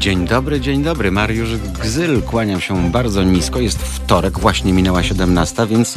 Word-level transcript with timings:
Dzień 0.00 0.26
dobry, 0.26 0.60
dzień 0.60 0.82
dobry. 0.82 1.10
Mariusz 1.10 1.56
Gzyl, 1.82 2.22
kłaniam 2.22 2.60
się 2.60 2.90
bardzo 2.90 3.22
nisko. 3.22 3.60
Jest 3.60 3.78
wtorek, 3.78 4.38
właśnie 4.38 4.72
minęła 4.72 5.02
17, 5.02 5.66
więc 5.66 5.94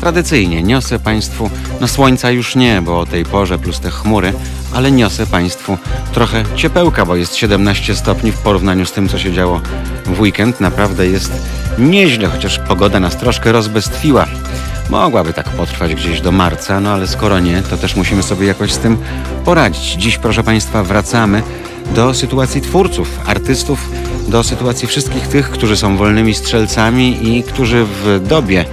tradycyjnie 0.00 0.62
niosę 0.62 0.98
Państwu, 0.98 1.50
no 1.80 1.88
słońca 1.88 2.30
już 2.30 2.56
nie, 2.56 2.82
bo 2.82 3.00
o 3.00 3.06
tej 3.06 3.24
porze 3.24 3.58
plus 3.58 3.80
te 3.80 3.90
chmury, 3.90 4.32
ale 4.74 4.92
niosę 4.92 5.26
Państwu 5.26 5.78
trochę 6.12 6.44
ciepełka, 6.56 7.06
bo 7.06 7.16
jest 7.16 7.36
17 7.36 7.94
stopni 7.94 8.32
w 8.32 8.38
porównaniu 8.38 8.86
z 8.86 8.92
tym, 8.92 9.08
co 9.08 9.18
się 9.18 9.32
działo 9.32 9.60
w 10.06 10.20
weekend. 10.20 10.60
Naprawdę 10.60 11.06
jest 11.06 11.32
nieźle, 11.78 12.28
chociaż 12.28 12.58
pogoda 12.58 13.00
nas 13.00 13.16
troszkę 13.16 13.52
rozbestwiła. 13.52 14.26
Mogłaby 14.90 15.32
tak 15.32 15.48
potrwać 15.48 15.94
gdzieś 15.94 16.20
do 16.20 16.32
marca, 16.32 16.80
no 16.80 16.90
ale 16.90 17.06
skoro 17.06 17.40
nie, 17.40 17.62
to 17.62 17.76
też 17.76 17.96
musimy 17.96 18.22
sobie 18.22 18.46
jakoś 18.46 18.72
z 18.72 18.78
tym 18.78 18.96
poradzić. 19.44 19.92
Dziś, 19.94 20.18
proszę 20.18 20.42
Państwa, 20.42 20.82
wracamy 20.82 21.42
do 21.94 22.14
sytuacji 22.14 22.60
twórców, 22.60 23.20
artystów, 23.26 23.90
do 24.28 24.42
sytuacji 24.42 24.88
wszystkich 24.88 25.28
tych, 25.28 25.50
którzy 25.50 25.76
są 25.76 25.96
wolnymi 25.96 26.34
strzelcami 26.34 27.36
i 27.36 27.42
którzy 27.42 27.84
w 27.84 28.20
dobie 28.28 28.64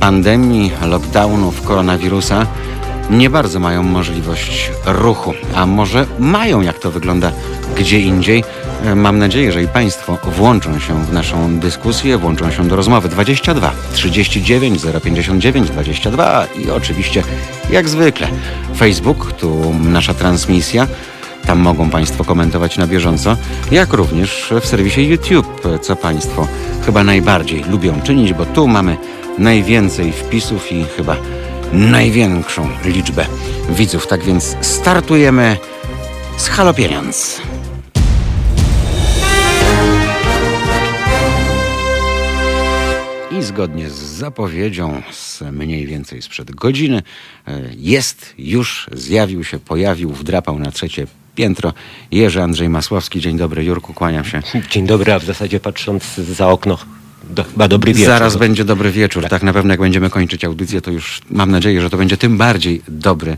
pandemii, 0.00 0.72
lockdownów, 0.82 1.62
koronawirusa 1.62 2.46
nie 3.10 3.30
bardzo 3.30 3.60
mają 3.60 3.82
możliwość 3.82 4.70
ruchu, 4.86 5.34
a 5.54 5.66
może 5.66 6.06
mają, 6.18 6.60
jak 6.60 6.78
to 6.78 6.90
wygląda 6.90 7.32
gdzie 7.76 8.00
indziej. 8.00 8.44
Mam 8.96 9.18
nadzieję, 9.18 9.52
że 9.52 9.62
i 9.62 9.68
Państwo 9.68 10.18
włączą 10.36 10.78
się 10.78 11.04
w 11.04 11.12
naszą 11.12 11.58
dyskusję, 11.58 12.18
włączą 12.18 12.50
się 12.50 12.68
do 12.68 12.76
rozmowy 12.76 13.08
22 13.08 13.72
39 13.92 14.82
059 15.04 15.70
22 15.70 16.46
i 16.46 16.70
oczywiście, 16.70 17.22
jak 17.70 17.88
zwykle, 17.88 18.28
Facebook, 18.76 19.32
tu 19.32 19.74
nasza 19.84 20.14
transmisja. 20.14 20.86
Tam 21.48 21.58
mogą 21.58 21.90
Państwo 21.90 22.24
komentować 22.24 22.78
na 22.78 22.86
bieżąco, 22.86 23.36
jak 23.70 23.92
również 23.92 24.52
w 24.60 24.66
serwisie 24.66 25.08
YouTube, 25.08 25.62
co 25.82 25.96
Państwo 25.96 26.48
chyba 26.86 27.04
najbardziej 27.04 27.64
lubią 27.64 28.00
czynić, 28.02 28.32
bo 28.32 28.46
tu 28.46 28.68
mamy 28.68 28.96
najwięcej 29.38 30.12
wpisów 30.12 30.72
i 30.72 30.84
chyba 30.84 31.16
największą 31.72 32.68
liczbę 32.84 33.26
widzów. 33.70 34.06
Tak 34.06 34.24
więc 34.24 34.56
startujemy 34.60 35.56
z 36.36 36.48
Halo 36.48 36.74
Pieniądz. 36.74 37.40
I 43.38 43.42
zgodnie 43.42 43.90
z 43.90 43.94
zapowiedzią 43.94 45.02
z 45.12 45.42
mniej 45.52 45.86
więcej 45.86 46.22
sprzed 46.22 46.50
godziny 46.50 47.02
e, 47.46 47.60
jest, 47.76 48.34
już 48.38 48.90
zjawił 48.92 49.44
się, 49.44 49.58
pojawił, 49.58 50.12
wdrapał 50.12 50.58
na 50.58 50.70
trzecie 50.70 51.06
piętro. 51.38 51.72
Jerzy 52.10 52.42
Andrzej 52.42 52.68
Masłowski. 52.68 53.20
Dzień 53.20 53.36
dobry, 53.36 53.64
Jurku, 53.64 53.94
kłaniam 53.94 54.24
się. 54.24 54.42
Dzień 54.70 54.86
dobry, 54.86 55.12
a 55.12 55.18
w 55.18 55.24
zasadzie 55.24 55.60
patrząc 55.60 56.14
za 56.14 56.48
okno, 56.48 56.78
do, 57.30 57.44
chyba 57.44 57.68
dobry 57.68 57.94
wieczór. 57.94 58.12
Zaraz 58.12 58.36
będzie 58.36 58.64
dobry 58.64 58.90
wieczór. 58.90 59.22
Tak. 59.22 59.30
tak 59.30 59.42
na 59.42 59.52
pewno 59.52 59.72
jak 59.72 59.80
będziemy 59.80 60.10
kończyć 60.10 60.44
audycję, 60.44 60.80
to 60.80 60.90
już 60.90 61.20
mam 61.30 61.50
nadzieję, 61.50 61.80
że 61.80 61.90
to 61.90 61.96
będzie 61.96 62.16
tym 62.16 62.38
bardziej 62.38 62.82
dobry 62.88 63.36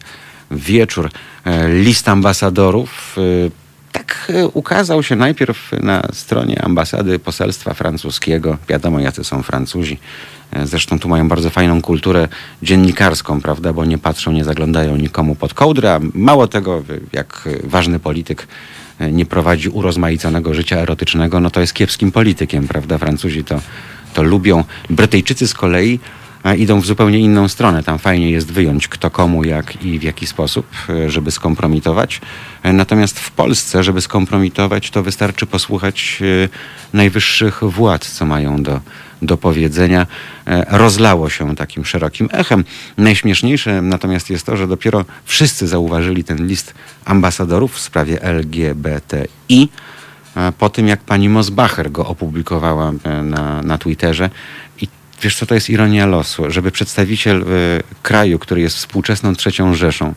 wieczór. 0.50 1.10
E, 1.44 1.68
list 1.68 2.08
ambasadorów. 2.08 3.16
E, 3.18 3.50
tak 3.92 4.32
e, 4.34 4.46
ukazał 4.48 5.02
się 5.02 5.16
najpierw 5.16 5.72
na 5.82 6.08
stronie 6.12 6.64
ambasady 6.64 7.18
poselstwa 7.18 7.74
francuskiego. 7.74 8.58
Wiadomo, 8.68 9.00
jacy 9.00 9.24
są 9.24 9.42
Francuzi. 9.42 9.98
E, 10.52 10.66
zresztą 10.66 10.98
tu 10.98 11.08
mają 11.08 11.28
bardzo 11.28 11.50
fajną 11.50 11.82
kulturę 11.82 12.28
dziennikarską, 12.62 13.40
prawda, 13.40 13.72
bo 13.72 13.84
nie 13.84 13.98
patrzą, 13.98 14.32
nie 14.32 14.44
zaglądają 14.44 14.96
nikomu 14.96 15.34
pod 15.34 15.54
kołdrę, 15.54 15.94
a 15.94 16.00
mało 16.14 16.46
tego, 16.46 16.82
jak 17.12 17.48
ważny 17.64 17.98
polityk 17.98 18.48
e, 18.98 19.12
nie 19.12 19.26
prowadzi 19.26 19.68
urozmaiconego 19.68 20.54
życia 20.54 20.76
erotycznego, 20.76 21.40
no 21.40 21.50
to 21.50 21.60
jest 21.60 21.74
kiepskim 21.74 22.12
politykiem, 22.12 22.68
prawda? 22.68 22.98
Francuzi 22.98 23.44
to, 23.44 23.60
to 24.14 24.22
lubią. 24.22 24.64
Brytyjczycy 24.90 25.48
z 25.48 25.54
kolei 25.54 26.00
idą 26.58 26.80
w 26.80 26.86
zupełnie 26.86 27.18
inną 27.18 27.48
stronę. 27.48 27.82
Tam 27.82 27.98
fajnie 27.98 28.30
jest 28.30 28.52
wyjąć 28.52 28.88
kto 28.88 29.10
komu, 29.10 29.44
jak 29.44 29.84
i 29.84 29.98
w 29.98 30.02
jaki 30.02 30.26
sposób, 30.26 30.66
e, 30.88 31.10
żeby 31.10 31.30
skompromitować. 31.30 32.20
Natomiast 32.64 33.20
w 33.20 33.30
Polsce, 33.30 33.84
żeby 33.84 34.00
skompromitować, 34.00 34.90
to 34.90 35.02
wystarczy 35.02 35.46
posłuchać 35.46 36.22
najwyższych 36.92 37.64
władz, 37.64 38.10
co 38.10 38.26
mają 38.26 38.62
do, 38.62 38.80
do 39.22 39.36
powiedzenia, 39.36 40.06
e, 40.46 40.78
rozlało 40.78 41.30
się 41.30 41.56
takim 41.56 41.84
szerokim 41.84 42.28
echem. 42.32 42.64
Najśmieszniejsze 42.96 43.82
natomiast 43.82 44.30
jest 44.30 44.46
to, 44.46 44.56
że 44.56 44.66
dopiero 44.66 45.04
wszyscy 45.24 45.66
zauważyli 45.66 46.24
ten 46.24 46.46
list 46.46 46.74
ambasadorów 47.04 47.74
w 47.74 47.80
sprawie 47.80 48.22
LGBTI 48.22 49.68
e, 50.36 50.52
po 50.58 50.68
tym, 50.68 50.88
jak 50.88 51.00
pani 51.00 51.28
Mosbacher 51.28 51.92
go 51.92 52.06
opublikowała 52.06 52.92
e, 53.04 53.22
na, 53.22 53.62
na 53.62 53.78
Twitterze. 53.78 54.30
I 54.80 54.88
wiesz, 55.22 55.36
co 55.36 55.46
to 55.46 55.54
jest 55.54 55.70
ironia 55.70 56.06
losu? 56.06 56.50
Żeby 56.50 56.70
przedstawiciel 56.70 57.44
kraju, 58.02 58.38
który 58.38 58.60
jest 58.60 58.76
współczesną 58.76 59.34
trzecią 59.34 59.74
Rzeszą, 59.74 60.14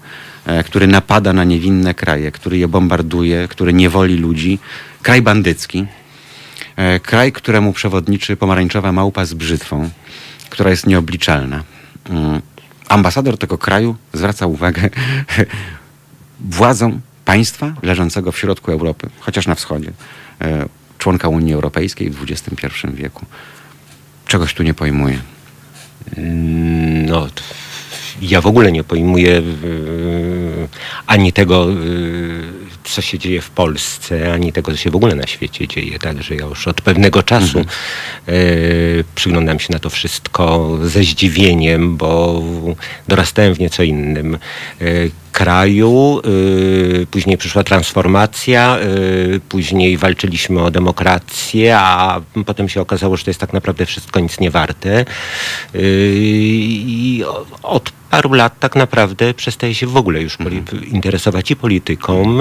który 0.65 0.87
napada 0.87 1.33
na 1.33 1.43
niewinne 1.43 1.93
kraje, 1.93 2.31
który 2.31 2.57
je 2.57 2.67
bombarduje, 2.67 3.47
który 3.47 3.73
niewoli 3.73 4.17
ludzi, 4.17 4.59
kraj 5.01 5.21
bandycki, 5.21 5.85
kraj, 7.03 7.31
któremu 7.31 7.73
przewodniczy 7.73 8.37
pomarańczowa 8.37 8.91
małpa 8.91 9.25
z 9.25 9.33
brzytwą, 9.33 9.89
która 10.49 10.69
jest 10.69 10.87
nieobliczalna. 10.87 11.63
Mm. 12.09 12.41
Ambasador 12.89 13.37
tego 13.37 13.57
kraju 13.57 13.95
zwraca 14.13 14.45
uwagę 14.45 14.89
władzom 16.59 17.01
państwa 17.25 17.73
leżącego 17.83 18.31
w 18.31 18.37
środku 18.37 18.71
Europy, 18.71 19.09
chociaż 19.19 19.47
na 19.47 19.55
wschodzie, 19.55 19.91
e, 20.41 20.65
członka 20.97 21.27
Unii 21.27 21.53
Europejskiej 21.53 22.09
w 22.09 22.23
XXI 22.23 22.67
wieku. 22.93 23.25
Czegoś 24.27 24.53
tu 24.53 24.63
nie 24.63 24.73
pojmuję. 24.73 25.19
Mm, 26.17 27.05
no, 27.05 27.27
ja 28.21 28.41
w 28.41 28.47
ogóle 28.47 28.71
nie 28.71 28.83
pojmuję 28.83 29.41
ani 31.07 31.33
tego, 31.33 31.67
co 32.83 33.01
się 33.01 33.19
dzieje 33.19 33.41
w 33.41 33.49
Polsce, 33.49 34.33
ani 34.33 34.53
tego, 34.53 34.71
co 34.71 34.77
się 34.77 34.91
w 34.91 34.95
ogóle 34.95 35.15
na 35.15 35.27
świecie 35.27 35.67
dzieje. 35.67 35.99
Także 35.99 36.35
ja 36.35 36.45
już 36.45 36.67
od 36.67 36.81
pewnego 36.81 37.23
czasu 37.23 37.59
mhm. 37.59 37.77
y, 38.29 39.03
przyglądam 39.15 39.59
się 39.59 39.73
na 39.73 39.79
to 39.79 39.89
wszystko 39.89 40.77
ze 40.83 41.03
zdziwieniem, 41.03 41.97
bo 41.97 42.41
dorastałem 43.07 43.55
w 43.55 43.59
nieco 43.59 43.83
innym 43.83 44.37
y, 44.81 45.11
kraju, 45.33 46.21
y, 46.25 47.07
później 47.11 47.37
przyszła 47.37 47.63
transformacja, 47.63 48.77
y, 48.79 49.41
później 49.49 49.97
walczyliśmy 49.97 50.61
o 50.61 50.71
demokrację, 50.71 51.77
a 51.77 52.21
potem 52.45 52.69
się 52.69 52.81
okazało, 52.81 53.17
że 53.17 53.23
to 53.23 53.29
jest 53.29 53.39
tak 53.39 53.53
naprawdę 53.53 53.85
wszystko 53.85 54.19
nic 54.19 54.39
nie 54.39 54.51
warte. 54.51 55.05
Y, 55.75 56.13
I 56.85 57.23
od 57.63 57.91
paru 58.09 58.33
lat 58.33 58.59
tak 58.59 58.75
naprawdę 58.75 59.33
przestaje 59.33 59.75
się 59.75 59.87
w 59.87 59.97
ogóle 59.97 60.21
już 60.21 60.39
mhm. 60.39 60.85
interesować 60.85 61.51
i 61.51 61.55
polityką, 61.55 62.37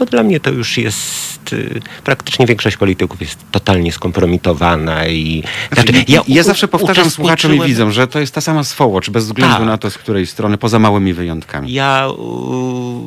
bo 0.00 0.06
dla 0.06 0.22
mnie 0.22 0.40
to 0.40 0.50
już 0.50 0.78
jest 0.78 1.52
y, 1.52 1.80
praktycznie 2.04 2.46
większość 2.46 2.76
polityków 2.76 3.20
jest 3.20 3.38
totalnie 3.50 3.92
skompromitowana 3.92 5.06
i 5.06 5.42
znaczy, 5.72 5.92
znaczy 5.92 6.04
ja, 6.08 6.22
ja 6.28 6.42
zawsze 6.42 6.68
powtarzam 6.68 7.10
słuchaczom 7.10 7.54
i 7.54 7.60
widzom, 7.60 7.92
że 7.92 8.06
to 8.06 8.20
jest 8.20 8.34
ta 8.34 8.40
sama 8.40 8.64
swołocz, 8.64 9.10
bez 9.10 9.24
względu 9.26 9.56
tak. 9.56 9.66
na 9.66 9.78
to, 9.78 9.90
z 9.90 9.98
której 9.98 10.26
strony, 10.26 10.58
poza 10.58 10.78
małymi 10.78 11.12
wyjątkami. 11.12 11.72
Ja 11.72 12.08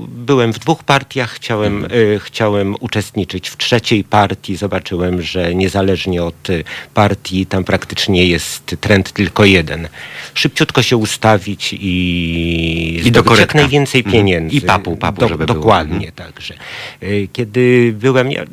byłem 0.07 0.53
w 0.53 0.59
dwóch 0.59 0.83
partiach, 0.83 1.31
chciałem, 1.31 1.83
mhm. 1.83 2.01
y, 2.01 2.19
chciałem 2.19 2.75
uczestniczyć 2.79 3.49
w 3.49 3.57
trzeciej 3.57 4.03
partii, 4.03 4.55
zobaczyłem, 4.55 5.21
że 5.21 5.55
niezależnie 5.55 6.23
od 6.23 6.49
y, 6.49 6.63
partii 6.93 7.45
tam 7.45 7.63
praktycznie 7.63 8.27
jest 8.27 8.75
trend 8.81 9.11
tylko 9.11 9.45
jeden. 9.45 9.87
Szybciutko 10.33 10.81
się 10.81 10.97
ustawić 10.97 11.73
i, 11.73 13.01
I 13.05 13.11
do 13.11 13.35
jak 13.39 13.55
najwięcej 13.55 13.99
mhm. 13.99 14.13
pieniędzy. 14.13 14.55
I 14.55 14.61
papu, 14.61 14.97
papu, 14.97 15.19
do, 15.19 15.27
żeby 15.27 15.45
Dokładnie, 15.45 15.99
było. 15.99 16.09
Mhm. 16.09 16.33
także. 16.33 16.53
Y, 17.03 17.27
kiedy 17.33 17.93
byłem, 17.99 18.31
ja 18.31 18.43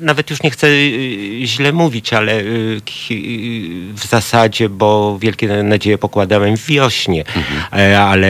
nawet 0.00 0.30
już 0.30 0.42
nie 0.42 0.50
chcę 0.50 0.66
y, 0.66 1.46
źle 1.46 1.72
mówić, 1.72 2.12
ale 2.12 2.40
y, 2.40 2.80
w 3.94 4.06
zasadzie, 4.08 4.68
bo 4.68 5.18
wielkie 5.18 5.62
nadzieje 5.62 5.98
pokładałem 5.98 6.56
w 6.56 6.66
wiośnie, 6.66 7.24
mhm. 7.26 7.44
E, 7.72 8.00
ale 8.00 8.28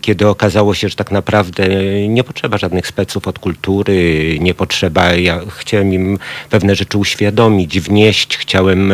kiedy 0.00 0.28
okazało 0.28 0.74
się, 0.74 0.88
że 0.88 0.96
tak 0.96 1.10
naprawdę 1.10 1.68
nie 2.08 2.24
potrzeba 2.24 2.58
żadnych 2.58 2.86
speców 2.86 3.28
od 3.28 3.38
kultury, 3.38 4.38
nie 4.40 4.54
potrzeba, 4.54 5.12
ja 5.12 5.40
chciałem 5.48 5.94
im 5.94 6.18
pewne 6.50 6.74
rzeczy 6.74 6.98
uświadomić, 6.98 7.80
wnieść, 7.80 8.36
chciałem 8.36 8.92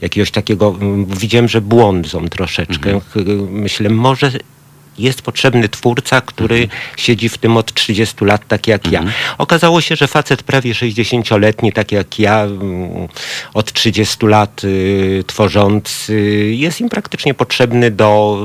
jakiegoś 0.00 0.30
takiego, 0.30 0.78
widziałem, 1.06 1.48
że 1.48 1.60
błądzą 1.60 2.28
troszeczkę. 2.28 2.90
Mhm. 2.90 3.52
Myślę, 3.52 3.90
może 3.90 4.30
jest 5.00 5.22
potrzebny 5.22 5.68
twórca, 5.68 6.20
który 6.20 6.68
siedzi 6.96 7.28
w 7.28 7.38
tym 7.38 7.56
od 7.56 7.74
30 7.74 8.24
lat, 8.24 8.48
tak 8.48 8.66
jak 8.66 8.92
ja. 8.92 9.04
Okazało 9.38 9.80
się, 9.80 9.96
że 9.96 10.08
facet 10.08 10.42
prawie 10.42 10.72
60-letni, 10.72 11.72
tak 11.72 11.92
jak 11.92 12.18
ja, 12.18 12.42
mm, 12.42 13.08
od 13.54 13.72
30 13.72 14.26
lat 14.26 14.64
y, 14.64 15.24
tworzący, 15.26 16.14
jest 16.54 16.80
im 16.80 16.88
praktycznie 16.88 17.34
potrzebny 17.34 17.90
do 17.90 18.38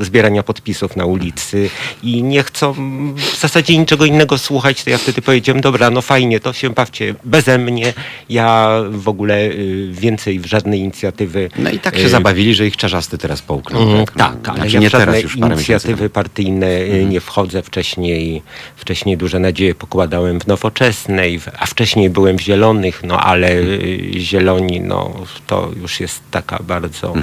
zbierania 0.00 0.42
podpisów 0.42 0.96
na 0.96 1.04
ulicy 1.04 1.70
i 2.02 2.22
nie 2.22 2.42
chcą 2.42 2.72
w 3.16 3.40
zasadzie 3.40 3.78
niczego 3.78 4.04
innego 4.04 4.38
słuchać, 4.38 4.84
to 4.84 4.90
ja 4.90 4.98
wtedy 4.98 5.22
powiedziałem, 5.22 5.60
dobra, 5.60 5.90
no 5.90 6.02
fajnie, 6.02 6.40
to 6.40 6.52
się 6.52 6.70
bawcie 6.70 7.14
beze 7.24 7.58
mnie, 7.58 7.92
ja 8.28 8.78
w 8.90 9.08
ogóle 9.08 9.40
y, 9.40 9.88
więcej 9.92 10.40
w 10.40 10.46
żadnej 10.46 10.80
inicjatywy 10.80 11.50
No 11.58 11.70
i 11.70 11.78
tak 11.78 11.96
się 11.96 12.06
y, 12.06 12.08
zabawili, 12.08 12.54
że 12.54 12.66
ich 12.66 12.76
czarzasty 12.76 13.18
teraz 13.18 13.42
połknął. 13.42 13.82
Mm, 13.82 14.06
tak, 14.06 14.34
Tak, 14.42 14.48
ale 14.48 14.56
znaczy 14.56 14.74
ja 14.74 14.80
nie 14.80 14.88
w 14.88 14.92
teraz, 14.92 15.22
już 15.22 15.36
parę 15.36 15.56
miesięcy 15.56 15.83
inicjatywy 15.84 16.10
partyjne 16.10 16.80
y, 16.80 17.04
nie 17.04 17.20
wchodzę. 17.20 17.62
Wcześniej, 17.62 18.42
wcześniej 18.76 19.16
duże 19.16 19.38
nadzieje 19.38 19.74
pokładałem 19.74 20.40
w 20.40 20.46
Nowoczesnej, 20.46 21.40
a 21.58 21.66
wcześniej 21.66 22.10
byłem 22.10 22.38
w 22.38 22.40
Zielonych, 22.40 23.02
no 23.04 23.20
ale 23.20 23.52
y, 23.52 24.12
Zieloni, 24.16 24.80
no 24.80 25.14
to 25.46 25.70
już 25.82 26.00
jest 26.00 26.22
taka 26.30 26.62
bardzo 26.62 27.14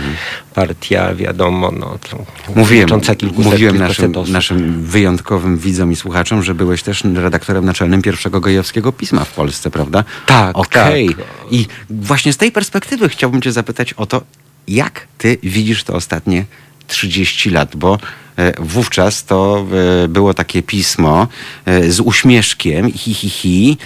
partia, 0.53 1.15
wiadomo, 1.15 1.71
no 1.71 1.97
to 2.09 2.25
Mówiłem, 2.55 2.87
kilkuset, 3.17 3.51
mówiłem 3.51 3.77
naszym, 3.77 4.13
naszym 4.27 4.83
wyjątkowym 4.83 5.57
widzom 5.57 5.91
i 5.91 5.95
słuchaczom, 5.95 6.43
że 6.43 6.55
byłeś 6.55 6.83
też 6.83 7.03
redaktorem 7.03 7.65
naczelnym 7.65 8.01
pierwszego 8.01 8.41
gejowskiego 8.41 8.91
pisma 8.91 9.23
w 9.23 9.33
Polsce, 9.33 9.71
prawda? 9.71 10.03
Tak, 10.25 10.57
Okej. 10.57 11.09
tak. 11.09 11.25
I 11.51 11.67
właśnie 11.89 12.33
z 12.33 12.37
tej 12.37 12.51
perspektywy 12.51 13.09
chciałbym 13.09 13.41
cię 13.41 13.51
zapytać 13.51 13.93
o 13.93 14.05
to, 14.05 14.21
jak 14.67 15.07
ty 15.17 15.37
widzisz 15.43 15.83
to 15.83 15.93
ostatnie 15.93 16.45
30 16.91 17.49
lat, 17.49 17.75
bo 17.75 17.99
e, 18.37 18.53
wówczas 18.59 19.25
to 19.25 19.65
e, 20.03 20.07
było 20.07 20.33
takie 20.33 20.63
pismo 20.63 21.27
e, 21.65 21.91
z 21.91 21.99
uśmieszkiem, 21.99 22.91
hi, 22.91 23.13
hi, 23.13 23.29
hi, 23.29 23.77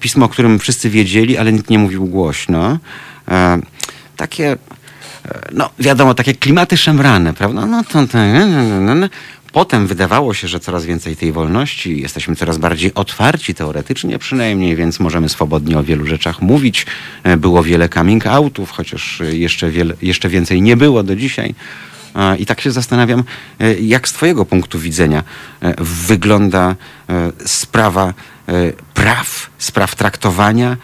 pismo, 0.00 0.26
o 0.26 0.28
którym 0.28 0.58
wszyscy 0.58 0.90
wiedzieli, 0.90 1.38
ale 1.38 1.52
nikt 1.52 1.70
nie 1.70 1.78
mówił 1.78 2.06
głośno. 2.06 2.78
Takie 4.16 4.56
no 5.52 5.70
wiadomo, 5.78 6.14
takie 6.14 6.34
klimaty 6.34 6.76
szemrane, 6.76 7.34
prawda? 7.34 7.66
No 7.66 7.84
to, 7.84 8.06
to. 8.06 8.18
Potem 9.52 9.86
wydawało 9.86 10.34
się, 10.34 10.48
że 10.48 10.60
coraz 10.60 10.84
więcej 10.84 11.16
tej 11.16 11.32
wolności, 11.32 12.00
jesteśmy 12.00 12.36
coraz 12.36 12.58
bardziej 12.58 12.94
otwarci 12.94 13.54
teoretycznie 13.54 14.18
przynajmniej, 14.18 14.76
więc 14.76 15.00
możemy 15.00 15.28
swobodnie 15.28 15.78
o 15.78 15.82
wielu 15.82 16.06
rzeczach 16.06 16.42
mówić. 16.42 16.86
Było 17.36 17.62
wiele 17.62 17.88
coming 17.88 18.26
outów, 18.26 18.70
chociaż 18.70 19.22
jeszcze, 19.32 19.70
wiele, 19.70 19.94
jeszcze 20.02 20.28
więcej 20.28 20.62
nie 20.62 20.76
było 20.76 21.02
do 21.02 21.16
dzisiaj. 21.16 21.54
I 22.38 22.46
tak 22.46 22.60
się 22.60 22.70
zastanawiam, 22.70 23.24
e, 23.60 23.74
jak 23.74 24.08
z 24.08 24.12
Twojego 24.12 24.44
punktu 24.44 24.78
widzenia 24.78 25.22
e, 25.62 25.74
wygląda 25.78 26.76
e, 27.08 27.32
sprawa 27.46 28.14
praw, 28.94 29.50
spraw 29.58 29.94
traktowania, 29.94 30.76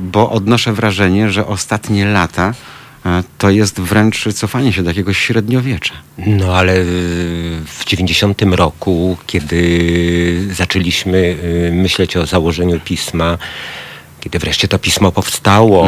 bo 0.00 0.30
odnoszę 0.30 0.72
wrażenie, 0.72 1.30
że 1.30 1.46
ostatnie 1.46 2.06
lata 2.06 2.54
to 3.38 3.50
jest 3.50 3.80
wręcz 3.80 4.28
cofanie 4.34 4.72
się 4.72 4.82
do 4.82 4.90
jakiegoś 4.90 5.18
średniowiecza. 5.18 5.94
No 6.26 6.56
ale 6.56 6.84
w 7.64 7.84
90 7.86 8.42
roku, 8.42 9.16
kiedy 9.26 10.54
zaczęliśmy 10.54 11.36
myśleć 11.72 12.16
o 12.16 12.26
założeniu 12.26 12.80
pisma, 12.80 13.38
kiedy 14.20 14.38
wreszcie 14.38 14.68
to 14.68 14.78
pismo 14.78 15.12
powstało, 15.12 15.84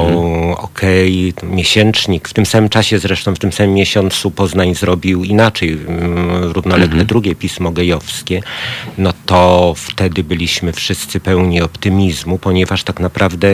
okej, 0.59 1.33
to 1.33 1.47
miesięcznik, 1.47 2.29
w 2.29 2.33
tym 2.33 2.47
samym 2.47 2.69
czasie 2.69 2.99
zresztą, 2.99 3.35
w 3.35 3.39
tym 3.39 3.53
samym 3.53 3.75
miesiącu 3.75 4.31
Poznań 4.31 4.75
zrobił 4.75 5.25
inaczej, 5.25 5.73
mm, 5.73 6.53
równolegle 6.53 7.05
drugie 7.05 7.35
pismo 7.35 7.71
gejowskie, 7.71 8.43
no 8.99 9.13
to 9.27 9.75
wtedy 9.77 10.25
byliśmy 10.25 10.73
wszyscy 10.73 11.21
pełni 11.21 11.61
optymizmu, 11.61 12.39
ponieważ 12.39 12.85
tak 12.85 13.01
naprawdę 13.01 13.49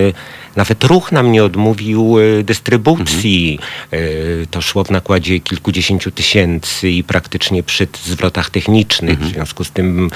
nawet 0.56 0.84
ruch 0.84 1.12
nam 1.12 1.32
nie 1.32 1.44
odmówił 1.44 2.18
y, 2.18 2.44
dystrybucji. 2.44 3.58
Y, 3.92 4.46
To 4.50 4.62
szło 4.62 4.84
w 4.84 4.90
nakładzie 4.90 5.40
kilkudziesięciu 5.40 6.10
tysięcy 6.10 6.90
i 6.90 7.04
praktycznie 7.04 7.62
przy 7.62 7.88
zwrotach 8.04 8.50
technicznych. 8.50 9.18
W 9.20 9.28
związku 9.28 9.64
z 9.64 9.70
tym 9.70 10.10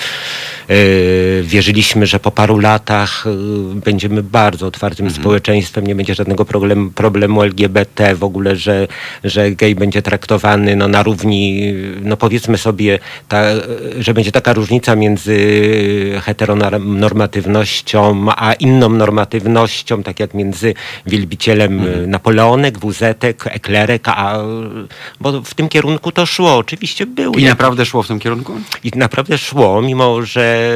y, 0.70 1.42
wierzyliśmy, 1.46 2.06
że 2.06 2.20
po 2.20 2.30
paru 2.30 2.58
latach 2.58 3.24
będziemy 3.84 4.22
bardzo 4.22 4.59
otwartym 4.62 5.10
społeczeństwem, 5.10 5.86
nie 5.86 5.94
będzie 5.94 6.14
żadnego 6.14 6.44
problem, 6.44 6.90
problemu 6.90 7.42
LGBT, 7.42 8.14
w 8.14 8.24
ogóle, 8.24 8.56
że, 8.56 8.88
że 9.24 9.50
gej 9.50 9.74
będzie 9.74 10.02
traktowany 10.02 10.76
no, 10.76 10.88
na 10.88 11.02
równi, 11.02 11.74
no 12.02 12.16
powiedzmy 12.16 12.58
sobie, 12.58 12.98
ta, 13.28 13.42
że 13.98 14.14
będzie 14.14 14.32
taka 14.32 14.52
różnica 14.52 14.96
między 14.96 15.40
heteronormatywnością 16.22 18.26
a 18.36 18.52
inną 18.52 18.88
normatywnością, 18.88 20.02
tak 20.02 20.20
jak 20.20 20.34
między 20.34 20.74
wielbicielem 21.06 21.86
y, 21.86 22.06
Napoleonek, 22.06 22.78
wuzetek, 22.78 23.46
eklerek, 23.46 24.08
a 24.08 24.38
bo 25.20 25.42
w 25.42 25.54
tym 25.54 25.68
kierunku 25.68 26.12
to 26.12 26.26
szło. 26.26 26.56
Oczywiście 26.56 27.06
był. 27.06 27.32
I 27.32 27.44
naprawdę 27.44 27.86
szło 27.86 28.02
w 28.02 28.08
tym 28.08 28.18
kierunku? 28.18 28.52
I 28.84 28.90
naprawdę 28.96 29.38
szło, 29.38 29.82
mimo 29.82 30.22
że 30.22 30.70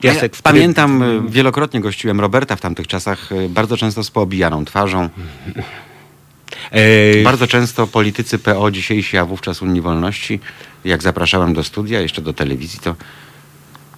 piasek 0.00 0.32
Ja 0.32 0.38
w 0.38 0.42
pamiętam, 0.42 1.02
e, 1.02 1.06
wielokrotnie 1.28 1.80
gościłem 1.80 2.20
Roberta 2.20 2.56
w 2.56 2.60
tamtych 2.70 2.86
czasach, 2.86 3.32
e, 3.32 3.48
bardzo 3.48 3.76
często 3.76 4.04
z 4.04 4.10
poobijaną 4.10 4.64
twarzą. 4.64 5.08
E, 6.70 7.22
Bardzo 7.22 7.46
często 7.46 7.86
politycy 7.86 8.38
PO 8.38 8.70
dzisiejsi, 8.70 9.18
a 9.18 9.24
wówczas 9.24 9.62
Unii 9.62 9.80
Wolności, 9.80 10.40
jak 10.84 11.02
zapraszałem 11.02 11.54
do 11.54 11.64
studia, 11.64 12.00
jeszcze 12.00 12.22
do 12.22 12.32
telewizji, 12.32 12.80
to 12.82 12.94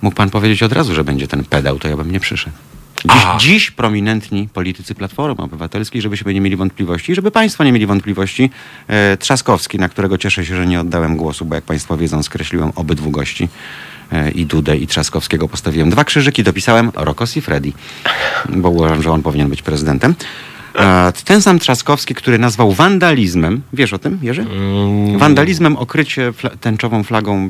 mógł 0.03 0.17
pan 0.17 0.31
powiedzieć 0.31 0.63
od 0.63 0.73
razu, 0.73 0.95
że 0.95 1.05
będzie 1.05 1.29
ten 1.29 1.45
pedał, 1.45 1.79
to 1.79 1.89
ja 1.89 1.97
bym 1.97 2.13
nie 2.13 2.21
przyszedł. 2.21 2.57
Dziś, 3.05 3.23
dziś 3.39 3.71
prominentni 3.71 4.49
politycy 4.49 4.95
Platformy 4.95 5.43
Obywatelskiej, 5.43 6.03
żebyśmy 6.03 6.35
nie 6.35 6.41
mieli 6.41 6.57
wątpliwości, 6.57 7.15
żeby 7.15 7.31
państwo 7.31 7.65
nie 7.65 7.73
mieli 7.73 7.87
wątpliwości, 7.87 8.51
e, 8.89 9.17
Trzaskowski, 9.17 9.79
na 9.79 9.89
którego 9.89 10.19
cieszę 10.19 10.45
się, 10.45 10.57
że 10.57 10.67
nie 10.67 10.81
oddałem 10.81 11.17
głosu, 11.17 11.45
bo 11.45 11.55
jak 11.55 11.65
państwo 11.65 11.97
wiedzą, 11.97 12.23
skreśliłem 12.23 12.73
obydwu 12.77 13.11
gości, 13.11 13.49
i 14.35 14.47
Dudę, 14.47 14.77
i 14.77 14.87
Trzaskowskiego. 14.87 15.49
Postawiłem 15.49 15.91
dwa 15.91 16.05
krzyżyki, 16.05 16.43
dopisałem 16.43 16.91
Rokos 16.95 17.37
i 17.37 17.41
Freddy, 17.41 17.73
bo 18.49 18.71
uważam, 18.71 19.03
że 19.03 19.11
on 19.11 19.23
powinien 19.23 19.49
być 19.49 19.63
prezydentem. 19.63 20.15
E, 20.79 21.13
ten 21.25 21.43
sam 21.43 21.59
Trzaskowski, 21.59 22.15
który 22.15 22.39
nazwał 22.39 22.73
wandalizmem, 22.73 23.63
wiesz 23.73 23.93
o 23.93 23.99
tym, 23.99 24.19
Jerzy? 24.23 24.41
mm, 24.43 25.19
Wandalizmem 25.19 25.77
okrycie 25.77 26.33
fla- 26.33 26.57
tęczową 26.61 27.03
flagą 27.03 27.49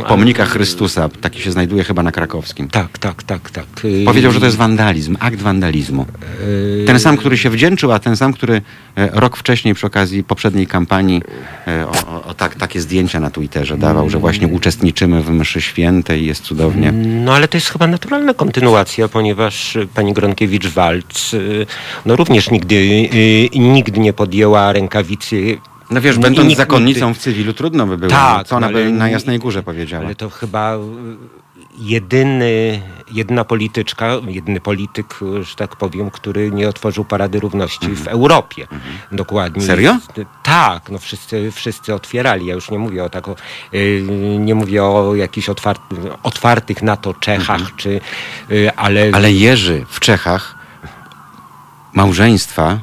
e, 0.00 0.04
pomnika 0.08 0.44
Chrystusa. 0.44 1.08
Taki 1.20 1.42
się 1.42 1.52
znajduje 1.52 1.84
chyba 1.84 2.02
na 2.02 2.12
krakowskim. 2.12 2.68
tak, 2.68 2.98
tak, 2.98 3.22
tak, 3.22 3.50
tak. 3.50 3.64
Y, 3.84 4.02
Powiedział, 4.06 4.32
że 4.32 4.40
to 4.40 4.46
jest 4.46 4.58
wandalizm, 4.58 5.16
akt 5.20 5.40
wandalizmu. 5.42 6.06
y, 6.82 6.84
Ten 6.86 7.00
sam, 7.00 7.16
który 7.16 7.38
się 7.38 7.50
wdzięczył, 7.50 7.92
a 7.92 7.98
ten 7.98 8.16
sam, 8.16 8.32
który 8.32 8.62
e, 8.96 9.08
rok 9.12 9.36
wcześniej 9.36 9.74
przy 9.74 9.86
okazji 9.86 10.24
poprzedniej 10.24 10.66
kampanii 10.66 11.22
e, 11.66 11.86
o, 11.86 11.90
o, 12.16 12.24
o 12.24 12.34
tak, 12.34 12.54
takie 12.54 12.80
zdjęcia 12.80 13.20
na 13.20 13.30
Twitterze 13.30 13.78
dawał, 13.78 14.10
że 14.10 14.18
właśnie 14.18 14.48
uczestniczymy 14.48 15.22
w 15.22 15.30
mszy 15.30 15.60
świętej, 15.60 16.26
jest 16.26 16.42
cudownie. 16.42 16.92
No 16.92 17.34
ale 17.34 17.48
to 17.48 17.56
jest 17.56 17.68
chyba 17.70 17.86
naturalna 17.86 18.34
kontynuacja, 18.34 19.08
ponieważ 19.08 19.76
y, 19.76 19.86
pani 19.94 20.14
Gronkiewicz-Walc 20.14 21.36
no 22.06 22.16
również 22.16 22.50
nigdy, 22.58 23.08
y, 23.54 23.58
nigdy 23.58 24.00
nie 24.00 24.12
podjęła 24.12 24.72
rękawicy. 24.72 25.58
No 25.90 26.00
wiesz, 26.00 26.18
będąc 26.18 26.48
nikt 26.48 26.58
zakonnicą 26.58 27.14
w 27.14 27.18
cywilu 27.18 27.52
trudno 27.52 27.86
by 27.86 27.98
było. 27.98 28.10
Tak, 28.10 28.46
co 28.46 28.56
ona 28.56 28.66
no 28.66 28.72
by 28.72 28.92
na 28.92 29.08
Jasnej 29.08 29.38
Górze 29.38 29.62
powiedziała. 29.62 30.04
Ale 30.04 30.14
to 30.14 30.30
chyba 30.30 30.76
y, 30.76 30.78
jedyny, 31.78 32.82
jedyna 33.12 33.44
polityczka, 33.44 34.12
jedyny 34.26 34.60
polityk, 34.60 35.14
że 35.42 35.56
tak 35.56 35.76
powiem, 35.76 36.10
który 36.10 36.50
nie 36.50 36.68
otworzył 36.68 37.04
Parady 37.04 37.40
Równości 37.40 37.88
w 37.88 38.08
Europie. 38.08 38.66
Dokładnie. 39.12 39.62
Mhm. 39.62 39.66
Serio? 39.66 39.98
Tak, 40.42 40.90
no 40.90 40.98
wszyscy, 40.98 41.52
wszyscy 41.52 41.94
otwierali. 41.94 42.46
Ja 42.46 42.54
już 42.54 42.70
nie 42.70 42.78
mówię 42.78 43.04
o 43.04 43.08
tak, 43.08 43.28
o, 43.28 43.36
y, 43.74 44.02
nie 44.38 44.54
mówię 44.54 44.84
o 44.84 45.14
jakichś 45.14 45.48
otwarty, 45.48 45.96
otwartych 46.22 46.82
NATO 46.82 47.14
Czechach, 47.14 47.76
czy, 47.76 48.00
y, 48.50 48.70
ale, 48.76 49.10
Ale 49.12 49.32
Jerzy 49.32 49.84
w 49.88 50.00
Czechach 50.00 50.57
małżeństwa 51.98 52.78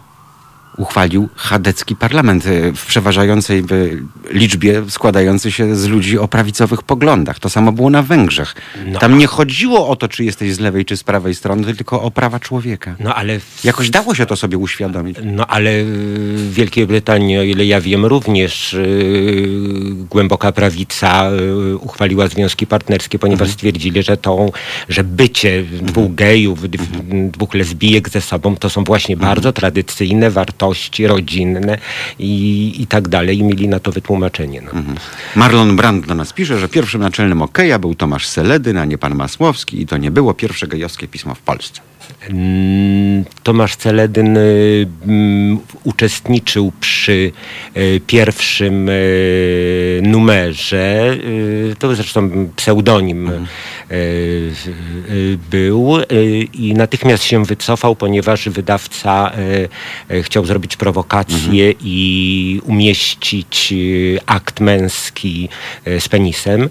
uchwalił 0.78 1.30
chadecki 1.36 1.96
parlament 1.96 2.46
e, 2.48 2.72
w 2.74 2.86
przeważającej 2.86 3.60
e, 3.60 3.64
liczbie 4.34 4.84
składający 4.90 5.52
się 5.52 5.76
z 5.76 5.88
ludzi 5.88 6.18
o 6.20 6.28
prawicowych 6.28 6.84
poglądach. 6.84 7.40
To 7.40 7.50
samo 7.50 7.72
było 7.72 7.90
na 7.90 8.02
Węgrzech. 8.04 8.56
No. 8.88 9.00
Tam 9.00 9.18
nie 9.18 9.28
chodziło 9.28 9.88
o 9.88 9.96
to, 9.96 10.08
czy 10.08 10.24
jesteś 10.24 10.54
z 10.54 10.60
lewej, 10.60 10.86
czy 10.86 10.98
z 10.98 11.04
prawej 11.04 11.36
strony, 11.36 11.76
tylko 11.76 12.02
o 12.02 12.12
prawa 12.12 12.40
człowieka. 12.40 12.96
no 13.00 13.16
ale 13.16 13.40
Jakoś 13.64 13.90
dało 13.90 14.16
się 14.16 14.26
to 14.26 14.36
sobie 14.36 14.58
uświadomić. 14.58 15.18
No 15.24 15.48
ale 15.48 15.72
w 15.84 16.54
Wielkiej 16.54 16.88
Brytanii, 16.88 17.38
o 17.38 17.44
ile 17.44 17.66
ja 17.66 17.82
wiem, 17.82 18.06
również 18.06 18.74
y, 18.74 19.48
głęboka 20.10 20.52
prawica 20.52 21.32
y, 21.32 21.78
uchwaliła 21.78 22.28
związki 22.28 22.68
partnerskie, 22.68 23.20
ponieważ 23.20 23.50
stwierdzili, 23.50 24.04
że 24.04 24.18
to, 24.18 24.50
że 24.90 25.04
bycie 25.04 25.64
dwóch 25.82 26.16
gejów, 26.16 26.70
d- 26.70 26.78
dwóch 27.32 27.54
lesbijek 27.54 28.10
ze 28.10 28.22
sobą, 28.22 28.56
to 28.56 28.70
są 28.70 28.84
właśnie 28.84 29.18
bardzo 29.18 29.54
tradycyjne 29.54 30.32
wartości 30.32 30.65
uroczystości 30.66 31.08
rodzinne 31.08 31.78
i, 32.20 32.74
i 32.82 32.88
tak 32.88 33.08
dalej. 33.08 33.38
I 33.38 33.44
mieli 33.44 33.68
na 33.68 33.80
to 33.80 33.92
wytłumaczenie. 33.92 34.62
No. 34.62 34.72
Mhm. 34.72 34.98
Marlon 35.36 35.76
Brand 35.76 36.08
do 36.08 36.16
nas 36.16 36.34
pisze, 36.34 36.60
że 36.60 36.70
pierwszym 36.70 37.02
naczelnym 37.02 37.42
Okeja 37.42 37.80
był 37.80 37.96
Tomasz 37.96 38.28
Seledyn, 38.28 38.78
a 38.78 38.86
nie 38.86 38.98
pan 38.98 39.16
Masłowski 39.16 39.82
i 39.82 39.86
to 39.86 39.98
nie 39.98 40.12
było 40.12 40.34
pierwsze 40.34 40.68
gejowskie 40.68 41.08
pismo 41.08 41.36
w 41.36 41.40
Polsce. 41.40 41.82
Tomasz 43.44 43.76
Celedyn 43.76 44.38
y, 44.38 44.88
mm, 45.08 45.60
uczestniczył 45.84 46.72
przy 46.80 47.32
y, 47.78 48.02
pierwszym 48.08 48.90
y, 48.90 50.02
numerze. 50.04 51.18
To 51.80 51.96
zresztą 51.96 52.50
pseudonim 52.56 53.32
y, 53.92 54.52
był 55.52 55.98
i 56.54 56.74
natychmiast 56.74 57.24
się 57.24 57.46
wycofał, 57.46 57.96
ponieważ 57.96 58.50
wydawca 58.50 59.32
chciał 60.22 60.46
zrobić 60.46 60.78
prowokację 60.78 61.74
i 61.82 62.62
umieścić 62.64 63.74
akt 64.26 64.60
męski 64.60 65.50
z 66.00 66.10
penisem. 66.10 66.70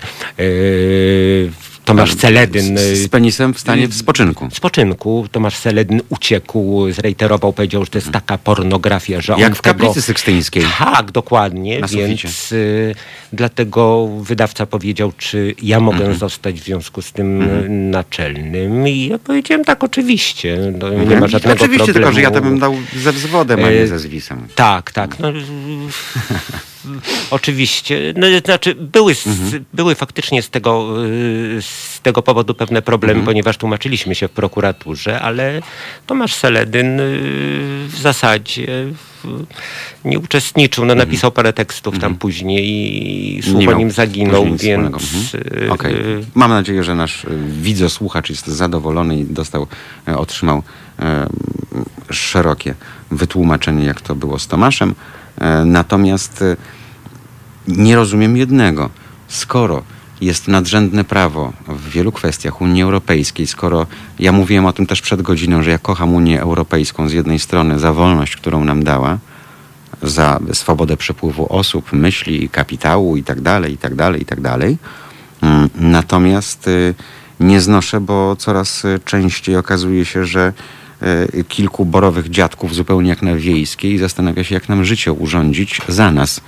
Y, 1.85 1.87
Tomasz 1.87 2.14
Celedyn 2.14 2.79
Z, 2.79 2.81
y, 2.81 2.97
z 2.97 3.09
penisem 3.09 3.55
w 3.55 3.61
stanie 3.61 3.88
w 3.88 3.95
spoczynku. 3.95 4.49
spoczynku. 4.53 5.26
Tomasz 5.33 5.57
Seledyn 5.57 6.00
uciekł, 6.09 6.93
zrejterował, 6.93 7.53
powiedział, 7.53 7.85
że 7.85 7.91
to 7.91 7.99
jest 7.99 8.11
taka 8.11 8.38
pornografia, 8.38 9.21
że 9.21 9.35
Jak 9.38 9.57
w 9.57 9.62
kaplicy 9.62 10.03
sykstyńskiej. 10.03 10.64
Tak, 10.79 11.11
dokładnie, 11.12 11.81
Na 11.81 11.87
więc 11.87 12.53
y, 12.53 12.95
dlatego 13.33 14.09
wydawca 14.21 14.67
powiedział, 14.67 15.12
czy 15.19 15.55
ja 15.62 15.81
mogę 15.81 15.99
Mhm. 15.99 16.19
zostać 16.19 16.61
w 16.61 16.64
związku 16.64 17.03
z 17.03 17.12
tym 17.12 17.43
y, 17.43 17.69
naczelnym 17.69 18.88
i 18.88 19.07
ja 19.09 19.19
powiedziałem 19.19 19.64
tak, 19.64 19.85
oczywiście, 19.85 20.59
no, 20.79 20.88
nie 20.91 20.97
ma 20.97 21.29
żadnego 21.29 21.37
Mhm. 21.37 21.53
Oczywiście, 21.53 21.93
problemu. 21.93 21.93
tylko 21.93 22.12
że 22.12 22.21
ja 22.23 22.31
to 22.31 22.41
bym 22.41 22.59
dał 22.59 22.76
ze 22.97 23.12
wzwodem, 23.12 23.64
a 23.64 23.71
nie 23.71 23.76
E, 23.81 23.87
ze 23.87 23.99
zwisem. 23.99 24.47
Tak, 24.55 24.93
tak. 24.93 25.19
No, 25.19 25.29
oczywiście. 27.31 28.14
No, 28.17 28.26
znaczy, 28.45 28.75
były, 28.75 29.12
s- 29.12 29.26
Mhm. 29.26 29.64
były 29.75 29.95
faktycznie 29.95 30.43
z 30.43 30.50
tego, 30.50 31.05
y, 31.07 31.62
z 31.62 32.00
tego 32.00 32.23
powodu 32.23 32.55
pewne 32.55 32.83
problemy, 32.83 33.12
Mhm. 33.12 33.26
ponieważ 33.26 33.57
tłumaczyliśmy 33.57 34.14
się 34.14 34.29
w 34.29 34.31
prokuraturze, 34.31 35.21
ale 35.21 35.61
Tomasz 36.07 36.35
Seledyn 36.35 37.00
y, 37.00 37.19
w 37.88 37.99
zasadzie 38.00 38.67
nie 40.05 40.19
uczestniczył. 40.19 40.85
No, 40.85 40.95
napisał 40.95 41.33
parę 41.33 41.53
tekstów 41.53 41.99
tam 41.99 42.17
później 42.17 42.64
i 42.69 43.37
Mhm. 43.37 43.59
Nie 43.59 43.67
o 43.67 43.71
miał 43.71 43.79
nim 43.79 43.91
zaginął, 43.91 44.47
później 44.47 44.76
więc... 44.79 45.35
y, 45.35 45.71
Okej. 45.71 45.95
y, 45.95 46.25
Mam 46.35 46.50
nadzieję, 46.50 46.85
że 46.85 46.95
nasz 46.95 47.26
widzosłuchacz 47.49 48.31
jest 48.31 48.47
zadowolony 48.47 49.19
i 49.19 49.25
dostał, 49.25 49.67
otrzymał 50.17 50.62
szerokie 52.11 52.75
wytłumaczenie, 53.11 53.85
jak 53.87 54.00
to 54.00 54.14
było 54.14 54.38
z 54.38 54.47
Tomaszem. 54.47 54.95
E, 55.38 55.64
Natomiast 55.64 56.43
e, 56.43 56.57
nie 57.69 57.97
rozumiem 57.97 58.37
jednego. 58.37 58.91
Skoro 59.29 59.83
jest 60.21 60.49
nadrzędne 60.49 61.05
prawo 61.05 61.53
w 61.69 61.91
wielu 61.91 62.12
kwestiach 62.12 62.61
Unii 62.61 62.83
Europejskiej, 62.83 63.47
skoro 63.47 63.87
ja 64.19 64.33
mówiłem 64.33 64.67
o 64.67 64.73
tym 64.73 64.87
też 64.87 65.03
przed 65.03 65.23
godziną, 65.23 65.62
że 65.62 65.71
ja 65.71 65.79
kocham 65.79 66.14
Unię 66.14 66.41
Europejską 66.41 67.09
z 67.09 67.12
jednej 67.12 67.38
strony 67.38 67.79
za 67.79 67.93
wolność, 67.93 68.37
którą 68.37 68.64
nam 68.64 68.85
dała, 68.85 69.19
za 70.03 70.41
swobodę 70.53 70.97
przepływu 70.97 71.47
osób, 71.53 71.93
myśli, 71.93 72.49
kapitału 72.49 73.17
i 73.17 73.23
dalej, 73.23 73.73
i 73.73 73.97
dalej, 73.97 74.23
i 74.23 74.25
tak 74.25 74.41
dalej. 74.41 74.79
Mm, 75.43 75.69
Natomiast 75.75 76.69
y, 76.69 76.95
nie 77.41 77.61
znoszę, 77.61 78.00
bo 78.00 78.37
coraz 78.37 78.85
y, 78.85 79.00
częściej 79.05 79.57
okazuje 79.57 80.05
się, 80.05 80.25
że 80.25 80.53
kilku 81.49 81.84
borowych 81.84 82.30
dziadków 82.30 82.75
zupełnie 82.75 83.11
jak 83.11 83.23
na 83.23 83.37
wiejskiej 83.37 83.99
zastanawia 83.99 84.44
się, 84.44 84.54
jak 84.54 84.68
nam 84.68 84.84
życie 84.84 85.12
urządzić 85.12 85.80
za 85.88 86.11
nas. 86.11 86.40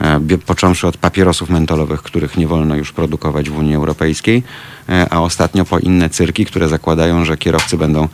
E, 0.00 0.20
Począwszy 0.46 0.86
od 0.86 0.96
papierosów 0.96 1.50
mentolowych, 1.50 2.02
których 2.02 2.36
nie 2.36 2.46
wolno 2.46 2.76
już 2.76 2.92
produkować 2.92 3.50
w 3.50 3.58
Unii 3.58 3.74
Europejskiej, 3.74 4.42
e, 4.88 5.06
a 5.10 5.20
ostatnio 5.20 5.64
po 5.64 5.78
inne 5.78 6.10
cyrki, 6.10 6.46
które 6.46 6.68
zakładają, 6.68 7.24
że 7.24 7.36
kierowcy 7.36 7.78
będą 7.78 8.08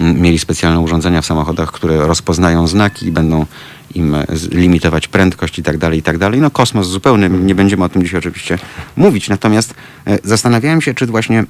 mieli 0.00 0.38
specjalne 0.38 0.80
urządzenia 0.80 1.22
w 1.22 1.26
samochodach, 1.26 1.72
które 1.72 2.06
rozpoznają 2.06 2.66
znaki 2.66 3.06
i 3.06 3.12
będą 3.12 3.46
im 3.94 4.14
e, 4.14 4.26
limitować 4.50 5.08
prędkość 5.08 5.58
i 5.58 5.62
tak 5.62 5.78
dalej, 5.78 5.98
i 5.98 6.02
tak 6.02 6.18
dalej. 6.18 6.40
No 6.40 6.50
kosmos 6.50 6.86
zupełny, 6.86 7.30
nie 7.30 7.54
będziemy 7.54 7.84
o 7.84 7.88
tym 7.88 8.02
dzisiaj 8.02 8.18
oczywiście 8.18 8.58
mówić. 8.96 9.28
Natomiast 9.28 9.74
e, 10.06 10.18
zastanawiałem 10.24 10.80
się, 10.80 10.94
czy 10.94 11.06
właśnie 11.06 11.44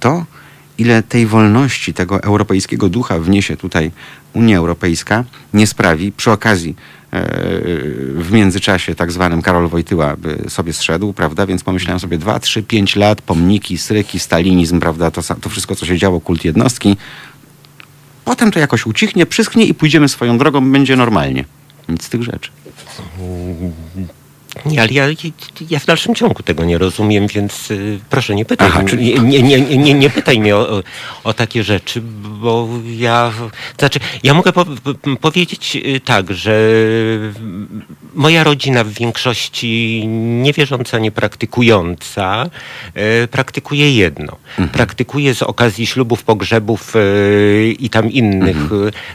to, 0.00 0.24
ile 0.82 1.02
tej 1.02 1.26
wolności, 1.26 1.94
tego 1.94 2.22
europejskiego 2.22 2.88
ducha 2.88 3.18
wniesie 3.18 3.56
tutaj 3.56 3.90
Unia 4.32 4.58
Europejska, 4.58 5.24
nie 5.54 5.66
sprawi 5.66 6.12
przy 6.12 6.30
okazji 6.30 6.76
e, 7.12 7.22
w 8.14 8.28
międzyczasie 8.32 8.94
tak 8.94 9.12
zwanym 9.12 9.42
Karol 9.42 9.68
Wojtyła 9.68 10.16
by 10.16 10.44
sobie 10.48 10.72
zszedł, 10.72 11.12
prawda? 11.12 11.46
Więc 11.46 11.62
pomyślałem 11.64 12.00
sobie 12.00 12.18
2, 12.18 12.40
3, 12.40 12.62
5 12.62 12.96
lat, 12.96 13.22
pomniki, 13.22 13.78
stryki, 13.78 14.18
stalinizm, 14.18 14.80
prawda? 14.80 15.10
To, 15.10 15.22
to 15.40 15.48
wszystko, 15.48 15.74
co 15.74 15.86
się 15.86 15.98
działo, 15.98 16.20
kult 16.20 16.44
jednostki. 16.44 16.96
Potem 18.24 18.50
to 18.50 18.58
jakoś 18.58 18.86
ucichnie, 18.86 19.26
przyschnie 19.26 19.64
i 19.64 19.74
pójdziemy 19.74 20.08
swoją 20.08 20.38
drogą, 20.38 20.72
będzie 20.72 20.96
normalnie. 20.96 21.44
Nic 21.88 22.04
z 22.04 22.08
tych 22.08 22.22
rzeczy. 22.22 22.50
Nie, 24.66 24.80
ale 24.82 24.92
ja, 24.92 25.04
ja 25.70 25.78
w 25.78 25.86
dalszym 25.86 26.14
ciągu 26.14 26.42
tego 26.42 26.64
nie 26.64 26.78
rozumiem, 26.78 27.26
więc 27.26 27.70
y, 27.70 27.98
proszę 28.10 28.34
nie 28.34 28.44
pytaj, 28.44 28.68
Aha, 28.70 28.80
mnie- 28.80 28.88
czyli- 28.90 29.20
nie, 29.20 29.42
nie, 29.42 29.60
nie, 29.60 29.76
nie, 29.78 29.94
nie 29.94 30.10
pytaj 30.10 30.38
mnie 30.40 30.56
o, 30.56 30.82
o, 31.24 31.32
takie 31.34 31.62
rzeczy, 31.64 32.00
bo 32.22 32.68
ja, 32.96 33.32
znaczy, 33.78 34.00
ja 34.22 34.34
mogę 34.34 34.52
po, 34.52 34.64
po, 34.64 35.16
powiedzieć 35.20 35.76
y, 35.76 36.00
tak, 36.00 36.32
że 36.34 36.70
moja 38.14 38.44
rodzina 38.44 38.84
w 38.84 38.88
większości 38.92 40.02
niewierząca, 40.42 40.98
niepraktykująca, 40.98 42.50
y, 43.24 43.28
praktykuje 43.28 43.96
jedno. 43.96 44.36
Praktykuje 44.72 45.34
z 45.34 45.42
okazji 45.42 45.86
ślubów, 45.86 46.22
pogrzebów 46.24 46.96
y, 46.96 47.74
i 47.78 47.90
tam 47.90 48.10
innych, 48.10 48.56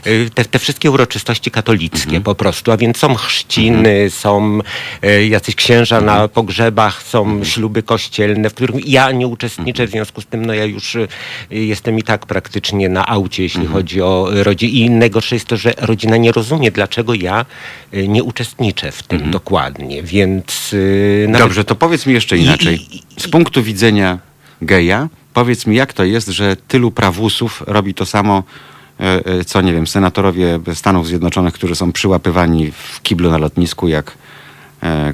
y, 0.06 0.30
te, 0.34 0.44
te 0.44 0.58
wszystkie 0.58 0.90
uroczystości 0.90 1.50
katolickie 1.50 2.20
po 2.20 2.34
prostu, 2.34 2.72
a 2.72 2.76
więc 2.76 2.96
są 2.98 3.14
chrzciny, 3.14 4.10
są 4.10 4.60
y, 5.04 5.27
jacyś 5.30 5.54
księża 5.54 6.00
na 6.00 6.28
pogrzebach, 6.28 7.02
są 7.02 7.44
śluby 7.44 7.82
kościelne, 7.82 8.50
w 8.50 8.54
których 8.54 8.88
ja 8.88 9.12
nie 9.12 9.26
uczestniczę, 9.26 9.86
w 9.86 9.90
związku 9.90 10.20
z 10.20 10.26
tym 10.26 10.46
no 10.46 10.54
ja 10.54 10.64
już 10.64 10.94
y, 10.94 11.08
jestem 11.50 11.98
i 11.98 12.02
tak 12.02 12.26
praktycznie 12.26 12.88
na 12.88 13.06
aucie, 13.06 13.42
jeśli 13.42 13.66
chodzi 13.66 14.02
o 14.02 14.28
rodzinę. 14.32 14.72
I 14.72 14.90
najgorsze 14.90 15.36
jest 15.36 15.46
to, 15.46 15.56
że 15.56 15.72
rodzina 15.78 16.16
nie 16.16 16.32
rozumie, 16.32 16.70
dlaczego 16.70 17.14
ja 17.14 17.46
y, 17.94 18.08
nie 18.08 18.22
uczestniczę 18.22 18.92
w 18.92 19.02
tym 19.02 19.30
dokładnie, 19.30 20.02
więc... 20.02 20.72
y, 20.72 21.26
nawet- 21.28 21.46
Dobrze, 21.46 21.64
to 21.64 21.74
powiedz 21.74 22.06
mi 22.06 22.14
jeszcze 22.14 22.38
inaczej. 22.38 22.86
Z 23.18 23.28
punktu 23.28 23.62
widzenia 23.62 24.18
geja, 24.62 25.08
powiedz 25.34 25.66
mi, 25.66 25.76
jak 25.76 25.92
to 25.92 26.04
jest, 26.04 26.28
że 26.28 26.56
tylu 26.56 26.90
prawusów 26.90 27.62
robi 27.66 27.94
to 27.94 28.06
samo, 28.06 28.42
e, 29.00 29.26
e, 29.26 29.44
co 29.44 29.60
nie 29.60 29.72
wiem, 29.72 29.86
senatorowie 29.86 30.60
Stanów 30.74 31.06
Zjednoczonych, 31.06 31.54
którzy 31.54 31.74
są 31.74 31.92
przyłapywani 31.92 32.70
w 32.72 33.02
kiblu 33.02 33.30
na 33.30 33.38
lotnisku, 33.38 33.88
jak 33.88 34.18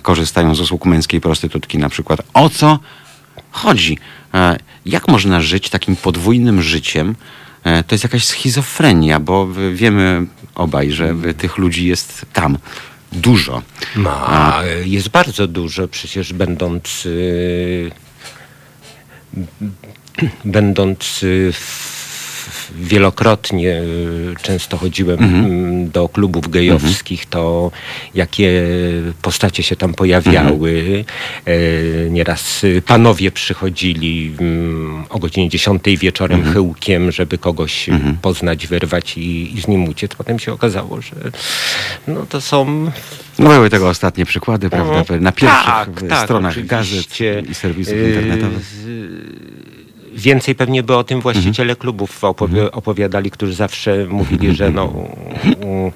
korzystają 0.02 0.54
z 0.54 0.60
usług 0.60 0.86
męskiej 0.86 1.20
prostytutki 1.20 1.78
na 1.78 1.88
przykład. 1.88 2.20
O 2.34 2.48
co 2.48 2.78
chodzi? 3.50 3.98
E, 4.34 4.56
jak 4.86 5.08
można 5.08 5.40
żyć 5.40 5.70
takim 5.70 5.96
podwójnym 5.96 6.62
życiem? 6.62 7.16
E, 7.64 7.82
to 7.82 7.94
jest 7.94 8.04
jakaś 8.04 8.24
schizofrenia, 8.24 9.20
bo 9.20 9.48
wiemy 9.72 10.26
obaj, 10.54 10.92
że 10.92 11.14
tych 11.38 11.58
ludzi 11.58 11.86
jest 11.86 12.26
tam 12.32 12.58
dużo. 13.12 13.62
Ma, 13.96 14.60
jest 14.84 15.08
bardzo 15.08 15.46
dużo, 15.46 15.88
przecież 15.88 16.32
będąc 16.32 17.06
y, 17.06 17.90
będąc 20.44 21.22
y, 21.22 21.52
w, 21.52 22.03
wielokrotnie 22.78 23.82
y, 23.82 24.34
często 24.42 24.76
chodziłem 24.76 25.18
mm, 25.18 25.90
do 25.90 26.08
klubów 26.08 26.50
gejowskich, 26.50 27.26
to 27.26 27.70
jakie 28.14 28.62
postacie 29.22 29.62
się 29.62 29.76
tam 29.76 29.94
pojawiały. 29.94 31.04
Nieraz 32.10 32.64
y, 32.64 32.82
panowie 32.86 33.30
przychodzili 33.30 34.34
mm, 34.40 35.04
o 35.08 35.18
godzinie 35.18 35.48
10 35.48 35.82
wieczorem 35.98 36.52
chyłkiem, 36.52 37.12
żeby 37.12 37.38
kogoś 37.38 37.88
y, 37.88 37.92
poznać, 38.22 38.66
wyrwać 38.66 39.18
i, 39.18 39.56
i 39.58 39.60
z 39.60 39.68
nim 39.68 39.88
uciec. 39.88 40.14
Potem 40.14 40.38
się 40.38 40.52
okazało, 40.52 41.00
że 41.00 41.16
no 42.08 42.26
to 42.26 42.40
są 42.40 42.90
No 43.38 43.48
były 43.50 43.70
tego 43.70 43.88
ostatnie 43.88 44.26
przykłady, 44.26 44.70
prawda? 44.70 45.18
Na 45.20 45.32
pierwszych 45.32 45.66
tak, 45.66 46.02
tak, 46.08 46.24
stronach 46.24 46.52
oczywiście. 46.52 46.76
gazet 46.76 47.50
i 47.50 47.54
serwisów 47.54 47.94
internetowych. 47.94 48.74
Więcej 50.16 50.54
pewnie 50.54 50.82
by 50.82 50.96
o 50.96 51.04
tym 51.04 51.20
właściciele 51.20 51.76
klubów 51.76 52.22
opowi- 52.22 52.68
opowiadali, 52.72 53.30
którzy 53.30 53.54
zawsze 53.54 54.06
mówili, 54.08 54.54
że 54.56 54.70
no, 54.70 54.92
mm, 55.44 55.92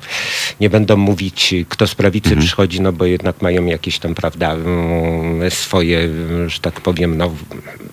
nie 0.61 0.71
będą 0.71 0.97
mówić, 0.97 1.55
kto 1.69 1.87
z 1.87 1.95
prawicy 1.95 2.37
przychodzi, 2.37 2.81
no 2.81 2.93
bo 2.93 3.05
jednak 3.05 3.43
mają 3.43 3.67
jakieś 3.67 3.99
tam, 3.99 4.15
prawda, 4.15 4.53
mm, 4.53 5.51
swoje, 5.51 6.09
że 6.47 6.61
tak 6.61 6.81
powiem, 6.81 7.17
no, 7.17 7.31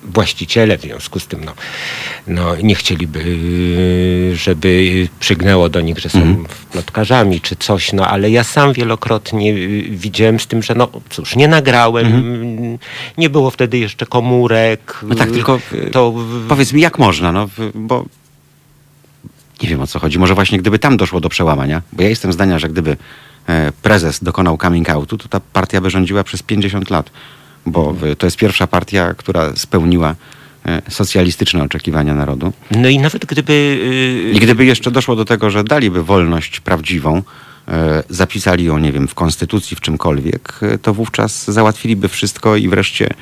właściciele, 0.03 0.77
w 0.77 0.81
związku 0.81 1.19
z 1.19 1.27
tym, 1.27 1.43
no, 1.43 1.53
no 2.27 2.55
nie 2.63 2.75
chcieliby, 2.75 3.23
żeby 4.33 5.07
przygnęło 5.19 5.69
do 5.69 5.81
nich, 5.81 5.99
że 5.99 6.09
są 6.09 6.43
plotkarzami 6.71 7.41
czy 7.41 7.55
coś, 7.55 7.93
no 7.93 8.07
ale 8.07 8.31
ja 8.31 8.43
sam 8.43 8.73
wielokrotnie 8.73 9.53
y, 9.53 9.85
widziałem 9.89 10.39
z 10.39 10.47
tym, 10.47 10.63
że 10.63 10.75
no 10.75 10.87
cóż, 11.09 11.35
nie 11.35 11.47
nagrałem, 11.47 12.07
nie 13.17 13.29
było 13.29 13.51
wtedy 13.51 13.77
jeszcze 13.77 14.05
komórek. 14.05 14.99
No 15.03 15.15
tak, 15.15 15.31
tylko 15.31 15.59
to 15.69 15.91
to 15.91 16.13
powiedz 16.47 16.73
mi, 16.73 16.81
jak 16.81 16.99
można, 16.99 17.31
no, 17.31 17.49
bo 17.75 18.05
nie 19.63 19.69
wiem 19.69 19.81
o 19.81 19.87
co 19.87 19.99
chodzi. 19.99 20.19
Może 20.19 20.35
właśnie 20.35 20.57
gdyby 20.57 20.79
tam 20.79 20.97
doszło 20.97 21.19
do 21.19 21.29
przełamania, 21.29 21.81
bo 21.93 22.03
ja 22.03 22.09
jestem 22.09 22.33
zdania, 22.33 22.59
że 22.59 22.69
gdyby 22.69 22.97
e, 23.47 23.71
prezes 23.81 24.23
dokonał 24.23 24.57
coming 24.57 24.89
outu, 24.89 25.17
to 25.17 25.27
ta 25.27 25.39
partia 25.39 25.81
by 25.81 25.89
rządziła 25.89 26.23
przez 26.23 26.43
50 26.43 26.89
lat, 26.89 27.09
bo 27.65 27.95
to 28.17 28.27
jest 28.27 28.37
pierwsza 28.37 28.67
partia, 28.67 29.13
która 29.13 29.55
spełniła 29.55 30.15
e, 30.65 30.81
socjalistyczne 30.89 31.63
oczekiwania 31.63 32.13
narodu. 32.13 32.53
No 32.71 32.89
i 32.89 32.99
nawet 32.99 33.25
gdyby... 33.25 33.53
y, 33.53 34.31
I 34.31 34.39
gdyby 34.39 34.65
jeszcze 34.65 34.91
doszło 34.91 35.15
do 35.15 35.25
tego, 35.25 35.49
że 35.49 35.63
daliby 35.63 36.03
wolność 36.03 36.59
prawdziwą, 36.59 37.17
e, 37.17 37.21
zapisali 38.09 38.65
ją, 38.65 38.77
nie 38.77 38.91
wiem, 38.91 39.07
w 39.07 39.15
konstytucji, 39.15 39.77
w 39.77 39.81
czymkolwiek, 39.81 40.59
e, 40.61 40.77
to 40.77 40.93
wówczas 40.93 41.51
załatwiliby 41.51 42.07
wszystko 42.07 42.55
i 42.55 42.69
wreszcie 42.69 43.09
e, 43.09 43.13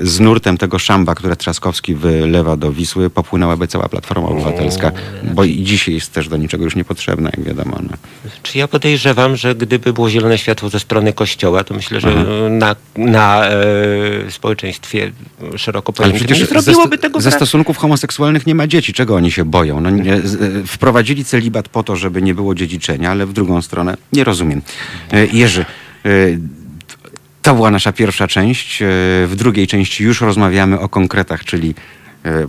z 0.00 0.20
nurtem 0.20 0.58
tego 0.58 0.78
szamba, 0.78 1.14
które 1.14 1.36
Trzaskowski 1.36 1.94
wylewa 1.94 2.56
do 2.56 2.72
Wisły, 2.72 3.10
popłynęłaby 3.10 3.68
cała 3.68 3.88
Platforma 3.88 4.28
Obywatelska, 4.28 4.92
bo 5.34 5.44
i 5.44 5.62
dzisiaj 5.62 5.94
jest 5.94 6.12
też 6.12 6.28
do 6.28 6.36
niczego 6.36 6.64
już 6.64 6.76
niepotrzebna, 6.76 7.30
jak 7.36 7.46
wiadomo. 7.46 7.76
No. 7.82 7.96
Czy 8.42 8.58
ja 8.58 8.68
podejrzewam, 8.68 9.36
że 9.36 9.54
gdyby 9.54 9.92
było 9.92 10.10
zielone 10.10 10.38
światło 10.38 10.68
ze 10.68 10.80
strony 10.80 11.12
kościoła, 11.12 11.64
to 11.64 11.74
myślę, 11.74 12.00
że 12.00 12.24
na, 12.50 12.76
na 12.96 13.46
e, 13.46 14.30
społeczeństwie 14.30 15.12
szeroko 15.56 15.92
pojętym 15.92 16.26
nie 16.26 16.34
ze, 16.34 16.46
zrobiłoby 16.46 16.98
tego 16.98 17.20
ze 17.20 17.30
stosunków 17.30 17.76
homoseksualnych 17.76 18.46
nie 18.46 18.54
ma 18.54 18.66
dzieci. 18.66 18.92
Czego 18.92 19.14
oni 19.14 19.30
się 19.32 19.44
boją? 19.44 19.80
No, 19.80 19.90
nie, 19.90 20.20
z, 20.20 20.42
e, 20.42 20.66
wprowadzili 20.66 21.24
celibat 21.24 21.68
po 21.68 21.82
to, 21.82 21.96
żeby 21.96 22.22
nie 22.22 22.34
było 22.34 22.54
dziedziczenia, 22.54 23.10
ale 23.10 23.26
w 23.26 23.32
drugą 23.32 23.62
stronę 23.62 23.96
nie 24.12 24.24
rozumiem. 24.24 24.62
E, 25.12 25.26
Jerzy, 25.26 25.64
e, 26.04 26.08
to 27.42 27.54
była 27.54 27.70
nasza 27.70 27.92
pierwsza 27.92 28.28
część. 28.28 28.82
E, 28.82 28.86
W 29.26 29.32
drugiej 29.36 29.66
części 29.66 30.04
już 30.04 30.20
rozmawiamy 30.20 30.80
o 30.80 30.88
konkretach, 30.88 31.44
czyli 31.44 31.74
e, 32.24 32.46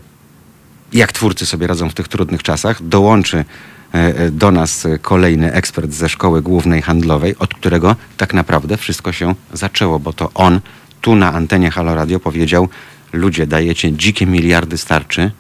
jak 0.94 1.12
twórcy 1.12 1.46
sobie 1.46 1.68
radzą 1.68 1.90
w 1.90 1.94
tych 1.94 2.08
trudnych 2.08 2.44
czasach. 2.44 2.84
Dołączy 2.84 3.46
e, 3.92 4.32
do 4.32 4.52
nas 4.52 4.88
kolejny 5.02 5.54
ekspert 5.54 5.92
ze 5.92 6.10
Szkoły 6.10 6.42
Głównej 6.42 6.82
Handlowej, 6.82 7.36
od 7.40 7.54
którego 7.54 7.96
tak 8.18 8.34
naprawdę 8.34 8.78
wszystko 8.78 9.12
się 9.12 9.36
zaczęło, 9.54 10.00
bo 10.00 10.14
to 10.14 10.32
on 10.34 10.62
tu 11.02 11.16
na 11.16 11.34
antenie 11.34 11.72
Halo 11.72 11.96
Radio 11.96 12.20
powiedział 12.20 12.70
ludzie, 13.14 13.48
dajecie 13.48 13.92
dzikie 13.92 14.26
miliardy 14.26 14.78
starczy, 14.78 15.32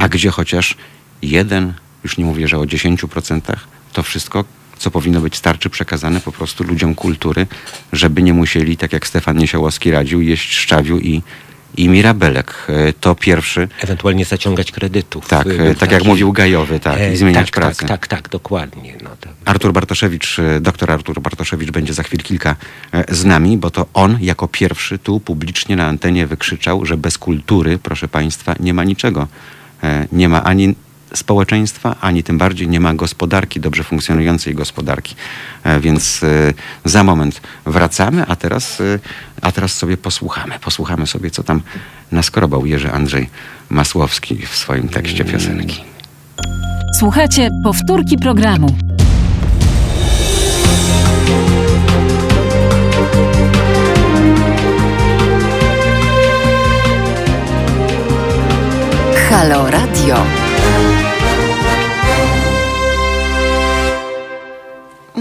a 0.00 0.08
gdzie 0.08 0.30
chociaż 0.30 0.76
jeden, 1.22 1.72
już 2.04 2.18
nie 2.18 2.24
mówię, 2.24 2.48
że 2.48 2.58
o 2.58 2.62
10%, 2.62 3.40
to 3.92 4.02
wszystko, 4.02 4.44
co 4.78 4.90
powinno 4.90 5.20
być 5.20 5.36
starczy, 5.36 5.70
przekazane 5.70 6.20
po 6.20 6.32
prostu 6.32 6.64
ludziom 6.64 6.94
kultury, 6.94 7.46
żeby 7.92 8.22
nie 8.22 8.32
musieli, 8.34 8.76
tak 8.76 8.92
jak 8.92 9.06
Stefan 9.06 9.36
Niesiołowski 9.36 9.90
radził, 9.90 10.20
jeść 10.22 10.54
szczawiu 10.54 10.98
i, 10.98 11.22
i 11.76 11.88
mirabelek. 11.88 12.54
E, 12.68 12.92
To 12.92 13.14
pierwszy, 13.14 13.68
Ewentualnie 13.82 14.24
zaciągać 14.24 14.72
kredytów. 14.72 15.28
tak, 15.28 15.46
Y, 15.46 15.68
e, 15.70 15.74
tak 15.74 15.92
jak 15.92 16.04
mówił 16.04 16.32
Gajowy, 16.32 16.80
tak, 16.80 16.98
E, 17.00 17.12
i 17.12 17.16
zmieniać 17.16 17.46
tak, 17.46 17.54
pracę. 17.54 17.86
Tak, 17.86 17.88
tak, 17.88 18.06
tak, 18.06 18.28
dokładnie. 18.28 18.94
No, 19.02 19.10
Artur 19.44 19.72
Bartoszewicz, 19.72 20.38
e, 20.38 20.60
doktor 20.60 20.90
Artur 20.90 21.20
Bartoszewicz 21.20 21.70
będzie 21.70 21.92
za 21.94 22.02
chwil 22.02 22.20
kilka 22.22 22.56
e, 22.92 23.14
z 23.14 23.24
nami, 23.24 23.58
bo 23.58 23.70
to 23.70 23.86
on 23.94 24.18
jako 24.20 24.48
pierwszy 24.48 24.98
tu 24.98 25.20
publicznie 25.20 25.76
na 25.76 25.86
antenie 25.86 26.26
wykrzyczał, 26.26 26.86
że 26.86 26.96
bez 26.96 27.18
kultury, 27.18 27.78
proszę 27.82 28.08
Państwa, 28.08 28.54
nie 28.60 28.74
ma 28.74 28.84
niczego. 28.84 29.26
E, 29.82 30.06
Nie 30.12 30.28
ma 30.28 30.44
ani 30.44 30.74
społeczeństwa, 31.16 31.96
ani 32.00 32.22
tym 32.22 32.38
bardziej 32.38 32.68
nie 32.68 32.80
ma 32.80 32.94
gospodarki, 32.94 33.60
dobrze 33.60 33.84
funkcjonującej 33.84 34.54
gospodarki. 34.54 35.14
E, 35.64 35.80
Więc 35.80 36.22
e, 36.22 36.54
za 36.84 37.04
moment 37.04 37.40
wracamy, 37.66 38.26
a 38.26 38.36
teraz, 38.36 38.80
e, 38.80 38.98
a 39.42 39.52
teraz 39.52 39.72
sobie 39.72 39.96
posłuchamy. 39.96 40.58
Posłuchamy 40.58 41.06
sobie, 41.06 41.30
co 41.30 41.42
tam 41.42 41.60
naskrobał 42.12 42.66
Jerzy 42.66 42.92
Andrzej 42.92 43.30
Masłowski 43.70 44.36
w 44.46 44.56
swoim 44.56 44.88
tekście 44.88 45.24
piosenki. 45.24 45.84
Słuchajcie 46.98 47.48
powtórki 47.64 48.16
programu. 48.18 48.76
Halo 59.30 59.70
Radio. 59.70 60.45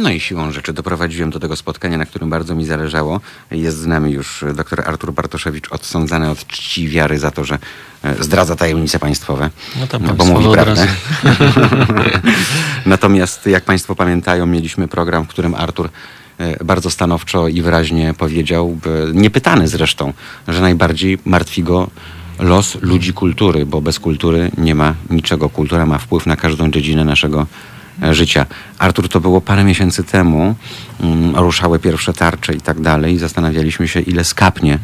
No 0.06 0.12
i 0.12 0.20
siłą 0.20 0.52
rzeczy 0.52 0.74
doprowadziłem 0.74 1.30
do 1.30 1.40
tego 1.40 1.56
spotkania, 1.56 1.98
na 1.98 2.06
którym 2.06 2.30
bardzo 2.30 2.56
mi 2.56 2.66
zależało. 2.66 3.22
Jest 3.52 3.78
z 3.78 3.86
nami 3.86 4.12
już 4.12 4.46
dr 4.56 4.84
Artur 4.86 5.14
Bartoszewicz, 5.14 5.72
odsądzany 5.72 6.30
od 6.30 6.48
czci 6.48 6.90
wiary 6.90 7.20
za 7.20 7.32
to, 7.32 7.44
że 7.44 7.60
e, 8.04 8.24
zdradza 8.24 8.56
tajemnice 8.56 9.00
państwowe. 9.00 9.50
No 9.80 9.88
to 9.88 10.00
bo 10.00 10.08
państwo 10.08 10.26
mówi 10.26 10.54
prawdę. 10.54 10.88
Natomiast 12.86 13.46
jak 13.46 13.64
państwo 13.64 13.96
pamiętają, 13.96 14.46
mieliśmy 14.46 14.88
program, 14.88 15.26
w 15.26 15.28
którym 15.28 15.56
Artur 15.56 15.90
e, 16.38 16.66
bardzo 16.66 16.90
stanowczo 16.90 17.48
i 17.48 17.62
wyraźnie 17.62 18.14
powiedział, 18.18 18.78
niepytany 19.14 19.68
zresztą, 19.68 20.14
że 20.48 20.62
najbardziej 20.62 21.18
martwi 21.26 21.64
go 21.64 21.88
los 22.40 22.78
ludzi 22.82 23.14
kultury, 23.14 23.66
bo 23.66 23.82
bez 23.82 24.00
kultury 24.00 24.52
nie 24.58 24.76
ma 24.76 24.94
niczego. 25.10 25.50
Kultura 25.50 25.86
ma 25.86 25.98
wpływ 25.98 26.26
na 26.26 26.36
każdą 26.36 26.72
dziedzinę 26.72 27.06
naszego 27.06 27.42
e, 27.42 27.75
życia. 28.12 28.46
Artur, 28.80 29.10
to 29.10 29.20
było 29.20 29.42
parę 29.42 29.64
miesięcy 29.64 30.04
temu, 30.04 30.56
mm, 31.00 31.36
ruszały 31.36 31.80
pierwsze 31.80 32.14
tarcze 32.14 32.54
i 32.54 32.62
tak 32.62 32.82
dalej 32.82 33.14
i 33.14 33.18
zastanawialiśmy 33.18 33.88
się, 33.88 34.00
ile 34.00 34.24
skapnie 34.24 34.80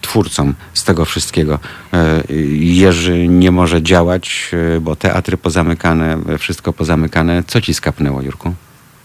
twórcom 0.00 0.54
z 0.74 0.84
tego 0.84 1.04
wszystkiego. 1.04 1.58
E, 1.92 2.22
Jerzy 2.58 3.28
nie 3.28 3.50
może 3.50 3.82
działać, 3.82 4.50
e, 4.76 4.80
bo 4.80 4.96
teatry 4.96 5.36
pozamykane, 5.36 6.18
wszystko 6.38 6.72
pozamykane. 6.72 7.42
Co 7.46 7.60
ci 7.60 7.74
skapnęło, 7.74 8.22
Jurku? 8.22 8.54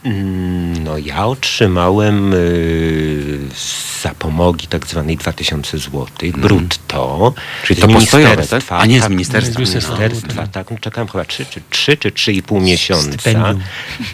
Mm, 0.05 0.83
No 0.83 0.97
ja 0.97 1.25
otrzymałem 1.25 2.33
y, 2.33 2.37
z 3.53 3.89
zapomogi 4.01 4.67
tak 4.67 4.87
zwanej 4.87 5.17
2000 5.17 5.77
zł 5.77 6.07
brutto. 6.37 7.33
Czyli 7.63 7.81
to 7.81 7.87
postojowe, 7.87 8.47
tak? 8.47 8.63
A 8.69 8.85
nie 8.85 8.99
z 8.99 9.01
tak, 9.01 9.11
ministerstwa. 9.11 9.53
Z 9.53 9.57
ministerstwa, 9.57 10.47
tak. 10.47 10.71
No, 10.71 10.77
czekałem 10.77 11.07
chyba 11.07 11.25
3 11.25 11.45
czy, 11.45 11.61
3 11.69 11.97
czy 11.97 12.11
3,5 12.11 12.61
miesiąca. 12.61 13.53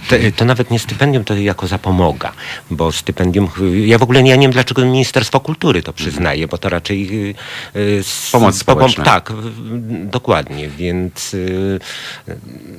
To, 0.10 0.16
to 0.36 0.46
nawet 0.46 0.72
nie 0.72 0.80
stypendium, 0.80 1.24
to 1.24 1.36
jako 1.36 1.68
zapomoga, 1.68 2.32
bo 2.72 2.92
stypendium, 2.92 3.50
ja 3.86 3.98
w 3.98 4.04
ogóle 4.04 4.24
nie, 4.24 4.30
ja 4.30 4.36
nie 4.36 4.42
wiem 4.42 4.52
dlaczego 4.52 4.86
Ministerstwo 4.86 5.40
Kultury 5.40 5.84
to 5.84 5.94
przyznaje, 5.94 6.48
bo 6.48 6.58
to 6.58 6.70
raczej 6.70 7.30
y, 7.76 7.80
y, 7.80 8.04
z, 8.04 8.32
Pomoc 8.32 8.58
społeczna. 8.58 9.04
Tak, 9.04 9.32
w- 9.32 10.10
dokładnie, 10.10 10.70
więc 10.70 11.34
y, 11.34 11.80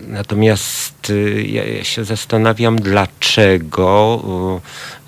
natomiast 0.08 1.10
y, 1.10 1.44
ja, 1.48 1.64
ja 1.64 1.84
się 1.84 2.04
zastanawiam 2.04 2.76
dlaczego, 2.76 2.95
y, 3.04 4.61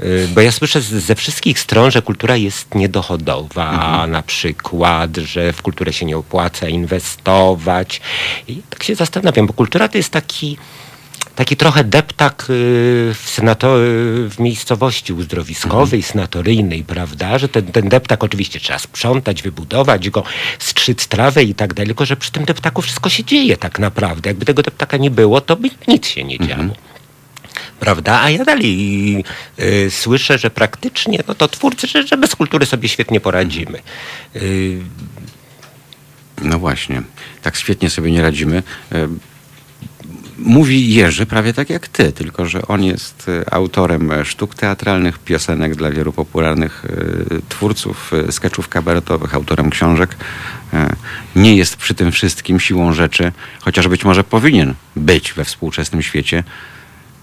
y, 0.05 0.29
bo 0.35 0.41
ja 0.41 0.53
słyszę 0.53 0.81
ze 0.81 1.15
wszystkich 1.15 1.59
stron, 1.59 1.91
że 1.91 2.03
kultura 2.03 2.37
jest 2.37 2.75
niedochodowa, 2.75 4.07
na 4.07 4.23
przykład, 4.23 5.17
że 5.17 5.53
w 5.53 5.63
kulturę 5.63 5.93
się 5.93 6.07
nie 6.07 6.17
opłaca 6.17 6.69
inwestować. 6.69 8.01
I 8.49 8.63
tak 8.71 8.83
się 8.83 8.95
zastanawiam, 8.95 9.47
bo 9.47 9.53
kultura 9.53 9.89
to 9.89 9.99
jest 9.99 10.11
taki 10.11 10.57
taki 11.39 11.57
trochę 11.57 11.85
deptak 11.85 12.43
y, 12.43 13.15
w, 13.15 13.31
senato, 13.31 13.75
w 14.29 14.35
miejscowości 14.39 15.13
uzdrowiskowej, 15.13 16.03
sanatoryjnej, 16.03 16.85
prawda, 16.85 17.39
że 17.39 17.49
ten, 17.49 17.67
ten 17.67 17.89
deptak 17.89 18.25
oczywiście 18.25 18.61
trzeba 18.61 18.79
sprzątać, 18.79 19.43
wybudować 19.43 20.11
go, 20.11 20.23
strzyc 20.59 21.09
trawę 21.09 21.45
i 21.45 21.55
tak 21.55 21.75
dalej, 21.75 21.87
tylko 21.87 22.05
że 22.05 22.17
przy 22.17 22.33
tym 22.33 22.45
deptaku 22.45 22.83
wszystko 22.83 23.09
się 23.09 23.25
dzieje 23.25 23.57
tak 23.57 23.79
naprawdę. 23.79 24.31
Jakby 24.31 24.45
tego 24.45 24.63
deptaka 24.63 24.97
nie 24.97 25.11
było, 25.11 25.41
to 25.41 25.57
by 25.57 25.71
nic 25.89 26.07
się 26.07 26.25
nie 26.25 26.39
działo. 26.39 26.75
Prawda? 27.81 28.21
A 28.21 28.31
ja 28.31 28.45
dalej 28.45 29.25
y, 29.59 29.91
słyszę, 29.91 30.39
że 30.39 30.51
praktycznie 30.51 31.23
no 31.29 31.35
to 31.35 31.49
twórcy, 31.49 31.87
że, 31.87 32.07
że 32.07 32.17
bez 32.17 32.37
kultury 32.37 32.67
sobie 32.67 32.89
świetnie 32.89 33.21
poradzimy. 33.21 33.79
Y, 34.37 34.81
No 36.43 36.59
właśnie, 36.59 37.03
tak 37.43 37.57
świetnie 37.57 37.91
sobie 37.91 38.13
nie 38.13 38.23
radzimy. 38.23 38.63
E, 38.93 39.09
Mówi 40.39 40.95
Jerzy 40.95 41.27
prawie 41.27 41.53
tak 41.53 41.71
jak 41.71 41.89
ty, 41.89 42.13
tylko 42.13 42.47
że 42.47 42.63
on 42.67 42.85
jest 42.85 43.31
autorem 43.51 44.25
sztuk 44.25 44.55
teatralnych, 44.55 45.19
piosenek 45.19 45.75
dla 45.75 45.91
wielu 45.91 46.13
popularnych 46.13 46.85
twórców, 47.49 48.13
skeczów 48.31 48.69
kabaretowych, 48.69 49.35
autorem 49.35 49.71
książek. 49.71 50.17
nie 51.37 51.57
jest 51.57 51.77
przy 51.77 51.95
tym 51.95 52.13
wszystkim 52.13 52.61
siłą 52.61 52.93
rzeczy, 52.93 53.33
chociaż 53.61 53.89
być 53.89 54.05
może 54.05 54.25
powinien 54.25 54.75
być 54.97 55.33
we 55.33 55.45
współczesnym 55.45 56.03
świecie 56.03 56.45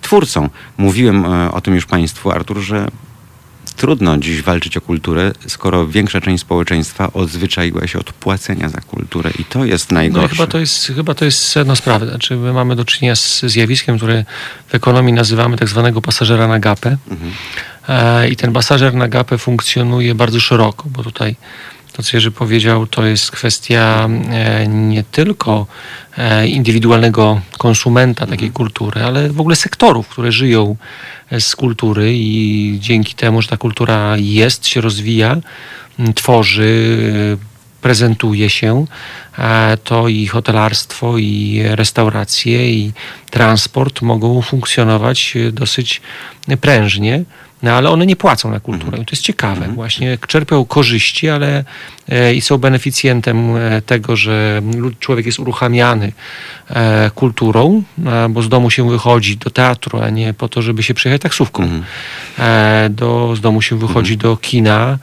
twórcą. 0.06 0.50
Mówiłem 0.78 1.26
e, 1.26 1.52
o 1.52 1.62
tym 1.62 1.76
już 1.76 1.86
Państwu, 1.86 2.32
Artur, 2.32 2.60
że 2.60 2.88
trudno 3.76 4.18
dziś 4.18 4.42
walczyć 4.42 4.78
o 4.78 4.82
kulturę, 4.82 5.32
skoro 5.48 5.88
większa 5.88 6.22
część 6.22 6.42
społeczeństwa 6.42 7.14
odzwyczaiła 7.14 7.88
się 7.88 8.00
od 8.00 8.14
płacenia 8.14 8.70
za 8.70 8.82
kulturę 8.82 9.32
i 9.40 9.46
to 9.46 9.66
jest 9.66 9.92
No 9.92 9.96
najgorsze. 9.96 10.36
chyba 10.36 10.48
to 10.48 10.60
jest, 10.60 10.92
chyba 10.96 11.14
to 11.14 11.26
jest 11.26 11.40
sedno 11.48 11.76
sprawy. 11.76 12.08
Znaczy, 12.08 12.36
my 12.36 12.54
mamy 12.54 12.76
do 12.76 12.86
czynienia 12.86 13.16
z 13.16 13.42
zjawiskiem, 13.46 13.98
które 13.98 14.26
w 14.68 14.76
ekonomii 14.76 15.14
nazywamy 15.14 15.58
tak 15.58 15.70
zwanego 15.70 16.02
pasażera 16.02 16.48
na 16.48 16.60
gapę. 16.60 16.98
Mhm. 17.12 17.32
E, 17.88 18.30
I 18.30 18.36
ten 18.36 18.54
pasażer 18.54 18.94
na 18.94 19.08
gapę 19.08 19.38
funkcjonuje 19.38 20.16
bardzo 20.16 20.40
szeroko, 20.40 20.84
bo 20.90 21.04
tutaj 21.04 21.36
to, 21.96 22.04
co 22.04 22.18
Jerzy 22.18 22.32
powiedział, 22.32 22.88
to 22.88 23.06
jest 23.06 23.32
kwestia 23.32 24.10
e, 24.32 24.68
nie 24.68 25.04
tylko 25.04 25.68
e, 26.18 26.48
indywidualnego 26.48 27.42
konsumenta 27.58 28.28
takiej 28.28 28.52
kultury, 28.52 29.04
ale 29.04 29.30
w 29.30 29.40
ogóle 29.40 29.56
sektorów, 29.56 30.08
które 30.08 30.32
żyją 30.32 30.76
e, 31.32 31.42
z 31.42 31.56
kultury 31.56 32.14
i 32.14 32.78
dzięki 32.80 33.14
temu, 33.14 33.42
że 33.42 33.48
ta 33.48 33.58
kultura 33.58 34.16
jest, 34.18 34.68
się 34.68 34.82
rozwija, 34.82 35.38
tworzy, 36.16 36.98
prezentuje 37.82 38.50
się, 38.50 38.86
to 39.84 40.08
i 40.08 40.28
hotelarstwo, 40.28 41.18
i 41.18 41.62
restauracje, 41.66 42.72
i 42.72 42.92
transport 43.30 44.02
mogą 44.02 44.42
funkcjonować 44.42 45.34
dosyć 45.52 46.02
prężnie. 46.62 47.24
No 47.64 47.72
ale 47.72 47.90
one 47.90 48.06
nie 48.06 48.16
płacą 48.16 48.52
na 48.52 48.60
kulturę. 48.60 48.98
I 48.98 49.06
to 49.06 49.12
jest 49.12 49.24
ciekawe. 49.24 49.68
Właśnie 49.68 50.18
czerpią 50.28 50.66
korzyści, 50.66 51.30
ale 51.30 51.64
e, 52.10 52.34
i 52.34 52.42
są 52.42 52.58
beneficjentem 52.58 53.56
e, 53.56 53.82
tego, 53.82 54.16
że 54.16 54.62
człowiek 55.00 55.26
jest 55.26 55.40
uruchamiany 55.40 56.12
e, 56.70 57.12
kulturą, 57.16 57.84
e, 58.06 58.30
bo 58.30 58.42
z 58.42 58.50
domu 58.50 58.70
się 58.70 58.90
wychodzi 58.90 59.38
do 59.38 59.50
teatru, 59.50 60.00
a 60.02 60.10
nie 60.10 60.34
po 60.34 60.50
to, 60.50 60.62
żeby 60.62 60.84
się 60.84 60.94
przyjechać 60.94 61.22
taksówką. 61.22 61.70
E, 62.40 62.88
do, 62.92 63.36
z 63.36 63.42
domu 63.42 63.62
się 63.62 63.80
wychodzi 63.80 64.18
do 64.18 64.38
kina, 64.38 64.98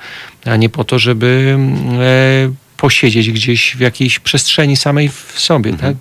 a 0.45 0.57
nie 0.57 0.69
po 0.69 0.85
to, 0.85 0.99
żeby 0.99 1.59
posiedzieć 2.77 3.31
gdzieś 3.31 3.77
w 3.77 3.81
jakiejś 3.81 4.19
przestrzeni 4.19 4.77
samej 4.77 5.09
w 5.09 5.35
sobie, 5.37 5.73
tak? 5.73 5.97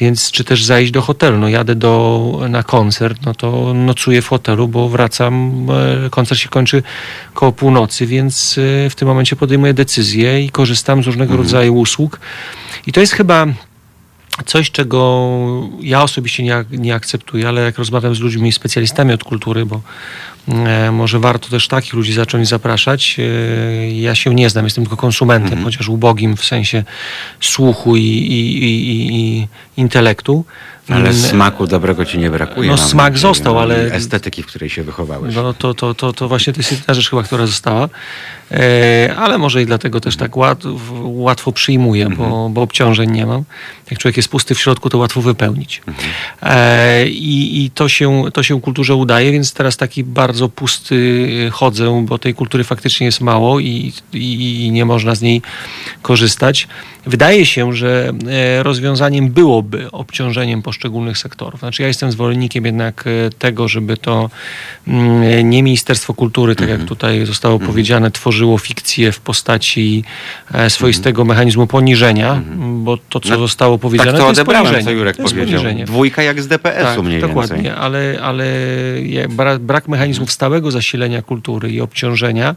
Więc 0.00 0.30
czy 0.30 0.44
też 0.44 0.64
zajść 0.64 0.92
do 0.92 1.02
hotelu. 1.02 1.38
No 1.38 1.48
jadę 1.48 1.74
do, 1.74 2.40
na 2.48 2.62
koncert, 2.62 3.18
no 3.26 3.34
to 3.34 3.74
nocuję 3.74 4.22
w 4.22 4.28
hotelu, 4.28 4.68
bo 4.68 4.88
wracam, 4.88 5.66
e, 6.06 6.10
koncert 6.10 6.40
się 6.40 6.48
kończy 6.48 6.82
koło 7.34 7.52
północy, 7.52 8.06
więc 8.06 8.58
e, 8.86 8.90
w 8.90 8.94
tym 8.94 9.08
momencie 9.08 9.36
podejmuję 9.36 9.74
decyzję 9.74 10.44
i 10.44 10.50
korzystam 10.50 11.02
z 11.02 11.06
różnego 11.06 11.36
rodzaju 11.36 11.74
usług. 11.74 12.20
I 12.86 12.92
to 12.92 13.00
jest 13.00 13.12
chyba 13.12 13.46
coś, 14.46 14.70
czego 14.70 15.28
ja 15.80 16.02
osobiście 16.02 16.42
nie, 16.42 16.64
nie 16.70 16.94
akceptuję, 16.94 17.48
ale 17.48 17.62
jak 17.62 17.78
rozmawiam 17.78 18.14
z 18.14 18.20
ludźmi, 18.20 18.52
specjalistami 18.52 19.12
od 19.12 19.24
kultury, 19.24 19.66
bo 19.66 19.80
może 20.92 21.18
warto 21.18 21.48
też 21.48 21.68
takich 21.68 21.92
ludzi 21.92 22.12
zacząć 22.12 22.48
zapraszać. 22.48 23.16
E, 23.18 23.90
ja 23.90 24.14
się 24.14 24.34
nie 24.34 24.50
znam, 24.50 24.64
jestem 24.64 24.84
tylko 24.84 24.96
konsumentem, 24.96 25.64
chociaż 25.64 25.88
ubogim 25.88 26.36
w 26.36 26.44
sensie 26.44 26.84
słuchu 27.40 27.96
i, 27.96 28.02
i, 28.02 28.64
i, 28.64 29.16
i 29.16 29.48
intelektu. 29.76 30.44
Ale 30.90 31.00
Mm, 31.00 31.14
smaku 31.14 31.66
dobrego 31.66 32.04
ci 32.04 32.18
nie 32.18 32.30
brakuje. 32.30 32.70
No, 32.70 32.76
mam 32.76 32.88
smak 32.88 33.12
nadzieję, 33.12 33.20
został, 33.34 33.58
ale- 33.58 33.88
i 33.88 33.92
Estetyki, 33.92 34.42
w 34.42 34.46
której 34.46 34.70
się 34.70 34.82
wychowałeś. 34.82 35.34
No 35.34 35.54
to, 35.54 35.74
to, 35.74 35.94
to, 35.94 36.12
to 36.12 36.28
właśnie 36.28 36.52
to 36.52 36.58
jest 36.60 36.72
jedna 36.72 36.94
rzecz 36.94 37.10
chyba, 37.10 37.22
która 37.22 37.46
została. 37.46 37.88
E, 38.50 39.14
ale 39.16 39.38
może 39.38 39.62
i 39.62 39.66
dlatego 39.66 40.00
też 40.00 40.16
tak 40.16 40.36
łat, 40.36 40.62
łatwo 41.02 41.52
przyjmuję, 41.52 42.08
bo, 42.10 42.48
bo 42.52 42.62
obciążeń 42.62 43.10
nie 43.10 43.26
mam. 43.26 43.44
Jak 43.90 44.00
człowiek 44.00 44.16
jest 44.16 44.28
pusty 44.28 44.54
w 44.54 44.60
środku, 44.60 44.90
to 44.90 44.98
łatwo 44.98 45.20
wypełnić. 45.20 45.82
E, 46.42 47.08
I 47.08 47.64
i 47.64 47.70
to, 47.70 47.88
się, 47.88 48.22
to 48.32 48.42
się 48.42 48.60
kulturze 48.60 48.94
udaje, 48.94 49.32
więc 49.32 49.52
teraz 49.52 49.76
taki 49.76 50.04
bardzo 50.04 50.48
pusty 50.48 51.28
chodzę, 51.52 52.04
bo 52.06 52.18
tej 52.18 52.34
kultury 52.34 52.64
faktycznie 52.64 53.06
jest 53.06 53.20
mało 53.20 53.60
i, 53.60 53.92
i, 54.12 54.64
i 54.66 54.70
nie 54.70 54.84
można 54.84 55.14
z 55.14 55.22
niej 55.22 55.42
korzystać. 56.02 56.68
Wydaje 57.06 57.46
się, 57.46 57.72
że 57.72 58.12
e, 58.28 58.62
rozwiązaniem 58.62 59.28
byłoby 59.30 59.90
obciążeniem 59.90 60.62
poszczególnych 60.62 60.77
sektorów. 61.14 61.60
Znaczy 61.60 61.82
ja 61.82 61.88
jestem 61.88 62.12
zwolennikiem 62.12 62.64
jednak 62.64 63.04
e, 63.06 63.30
tego, 63.38 63.68
żeby 63.68 63.96
to 63.96 64.30
mm, 64.88 65.50
nie 65.50 65.62
Ministerstwo 65.62 66.14
Kultury, 66.14 66.56
tak 66.56 66.68
jak 66.68 66.84
tutaj 66.84 67.26
zostało 67.26 67.58
powiedziane, 67.58 68.10
tworzyło 68.10 68.58
fikcję 68.58 69.12
w 69.12 69.20
postaci 69.20 70.04
e, 70.54 70.70
swoistego 70.70 71.24
mechanizmu 71.24 71.66
poniżenia, 71.66 72.42
bo 72.58 72.96
to, 72.96 73.20
co 73.20 73.28
No, 73.30 73.38
zostało 73.38 73.78
powiedziane, 73.78 74.12
tak 74.12 74.20
to 74.20 74.28
jest 74.28 74.40
odebrałem, 74.40 74.64
poniżenie. 74.66 74.84
co 74.84 74.90
Jurek 74.90 75.16
to 75.16 75.22
jest 75.22 75.34
powiedział. 75.34 75.60
poniżenie. 75.60 75.84
Dwójka 75.84 76.22
jak 76.22 76.42
z 76.42 76.48
DPS-u 76.48 76.96
Tak, 76.96 77.04
mniej 77.04 77.20
dokładnie, 77.20 77.56
więcej. 77.62 77.72
ale, 77.82 78.18
ale 78.22 78.44
brak, 79.28 79.58
brak 79.58 79.88
mechanizmów 79.88 80.32
stałego 80.32 80.70
zasilenia 80.70 81.22
kultury 81.22 81.70
i 81.70 81.80
obciążenia. 81.80 82.54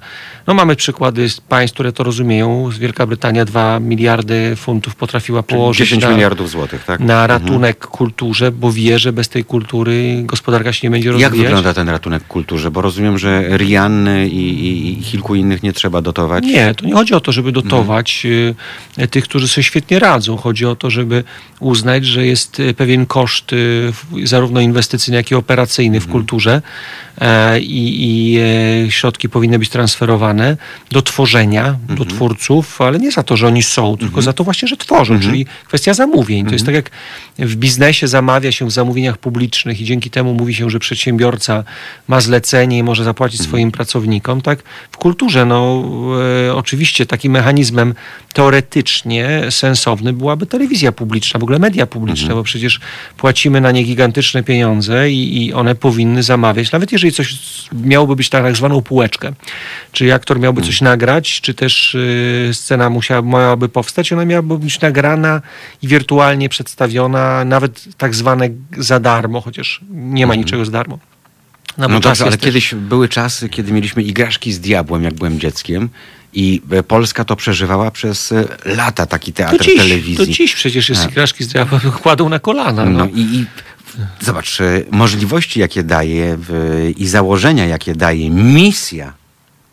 No 0.48 0.54
mamy 0.54 0.76
przykłady 0.76 1.30
z 1.30 1.42
państw, 1.42 1.74
które 1.74 1.92
to 1.92 2.04
rozumieją. 2.04 2.70
Wielka 2.80 3.06
Brytania 3.06 3.46
2 3.46 3.80
miliardy 3.80 4.56
funtów 4.56 4.96
potrafiła 4.96 5.44
położyć 5.44 5.80
10 5.90 6.04
na, 6.04 6.10
miliardów 6.10 6.50
złotych, 6.50 6.84
tak? 6.84 7.00
na 7.00 7.28
ratunek 7.28 7.88
kulturze, 8.12 8.52
bo 8.52 8.72
wie, 8.72 9.00
że 9.00 9.14
bez 9.14 9.30
tej 9.30 9.44
kultury 9.44 10.22
gospodarka 10.26 10.74
się 10.74 10.88
nie 10.88 10.92
będzie 10.92 11.10
Jak 11.10 11.14
rozwijać. 11.14 11.48
wygląda 11.48 11.74
ten 11.74 11.90
ratunek 11.90 12.28
kulturze? 12.28 12.72
Bo 12.72 12.82
rozumiem, 12.82 13.18
że 13.18 13.58
Rianny 13.58 14.30
i, 14.30 14.66
i, 14.66 14.92
i 14.92 15.04
kilku 15.04 15.36
innych 15.36 15.64
nie 15.64 15.74
trzeba 15.74 16.02
dotować. 16.02 16.44
Nie, 16.44 16.76
to 16.76 16.86
nie 16.86 16.94
chodzi 16.94 17.14
o 17.14 17.20
to, 17.20 17.32
żeby 17.32 17.52
dotować 17.52 18.26
y, 18.98 19.08
tych, 19.08 19.24
którzy 19.24 19.48
sobie 19.48 19.64
świetnie 19.64 20.00
radzą. 20.00 20.38
Chodzi 20.38 20.66
o 20.66 20.76
to, 20.76 20.90
żeby 20.90 21.24
uznać, 21.60 22.06
że 22.06 22.26
jest 22.26 22.60
y, 22.60 22.74
pewien 22.74 23.06
koszt 23.06 23.54
y, 23.54 23.92
zarówno 24.24 24.62
inwestycyjny, 24.62 25.18
jak 25.18 25.32
i 25.32 25.36
operacyjny 25.36 26.00
w 26.00 26.08
kulturze 26.08 26.62
e, 27.22 27.60
i, 27.60 27.84
i 28.02 28.38
e, 28.40 28.92
środki 28.92 29.30
powinny 29.30 29.60
być 29.60 29.70
transferowane 29.70 30.58
do 30.92 31.02
tworzenia, 31.02 31.76
do 31.90 32.06
twórców, 32.06 32.82
ale 32.82 33.00
nie 33.00 33.12
za 33.12 33.24
to, 33.24 33.38
że 33.38 33.48
oni 33.48 33.64
są, 33.64 33.98
tylko 33.98 34.22
za 34.22 34.34
to 34.34 34.44
właśnie, 34.44 34.68
że 34.68 34.78
tworzą, 34.78 35.20
czyli 35.20 35.46
kwestia 35.68 35.94
zamówień. 35.94 36.46
To 36.46 36.54
jest 36.54 36.66
tak 36.66 36.76
jak 36.76 36.92
w 37.40 37.56
biznesie 37.56 38.01
zamawia 38.08 38.52
się 38.52 38.66
w 38.66 38.72
zamówieniach 38.72 39.18
publicznych 39.18 39.82
i 39.82 39.86
dzięki 39.86 40.10
temu 40.10 40.34
mówi 40.34 40.54
się, 40.54 40.70
że 40.70 40.80
przedsiębiorca 40.80 41.64
ma 42.08 42.22
zlecenie 42.22 42.78
i 42.78 42.84
może 42.84 43.04
zapłacić 43.04 43.42
swoim 43.42 43.72
pracownikom, 43.72 44.42
tak? 44.42 44.64
W 44.92 44.98
kulturze, 44.98 45.46
no 45.46 45.84
e, 46.48 46.56
oczywiście 46.56 47.06
takim 47.06 47.32
mechanizmem 47.32 47.94
teoretycznie 48.34 49.42
sensowny 49.50 50.14
byłaby 50.14 50.46
telewizja 50.46 50.92
publiczna, 50.92 51.40
w 51.40 51.44
ogóle 51.44 51.60
media 51.60 51.88
publiczne, 51.88 52.36
bo 52.36 52.44
przecież 52.44 52.80
płacimy 53.18 53.62
na 53.62 53.72
nie 53.72 53.84
gigantyczne 53.84 54.44
pieniądze 54.44 55.12
i, 55.12 55.46
i 55.46 55.54
one 55.54 55.76
powinny 55.76 56.24
zamawiać, 56.24 56.72
nawet 56.72 56.92
jeżeli 56.92 57.14
coś 57.14 57.36
miałoby 57.74 58.16
być 58.16 58.30
tak 58.30 58.56
zwaną 58.56 58.82
półeczkę, 58.82 59.34
czy 59.92 60.14
aktor 60.14 60.40
miałby 60.40 60.62
coś 60.62 60.82
nagrać, 60.82 61.42
czy 61.42 61.54
też 61.54 61.96
y, 61.96 62.50
scena 62.54 62.90
musiała, 62.90 63.22
miałaby 63.22 63.70
powstać, 63.70 64.14
ona 64.14 64.26
miałaby 64.26 64.58
być 64.58 64.80
nagrana 64.80 65.42
i 65.82 65.88
wirtualnie 65.88 66.50
przedstawiona, 66.50 67.46
nawet 67.46 67.84
tak 67.98 68.16
zwane 68.16 68.50
za 68.78 69.00
darmo, 69.00 69.42
chociaż 69.42 69.82
nie 69.90 70.28
ma 70.28 70.36
niczego 70.36 70.66
za 70.66 70.72
darmo. 70.72 71.00
No 71.78 72.00
dobrze, 72.00 72.24
ale 72.24 72.38
też- 72.38 72.46
kiedyś 72.46 72.76
były 72.76 73.10
czasy, 73.10 73.50
kiedy 73.50 73.72
mieliśmy 73.72 74.04
igraszki 74.04 74.54
z 74.54 74.60
diabłem, 74.60 75.04
jak 75.04 75.14
byłem 75.14 75.40
dzieckiem. 75.40 75.90
I 76.34 76.62
e, 76.72 76.84
Polska 76.84 77.26
to 77.26 77.36
przeżywała 77.36 77.92
przez 77.92 78.32
e, 78.32 78.46
lata 78.66 79.06
taki 79.06 79.34
teatr 79.34 79.58
to 79.58 79.64
dziś, 79.64 79.78
telewizji. 79.78 80.18
To 80.18 80.26
dziś 80.26 80.56
przecież 80.56 80.90
jest 80.90 81.02
A. 81.02 81.10
igraszki 81.10 81.44
z 81.44 81.48
diabłem, 81.48 81.82
kładą 82.04 82.30
na 82.30 82.40
kolana. 82.40 82.86
No. 82.86 82.92
No 82.92 83.06
i, 83.06 83.20
i 83.20 83.46
zobacz, 84.20 84.62
e, 84.62 84.84
możliwości, 84.92 85.60
jakie 85.60 85.84
daje 85.84 86.38
i 86.98 87.08
założenia, 87.08 87.66
jakie 87.66 87.96
daje 87.96 88.30
misja 88.30 89.14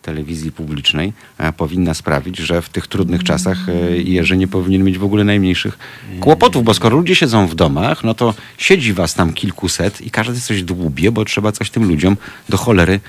telewizji 0.09 0.51
publicznej, 0.51 1.13
e, 1.37 1.53
powinna 1.53 1.93
sprawić, 1.93 2.37
że 2.37 2.61
w 2.61 2.69
tych 2.69 2.87
trudnych 2.87 3.23
czasach 3.23 3.69
e, 3.69 3.97
Jerzy 3.97 4.37
nie 4.37 4.47
powinien 4.47 4.83
mieć 4.83 4.97
w 4.97 5.03
ogóle 5.03 5.23
najmniejszych 5.23 5.77
kłopotów, 6.19 6.63
bo 6.63 6.73
skoro 6.73 6.97
ludzie 6.97 7.15
siedzą 7.15 7.47
w 7.47 7.55
domach, 7.55 8.03
no 8.03 8.13
to 8.13 8.33
siedzi 8.57 8.93
was 8.93 9.13
tam 9.13 9.33
kilkuset 9.33 10.01
i 10.01 10.11
każdy 10.11 10.41
coś 10.41 10.63
dłubie, 10.63 11.11
bo 11.11 11.25
trzeba 11.25 11.51
coś 11.51 11.69
tym 11.69 11.83
ludziom 11.87 12.17
do 12.49 12.57
cholery 12.57 12.99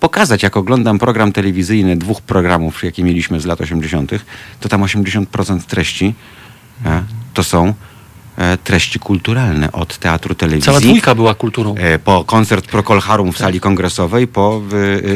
pokazać. 0.00 0.42
Jak 0.42 0.56
oglądam 0.56 0.98
program 0.98 1.32
telewizyjny 1.32 1.96
dwóch 1.96 2.20
programów, 2.20 2.84
jakie 2.84 3.04
mieliśmy 3.04 3.40
z 3.40 3.46
lat 3.46 3.60
80., 3.60 4.10
to 4.60 4.68
tam 4.68 4.82
80% 4.82 5.62
treści 5.62 6.14
e, 6.84 7.02
to 7.34 7.44
są 7.44 7.74
treści 8.64 8.98
kulturalne 8.98 9.72
od 9.72 9.98
teatru, 9.98 10.34
telewizji. 10.34 10.66
Cała 10.66 10.80
dwójka 10.80 11.14
była 11.14 11.34
kulturą. 11.34 11.74
e, 11.78 11.98
Po 11.98 12.24
koncert 12.24 12.66
Procol 12.66 13.00
Harum 13.00 13.32
w 13.32 13.38
sali 13.38 13.60
kongresowej, 13.60 14.26
po 14.26 14.62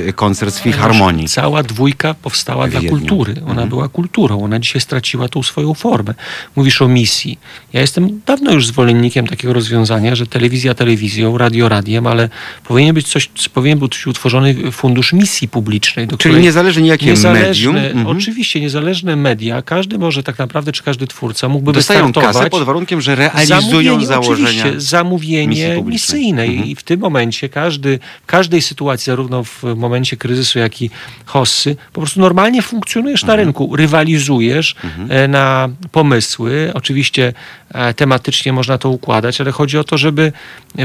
e, 0.05 0.09
e, 0.09 0.13
koncert 0.13 0.55
z 0.55 0.61
Filharmonii. 0.61 1.29
Cała 1.29 1.63
dwójka 1.63 2.15
powstała 2.15 2.69
dla 2.69 2.81
kultury. 2.81 3.35
Ona 3.43 3.51
Mhm. 3.51 3.69
była 3.69 3.89
kulturą. 3.89 4.43
Ona 4.45 4.59
dzisiaj 4.59 4.81
straciła 4.81 5.29
tą 5.29 5.43
swoją 5.43 5.75
formę. 5.75 6.15
Mówisz 6.57 6.83
o 6.83 6.89
misji. 6.89 7.39
Ja 7.73 7.81
jestem 7.81 8.21
dawno 8.27 8.53
już 8.53 8.67
zwolennikiem 8.67 9.27
takiego 9.27 9.53
rozwiązania, 9.55 10.15
że 10.15 10.27
telewizja 10.27 10.75
telewizją, 10.75 11.39
radio 11.39 11.69
radiem, 11.69 12.07
ale 12.07 12.29
powinien 12.69 12.95
być 12.95 13.09
coś, 13.09 13.29
powinien 13.55 13.79
być 13.79 14.07
utworzony 14.07 14.73
fundusz 14.73 15.13
misji 15.13 15.49
publicznej. 15.49 16.07
Do 16.07 16.17
Czyli 16.17 16.41
niezależnie 16.41 16.89
jakie 16.89 17.07
niezależne, 17.07 17.73
medium. 17.73 17.99
mhm. 17.99 18.07
Oczywiście 18.19 18.61
niezależne 18.61 19.17
media, 19.17 19.63
każdy 19.63 19.99
może 19.99 20.23
tak 20.23 20.39
naprawdę, 20.39 20.73
czy 20.73 20.83
każdy 20.83 21.07
twórca 21.07 21.49
mógłby 21.49 21.73
Dostają 21.73 22.07
wystartować. 22.07 22.37
kasę 22.37 22.51
pod 22.51 22.63
warunkiem, 22.63 23.01
że 23.01 23.08
realizują 23.14 23.61
Zamówienie, 23.61 24.07
założenia. 24.07 24.64
Zamówienie 24.77 25.83
misyjne 25.85 26.42
Mhm. 26.42 26.64
i 26.68 26.75
w 26.75 26.83
tym 26.83 27.01
momencie 27.01 27.49
każdy, 27.49 27.99
w 28.23 28.27
każdej 28.27 28.62
sytuacji, 28.62 29.05
zarówno 29.05 29.44
w 29.44 29.62
momencie 29.77 30.16
kryzysu, 30.16 30.59
jak 30.59 30.83
i 30.83 30.90
hossy, 31.25 31.77
po 31.92 32.01
prostu 32.01 32.21
normalnie 32.21 32.62
funkcjonujesz 32.62 33.23
Mhm. 33.23 33.38
na 33.38 33.44
rynku, 33.44 33.77
rywalizujesz 33.77 34.75
e, 35.09 35.29
na 35.29 35.68
pomysły. 35.92 36.71
Oczywiście 36.75 37.33
e, 37.75 37.94
tematycznie 37.94 38.53
można 38.53 38.79
to 38.79 38.90
układać, 38.90 39.40
ale 39.40 39.51
chodzi 39.53 39.79
o 39.79 39.85
to, 39.85 39.99
żeby 39.99 40.33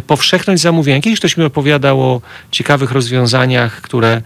powszechnąć 0.07 0.59
zamówienia. 0.59 1.01
Kiedyś 1.01 1.19
ktoś 1.19 1.37
mi 1.37 1.43
opowiadał 1.43 2.01
o 2.01 2.21
ciekawych 2.51 2.91
rozwiązaniach, 2.91 3.81
które 3.81 4.21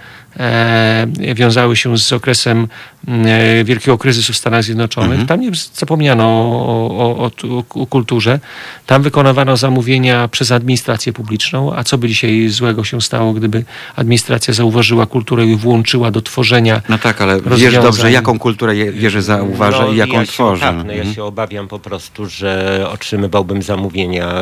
wiązały 1.36 1.76
się 1.76 1.98
z 1.98 2.14
okresem 2.14 2.68
e, 3.08 3.64
wielkiego 3.64 3.98
kryzysu 3.98 4.34
w 4.34 4.38
Stanach 4.38 4.64
Zjednoczonych. 4.64 5.12
Mhm. 5.20 5.28
Tam 5.28 5.42
nie 5.42 5.52
zapomniano 5.74 6.24
o, 6.26 7.32
o, 7.50 7.58
o, 7.82 7.86
kulturze. 7.86 8.40
Tam 8.86 9.02
wykonywano 9.02 9.58
zamówienia 9.58 10.28
przez 10.28 10.52
administrację 10.52 11.14
publiczną. 11.14 11.74
A 11.76 11.84
co 11.84 11.98
by 11.98 12.08
dzisiaj 12.08 12.50
złego 12.50 12.84
się 12.84 13.02
stało, 13.02 13.34
gdyby 13.34 13.64
administracja 13.96 14.54
zauważyła 14.54 15.06
kulturę 15.06 15.46
i 15.46 15.56
włączyła 15.56 16.12
do 16.12 16.22
tworzenia 16.22 16.82
No 16.90 16.98
tak, 16.98 17.22
ale 17.22 17.42
wiesz 17.58 17.74
dobrze, 17.74 18.12
jaką 18.12 18.40
kulturę 18.40 18.76
Je- 18.76 18.92
Jerzy 18.96 19.22
zauważa 19.22 19.82
No, 19.86 19.92
i 19.94 19.96
jaką 19.98 20.14
ja 20.14 20.26
się, 20.26 20.32
tworzy. 20.32 20.62
Tak, 20.62 20.76
no 20.86 20.92
ja 20.92 20.98
Mhm. 20.98 21.16
się 21.16 21.24
obawiam 21.24 21.68
po 21.68 21.80
prostu, 21.80 22.26
że 22.26 22.86
otrzymywałbym 22.94 23.62
zamówienia 23.62 24.34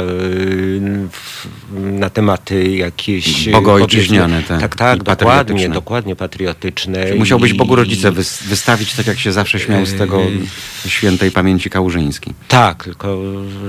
w- 1.11 1.47
na 1.73 2.09
tematy 2.09 2.71
jakieś... 2.71 3.49
Bogoojczyźniane, 3.49 4.43
tak. 4.43 4.61
Tak, 4.61 4.75
tak, 4.75 5.03
dokładnie. 5.03 5.69
Dokładnie 5.85 6.15
patriotyczne. 6.15 7.05
Musiałbyś 7.15 7.51
i- 7.51 7.53
Bogu 7.53 7.75
rodzice 7.75 8.11
wys- 8.11 8.43
wystawić, 8.43 8.93
tak 8.93 9.07
jak 9.07 9.19
się 9.19 9.31
zawsze 9.31 9.59
śmiał 9.59 9.85
z 9.85 9.93
tego 9.93 10.19
Yy. 10.19 10.89
świętej 10.89 11.31
pamięci 11.31 11.69
Kałużyński. 11.69 12.33
Tak, 12.47 12.83
tylko 12.83 13.17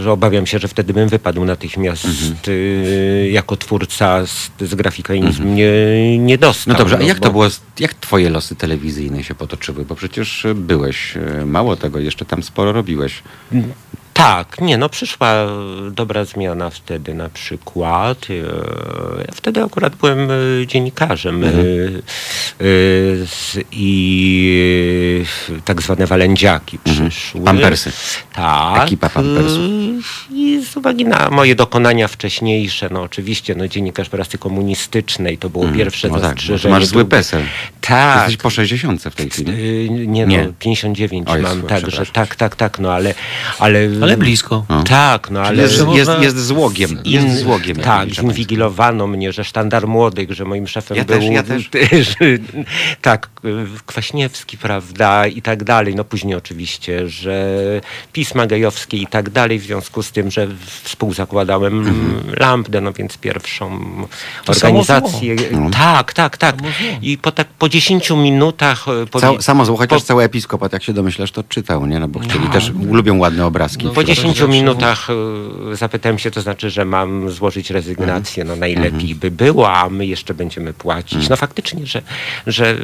że 0.01 0.13
obawiam 0.13 0.47
się, 0.47 0.59
że 0.59 0.69
wtedy 0.69 0.93
bym 0.93 1.09
wypadł 1.09 1.45
natychmiast 1.45 2.05
Mhm. 2.05 2.35
y, 2.49 3.29
jako 3.33 3.57
twórca 3.57 4.27
z, 4.27 4.51
z 4.61 4.75
grafika 4.75 5.15
i 5.15 5.21
nic 5.21 5.37
bym 5.37 5.55
nie, 5.55 6.19
nie 6.19 6.39
dostał. 6.39 6.73
No 6.73 6.79
dobrze, 6.79 6.99
a 6.99 7.03
jak 7.03 7.19
bo- 7.19 7.25
to 7.25 7.31
było, 7.31 7.51
z- 7.51 7.61
jak 7.81 7.95
twoje 7.95 8.31
losy 8.31 8.57
telewizyjne 8.57 9.25
się 9.25 9.35
potoczyły? 9.35 9.85
Bo 9.85 9.95
przecież 9.95 10.47
byłeś, 10.55 11.17
e, 11.17 11.47
mało 11.47 11.77
tego, 11.77 11.99
jeszcze 11.99 12.25
tam 12.25 12.43
sporo 12.43 12.73
robiłeś. 12.73 13.23
Tak, 14.17 14.61
nie, 14.61 14.79
no 14.79 14.89
przyszła 14.89 15.29
e, 15.33 15.49
dobra 15.91 16.25
zmiana 16.25 16.71
wtedy 16.71 17.15
na 17.15 17.29
przykład. 17.29 18.27
e, 18.31 18.35
Ja 19.27 19.33
wtedy 19.35 19.63
akurat 19.63 19.97
byłem 19.97 20.29
e, 20.31 20.67
dziennikarzem 20.67 21.45
Mhm. 21.45 22.03
i 23.73 25.25
tak 25.65 25.83
zwane 25.83 26.07
walędziaki 26.07 26.79
przyszły. 26.79 27.41
Mhm. 27.41 27.45
Pampersy. 27.45 27.93
Tak. 28.35 28.87
Ekipa 28.87 29.09
Pampersów. 29.09 29.61
I 30.33 30.63
z 30.65 30.77
uwagi 30.77 31.05
na 31.05 31.31
moje 31.31 31.55
dokonania 31.55 32.09
wcześniejsze, 32.09 32.89
no 32.93 33.03
oczywiście, 33.03 33.55
no 33.55 33.69
dziennikarz 33.69 34.09
prasy 34.09 34.39
komunistycznej, 34.39 35.39
to 35.39 35.51
było 35.51 35.69
pierwsze 35.69 36.09
No 36.09 36.15
tak, 36.15 36.23
zastrzeżenie. 36.23 36.75
ty 36.75 36.81
masz 36.81 36.85
zły 36.87 37.05
PESEL. 37.05 37.43
Tak. 37.81 38.17
Jesteś 38.19 38.37
po 38.37 38.51
60 38.51 39.03
w 39.05 39.15
tej 39.15 39.31
chwili. 39.31 39.53
Nie, 39.91 40.27
Nie. 40.27 40.45
no, 40.47 40.53
59 40.59 41.29
Oj, 41.31 41.41
mam, 41.43 41.53
słuchaj, 41.61 41.69
tak, 41.69 41.81
że 41.81 41.87
przepraszam. 41.87 42.15
tak, 42.15 42.37
tak, 42.37 42.57
tak, 42.57 42.79
no 42.79 42.93
ale... 42.93 43.15
Ale, 43.59 43.89
Ale 44.07 44.17
blisko. 44.17 44.65
No. 44.69 44.83
Tak, 44.83 45.31
no 45.31 45.41
ale... 45.41 45.63
Jest, 45.63 45.85
jest, 45.95 46.11
jest 46.21 46.47
złogiem. 46.47 46.91
Jest 47.05 47.27
In- 47.27 47.39
złogiem. 47.39 47.77
tak, 47.77 48.11
zinwigilowano 48.11 49.07
mnie, 49.07 49.33
że 49.33 49.45
sztandar 49.45 49.89
młodych, 49.89 50.33
że 50.33 50.45
moim 50.45 50.67
szefem 50.69 50.97
Ja 50.97 51.05
był 51.05 51.17
też, 51.19 51.25
ja 51.31 51.43
też. 51.51 51.71
że, 52.09 52.15
tak, 53.03 53.29
Kwaśniewski, 53.87 54.59
prawda, 54.59 55.27
i 55.27 55.43
tak 55.43 55.65
dalej. 55.65 55.95
No 55.95 56.05
później 56.05 56.35
oczywiście, 56.35 57.09
że 57.09 57.47
pisma 58.13 58.47
gejowskie 58.47 58.97
i 58.97 59.07
tak 59.07 59.31
dalej, 59.31 59.59
w 59.59 59.63
związku 59.63 60.03
z 60.03 60.13
tym, 60.13 60.31
że 60.31 60.49
współzakładałem 60.83 61.79
Mhm. 61.79 62.23
Lampdę, 62.41 62.81
no 62.81 62.93
więc 62.93 63.19
pierwszą 63.19 63.81
To 64.45 64.53
organizację. 64.53 65.37
No. 65.51 65.71
Tak, 65.71 66.13
tak, 66.13 66.37
tak. 66.37 66.57
I 67.03 67.19
po 67.19 67.33
tak 67.33 67.47
po 67.59 67.69
10 67.69 68.11
minutach 68.11 68.87
e, 69.15 69.21
Ca- 69.21 69.43
samo 69.43 69.65
zło, 69.65 69.77
chociaż 69.77 70.01
po- 70.03 70.07
cały 70.07 70.25
episkopat, 70.25 70.73
jak 70.73 70.83
się 70.83 70.93
domyślasz, 70.93 71.31
to 71.33 71.43
czytał, 71.43 71.87
nie? 71.87 71.99
No 72.01 72.09
bo 72.09 72.21
chcieli 72.21 72.49
też, 72.49 72.73
lubią 72.91 73.19
ładne 73.19 73.47
obrazki. 73.47 73.85
No, 73.87 73.93
Po 73.97 74.01
Przepraszam, 74.03 74.25
10 74.25 74.39
zawsze- 74.39 74.53
minutach 74.53 75.09
e, 75.73 75.77
zapytałem 75.77 76.19
się, 76.19 76.31
to 76.31 76.41
znaczy, 76.41 76.71
że 76.71 76.85
mam 76.85 77.31
złożyć 77.31 77.71
rezygnację. 77.71 78.43
Mhm. 78.43 78.49
No 78.61 78.67
najlepiej 78.67 79.15
by 79.15 79.31
było, 79.31 79.73
a 79.73 79.89
my 79.89 80.07
jeszcze 80.07 80.35
będziemy 80.35 80.73
płacić. 80.73 81.29
No 81.29 81.37
faktycznie, 81.37 81.87
że, 81.87 82.03
że 82.47 82.77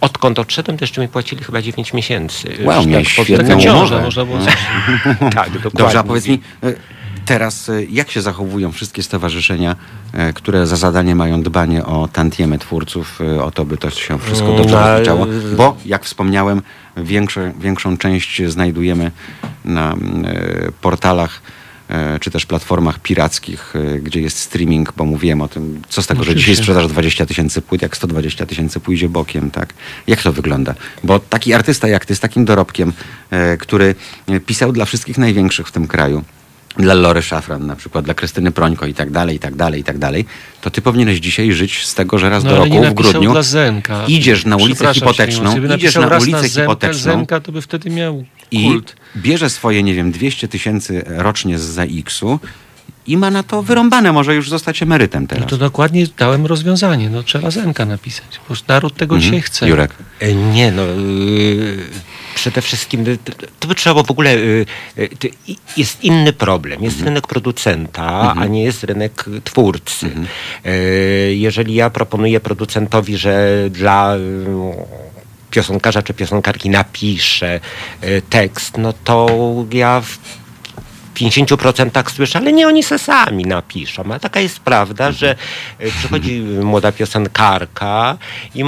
odkąd 0.00 0.38
odszedłem, 0.38 0.78
to 0.78 0.82
jeszcze 0.84 1.00
mi 1.00 1.08
płacili 1.08 1.44
chyba 1.44 1.62
9 1.62 1.92
miesięcy. 1.92 2.48
Wow, 2.64 2.82
że 2.82 2.88
miałeś 2.88 3.08
świetną 3.08 3.60
ciąża, 3.60 3.76
umowę. 3.76 4.02
można 4.04 4.24
było 4.24 4.38
coś... 4.38 4.54
Tak, 5.34 5.50
dokładnie. 5.50 5.70
Dobrze, 5.74 5.98
a 5.98 6.02
powiedz 6.02 6.26
mi, 6.28 6.40
e, 6.62 6.74
teraz 7.24 7.68
e, 7.68 7.84
jak 7.84 8.10
się 8.10 8.22
zachowują 8.22 8.72
wszystkie 8.72 9.02
stowarzyszenia, 9.02 9.76
e, 10.12 10.32
które 10.32 10.66
za 10.66 10.76
zadanie 10.76 11.14
mają 11.14 11.42
dbanie 11.42 11.84
o 11.84 12.08
tantiemy 12.12 12.58
twórców, 12.58 13.20
e, 13.20 13.44
o 13.44 13.50
to, 13.50 13.64
by 13.64 13.76
to 13.76 13.90
się 13.90 14.18
wszystko 14.18 14.56
dobrze 14.56 14.74
No, 14.74 14.88
rozliczało? 14.88 15.26
Bo, 15.56 15.76
jak 15.86 16.04
wspomniałem, 16.04 16.62
większe, 16.96 17.52
większą 17.60 17.96
część 17.96 18.42
znajdujemy 18.46 19.10
na 19.64 19.92
mm, 19.92 20.24
portalach 20.80 21.42
czy 22.20 22.30
też 22.30 22.46
platformach 22.46 22.98
pirackich, 22.98 23.74
gdzie 24.02 24.20
jest 24.20 24.38
streaming, 24.38 24.92
bo 24.96 25.04
mówiłem 25.04 25.40
o 25.40 25.48
tym, 25.48 25.82
co 25.88 26.02
z 26.02 26.06
tego, 26.06 26.24
że 26.24 26.34
dzisiaj 26.36 26.56
sprzedaż 26.56 26.86
20 26.86 27.26
tysięcy 27.26 27.62
płyt, 27.62 27.82
jak 27.82 27.96
120 27.96 28.46
tysięcy 28.46 28.80
pójdzie 28.80 29.08
bokiem, 29.08 29.50
tak? 29.50 29.74
Jak 30.06 30.22
to 30.22 30.32
wygląda? 30.32 30.74
Bo 31.02 31.18
taki 31.18 31.54
artysta 31.54 31.88
jak 31.88 32.06
ty, 32.06 32.16
z 32.16 32.20
takim 32.20 32.44
dorobkiem, 32.44 32.92
który 33.58 33.94
pisał 34.46 34.72
dla 34.72 34.84
wszystkich 34.84 35.18
największych 35.18 35.68
w 35.68 35.72
tym 35.72 35.86
kraju, 35.86 36.24
dla 36.76 36.94
Lory 36.94 37.22
Szafran 37.22 37.66
na 37.66 37.76
przykład, 37.76 38.04
dla 38.04 38.14
Krystyny 38.14 38.50
Prońko 38.52 38.86
i 38.86 38.94
tak 38.94 39.10
dalej, 39.10 39.36
i 39.36 39.38
tak 39.38 39.54
dalej, 39.54 39.80
i 39.80 39.84
tak 39.84 39.98
dalej, 39.98 40.26
to 40.60 40.70
ty 40.70 40.82
powinieneś 40.82 41.18
dzisiaj 41.18 41.52
żyć 41.52 41.86
z 41.86 41.94
tego, 41.94 42.18
że 42.18 42.30
raz 42.30 42.44
No, 42.44 42.50
do 42.50 42.56
roku 42.56 42.84
w 42.84 42.94
grudniu 42.94 43.32
dla 43.32 43.42
Zenka. 43.42 44.04
idziesz 44.08 44.44
na 44.44 44.56
ulicę 44.56 44.94
hipoteczną, 44.94 45.56
idziesz 45.76 45.94
na 45.96 46.06
ulicę 46.18 46.48
Zenka, 46.48 46.60
hipoteczną 46.62 47.12
Zenka, 47.12 47.40
to 47.40 47.52
by 47.52 47.62
wtedy 47.62 47.90
miał 47.90 48.24
i 48.50 48.64
kult. 48.64 48.96
bierze 49.16 49.50
swoje, 49.50 49.82
nie 49.82 49.94
wiem, 49.94 50.12
200 50.12 50.48
tysięcy 50.48 51.04
rocznie 51.06 51.58
z 51.58 51.62
ZAX-u 51.62 52.38
i 53.06 53.16
ma 53.16 53.30
na 53.30 53.42
to 53.42 53.62
wyrąbane, 53.62 54.12
może 54.12 54.34
już 54.34 54.48
zostać 54.50 54.82
emerytem 54.82 55.22
No 55.22 55.28
teraz. 55.28 55.50
to 55.50 55.56
dokładnie 55.56 56.06
dałem 56.18 56.46
rozwiązanie. 56.46 57.10
No, 57.10 57.22
trzeba 57.22 57.50
Zenka 57.50 57.84
napisać. 57.86 58.38
Prostu 58.46 58.64
naród 58.68 58.96
tego 58.96 59.18
dzisiaj 59.18 59.40
chce. 59.40 59.66
Mhm. 59.66 59.70
Jurek. 59.70 59.90
E, 60.20 60.34
Nie, 60.34 60.72
no. 60.72 60.82
y, 60.82 61.78
Przede 62.34 62.60
wszystkim 62.62 63.08
y, 63.08 63.18
to, 63.60 63.68
by 63.68 63.74
trzeba 63.74 63.94
było 63.94 64.04
w 64.04 64.10
ogóle. 64.10 64.34
y, 64.36 64.66
y, 64.98 65.08
Jest 65.76 66.04
inny 66.04 66.32
problem. 66.32 66.82
Jest 66.84 66.96
Mhm. 66.96 67.08
rynek 67.08 67.26
producenta, 67.26 68.34
a 68.38 68.46
nie 68.46 68.64
jest 68.64 68.84
rynek 68.84 69.24
twórcy. 69.44 70.06
Mhm. 70.06 70.26
Jeżeli 71.30 71.74
ja 71.74 71.90
proponuję 71.90 72.40
producentowi, 72.40 73.16
że 73.16 73.48
dla. 73.70 74.14
Piosenkarza 75.50 76.02
czy 76.02 76.14
piosenkarki 76.14 76.70
napisze 76.70 77.60
y, 78.04 78.22
tekst, 78.30 78.78
no 78.78 78.92
to 79.04 79.26
ja 79.72 80.02
50% 81.14 82.10
słyszę, 82.10 82.38
ale 82.38 82.52
nie 82.52 82.68
oni 82.68 82.82
se 82.82 82.98
sami 82.98 83.44
napiszą. 83.44 84.12
A 84.12 84.18
taka 84.18 84.40
jest 84.40 84.60
prawda, 84.60 85.12
że 85.12 85.34
e, 85.78 85.90
przychodzi 85.90 86.40
młoda 86.40 86.92
piosenkarka 86.92 88.18
i 88.54 88.64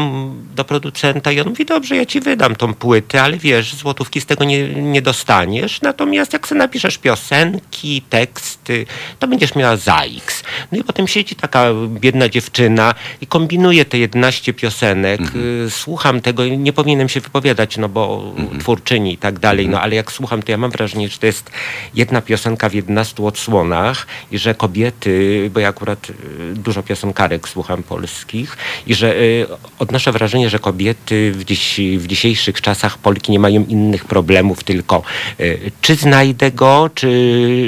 do 0.54 0.64
producenta 0.64 1.32
i 1.32 1.40
on 1.40 1.48
mówi, 1.48 1.64
dobrze, 1.64 1.96
ja 1.96 2.06
ci 2.06 2.20
wydam 2.20 2.56
tą 2.56 2.74
płytę, 2.74 3.22
ale 3.22 3.36
wiesz, 3.36 3.74
złotówki 3.74 4.20
z 4.20 4.26
tego 4.26 4.44
nie, 4.44 4.68
nie 4.68 5.02
dostaniesz. 5.02 5.82
Natomiast 5.82 6.32
jak 6.32 6.48
sobie 6.48 6.58
napiszesz 6.58 6.98
piosenki, 6.98 8.02
teksty, 8.10 8.86
to 9.18 9.28
będziesz 9.28 9.54
miała 9.54 9.76
za 9.76 10.02
X. 10.02 10.42
No 10.72 10.78
i 10.78 10.84
potem 10.84 11.08
siedzi 11.08 11.34
taka 11.34 11.66
biedna 11.88 12.28
dziewczyna 12.28 12.94
i 13.20 13.26
kombinuje 13.26 13.84
te 13.84 13.98
11 13.98 14.52
piosenek. 14.52 15.20
Y, 15.66 15.70
Słucham 15.70 16.20
tego 16.20 16.46
nie 16.46 16.72
powinienem 16.72 17.08
się 17.08 17.20
wypowiadać, 17.20 17.76
no 17.76 17.88
bo 17.88 18.34
twórczyni 18.60 19.12
i 19.12 19.18
tak 19.18 19.38
dalej, 19.38 19.68
no 19.68 19.80
ale 19.80 19.94
jak 19.94 20.12
słucham, 20.12 20.42
to 20.42 20.50
ja 20.50 20.58
mam 20.58 20.70
wrażenie, 20.70 21.08
że 21.08 21.18
to 21.18 21.26
jest 21.26 21.50
jedna 21.94 22.22
piosenka, 22.22 22.35
piosenka 22.36 22.68
w 22.68 22.74
11 22.74 23.22
odsłonach 23.22 24.06
i 24.32 24.38
że 24.38 24.54
kobiety, 24.54 25.50
bo 25.54 25.60
ja 25.60 25.68
akurat 25.68 26.10
y, 26.10 26.14
dużo 26.54 26.82
piosenkarek 26.82 27.48
słucham 27.48 27.82
polskich 27.82 28.56
i 28.86 28.94
że 28.94 29.16
y, 29.16 29.46
odnoszę 29.78 30.12
wrażenie, 30.12 30.50
że 30.50 30.58
kobiety 30.58 31.32
w, 31.32 31.44
dziś, 31.44 31.80
w 31.98 32.06
dzisiejszych 32.06 32.60
czasach 32.60 32.98
Polki 32.98 33.32
nie 33.32 33.38
mają 33.38 33.64
innych 33.68 34.04
problemów, 34.04 34.64
tylko 34.64 35.02
y, 35.40 35.70
czy 35.80 35.94
znajdę 35.94 36.50
go, 36.50 36.90
czy, 36.94 37.06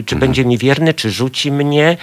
czy 0.06 0.14
Mhm. 0.14 0.20
będzie 0.20 0.44
mi 0.44 0.58
wierny, 0.58 0.94
czy 0.94 1.10
rzuci 1.10 1.52
mnie, 1.52 1.96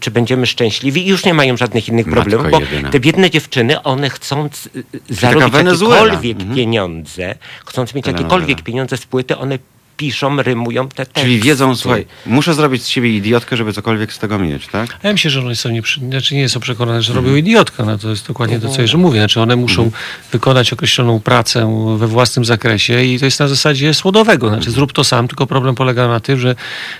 czy 0.00 0.10
będziemy 0.10 0.46
szczęśliwi 0.46 1.06
i 1.06 1.08
już 1.10 1.24
nie 1.24 1.34
mają 1.34 1.56
żadnych 1.56 1.88
innych 1.88 2.06
Matko 2.06 2.20
problemów, 2.22 2.50
bo 2.50 2.60
jedyna. 2.60 2.90
te 2.90 3.00
biedne 3.00 3.30
dziewczyny, 3.30 3.82
one 3.82 4.10
chcąc 4.10 4.68
taka 4.72 5.14
zarobić 5.14 5.54
jakiekolwiek 5.54 6.36
Mhm. 6.36 6.56
pieniądze, 6.56 7.34
chcąc 7.66 7.94
mieć 7.94 8.06
jakiekolwiek 8.06 8.62
pieniądze 8.62 8.96
z 8.96 9.06
płyty, 9.06 9.36
one 9.36 9.58
piszą, 9.96 10.42
rymują 10.42 10.88
te 10.88 10.94
teksty. 10.96 11.20
Czyli 11.20 11.40
wiedzą, 11.40 11.76
słuchaj, 11.76 12.06
muszę 12.26 12.54
zrobić 12.54 12.82
z 12.82 12.88
siebie 12.88 13.16
idiotkę, 13.16 13.56
żeby 13.56 13.72
cokolwiek 13.72 14.12
z 14.12 14.18
tego 14.18 14.38
mieć, 14.38 14.66
tak? 14.66 14.98
Ja 15.02 15.12
myślę, 15.12 15.30
że 15.30 15.40
one 15.40 15.56
są 15.56 15.70
nie, 15.70 15.82
znaczy 16.08 16.34
nie 16.34 16.48
są 16.48 16.60
przekonane, 16.60 17.02
że 17.02 17.12
robią 17.12 17.34
idiotkę. 17.34 17.84
No 17.84 17.98
to 17.98 18.10
jest 18.10 18.28
dokładnie 18.28 18.60
to, 18.60 18.68
co 18.68 18.82
Jerzy 18.82 18.98
mówi. 18.98 19.18
Znaczy 19.18 19.40
one 19.40 19.56
muszą 19.56 19.90
wykonać 20.32 20.72
określoną 20.72 21.20
pracę 21.20 21.96
we 21.98 22.06
własnym 22.06 22.44
zakresie 22.44 23.04
i 23.04 23.18
to 23.18 23.24
jest 23.24 23.40
na 23.40 23.48
zasadzie 23.48 23.94
słodowego. 23.94 24.48
Znaczy 24.48 24.70
zrób 24.70 24.92
to 24.92 25.04
sam, 25.04 25.28
tylko 25.28 25.46
problem 25.46 25.74
polega 25.74 26.08
na 26.08 26.20
tym, 26.20 26.38
że 26.38 26.54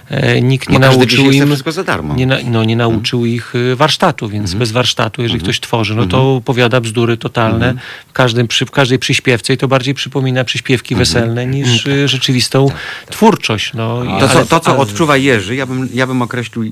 e, 0.09 0.41
nikt 0.41 0.69
nie 0.69 0.79
nauczył 0.79 1.31
im... 1.31 1.47
wszystko 1.47 1.73
za 1.73 1.85
darmo. 1.85 2.15
Nie, 2.15 2.27
na, 2.27 2.37
no, 2.45 2.65
nie 2.65 2.77
nauczył 2.77 3.27
ich 3.27 3.55
y, 3.55 3.77
warsztatu, 3.77 4.29
więc 4.29 4.55
bez 4.55 4.73
warsztatu, 4.73 5.23
jeżeli 5.23 5.41
ktoś 5.41 5.61
tworzy, 5.61 5.95
no 5.95 6.07
to 6.07 6.43
powiada 6.45 6.81
bzdury 6.81 7.17
totalne 7.17 7.75
w, 8.09 8.13
każdym, 8.13 8.49
przy, 8.49 8.67
w 8.67 8.71
każdej 8.71 8.99
przyśpiewce 8.99 9.53
i 9.53 9.57
to 9.57 9.69
bardziej 9.69 9.95
przypomina 9.95 10.45
przyśpiewki 10.45 10.95
weselne 10.95 11.47
niż 11.47 11.87
y, 11.87 12.09
rzeczywistą 12.09 12.69
twórczość. 13.11 13.75
No, 13.75 14.03
To, 14.20 14.29
co, 14.29 14.35
ale- 14.38 14.46
to, 14.46 14.61
co 14.61 14.70
ale- 14.70 14.79
odczuwa 14.81 15.16
Jerzy, 15.16 15.55
ja 15.57 15.66
bym, 15.66 15.88
ja 15.94 16.07
bym 16.07 16.22
określił 16.22 16.64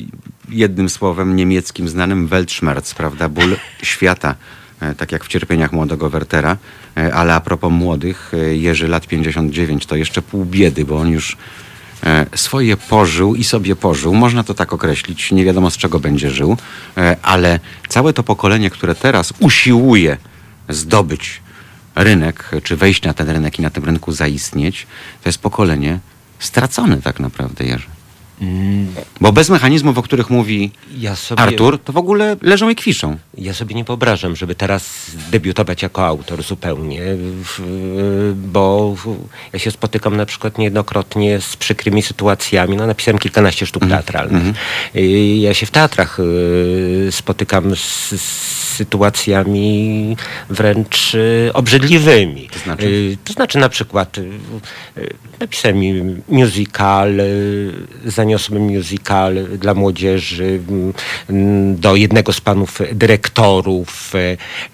jednym 0.48 0.88
słowem 0.88 1.36
niemieckim 1.36 1.88
znanym 1.88 2.26
Weltschmerz, 2.28 2.94
prawda? 2.96 3.28
Ból 3.28 3.56
świata, 3.82 4.34
e, 4.80 4.94
tak 4.94 5.12
jak 5.12 5.24
w 5.24 5.28
cierpieniach 5.28 5.72
młodego 5.72 6.10
Wertera. 6.10 6.56
E, 6.96 7.14
Ale 7.14 7.34
a 7.34 7.40
propos 7.40 7.72
młodych, 7.72 8.32
e, 8.34 8.56
Jerzy 8.56 8.88
lat 8.88 9.06
59 9.06 9.86
to 9.86 9.96
jeszcze 9.96 10.22
pół 10.22 10.44
biedy, 10.44 10.84
bo 10.84 10.96
on 10.98 11.08
już 11.08 11.36
swoje 12.34 12.76
pożył 12.76 13.34
i 13.34 13.44
sobie 13.44 13.76
pożył. 13.76 14.14
Można 14.14 14.44
to 14.44 14.54
tak 14.54 14.72
określić, 14.72 15.32
nie 15.32 15.44
wiadomo 15.44 15.70
z 15.70 15.76
czego 15.76 16.00
będzie 16.00 16.30
żył, 16.30 16.56
ale 17.22 17.60
całe 17.88 18.12
to 18.12 18.22
pokolenie, 18.22 18.70
które 18.70 18.94
teraz 18.94 19.32
usiłuje 19.38 20.16
zdobyć 20.68 21.42
rynek, 21.94 22.50
czy 22.62 22.76
wejść 22.76 23.02
na 23.02 23.14
ten 23.14 23.30
rynek 23.30 23.58
i 23.58 23.62
na 23.62 23.70
tym 23.70 23.84
rynku 23.84 24.12
zaistnieć, 24.12 24.86
to 25.22 25.28
jest 25.28 25.38
pokolenie 25.38 25.98
stracone 26.38 27.02
tak 27.02 27.20
naprawdę, 27.20 27.64
Jerzy. 27.64 27.93
Bo 29.20 29.32
bez 29.32 29.50
mechanizmów, 29.50 29.98
o 29.98 30.02
których 30.02 30.30
mówi 30.30 30.70
Ja 30.98 31.16
sobie, 31.16 31.42
Artur, 31.42 31.78
to 31.78 31.92
w 31.92 31.96
ogóle 31.96 32.36
leżą 32.42 32.68
i 32.68 32.74
kwiszą. 32.74 33.16
Ja 33.38 33.54
sobie 33.54 33.74
nie 33.74 33.84
wyobrażam, 33.84 34.36
żeby 34.36 34.54
teraz 34.54 35.10
debiutować 35.30 35.82
jako 35.82 36.06
autor 36.06 36.42
zupełnie, 36.42 37.00
w- 37.44 38.32
bo 38.36 38.96
ja 39.52 39.58
się 39.58 39.70
spotykam 39.70 40.16
na 40.16 40.26
przykład 40.26 40.58
niejednokrotnie 40.58 41.40
z 41.40 41.56
przykrymi 41.56 42.02
sytuacjami. 42.02 42.76
No, 42.76 42.86
napisałem 42.86 43.18
kilkanaście 43.18 43.66
sztuk 43.66 43.86
teatralnych. 43.88 44.42
I 44.94 45.40
Ja 45.40 45.54
się 45.54 45.66
w 45.66 45.70
teatrach 45.70 46.20
y, 46.20 47.08
spotykam 47.10 47.76
z, 47.76 47.80
z 48.20 48.54
sytuacjami 48.74 50.16
wręcz 50.50 51.14
y, 51.14 51.50
obrzydliwymi. 51.54 52.48
To 52.52 52.58
znaczy? 52.58 52.86
Y, 52.86 53.16
To 53.24 53.32
znaczy 53.32 53.58
na 53.58 53.68
przykład 53.68 54.18
y, 54.18 54.30
y, 54.98 55.14
napisałem 55.40 55.78
mi 55.78 55.92
musical, 56.28 57.20
y, 57.20 57.72
zaniosłem 58.34 58.62
musical 58.62 59.34
dla 59.58 59.74
młodzieży 59.74 60.60
mm, 61.28 61.76
do 61.80 61.96
jednego 61.96 62.32
z 62.32 62.40
panów 62.40 62.78
dyrektorów. 62.92 64.14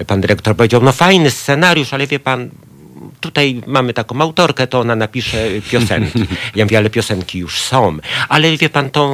Y, 0.00 0.04
Pan 0.04 0.20
dyrektor 0.20 0.56
powiedział, 0.56 0.82
no 0.82 0.92
fajny 0.92 1.30
scenariusz, 1.30 1.94
ale 1.94 2.06
wie 2.06 2.18
pan, 2.18 2.50
tutaj 3.20 3.60
mamy 3.66 3.94
taką 3.94 4.20
autorkę, 4.20 4.66
to 4.66 4.80
ona 4.80 4.96
napisze 4.96 5.46
piosenki. 5.70 6.20
Ja 6.54 6.64
mówię, 6.64 6.78
ale 6.78 6.90
piosenki 6.90 7.38
już 7.38 7.60
są. 7.60 7.96
Ale 8.28 8.56
wie 8.56 8.68
pan, 8.68 8.90
tą... 8.90 9.10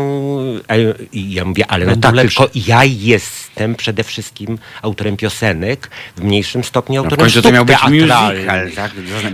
e, 0.71 0.77
ja 1.13 1.45
mówię, 1.45 1.67
ale 1.67 1.87
no 1.87 1.91
Będą 1.91 2.13
tak, 2.13 2.21
tylko 2.21 2.49
ja 2.55 2.85
jestem 2.85 3.75
przede 3.75 4.05
wszystkim 4.05 4.59
autorem 4.83 5.17
piosenek, 5.17 5.91
w 6.17 6.25
mniejszym 6.25 6.65
stopniu 6.65 6.95
No 6.95 7.03
w 7.03 7.05
autorem 7.05 7.25
końcu 7.25 7.43
to 7.43 7.53
miał 7.53 7.65
być 7.65 7.77
teatralnych. 7.81 8.47
musical, 8.47 8.73
tak? 8.73 8.93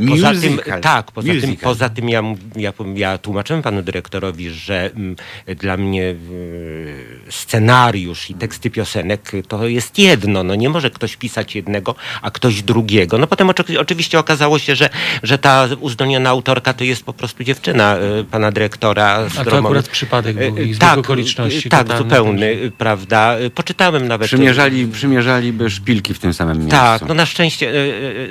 Poza 0.08 0.32
tym, 0.40 0.60
tak, 0.82 1.12
poza 1.12 1.28
tym, 1.28 1.36
Musical. 1.36 1.56
poza 1.64 1.88
tym 1.88 2.08
ja, 2.08 2.22
ja, 2.56 2.72
ja 2.94 3.18
tłumaczyłem 3.18 3.62
panu 3.62 3.82
dyrektorowi, 3.82 4.50
że 4.50 4.90
mm, 4.94 5.16
dla 5.46 5.76
mnie 5.76 6.02
y, 6.02 7.04
scenariusz 7.30 8.30
i 8.30 8.34
teksty 8.34 8.70
piosenek 8.70 9.32
to 9.48 9.66
jest 9.68 9.98
jedno. 9.98 10.42
No 10.44 10.54
nie 10.54 10.68
może 10.68 10.90
ktoś 10.90 11.16
pisać 11.16 11.54
jednego, 11.54 11.94
a 12.22 12.30
ktoś 12.30 12.62
drugiego. 12.62 13.18
No 13.18 13.26
potem 13.26 13.50
oczy, 13.50 13.80
oczywiście 13.80 14.18
okazało 14.18 14.58
się, 14.58 14.61
że, 14.68 14.88
że 15.22 15.38
ta 15.38 15.68
uzdolniona 15.80 16.30
autorka 16.30 16.72
to 16.72 16.84
jest 16.84 17.04
po 17.04 17.12
prostu 17.12 17.44
dziewczyna 17.44 17.96
y, 18.20 18.24
pana 18.24 18.52
dyrektora. 18.52 19.28
z 19.28 19.38
A 19.38 19.44
to 19.44 19.58
akurat 19.58 19.88
przypadek 19.88 20.36
był 20.36 20.58
Y, 20.58 20.64
i 20.64 20.76
tak, 20.76 20.98
okoliczności 20.98 21.66
y, 21.68 21.70
Tak, 21.70 21.80
totalny, 21.88 22.04
zupełny, 22.04 22.72
prawda. 22.78 23.36
Poczytałem 23.54 24.08
nawet... 24.08 24.26
Przymierzali, 24.28 24.86
przymierzaliby 24.86 25.70
szpilki 25.70 26.14
w 26.14 26.18
tym 26.18 26.34
samym 26.34 26.58
miejscu. 26.58 26.76
Tak, 26.76 27.02
no 27.02 27.14
na 27.14 27.26
szczęście, 27.26 27.72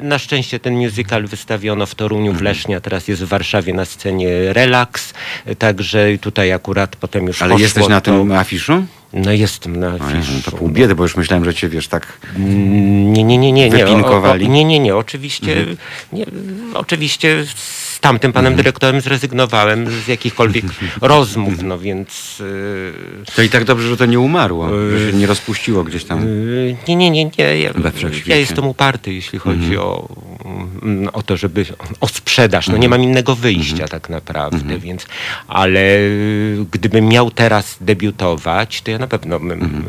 na 0.02 0.20
szczęście 0.20 0.60
ten 0.60 0.74
musical 0.74 1.28
wystawiono 1.28 1.86
w 1.86 1.96
Toruniu, 1.96 2.22
Mhm. 2.32 2.38
w 2.38 2.42
Lesznie, 2.42 2.78
a 2.78 2.82
teraz 2.82 3.08
jest 3.08 3.24
w 3.24 3.28
Warszawie 3.28 3.74
na 3.74 3.86
scenie 3.86 4.54
Relax, 4.54 5.14
także 5.58 6.08
tutaj 6.22 6.52
akurat 6.52 6.96
potem 6.96 7.28
już 7.28 7.42
Ale 7.42 7.52
poszło 7.52 7.64
jesteś 7.64 7.88
na 7.88 8.02
to, 8.02 8.12
tym 8.12 8.32
afiszu? 8.32 8.86
No 9.14 9.32
jestem 9.32 9.80
na 9.80 9.88
O 9.88 9.94
afiszu. 9.96 10.32
no 10.36 10.40
to 10.52 10.58
pół 10.58 10.70
biedy, 10.70 10.96
bo 10.96 11.04
już 11.04 11.16
myślałem, 11.18 11.46
że 11.46 11.54
cię 11.54 11.70
wiesz 11.70 11.88
tak. 11.88 12.08
Mm, 12.36 13.14
Nie, 13.14 13.24
nie, 13.24 13.38
nie, 13.38 13.52
nie. 13.52 13.70
nie. 13.70 13.86
O, 14.06 14.32
o, 14.32 14.38
nie, 14.38 14.64
nie, 14.66 14.80
nie. 14.80 14.96
Oczywiście, 14.96 15.58
Mhm. 15.60 15.78
nie, 16.14 16.26
oczywiście 16.74 17.46
z 17.56 18.00
tamtym 18.00 18.34
panem 18.34 18.56
dyrektorem 18.56 19.02
zrezygnowałem 19.02 19.90
z 19.90 20.08
jakichkolwiek 20.08 20.66
rozmów, 21.02 21.64
no 21.64 21.80
więc... 21.80 22.42
e, 23.28 23.32
To 23.36 23.42
i 23.42 23.50
tak 23.50 23.64
dobrze, 23.64 23.88
że 23.90 23.98
to 23.98 24.06
nie 24.06 24.20
umarło, 24.20 24.70
że 24.70 25.12
się 25.12 25.18
nie 25.18 25.28
rozpuściło 25.28 25.84
gdzieś 25.84 26.04
tam. 26.04 26.28
Yy, 26.28 26.76
Nie, 26.88 26.96
nie, 26.96 27.10
nie, 27.12 27.26
nie. 27.26 27.32
Ja, 27.38 27.72
ja 28.26 28.36
jestem 28.36 28.68
uparty, 28.68 29.14
jeśli 29.14 29.40
chodzi 29.40 29.78
o, 29.78 30.08
mm, 30.26 30.31
o 31.14 31.24
to, 31.24 31.38
żeby 31.38 31.66
o 32.00 32.08
sprzedaż. 32.08 32.68
No 32.68 32.78
nie 32.78 32.90
mam 32.90 33.04
innego 33.04 33.36
wyjścia 33.36 33.88
tak 33.88 34.10
naprawdę, 34.10 34.80
więc 34.80 35.06
ale 35.48 35.80
y, 35.98 36.66
gdybym 36.72 37.08
miał 37.08 37.32
teraz 37.32 37.78
debiutować, 37.82 38.82
to 38.82 38.92
ja 38.92 38.98
na 38.98 39.08
pewno 39.08 39.40
bym 39.40 39.86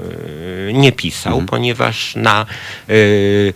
y, 0.69 0.73
nie 0.75 0.93
pisał, 0.93 1.43
ponieważ 1.43 2.17
na 2.17 2.47
y, 2.91 3.53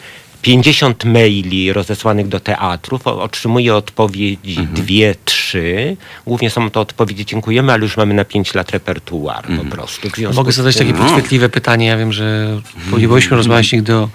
50 0.47 1.05
maili 1.05 1.73
rozesłanych 1.73 2.29
do 2.29 2.41
teatrów 2.41 3.07
otrzymuję 3.07 3.75
odpowiedzi 3.75 4.57
dwie, 4.73 5.15
trzy. 5.25 5.97
Głównie 6.27 6.51
są 6.51 6.71
to 6.71 6.81
odpowiedzi 6.81 7.27
dziękujemy, 7.27 7.73
ale 7.73 7.83
już 7.83 7.97
mamy 7.97 8.15
na 8.15 8.25
5 8.25 8.55
lat 8.55 8.71
repertuar 8.71 9.47
po 9.57 9.65
prostu. 9.65 10.09
Mogę 10.35 10.53
zadać 10.53 10.77
takie 10.77 10.95
podchwytliwe 10.95 11.49
pytanie. 11.49 11.87
Ja 11.87 11.97
wiem, 11.97 12.13
że 12.13 12.61
nie 12.99 13.09
byliśmy 13.09 13.37
rozmawiać 13.37 13.73
nigdy 13.73 13.95
o 13.95 14.09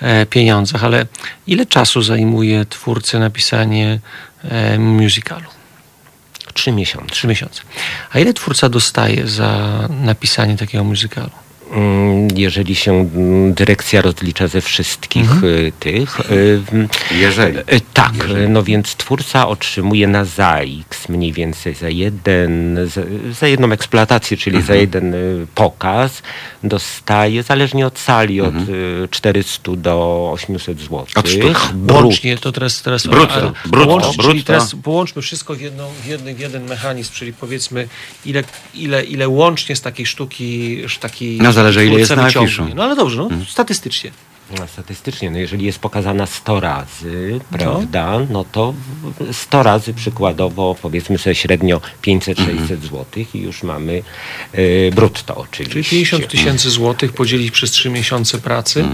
e, 0.00 0.26
pieniądzach, 0.26 0.84
ale 0.84 1.06
ile 1.46 1.66
czasu 1.66 2.02
zajmuje 2.02 2.64
twórcy 2.64 3.18
napisanie 3.18 4.00
e, 4.44 4.78
musicalu? 4.78 5.46
Trzy 6.54 6.72
miesiące. 6.72 7.10
Trzy 7.14 7.26
miesiące. 7.26 7.62
A 8.12 8.18
ile 8.18 8.34
twórca 8.34 8.68
dostaje 8.68 9.28
za 9.28 9.68
napisanie 10.04 10.56
takiego 10.56 10.84
musicalu? 10.84 11.30
Mm, 11.72 12.28
Jeżeli 12.36 12.74
się 12.74 12.92
mm, 12.92 13.54
dyrekcja 13.54 14.02
rozlicza 14.02 14.48
ze 14.48 14.60
wszystkich 14.60 15.44
y, 15.44 15.72
tych. 15.80 16.20
y, 16.30 16.60
Jeżeli. 17.20 17.58
y, 17.58 17.64
Tak, 17.94 18.12
y, 18.30 18.48
no 18.48 18.62
więc 18.62 18.94
twórca 18.94 19.48
otrzymuje 19.48 20.08
na 20.08 20.24
ZAX 20.24 21.08
mniej 21.08 21.32
więcej 21.32 21.74
za 21.74 21.88
jeden, 21.88 22.78
za, 22.88 23.00
za 23.40 23.46
jedną 23.48 23.72
eksploatację, 23.72 24.36
czyli 24.36 24.62
za 24.62 24.74
jeden 24.74 25.14
pokaz 25.54 26.22
dostaje, 26.64 27.42
zależnie 27.42 27.86
od 27.86 27.98
sali, 27.98 28.40
od 28.40 28.54
y, 28.54 29.08
400 29.10 29.72
do 29.76 30.28
800 30.32 30.80
zł. 30.80 31.04
Od 31.14 31.28
sztuk. 31.28 31.72
Łącznie 31.90 32.36
to 32.38 32.52
teraz... 32.52 32.82
teraz 32.82 33.06
Brutto, 33.06 33.34
a- 33.64 33.68
brutto, 33.68 33.90
połącz- 33.96 34.16
Czyli 34.16 34.28
brutto. 34.28 34.46
teraz 34.46 34.74
połączmy 34.82 35.22
wszystko 35.22 35.54
w, 35.54 35.60
jedną, 35.60 35.88
w, 36.04 36.06
jedny, 36.06 36.34
w 36.34 36.40
jeden 36.40 36.64
mechanizm, 36.68 37.12
czyli 37.12 37.32
powiedzmy 37.32 37.88
ile, 38.26 38.44
ile, 38.74 39.04
ile 39.04 39.28
łącznie 39.28 39.76
z 39.76 39.80
takiej 39.80 40.06
sztuki 40.06 40.78
taki 41.00 41.38
No, 41.42 41.52
zależy, 41.58 41.86
ile 41.86 41.98
jest 41.98 42.16
na 42.16 42.24
afiszu. 42.24 42.66
No 42.74 42.84
ale 42.84 42.96
dobrze, 42.96 43.16
no, 43.16 43.28
statystycznie. 43.48 44.10
No, 44.58 44.68
statystycznie, 44.68 45.30
no 45.30 45.38
jeżeli 45.38 45.66
jest 45.66 45.78
pokazana 45.78 46.26
100 46.26 46.60
razy, 46.60 47.40
prawda, 47.50 48.18
no 48.30 48.44
to 48.52 48.74
100 49.32 49.62
razy 49.62 49.94
przykładowo 49.94 50.76
powiedzmy 50.82 51.18
sobie 51.18 51.34
średnio 51.34 51.80
500-600 52.02 52.66
zł 52.66 53.04
i 53.34 53.38
już 53.38 53.62
mamy 53.62 54.02
y, 54.54 54.90
brutto 54.94 55.36
oczywiście. 55.36 55.82
Czyli 55.82 56.04
50 56.04 56.28
tysięcy 56.28 56.70
złotych 56.70 57.12
podzielić 57.12 57.50
przez 57.50 57.70
3 57.70 57.90
miesiące 57.90 58.38
pracy 58.38 58.84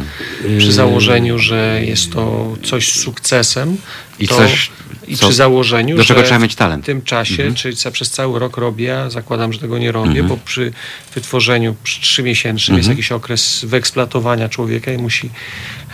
przy 0.59 0.73
założeniu, 0.73 1.39
że 1.39 1.81
jest 1.85 2.13
to 2.13 2.53
coś 2.63 2.93
z 2.93 3.01
sukcesem. 3.01 3.77
I 4.19 4.29
to, 4.29 4.37
coś, 4.37 4.71
I 5.09 5.17
Co- 5.17 5.27
przy 5.27 5.37
założeniu, 5.37 5.97
do 5.97 6.05
czego 6.05 6.21
że 6.21 6.27
trzeba 6.27 6.39
mieć 6.41 6.55
talent. 6.55 6.83
w 6.85 6.87
tym 6.87 7.03
czasie, 7.03 7.33
Mhm. 7.43 7.55
czyli 7.55 7.77
przez 7.93 8.11
cały 8.11 8.39
rok 8.39 8.57
robię, 8.57 8.97
zakładam, 9.09 9.53
że 9.53 9.59
tego 9.59 9.79
nie 9.79 9.93
robię, 9.93 10.11
Mhm. 10.11 10.29
bo 10.29 10.37
przy 10.37 10.73
wytworzeniu 11.15 11.77
przy 11.85 12.01
trzymiesięcznym 12.01 12.77
jest 12.77 12.87
Mhm. 12.89 12.97
jakiś 12.99 13.13
okres 13.13 13.65
wyeksploatowania 13.65 14.49
człowieka 14.49 14.93
i 14.93 14.99
musi, 14.99 15.31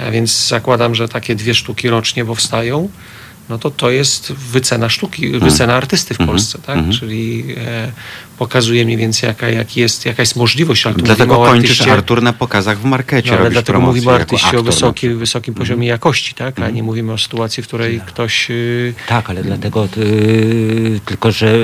a 0.06 0.10
więc 0.10 0.46
zakładam, 0.48 0.94
że 0.94 1.08
takie 1.08 1.34
dwie 1.34 1.54
sztuki 1.54 1.88
rocznie 1.90 2.24
powstają. 2.24 2.88
No 3.50 3.58
to 3.58 3.70
to 3.70 3.90
jest 3.90 4.32
wycena 4.32 4.88
sztuki, 4.88 5.28
wycena 5.38 5.74
artysty 5.74 6.14
w 6.14 6.20
Mhm. 6.20 6.28
Polsce, 6.28 6.58
tak? 6.58 6.76
Mhm. 6.76 6.92
Czyli 6.98 7.44
e, 7.58 7.92
pokazuje 8.38 8.84
mniej 8.84 8.96
więcej 8.96 9.28
jaka, 9.28 9.48
jak 9.48 9.76
jest, 9.76 10.06
jaka 10.06 10.22
jest 10.22 10.36
możliwość, 10.36 10.86
ale 10.86 10.94
Dlatego 10.94 11.36
kończysz 11.36 11.70
artyście, 11.70 11.92
Artur 11.92 12.22
na 12.22 12.32
pokazach 12.32 12.78
w 12.78 12.84
markecie. 12.84 13.30
no, 13.32 13.38
ale 13.38 13.50
dlatego 13.50 13.72
promocję 13.78 13.94
mówimy 14.00 14.12
o 14.12 14.14
artyście 14.14 14.46
o 14.46 14.48
aktor 14.48 14.64
na 14.64 14.70
wysokim, 14.70 15.18
wysokim 15.18 15.54
poziomie 15.54 15.88
jakości, 15.88 16.34
tak? 16.34 16.60
A 16.60 16.70
nie 16.70 16.82
mówimy 16.82 17.12
o 17.12 17.18
sytuacji, 17.18 17.62
w 17.62 17.66
której 17.66 18.00
ktoś 18.06 18.50
y, 18.50 18.94
Tak, 19.08 19.30
ale 19.30 19.42
dlatego 19.42 19.88
y, 19.96 21.00
tylko, 21.04 21.30
że 21.32 21.54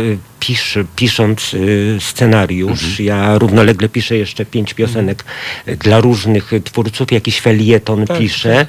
pisz, 0.47 0.79
pisząc 0.97 1.55
y, 1.55 1.97
scenariusz, 2.01 2.83
Mhm. 3.01 3.05
ja 3.07 3.39
równolegle 3.39 3.89
piszę 3.89 4.17
jeszcze 4.17 4.45
pięć 4.47 4.75
piosenek 4.75 5.25
y, 5.69 5.77
dla 5.77 6.01
różnych 6.01 6.53
twórców, 6.65 7.13
jakiś 7.13 7.41
felieton 7.41 8.07
Tak, 8.07 8.19
piszę. 8.19 8.61
Y, 8.61 8.67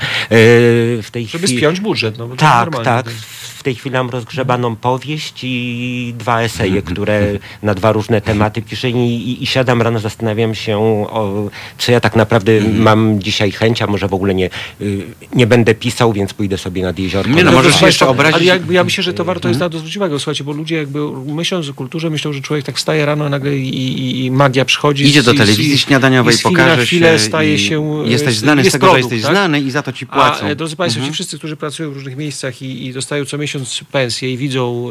w 1.04 1.08
tej 1.12 1.28
żeby 1.28 1.44
chwili, 1.48 1.60
spiąć 1.60 1.80
budżet. 1.80 2.18
No, 2.18 2.28
Tak, 2.38 2.84
tak. 2.84 3.10
W 3.58 3.64
tej 3.64 3.76
chwili 3.76 3.94
mam 3.94 4.10
rozgrzebaną 4.10 4.76
powieść 4.76 5.40
i 5.44 6.14
dwa 6.18 6.42
eseje, 6.42 6.82
które 6.82 7.22
na 7.64 7.74
dwa 7.74 7.92
różne 7.92 8.22
tematy 8.22 8.62
piszę 8.62 8.90
i, 8.90 8.94
i, 9.32 9.44
i 9.44 9.46
siadam 9.48 9.82
rano, 9.82 10.00
zastanawiam 10.00 10.56
się, 10.56 10.78
o, 11.10 11.50
czy 11.78 11.92
ja 11.92 12.00
tak 12.00 12.16
naprawdę 12.16 12.52
mam 12.62 13.22
dzisiaj 13.22 13.52
chęć, 13.52 13.82
a 13.82 13.88
może 13.88 14.08
w 14.08 14.14
ogóle 14.14 14.36
nie, 14.36 14.50
y, 14.82 15.02
nie 15.36 15.48
będę 15.48 15.76
pisał, 15.76 16.14
więc 16.14 16.34
pójdę 16.34 16.58
sobie 16.58 16.84
nad 16.84 17.00
jeziorko. 17.00 17.30
Nie, 17.30 17.44
no, 17.44 17.52
na 17.52 17.58
możesz 17.58 17.82
jeszcze 17.82 18.06
obrazić- 18.08 18.34
Ale 18.36 18.44
ja, 18.46 18.60
ja 18.70 18.84
myślę, 18.84 19.04
że 19.04 19.14
to 19.14 19.26
warto 19.26 19.48
jest 19.48 19.60
na 19.60 19.70
to 19.70 19.78
zwrócić 19.78 19.98
uwagę, 19.98 20.20
słuchajcie, 20.20 20.44
bo 20.44 20.52
ludzie 20.52 20.76
jakby 20.76 21.00
myśląc 21.34 21.67
o 21.70 21.74
kulturze, 21.74 22.10
myślą, 22.10 22.34
że 22.34 22.42
człowiek 22.42 22.66
tak 22.66 22.78
wstaje 22.78 23.06
rano 23.06 23.30
nagle 23.30 23.58
i, 23.58 23.70
i, 23.70 24.26
i 24.26 24.32
magia 24.32 24.66
przychodzi. 24.66 25.06
Idzie 25.06 25.24
do 25.24 25.34
telewizji 25.34 25.78
śniadaniowej, 25.78 26.36
i 26.36 26.38
z 26.38 26.44
na 26.46 26.50
pokaże 26.52 26.86
chwilę 26.86 27.14
się 27.14 27.20
staje 27.26 27.60
się... 27.60 28.02
e, 28.06 28.08
Jesteś 28.10 28.36
znany 28.36 28.62
z 28.62 28.66
jest 28.66 28.74
tego, 28.74 28.88
produkt, 28.88 29.10
że 29.10 29.16
jesteś 29.16 29.22
tak? 29.28 29.32
znany 29.38 29.62
i 29.62 29.72
za 29.72 29.84
to 29.84 29.94
ci 29.94 30.06
A 30.10 30.14
płacą. 30.14 30.46
e, 30.46 30.56
drodzy 30.56 30.76
Państwo, 30.76 30.98
Mhm. 31.00 31.12
ci 31.12 31.14
wszyscy, 31.14 31.38
którzy 31.38 31.56
pracują 31.58 31.92
w 31.92 31.94
różnych 31.94 32.18
miejscach 32.18 32.62
i, 32.62 32.86
i 32.86 32.94
dostają 32.94 33.26
co 33.26 33.38
miesiąc 33.38 33.80
pensję 33.92 34.34
i 34.34 34.38
widzą 34.38 34.90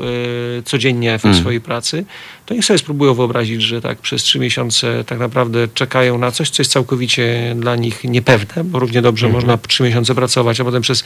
e, 0.58 0.62
codziennie 0.62 1.14
efekt 1.14 1.26
Mm. 1.26 1.40
swojej 1.40 1.60
pracy, 1.60 2.04
to 2.46 2.54
niech 2.54 2.64
sobie 2.64 2.78
spróbują 2.78 3.14
wyobrazić, 3.14 3.62
że 3.62 3.80
tak 3.80 3.98
przez 3.98 4.22
trzy 4.22 4.38
miesiące 4.38 5.04
tak 5.04 5.18
naprawdę 5.18 5.68
czekają 5.74 6.18
na 6.18 6.30
coś, 6.30 6.50
co 6.50 6.62
jest 6.62 6.72
całkowicie 6.72 7.54
dla 7.58 7.76
nich 7.76 8.04
niepewne, 8.04 8.64
bo 8.64 8.78
równie 8.78 9.02
dobrze 9.02 9.26
Mhm. 9.26 9.42
można 9.44 9.58
trzy 9.68 9.82
miesiące 9.82 10.14
pracować, 10.14 10.60
a 10.60 10.64
potem 10.64 10.82
przez 10.82 11.04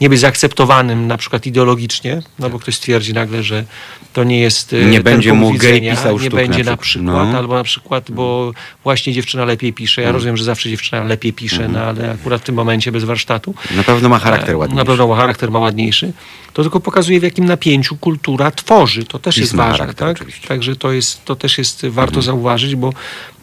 nie 0.00 0.08
być 0.08 0.20
zaakceptowanym 0.20 1.06
na 1.06 1.16
przykład 1.16 1.46
ideologicznie, 1.46 2.22
no 2.38 2.50
bo 2.50 2.58
ktoś 2.58 2.74
stwierdzi 2.74 3.12
nagle, 3.14 3.42
że 3.42 3.64
to 4.12 4.24
nie 4.24 4.40
jest 4.40 4.72
e, 4.72 4.84
Nie 4.92 5.00
będzie 5.00 5.32
mu 5.32 5.52
gej 5.54 5.80
pisał 5.80 6.12
nie 6.14 6.20
sztuk 6.20 6.34
będzie 6.34 6.64
na 6.64 6.70
na 6.70 6.76
przykład. 6.76 7.28
No. 7.32 7.38
albo 7.38 7.54
na 7.54 7.64
przykład, 7.64 8.10
bo 8.10 8.52
właśnie 8.84 9.12
dziewczyna 9.12 9.44
lepiej 9.44 9.72
pisze. 9.72 10.02
Ja 10.02 10.12
rozumiem, 10.12 10.36
że 10.36 10.44
zawsze 10.44 10.70
dziewczyna 10.70 11.04
lepiej 11.04 11.32
pisze, 11.32 11.68
no 11.68 11.80
ale 11.80 12.10
akurat 12.12 12.40
w 12.40 12.44
tym 12.44 12.54
momencie 12.54 12.92
bez 12.92 13.04
warsztatu. 13.04 13.54
Na 13.76 13.82
pewno 13.82 14.08
ma 14.08 14.18
charakter 14.18 14.50
E, 14.54 14.56
ładny. 14.56 14.76
Na 14.76 14.84
pewno 14.84 15.06
ma 15.08 15.16
charakter 15.16 15.50
ma 15.50 15.58
ładniejszy. 15.58 16.12
To 16.52 16.62
tylko 16.62 16.80
pokazuje, 16.80 17.20
w 17.20 17.22
jakim 17.22 17.44
napięciu 17.44 17.96
kultura 17.96 18.50
tworzy. 18.50 19.04
To 19.04 19.18
też 19.18 19.34
Pismo 19.34 19.44
jest 19.44 19.56
ważne. 19.56 19.78
charakter 19.78 20.08
Tak? 20.08 20.16
oczywiście. 20.16 20.48
Także 20.48 20.76
to, 20.76 20.92
jest, 20.92 21.24
to 21.24 21.36
też 21.36 21.58
jest 21.58 21.86
warto 21.86 22.10
Mhm. 22.16 22.22
zauważyć, 22.22 22.76
bo 22.76 22.92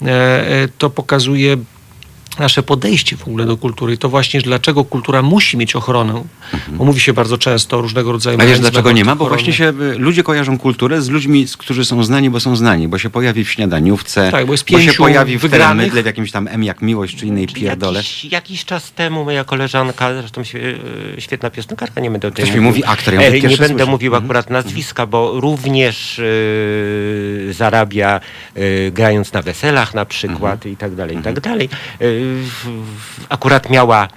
e, 0.02 0.08
e, 0.08 0.68
to 0.78 0.90
pokazuje 0.90 1.58
nasze 2.40 2.64
podejście 2.64 3.18
w 3.18 3.22
ogóle 3.28 3.46
do 3.46 3.58
kultury. 3.58 3.94
I 3.94 3.98
to 3.98 4.10
właśnie, 4.10 4.42
dlaczego 4.42 4.84
kultura 4.86 5.22
musi 5.22 5.58
mieć 5.58 5.76
ochronę. 5.76 6.24
Bo 6.68 6.86
mówi 6.86 7.00
się 7.00 7.14
bardzo 7.14 7.38
często 7.38 7.78
o 7.78 7.82
różnego 7.82 8.12
rodzaju 8.12 8.34
Mhm. 8.36 8.50
A 8.50 8.52
wiesz 8.52 8.60
dlaczego 8.60 8.92
nie 8.92 9.06
ma? 9.06 9.16
Bo 9.16 9.26
ochrony. 9.26 9.42
właśnie 9.42 9.54
się 9.54 9.70
y, 9.96 9.98
ludzie 9.98 10.24
kojarzą 10.24 10.58
kulturę 10.58 11.02
z 11.02 11.10
ludźmi, 11.10 11.48
z- 11.48 11.58
którzy 11.58 11.86
są 11.86 12.04
znani, 12.04 12.30
bo 12.30 12.40
są 12.40 12.56
znani, 12.56 12.88
bo 12.88 12.98
się 12.98 13.10
pojawi 13.10 13.44
w 13.46 13.52
śniadaniówce, 13.52 14.32
Tak, 14.32 14.46
bo 14.46 14.52
jest 14.54 14.70
się 14.70 14.78
pięciu 14.78 15.04
pojawi 15.04 15.38
w 15.38 15.42
wygranych. 15.42 15.76
telemydle, 15.78 16.04
w 16.04 16.06
jakimś 16.06 16.32
tam 16.32 16.48
M 16.48 16.64
jak 16.64 16.82
miłość, 16.82 17.16
czy 17.16 17.26
innej 17.26 17.48
pierdole. 17.48 18.00
Jakiś, 18.00 18.26
jakiś 18.26 18.66
czas 18.66 18.92
temu 18.92 19.24
moja 19.26 19.44
koleżanka, 19.44 20.14
zresztą 20.14 20.42
e, 20.42 21.22
świetna 21.22 21.50
piosenkarka, 21.50 22.02
nie 22.02 22.12
będę 22.12 22.28
o 22.28 22.32
tym 22.32 22.44
Ktoś 22.46 22.56
mi 22.56 22.62
mówił. 22.62 22.70
mówi 22.70 22.84
aktor, 22.86 23.14
ja 23.14 23.22
E, 23.22 23.32
Nie 23.32 23.42
będę 23.42 23.68
słyszę. 23.68 23.86
mówił 23.86 24.08
Mhm. 24.16 24.24
akurat 24.26 24.50
nazwiska, 24.50 25.06
bo 25.06 25.40
również 25.40 26.20
e, 26.20 26.24
zarabia 27.54 28.20
e, 28.56 28.92
grając 28.92 29.34
na 29.34 29.42
weselach 29.42 29.94
na 29.94 30.06
przykład 30.06 30.54
Mhm. 30.54 30.74
i 30.74 30.78
tak 30.78 30.96
dalej, 30.96 31.18
i 31.18 31.22
tak 31.22 31.40
dalej. 31.40 31.66
E, 31.66 31.70
w- 32.00 32.04
w- 32.04 32.29
akurat 33.30 33.70
miała 33.70 34.08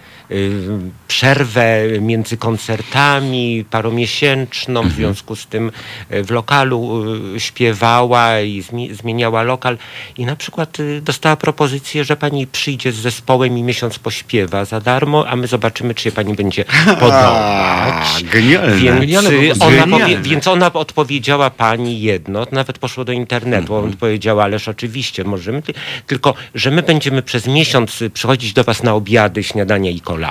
przerwę 1.09 1.77
między 2.01 2.37
koncertami 2.37 3.65
paromiesięczną, 3.71 4.81
Mhm. 4.81 4.93
w 4.93 4.97
związku 4.97 5.37
z 5.37 5.47
tym 5.47 5.71
e, 6.11 6.23
w 6.25 6.31
lokalu 6.31 7.05
e, 7.37 7.41
śpiewała 7.41 8.41
i 8.41 8.63
zmi- 8.63 8.93
zmieniała 8.95 9.43
lokal 9.43 9.79
i 10.19 10.25
na 10.27 10.37
przykład 10.37 10.79
dostała 11.03 11.37
propozycję, 11.37 12.05
że 12.05 12.17
pani 12.17 12.47
przyjdzie 12.47 12.93
z 12.93 12.97
zespołem 12.97 13.59
i 13.59 13.63
miesiąc 13.63 13.99
pośpiewa 13.99 14.65
za 14.65 14.81
darmo, 14.81 15.29
a 15.29 15.37
my 15.37 15.47
zobaczymy, 15.47 15.95
czy 15.95 16.03
się 16.05 16.13
pani 16.13 16.35
będzie 16.35 16.65
podobać. 17.01 18.25
genialne. 18.33 18.77
Więc, 18.77 19.01
Genialne 19.01 19.31
y, 19.31 19.53
ona 19.61 19.99
Genialne. 19.99 20.23
więc 20.23 20.47
ona 20.47 20.73
odpowiedziała 20.73 21.51
pani 21.51 22.01
jedno, 22.01 22.47
nawet 22.53 22.79
poszło 22.79 23.05
do 23.05 23.13
internetu, 23.13 23.75
Mhm. 23.75 23.85
on 23.93 23.97
powiedziała, 23.97 24.45
ależ 24.45 24.69
oczywiście 24.69 25.25
możemy, 25.25 25.63
ty- 25.63 25.75
tylko, 26.07 26.35
że 26.55 26.71
my 26.71 26.83
będziemy 26.83 27.23
przez 27.23 27.47
miesiąc 27.47 28.03
y, 28.03 28.11
przychodzić 28.11 28.53
do 28.53 28.65
was 28.65 28.83
na 28.83 28.95
obiady, 28.95 29.43
śniadania 29.43 29.91
i 29.91 30.01
kolacje, 30.01 30.22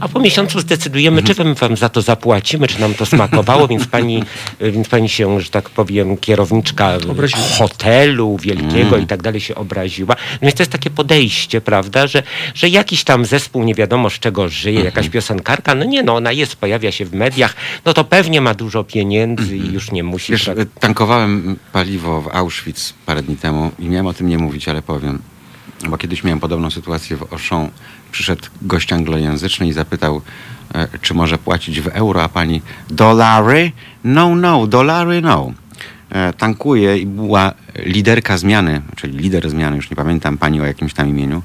a 0.00 0.08
po 0.08 0.20
miesiącu 0.20 0.60
zdecydujemy, 0.60 1.22
czy 1.22 1.32
Mhm. 1.32 1.54
wam 1.54 1.76
za 1.76 1.88
to 1.88 2.02
zapłacimy, 2.02 2.66
czy 2.68 2.80
nam 2.80 2.94
to 2.94 3.06
smakowało, 3.06 3.68
więc 3.68 3.86
pani, 3.86 4.22
y, 4.62 4.72
więc 4.72 4.88
pani 4.88 5.08
się, 5.08 5.40
że 5.40 5.50
tak 5.50 5.70
powiem, 5.70 6.16
kierowniczka 6.16 6.96
Obraziła. 7.10 7.42
hotelu 7.58 8.36
wielkiego 8.42 8.78
Mhm. 8.78 9.02
i 9.02 9.06
tak 9.06 9.22
dalej 9.22 9.40
się 9.40 9.54
obraziła. 9.54 10.16
Więc 10.42 10.54
to 10.54 10.62
jest 10.62 10.72
takie 10.72 10.90
podejście, 10.90 11.60
prawda, 11.60 12.06
że, 12.06 12.22
że 12.54 12.68
jakiś 12.68 13.04
tam 13.04 13.24
zespół 13.24 13.64
nie 13.64 13.74
wiadomo 13.74 14.10
z 14.10 14.18
czego 14.18 14.48
żyje, 14.48 14.80
jakaś 14.84 15.08
piosenkarka, 15.08 15.74
no 15.74 15.84
nie 15.84 16.02
no, 16.02 16.14
ona 16.16 16.32
jest, 16.32 16.56
pojawia 16.56 16.92
się 16.92 17.04
w 17.04 17.14
mediach, 17.14 17.56
no 17.84 17.94
to 17.94 18.04
pewnie 18.04 18.40
ma 18.40 18.54
dużo 18.54 18.84
pieniędzy 18.84 19.56
i 19.56 19.72
już 19.72 19.90
nie 19.92 20.02
musi. 20.04 20.32
Wiesz, 20.32 20.44
tak- 20.44 20.58
tankowałem 20.80 21.56
paliwo 21.72 22.22
w 22.22 22.28
Auschwitz 22.28 22.94
parę 23.06 23.22
dni 23.22 23.36
temu 23.36 23.70
i 23.78 23.88
miałem 23.88 24.06
o 24.06 24.12
tym 24.14 24.28
nie 24.28 24.38
mówić, 24.38 24.68
ale 24.68 24.82
powiem. 24.82 25.18
Bo 25.88 25.98
kiedyś 25.98 26.24
miałem 26.24 26.40
podobną 26.40 26.70
sytuację 26.70 27.16
w 27.16 27.22
Auchan. 27.32 27.68
Przyszedł 28.12 28.42
gość 28.62 28.92
anglojęzyczny 28.92 29.68
i 29.68 29.72
zapytał, 29.72 30.22
e, 30.74 30.88
czy 31.02 31.14
może 31.14 31.38
płacić 31.38 31.80
w 31.80 31.88
euro, 31.88 32.22
a 32.22 32.28
pani 32.28 32.62
dolary? 32.90 33.72
No, 34.04 34.36
no, 34.36 34.66
dolary 34.66 35.20
no. 35.20 35.52
E, 36.10 36.32
tankuje 36.32 36.98
i 36.98 37.06
była 37.06 37.52
liderka 37.76 38.38
zmiany, 38.38 38.82
czyli 38.96 39.18
lider 39.18 39.50
zmiany, 39.50 39.76
już 39.76 39.90
nie 39.90 39.96
pamiętam 39.96 40.38
pani 40.38 40.60
o 40.60 40.66
jakimś 40.66 40.94
tam 40.94 41.08
imieniu. 41.08 41.42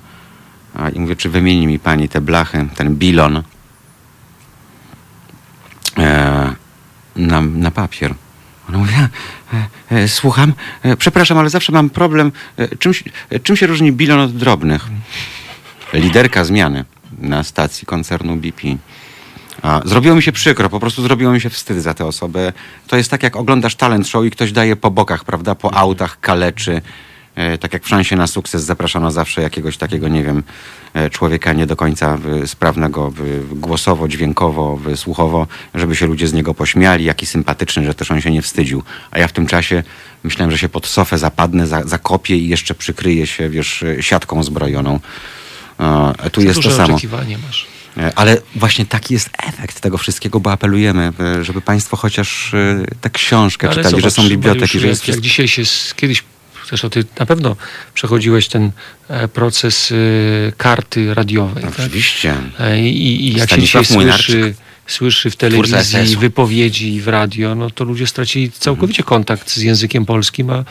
A, 0.76 0.90
I 0.90 1.00
mówię, 1.00 1.16
czy 1.16 1.30
wymieni 1.30 1.68
mi 1.68 1.80
pani 1.80 2.10
te 2.10 2.22
blachy, 2.22 2.68
ten 2.76 2.96
bilon 2.96 3.44
e, 5.98 6.56
na, 7.16 7.42
na 7.42 7.72
papier. 7.72 8.16
Ona 8.70 8.78
mówi, 8.78 8.94
e, 8.94 9.68
e, 9.92 10.08
słucham, 10.08 10.54
e, 10.84 10.98
przepraszam, 10.98 11.38
ale 11.38 11.50
zawsze 11.50 11.72
mam 11.72 11.90
problem, 11.90 12.32
e, 12.58 12.76
czym, 12.76 12.94
e, 13.30 13.40
czym 13.40 13.56
się 13.56 13.68
różni 13.68 13.92
bilon 13.92 14.20
od 14.20 14.38
drobnych? 14.38 14.88
Liderka 15.94 16.44
zmiany 16.44 16.86
na 17.20 17.44
stacji 17.44 17.86
koncernu 17.86 18.36
BP. 18.36 18.62
Zrobiło 19.86 20.16
mi 20.16 20.24
się 20.24 20.32
przykro, 20.32 20.70
po 20.70 20.80
prostu 20.80 21.02
zrobiło 21.02 21.32
mi 21.32 21.42
się 21.42 21.50
wstyd 21.50 21.78
za 21.78 21.94
tę 21.94 22.06
osobę. 22.06 22.54
To 22.88 22.98
jest 22.98 23.12
tak, 23.12 23.24
jak 23.24 23.36
oglądasz 23.36 23.76
talent 23.76 24.08
show 24.08 24.26
i 24.26 24.32
ktoś 24.32 24.52
daje 24.52 24.76
po 24.76 24.92
bokach, 24.92 25.24
prawda, 25.24 25.56
po 25.56 25.74
autach, 25.74 26.20
kaleczy. 26.20 26.82
E, 27.36 27.58
tak 27.58 27.74
jak 27.74 27.84
w 27.84 27.88
szansie 27.88 28.16
na 28.16 28.28
sukces 28.28 28.64
zapraszano 28.64 29.12
zawsze 29.12 29.42
jakiegoś 29.42 29.78
takiego, 29.78 30.08
nie 30.08 30.24
wiem, 30.24 30.44
e, 30.94 31.10
człowieka 31.10 31.54
nie 31.54 31.66
do 31.66 31.76
końca 31.76 32.18
sprawnego 32.46 33.14
głosowo, 33.52 34.08
dźwiękowo, 34.08 34.80
słuchowo, 34.96 35.48
żeby 35.76 35.96
się 35.96 36.06
ludzie 36.06 36.28
z 36.28 36.34
niego 36.34 36.54
pośmiali, 36.54 37.06
jaki 37.06 37.26
sympatyczny, 37.26 37.86
że 37.86 37.94
też 37.94 38.12
on 38.12 38.22
się 38.22 38.32
nie 38.32 38.42
wstydził. 38.42 38.84
A 39.12 39.20
ja 39.20 39.28
w 39.28 39.32
tym 39.32 39.48
czasie 39.48 39.84
myślałem, 40.24 40.52
że 40.52 40.58
się 40.58 40.70
pod 40.70 40.88
sofę 40.88 41.18
zapadnę, 41.18 41.68
za, 41.68 41.84
zakopię 41.84 42.38
i 42.38 42.48
jeszcze 42.48 42.76
przykryję 42.76 43.28
się, 43.28 43.50
wiesz, 43.50 43.84
e, 43.84 44.04
siatką 44.04 44.44
zbrojioną. 44.44 45.00
Tu 46.32 46.42
jest 46.42 46.62
to 46.62 46.72
samo. 46.72 46.94
oczekiwanie 46.94 47.38
masz. 47.38 47.68
E, 47.98 48.12
Ale 48.16 48.38
właśnie 48.56 48.86
taki 48.86 49.14
jest 49.14 49.30
efekt 49.44 49.80
tego 49.80 49.98
wszystkiego, 49.98 50.40
bo 50.40 50.52
apelujemy, 50.52 51.12
e, 51.20 51.44
żeby 51.44 51.62
Państwo 51.62 51.98
chociaż 51.98 52.54
e, 52.54 52.86
tę 53.02 53.10
książkę 53.10 53.68
Ale 53.68 53.76
czytali, 53.76 53.96
że 53.96 54.02
zobacz, 54.02 54.14
są 54.14 54.30
biblioteki, 54.30 54.80
że 54.80 54.88
jest 54.88 55.08
jak, 55.08 55.16
jak 55.16 55.24
dzisiaj 55.24 55.48
się 55.48 55.64
kiedyś, 55.96 56.24
zresztą 56.68 56.90
ty 56.90 57.06
na 57.20 57.26
pewno 57.26 57.56
przechodziłeś 57.94 58.48
ten 58.48 58.72
proces 59.34 59.94
karty 60.58 61.14
radiowej. 61.14 61.64
Tak? 61.64 61.74
Oczywiście. 61.80 62.36
E, 62.60 62.80
I, 62.80 63.28
i 63.28 63.34
jak 63.34 63.50
się 63.50 63.56
Stanisław 63.56 63.84
dzisiaj 63.84 63.98
Młynarczyk. 63.98 64.30
słyszy, 64.30 64.56
słyszy 64.88 65.32
w 65.32 65.36
telewizji 65.36 66.16
wypowiedzi 66.16 67.02
w 67.02 67.08
radio, 67.08 67.56
no 67.56 67.70
to 67.70 67.84
ludzie 67.84 68.08
stracili 68.08 68.52
całkowicie 68.52 69.04
kontakt 69.04 69.50
z 69.50 69.58
językiem 69.58 70.06
polskim, 70.06 70.50
a, 70.50 70.64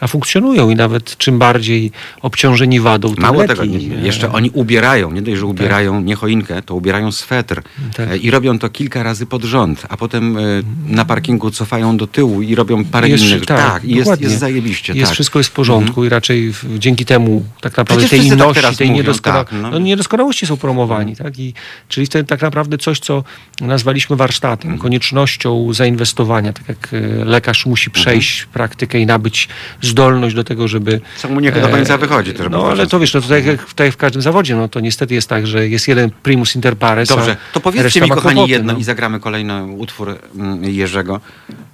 a 0.00 0.06
funkcjonują 0.06 0.70
i 0.70 0.74
nawet 0.74 1.16
czym 1.16 1.38
bardziej 1.38 1.92
obciążeni 2.22 2.80
wadą, 2.80 3.14
tym 3.14 3.22
Mało 3.22 3.46
tego, 3.46 3.62
jeszcze 4.02 4.32
oni 4.32 4.50
ubierają, 4.50 5.12
nie 5.12 5.22
dość, 5.22 5.38
że 5.38 5.46
ubierają 5.46 6.00
nie 6.00 6.14
choinkę, 6.14 6.62
to 6.62 6.74
ubierają 6.74 7.12
swetr 7.12 7.62
Tak. 7.96 8.10
E, 8.10 8.16
i 8.16 8.30
robią 8.30 8.58
to 8.58 8.68
kilka 8.68 9.02
razy 9.02 9.26
pod 9.26 9.44
rząd, 9.44 9.82
a 9.88 9.96
potem 9.96 10.36
e, 10.36 10.40
na 10.86 11.04
parkingu 11.04 11.50
cofają 11.50 11.96
do 11.96 12.06
tyłu 12.06 12.42
i 12.42 12.54
robią 12.54 12.84
parę 12.84 13.08
Jest- 13.08 13.24
innych. 13.24 13.46
tak, 13.46 13.84
i 13.84 13.94
jest, 13.94 14.20
jest 14.20 14.38
zajebiście. 14.38 14.92
Jest 14.92 15.06
tak. 15.06 15.14
wszystko 15.14 15.38
jest 15.38 15.50
w 15.50 15.52
porządku 15.52 16.04
i 16.04 16.08
raczej 16.08 16.52
w, 16.52 16.78
dzięki 16.78 17.04
temu 17.04 17.44
tak 17.60 17.76
naprawdę 17.76 18.06
Przecież 18.06 18.10
tej 18.10 18.30
tak 18.30 18.38
inności, 18.38 18.76
tej 18.76 18.90
mówią, 18.90 19.14
tak, 19.14 19.52
no. 19.52 19.70
no. 19.70 19.78
niedoskonałości 19.78 20.46
są 20.46 20.56
promowani. 20.56 21.16
Tak? 21.16 21.38
I, 21.38 21.54
czyli 21.88 22.06
wtedy 22.06 22.24
tak 22.24 22.42
naprawdę 22.42 22.78
coś, 22.78 23.00
co 23.00 23.24
nazwaliśmy 23.60 24.16
warsztatem, 24.16 24.70
Mhm. 24.70 24.82
koniecznością 24.82 25.72
zainwestowania, 25.72 26.52
tak 26.52 26.68
jak 26.68 26.88
e, 26.92 27.24
lekarz 27.24 27.58
Mhm. 27.58 27.70
musi 27.70 27.90
przejść 27.90 28.44
praktykę 28.44 28.98
i 28.98 29.06
nabyć 29.06 29.48
zdolność 29.82 30.34
do 30.36 30.44
tego, 30.44 30.68
żeby... 30.68 31.00
Co 31.16 31.28
mu 31.28 31.40
nie 31.40 31.52
do 31.52 31.68
końca 31.68 31.98
wychodzi. 31.98 32.34
To, 32.34 32.48
No 32.48 32.66
ale 32.66 32.86
to 32.86 33.00
wiesz, 33.00 33.14
no 33.14 33.20
jak, 33.36 33.64
tak 33.74 33.84
jak 33.84 33.94
w 33.94 33.96
każdym 33.96 34.22
zawodzie, 34.22 34.56
no 34.56 34.68
to 34.68 34.80
niestety 34.80 35.14
jest 35.14 35.28
tak, 35.28 35.46
że 35.46 35.68
jest 35.68 35.88
jeden 35.88 36.10
primus 36.22 36.54
inter 36.56 36.76
pares, 36.76 37.08
Dobrze, 37.08 37.36
to 37.52 37.60
powiedzcie 37.60 38.00
mi, 38.00 38.08
kochani, 38.08 38.34
kłopoty, 38.34 38.52
jedno 38.52 38.72
no. 38.72 38.78
i 38.78 38.84
zagramy 38.84 39.20
kolejny 39.20 39.64
utwór 39.64 40.18
mm, 40.34 40.64
Jerzego, 40.64 41.20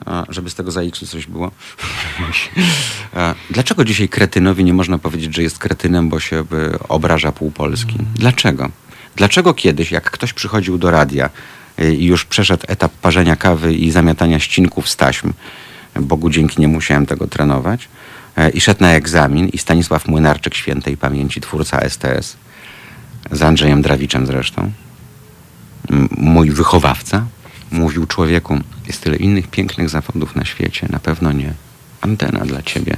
a, 0.07 0.25
żeby 0.29 0.51
z 0.51 0.55
tego 0.55 0.71
za 0.71 0.83
X 0.83 1.11
coś 1.11 1.27
było. 1.27 1.51
Dlaczego 3.51 3.85
dzisiaj 3.85 4.09
kretynowi 4.09 4.65
nie 4.65 4.75
można 4.75 4.99
powiedzieć, 4.99 5.35
że 5.35 5.43
jest 5.43 5.59
kretynem, 5.59 6.09
bo 6.09 6.21
się 6.21 6.45
obraża 6.89 7.33
pół 7.33 7.51
Polski? 7.51 7.97
Dlaczego? 8.15 8.69
Dlaczego 9.17 9.55
kiedyś, 9.55 9.91
jak 9.91 10.11
ktoś 10.11 10.33
przychodził 10.33 10.79
do 10.79 10.91
radia 10.91 11.31
już 11.79 12.25
przeszedł 12.25 12.65
etap 12.69 12.93
parzenia 12.93 13.37
kawy 13.37 13.75
i 13.75 13.91
zamiatania 13.91 14.41
ścinków 14.41 14.89
z 14.89 14.97
taśm, 14.97 15.33
Bogu 16.01 16.31
dzięki 16.31 16.61
nie 16.61 16.69
musiałem 16.69 17.07
tego 17.07 17.27
trenować, 17.27 17.89
e, 18.37 18.51
i 18.51 18.61
szedł 18.61 18.83
na 18.83 18.93
egzamin 18.93 19.49
i 19.49 19.59
Stanisław 19.59 20.09
Młynarczyk, 20.09 20.55
świętej 20.55 20.97
pamięci, 20.97 21.41
twórca 21.41 21.81
STS, 21.81 22.37
z 23.31 23.43
Andrzejem 23.43 23.83
Drawiczem 23.83 24.27
zresztą, 24.27 24.73
mój 26.11 26.51
wychowawca. 26.51 27.27
Mówił 27.71 28.07
człowieku, 28.07 28.59
jest 28.87 29.03
tyle 29.03 29.17
innych 29.17 29.49
pięknych 29.49 29.89
zawodów 29.89 30.37
na 30.37 30.45
świecie, 30.45 30.87
na 30.91 30.99
pewno 30.99 31.33
nie 31.33 31.53
antena 32.01 32.41
dla 32.41 32.63
ciebie. 32.63 32.97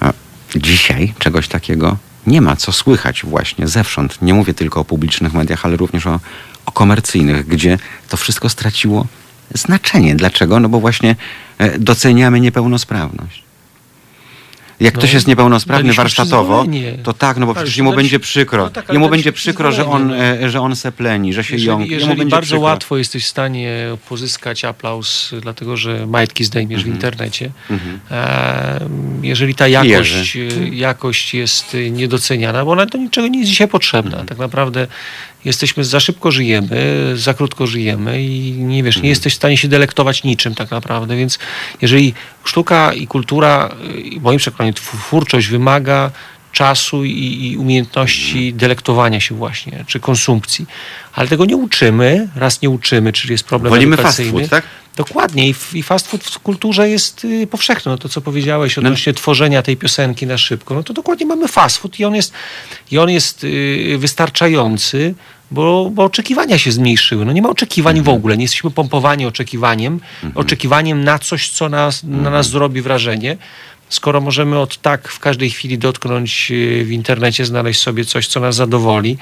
A 0.00 0.12
dzisiaj 0.56 1.14
czegoś 1.18 1.48
takiego 1.48 1.96
nie 2.26 2.40
ma, 2.40 2.56
co 2.56 2.72
słychać 2.72 3.22
właśnie 3.24 3.68
zewsząd. 3.68 4.22
Nie 4.22 4.34
mówię 4.34 4.54
tylko 4.54 4.80
o 4.80 4.84
publicznych 4.84 5.32
mediach, 5.32 5.64
ale 5.66 5.76
również 5.76 6.06
o, 6.06 6.20
o 6.66 6.72
komercyjnych, 6.72 7.46
gdzie 7.48 7.78
to 8.08 8.16
wszystko 8.16 8.48
straciło 8.48 9.06
znaczenie. 9.54 10.14
Dlaczego? 10.16 10.60
No 10.60 10.68
bo 10.68 10.80
właśnie 10.80 11.16
e, 11.58 11.78
doceniamy 11.78 12.40
niepełnosprawność. 12.40 13.46
Jak 14.80 14.94
No, 14.94 14.98
ktoś 14.98 15.12
jest 15.12 15.26
niepełnosprawny 15.26 15.92
warsztatowo, 15.92 16.64
to 17.02 17.12
tak, 17.12 17.36
no 17.36 17.46
bo 17.46 17.52
Ale 17.52 17.60
przecież 17.62 17.76
jemu 17.76 17.92
będzie 17.94 18.20
przykro. 18.20 18.62
no 18.64 18.70
tak, 18.70 18.92
jemu 18.92 19.08
będzie 19.08 19.32
przykro, 19.32 19.72
że 19.72 19.86
on, 19.86 20.02
przyzwolenie, 20.08 20.44
e, 20.46 20.50
że 20.50 20.60
on 20.60 20.76
sepleni, 20.76 21.32
że 21.34 21.44
się 21.44 21.54
Jeżeli, 21.54 21.68
jąk. 21.68 21.80
Jemu 21.90 22.00
jeżeli 22.00 22.26
bardzo 22.30 22.46
przykro. 22.46 22.60
łatwo 22.60 22.96
jesteś 22.96 23.24
w 23.24 23.28
stanie 23.28 23.72
pozyskać 24.08 24.64
aplauz, 24.64 25.34
dlatego 25.42 25.76
że 25.76 26.06
majtki 26.06 26.44
zdejmiesz 26.44 26.84
w 26.84 26.86
internecie, 26.86 27.50
Mhm. 27.70 28.00
e, 28.10 28.80
jeżeli 29.22 29.54
ta 29.54 29.68
jakość, 29.68 30.36
jakość 30.72 31.34
jest 31.34 31.76
niedoceniana, 31.90 32.64
bo 32.64 32.70
ona 32.72 32.86
do 32.86 32.98
niczego 32.98 33.28
nie 33.28 33.38
jest 33.38 33.50
dzisiaj 33.50 33.68
potrzebna. 33.68 34.10
Mhm. 34.10 34.26
Tak 34.28 34.38
naprawdę 34.38 34.86
jesteśmy, 35.46 35.84
za 35.84 36.00
szybko 36.00 36.30
żyjemy, 36.30 37.12
za 37.14 37.34
krótko 37.34 37.66
żyjemy 37.66 38.22
i 38.22 38.52
nie 38.52 38.82
wiesz, 38.82 38.96
Mhm. 38.96 39.02
nie 39.04 39.08
jesteś 39.10 39.32
w 39.32 39.36
stanie 39.36 39.56
się 39.56 39.68
delektować 39.68 40.24
niczym 40.24 40.54
tak 40.54 40.70
naprawdę, 40.70 41.16
więc 41.16 41.38
jeżeli 41.82 42.14
sztuka 42.44 42.92
i 42.92 43.06
kultura, 43.06 43.74
i 44.04 44.20
w 44.20 44.22
moim 44.22 44.38
przekonaniu 44.38 44.72
twórczość 44.74 45.46
wymaga 45.48 46.10
czasu 46.52 47.04
i, 47.04 47.38
i 47.52 47.56
umiejętności 47.56 48.54
delektowania 48.54 49.20
się 49.20 49.34
właśnie, 49.34 49.84
czy 49.86 50.00
konsumpcji. 50.00 50.66
Ale 51.12 51.28
tego 51.28 51.44
nie 51.44 51.56
uczymy, 51.56 52.28
raz 52.36 52.62
nie 52.62 52.70
uczymy, 52.70 53.12
czyli 53.12 53.32
jest 53.32 53.44
problem 53.44 53.70
Wolimy 53.70 53.96
fast 53.96 54.20
edukacyjny. 54.20 54.40
food, 54.48 54.50
tak? 54.50 54.64
Dokładnie 54.96 55.48
i, 55.48 55.54
i 55.74 55.82
fast 55.82 56.06
food 56.08 56.24
w 56.24 56.38
kulturze 56.38 56.88
jest 56.90 57.24
y, 57.24 57.46
powszechny. 57.46 57.90
No 57.92 57.98
to, 57.98 58.08
co 58.08 58.20
No. 58.20 58.24
powiedziałeś 58.24 58.78
odnośnie 58.78 59.12
tworzenia 59.14 59.62
tej 59.62 59.76
piosenki 59.76 60.26
na 60.26 60.38
szybko, 60.38 60.74
no 60.74 60.82
to 60.82 60.92
dokładnie 60.94 61.26
mamy 61.26 61.48
fast 61.48 61.78
food 61.78 62.00
i 62.00 62.04
on 62.04 62.14
jest, 62.14 62.32
i 62.90 62.98
on 62.98 63.10
jest 63.10 63.44
y, 63.44 63.96
wystarczający, 63.98 65.14
bo, 65.50 65.90
bo 65.94 66.04
oczekiwania 66.04 66.58
się 66.58 66.72
zmniejszyły. 66.72 67.24
No 67.24 67.32
nie 67.32 67.42
ma 67.42 67.48
oczekiwań 67.48 67.98
Mhm. 67.98 68.14
w 68.16 68.18
ogóle. 68.18 68.36
Nie 68.36 68.44
jesteśmy 68.44 68.70
pompowani 68.70 69.26
oczekiwaniem, 69.26 70.00
oczekiwaniem 70.34 71.04
na 71.04 71.18
coś, 71.18 71.50
co 71.50 71.68
nas, 71.68 72.02
na 72.02 72.16
Mhm. 72.16 72.32
nas 72.34 72.48
zrobi 72.48 72.82
wrażenie. 72.82 73.36
Skoro 73.88 74.20
możemy 74.20 74.58
od 74.58 74.76
tak 74.82 75.08
w 75.08 75.18
każdej 75.18 75.50
chwili 75.50 75.78
dotknąć 75.78 76.48
y, 76.50 76.84
w 76.84 76.90
internecie, 76.92 77.44
znaleźć 77.46 77.80
sobie 77.82 78.04
coś, 78.04 78.26
co 78.26 78.40
nas 78.40 78.54
zadowoli. 78.56 79.18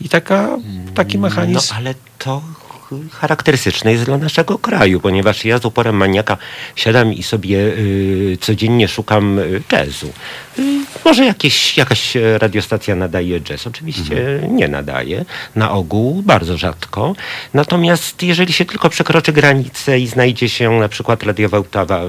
I 0.00 0.08
taka, 0.08 0.58
taki 0.94 1.18
mechanizm. 1.18 1.68
No 1.70 1.76
ale 1.76 1.94
to 2.18 2.42
charakterystyczne 3.10 3.92
jest 3.92 4.04
dla 4.04 4.18
naszego 4.18 4.58
kraju, 4.58 5.00
ponieważ 5.00 5.44
ja 5.44 5.58
z 5.58 5.64
uporem 5.64 5.96
maniaka 5.96 6.36
siadam 6.76 7.12
i 7.12 7.22
sobie 7.22 7.58
y, 7.58 8.38
codziennie 8.40 8.88
szukam 8.88 9.38
y, 9.38 9.62
jazzu. 9.72 10.12
Y, 10.58 10.62
może 11.04 11.24
jakieś, 11.24 11.76
jakaś 11.76 12.14
radiostacja 12.38 12.94
nadaje 12.94 13.40
jazz. 13.40 13.66
Oczywiście 13.66 14.40
nie 14.48 14.68
nadaje. 14.68 15.24
Na 15.56 15.70
ogół 15.70 16.22
bardzo 16.22 16.56
rzadko. 16.56 17.14
Natomiast 17.54 18.22
jeżeli 18.22 18.52
się 18.52 18.64
tylko 18.64 18.88
przekroczy 18.88 19.32
granicę 19.32 19.98
i 19.98 20.06
znajdzie 20.06 20.48
się 20.48 20.70
na 20.70 20.88
przykład 20.88 21.22
radiowa 21.22 21.58
otawa 21.58 22.02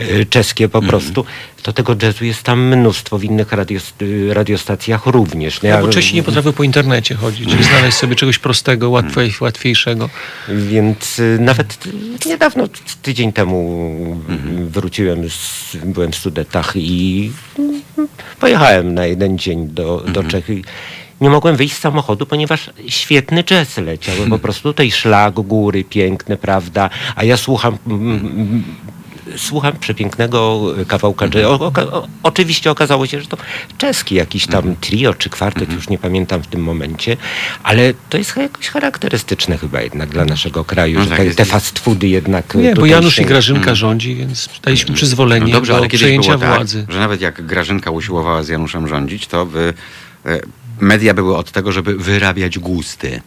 y, 0.00 0.04
y, 0.04 0.26
czeskie 0.26 0.68
po 0.68 0.82
prostu, 0.82 1.24
to 1.62 1.72
tego 1.72 1.96
jazzu 2.02 2.24
jest 2.24 2.42
tam 2.42 2.66
mnóstwo 2.76 3.18
w 3.18 3.24
innych 3.24 3.52
radios- 3.52 3.92
y, 4.02 4.34
radiostacjach 4.34 5.06
również. 5.06 5.62
No, 5.62 5.68
bo 5.80 5.88
Czesi 5.88 6.14
nie 6.14 6.22
potrafią 6.22 6.52
po 6.52 6.64
internecie 6.64 7.14
chodzić 7.14 7.54
i 7.60 7.64
znaleźć 7.64 7.96
sobie 7.96 8.16
czegoś 8.16 8.38
prostego, 8.38 8.90
łatwej, 8.90 9.32
łatwiejszego. 9.40 10.08
Więc 10.48 11.18
y, 11.18 11.38
nawet 11.40 11.78
niedawno, 12.26 12.68
tydzień 13.02 13.32
temu 13.32 14.20
y, 14.60 14.66
wróciłem, 14.70 15.30
z, 15.30 15.76
byłem 15.84 16.12
w 16.12 16.16
Sudetach 16.16 16.72
i 16.76 17.32
pojechałem 18.40 18.94
na 18.94 19.06
jeden 19.06 19.38
dzień 19.38 19.68
do, 19.68 20.04
do 20.12 20.24
Czech. 20.24 20.50
i 20.50 20.64
Nie 21.20 21.30
mogłem 21.30 21.56
wyjść 21.56 21.74
z 21.74 21.78
samochodu, 21.78 22.26
ponieważ 22.26 22.70
świetny 22.88 23.44
jazz 23.44 23.76
leciał. 23.78 24.14
Po 24.30 24.38
prostu 24.38 24.62
tutaj 24.62 24.90
szlak, 24.90 25.34
góry 25.34 25.84
piękne, 25.84 26.36
prawda? 26.36 26.90
A 27.16 27.24
ja 27.24 27.36
słucham... 27.36 27.78
mm, 29.30 29.32
mm, 29.32 29.38
Słucham 29.38 29.76
przepięknego 29.76 30.62
kawałka 30.88 31.26
jazzu. 31.26 31.48
O, 31.48 31.72
o, 31.76 31.92
o, 31.92 32.08
oczywiście 32.22 32.70
okazało 32.70 33.06
się, 33.06 33.20
że 33.20 33.26
to 33.26 33.36
czeski 33.78 34.14
jakiś 34.14 34.46
tam 34.46 34.76
trio 34.76 35.14
czy 35.14 35.30
kwartet, 35.30 35.72
już 35.72 35.88
nie 35.88 35.98
pamiętam 35.98 36.42
w 36.42 36.46
tym 36.46 36.62
momencie, 36.62 37.16
ale 37.62 37.94
to 38.10 38.18
jest 38.18 38.36
jakoś 38.36 38.68
charakterystyczne 38.68 39.58
chyba 39.58 39.80
jednak 39.80 40.08
dla 40.08 40.24
naszego 40.24 40.64
kraju, 40.64 40.98
No 40.98 41.04
że 41.04 41.10
tak, 41.10 41.18
te, 41.18 41.34
te 41.34 41.44
fast 41.44 41.78
foody 41.78 42.08
jednak 42.08 42.54
Nie, 42.54 42.74
bo 42.74 42.86
Janusz 42.86 43.14
się- 43.14 43.22
i 43.22 43.26
Grażynka 43.26 43.74
rządzi, 43.74 44.14
więc 44.16 44.48
daliśmy 44.62 44.94
przyzwolenie 44.94 45.46
No 45.46 45.52
dobrze, 45.52 45.72
do 45.72 45.78
ale 45.78 45.86
kiedyś 45.86 46.00
przejęcia 46.00 46.38
było 46.38 46.50
tak, 46.50 46.58
władzy. 46.58 46.86
że 46.88 46.98
nawet 46.98 47.20
jak 47.20 47.46
Grażynka 47.46 47.90
usiłowała 47.90 48.42
z 48.42 48.48
Januszem 48.48 48.88
rządzić, 48.88 49.26
to 49.26 49.46
by, 49.46 49.74
e, 50.26 50.40
media 50.80 51.14
były 51.14 51.36
od 51.36 51.50
tego, 51.52 51.72
żeby 51.72 51.96
wyrabiać 51.96 52.58
gusty. 52.58 53.20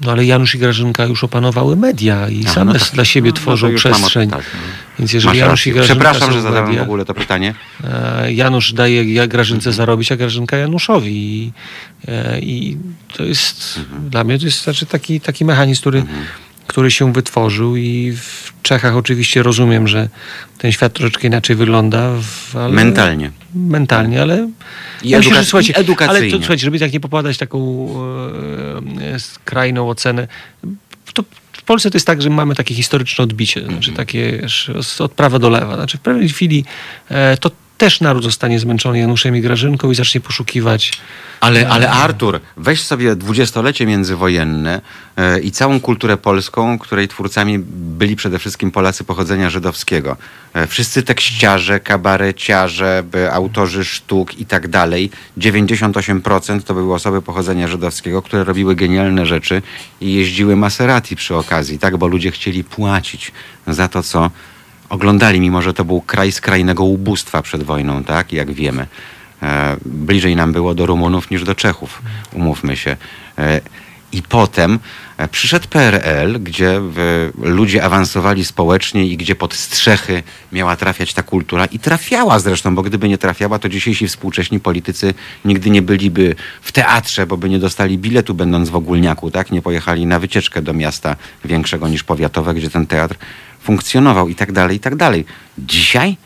No 0.00 0.12
ale 0.12 0.24
Janusz 0.24 0.54
i 0.54 0.58
Grażynka 0.58 1.04
już 1.04 1.24
opanowały 1.24 1.76
media 1.76 2.28
i 2.28 2.40
Aha, 2.44 2.54
same 2.54 2.72
no 2.72 2.78
tak. 2.78 2.88
dla 2.92 3.04
siebie 3.04 3.30
No, 3.30 3.34
no 3.36 3.40
tworzą 3.42 3.66
mam 3.66 3.74
od- 3.74 3.80
przestrzeń. 3.80 4.30
tak, 4.30 4.40
no. 4.54 4.60
Więc 4.98 5.12
jeżeli 5.12 5.28
Masz 5.28 5.38
Janusz 5.38 5.60
rację. 5.60 5.72
i 5.72 5.74
Grażynka 5.74 5.94
Przepraszam, 6.04 6.32
że 6.32 6.38
w 6.38 6.42
zadałem 6.42 6.64
w 6.64 6.68
mediach, 6.68 6.84
ogóle 6.84 7.04
to 7.04 7.14
pytanie. 7.14 7.54
e, 7.84 8.32
Janusz 8.32 8.72
daje 8.72 9.28
Grażynce 9.28 9.72
zarobić, 9.72 10.12
a 10.12 10.16
Grażynka 10.16 10.56
Januszowi. 10.56 11.12
I, 11.12 11.52
e, 12.08 12.40
i 12.40 12.76
to 13.16 13.24
jest 13.24 13.78
Mhm. 13.78 14.10
dla 14.10 14.24
mnie 14.24 14.38
to 14.38 14.44
jest 14.44 14.64
znaczy 14.64 14.86
taki, 14.86 15.20
taki 15.20 15.44
mechanizm, 15.44 15.80
który, 15.80 16.04
który 16.66 16.90
się 16.90 17.12
wytworzył 17.12 17.76
i 17.76 18.12
w 18.16 18.52
Czechach 18.62 18.96
oczywiście 18.96 19.42
rozumiem, 19.42 19.88
że 19.88 20.08
ten 20.58 20.72
świat 20.72 20.92
troszeczkę 20.92 21.26
inaczej 21.28 21.56
wygląda. 21.56 22.10
W, 22.20 22.56
ale, 22.56 22.74
Mentalnie. 22.74 23.30
Mentalnie, 23.54 24.22
ale 24.22 24.48
I 25.02 25.08
ja 25.08 25.18
myślę, 25.18 25.36
że, 25.36 25.44
słuchajcie, 25.44 25.76
edukacyjnie. 25.76 26.20
Ale 26.20 26.30
to, 26.30 26.38
słuchajcie, 26.38 26.64
żeby 26.64 26.78
tak 26.78 26.92
nie 26.92 27.00
popadać 27.00 27.38
taką 27.38 27.88
e, 29.00 29.14
e, 29.14 29.20
skrajną 29.20 29.88
ocenę, 29.88 30.28
to 31.14 31.24
w 31.52 31.62
Polsce 31.62 31.90
to 31.90 31.96
jest 31.96 32.06
tak, 32.06 32.22
że 32.22 32.30
mamy 32.30 32.54
takie 32.54 32.74
historyczne 32.74 33.24
odbicie, 33.24 33.64
znaczy 33.64 33.92
takie 33.92 34.46
od 34.98 35.12
prawa 35.12 35.38
do 35.38 35.50
lewa. 35.50 35.74
Znaczy 35.74 35.98
w 35.98 36.00
pewnej 36.00 36.28
chwili 36.28 36.64
e, 37.08 37.36
to 37.36 37.50
też 37.82 38.00
naród 38.00 38.24
zostanie 38.24 38.58
zmęczony 38.58 38.98
Januszem 38.98 39.36
i 39.36 39.40
Grażynką 39.40 39.90
i 39.90 39.94
zacznie 39.94 40.20
poszukiwać. 40.20 40.92
Ale, 41.40 41.68
ale 41.68 41.90
Artur, 41.90 42.40
weź 42.56 42.82
sobie 42.82 43.16
dwudziestolecie 43.16 43.86
międzywojenne 43.86 44.80
e, 45.16 45.40
i 45.40 45.50
całą 45.50 45.80
kulturę 45.80 46.16
polską, 46.16 46.78
której 46.78 47.08
twórcami 47.08 47.58
byli 47.98 48.16
przede 48.16 48.38
wszystkim 48.38 48.70
Polacy 48.70 49.04
pochodzenia 49.04 49.50
żydowskiego. 49.50 50.16
E, 50.54 50.66
wszyscy 50.66 51.02
tekściarze, 51.02 51.80
kabareciarze, 51.80 53.04
autorzy 53.32 53.84
sztuk 53.84 54.38
i 54.38 54.46
tak 54.46 54.68
dalej. 54.68 55.10
98% 55.38 56.62
to 56.62 56.74
były 56.74 56.94
osoby 56.94 57.22
pochodzenia 57.22 57.68
żydowskiego, 57.68 58.22
które 58.22 58.44
robiły 58.44 58.74
genialne 58.76 59.26
rzeczy 59.26 59.62
i 60.00 60.14
jeździły 60.14 60.56
Maserati 60.56 61.16
przy 61.16 61.36
okazji, 61.36 61.78
tak? 61.78 61.96
Bo 61.96 62.06
ludzie 62.06 62.30
chcieli 62.30 62.64
płacić 62.64 63.32
za 63.66 63.88
to, 63.88 64.02
co 64.02 64.30
oglądali, 64.92 65.40
mimo 65.40 65.62
że 65.62 65.74
to 65.74 65.84
był 65.84 66.00
kraj 66.00 66.32
skrajnego 66.32 66.84
ubóstwa 66.84 67.42
przed 67.42 67.62
wojną, 67.62 68.04
tak? 68.04 68.32
Jak 68.32 68.52
wiemy. 68.52 68.86
E, 69.42 69.76
bliżej 69.86 70.36
nam 70.36 70.52
było 70.52 70.74
do 70.74 70.86
Rumunów 70.86 71.30
niż 71.30 71.44
do 71.44 71.54
Czechów, 71.54 72.02
umówmy 72.32 72.76
się. 72.76 72.96
E, 74.12 74.16
I 74.16 74.22
potem 74.22 74.78
e, 75.16 75.28
przyszedł 75.28 75.68
PRL, 75.68 76.40
gdzie 76.40 76.80
w, 76.80 77.30
ludzie 77.42 77.84
awansowali 77.84 78.44
społecznie 78.44 79.06
i 79.06 79.16
gdzie 79.16 79.34
pod 79.34 79.54
strzechy 79.54 80.22
miała 80.52 80.76
trafiać 80.76 81.14
ta 81.14 81.22
kultura 81.22 81.64
i 81.64 81.78
trafiała 81.78 82.38
zresztą, 82.38 82.74
bo 82.74 82.82
gdyby 82.82 83.08
nie 83.08 83.18
trafiała, 83.18 83.58
to 83.58 83.68
dzisiejsi 83.68 84.08
współcześni 84.08 84.60
politycy 84.60 85.14
nigdy 85.44 85.70
nie 85.70 85.82
byliby 85.82 86.34
w 86.62 86.72
teatrze, 86.72 87.26
bo 87.26 87.36
by 87.36 87.48
nie 87.48 87.58
dostali 87.58 87.98
biletu 87.98 88.34
będąc 88.34 88.68
w 88.68 88.76
ogólniaku, 88.76 89.30
tak? 89.30 89.52
Nie 89.52 89.62
pojechali 89.62 90.06
na 90.06 90.18
wycieczkę 90.18 90.62
do 90.62 90.72
miasta 90.72 91.16
większego 91.44 91.88
niż 91.88 92.04
powiatowe, 92.04 92.54
gdzie 92.54 92.70
ten 92.70 92.86
teatr 92.86 93.16
funkcjonował 93.62 94.28
i 94.28 94.34
tak 94.34 94.52
dalej, 94.52 94.76
i 94.76 94.80
tak 94.80 94.96
dalej. 94.96 95.24
Dzisiaj 95.58 96.16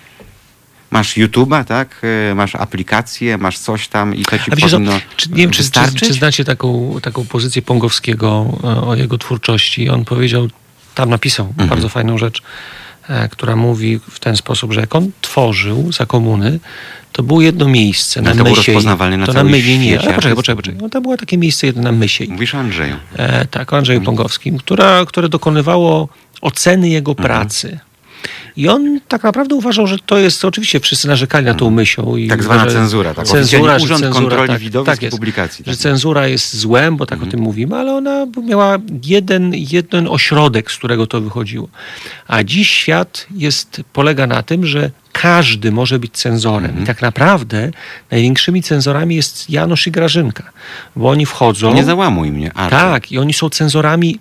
masz 0.90 1.16
YouTube'a, 1.16 1.64
tak? 1.64 2.02
E, 2.30 2.34
Masz 2.34 2.54
aplikację, 2.54 3.38
masz 3.38 3.58
coś 3.58 3.88
tam 3.88 4.14
i 4.14 4.24
to 4.24 4.38
ci 4.38 4.50
A 4.52 4.56
wiecie 4.56 4.68
co, 4.68 4.76
powinno 4.76 5.00
czy, 5.16 5.28
nie 5.30 5.36
wiem, 5.36 5.50
czy, 5.50 5.70
czy, 5.70 5.94
czy 6.06 6.12
znacie 6.12 6.44
taką, 6.44 6.96
taką 7.02 7.24
pozycję 7.26 7.62
Pongowskiego 7.62 8.58
e, 8.64 8.66
o 8.80 8.94
jego 8.94 9.18
twórczości. 9.18 9.88
On 9.88 10.04
powiedział, 10.04 10.48
tam 10.94 11.10
napisał 11.10 11.46
Mhm. 11.46 11.68
bardzo 11.68 11.88
fajną 11.88 12.18
rzecz, 12.18 12.42
e, 13.08 13.28
która 13.28 13.56
mówi 13.56 14.00
w 14.10 14.20
ten 14.20 14.36
sposób, 14.36 14.72
że 14.72 14.80
jak 14.80 14.94
on 14.94 15.10
tworzył 15.20 15.92
za 15.92 16.06
komuny, 16.06 16.60
to 17.12 17.22
było 17.22 17.40
jedno 17.40 17.68
miejsce 17.68 18.22
na 18.22 18.30
Ale 18.30 18.38
to 18.38 18.44
było 18.44 18.56
Mysiej. 18.56 18.74
rozpoznawalne 18.74 19.16
na 19.16 19.26
to 19.26 19.32
całym 19.32 19.46
na 19.50 19.56
Mysiej, 19.56 19.76
świecie 19.80 19.96
poczekaj, 19.98 20.34
poczekaj, 20.34 20.56
poczekaj. 20.56 20.80
No, 20.82 20.88
to 20.88 21.00
było 21.00 21.16
takie 21.16 21.38
miejsce 21.38 21.66
jedno 21.66 21.82
na 21.82 21.92
Mysiej. 21.92 22.28
Mówisz 22.28 22.54
o 22.54 22.58
Andrzeju. 22.58 22.96
E, 23.16 23.46
tak, 23.46 23.72
o 23.72 23.76
Andrzeju 23.76 24.00
Pongowskim, 24.00 24.58
która, 24.58 25.04
które 25.04 25.28
dokonywało 25.28 26.08
oceny 26.40 26.88
jego 26.88 27.10
Mhm. 27.10 27.26
pracy. 27.26 27.78
I 28.56 28.68
on 28.68 29.00
tak 29.08 29.22
naprawdę 29.22 29.54
uważał, 29.54 29.86
że 29.86 29.98
to 30.06 30.18
jest, 30.18 30.44
oczywiście 30.44 30.80
wszyscy 30.80 31.08
narzekali 31.08 31.46
na 31.46 31.54
tą 31.54 31.70
myślą. 31.70 32.16
I 32.16 32.28
Tak 32.28 32.42
zwana 32.42 32.62
uważa- 32.62 32.76
cenzura, 32.78 33.14
tak? 33.14 33.26
Cenzura, 33.26 33.78
że 33.78 33.84
Urząd 33.84 34.00
cenzura, 34.00 34.20
Kontroli 34.20 34.48
tak, 34.48 34.58
Widowisk 34.60 34.92
tak 34.92 35.02
i 35.02 35.04
jest, 35.04 35.16
Publikacji, 35.16 35.64
Że 35.66 35.72
tak. 35.72 35.80
cenzura 35.80 36.26
jest 36.26 36.56
złem, 36.56 36.96
bo 36.96 37.06
tak 37.06 37.22
o 37.22 37.26
tym 37.26 37.40
mówimy, 37.40 37.76
ale 37.76 37.94
ona 37.94 38.26
miała 38.42 38.78
jeden, 39.04 39.52
jeden 39.54 40.08
ośrodek, 40.08 40.72
z 40.72 40.76
którego 40.76 41.06
to 41.06 41.20
wychodziło. 41.20 41.68
A 42.28 42.42
dziś 42.44 42.70
świat 42.70 43.26
jest, 43.34 43.80
polega 43.92 44.26
na 44.26 44.42
tym, 44.42 44.66
że 44.66 44.90
każdy 45.12 45.72
może 45.72 45.98
być 45.98 46.12
cenzorem. 46.12 46.64
Mhm. 46.64 46.84
I 46.84 46.86
tak 46.86 47.02
naprawdę 47.02 47.70
największymi 48.10 48.62
cenzorami 48.62 49.16
jest 49.16 49.50
Janusz 49.50 49.86
i 49.86 49.90
Grażynka, 49.90 50.50
bo 50.96 51.08
oni 51.10 51.26
wchodzą... 51.26 51.74
Nie 51.74 51.84
załamuj 51.84 52.30
mnie, 52.32 52.52
Artur. 52.52 52.78
Tak, 52.78 53.12
i 53.12 53.18
oni 53.18 53.32
są 53.32 53.50
cenzorami 53.50 54.18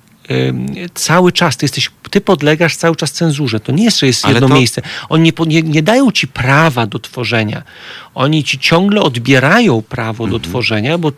cały 0.93 1.31
czas. 1.31 1.57
Ty, 1.57 1.65
jesteś, 1.65 1.91
ty 2.11 2.21
podlegasz 2.21 2.75
cały 2.75 2.95
czas 2.95 3.11
cenzurze. 3.11 3.59
To 3.59 3.71
nie 3.71 3.83
jest, 3.83 3.99
że 3.99 4.07
jest 4.07 4.25
Ale 4.25 4.33
jedno 4.33 4.47
to- 4.47 4.55
miejsce. 4.55 4.81
Oni 5.09 5.33
nie, 5.47 5.61
nie, 5.61 5.83
dają 5.83 6.11
ci 6.11 6.27
prawa 6.27 6.87
do 6.87 6.99
tworzenia. 6.99 7.63
Oni 8.15 8.43
ci 8.43 8.59
ciągle 8.59 9.01
odbierają 9.01 9.81
prawo 9.81 10.23
Mhm. 10.23 10.41
do 10.41 10.49
tworzenia, 10.49 10.97
bo, 10.97 11.11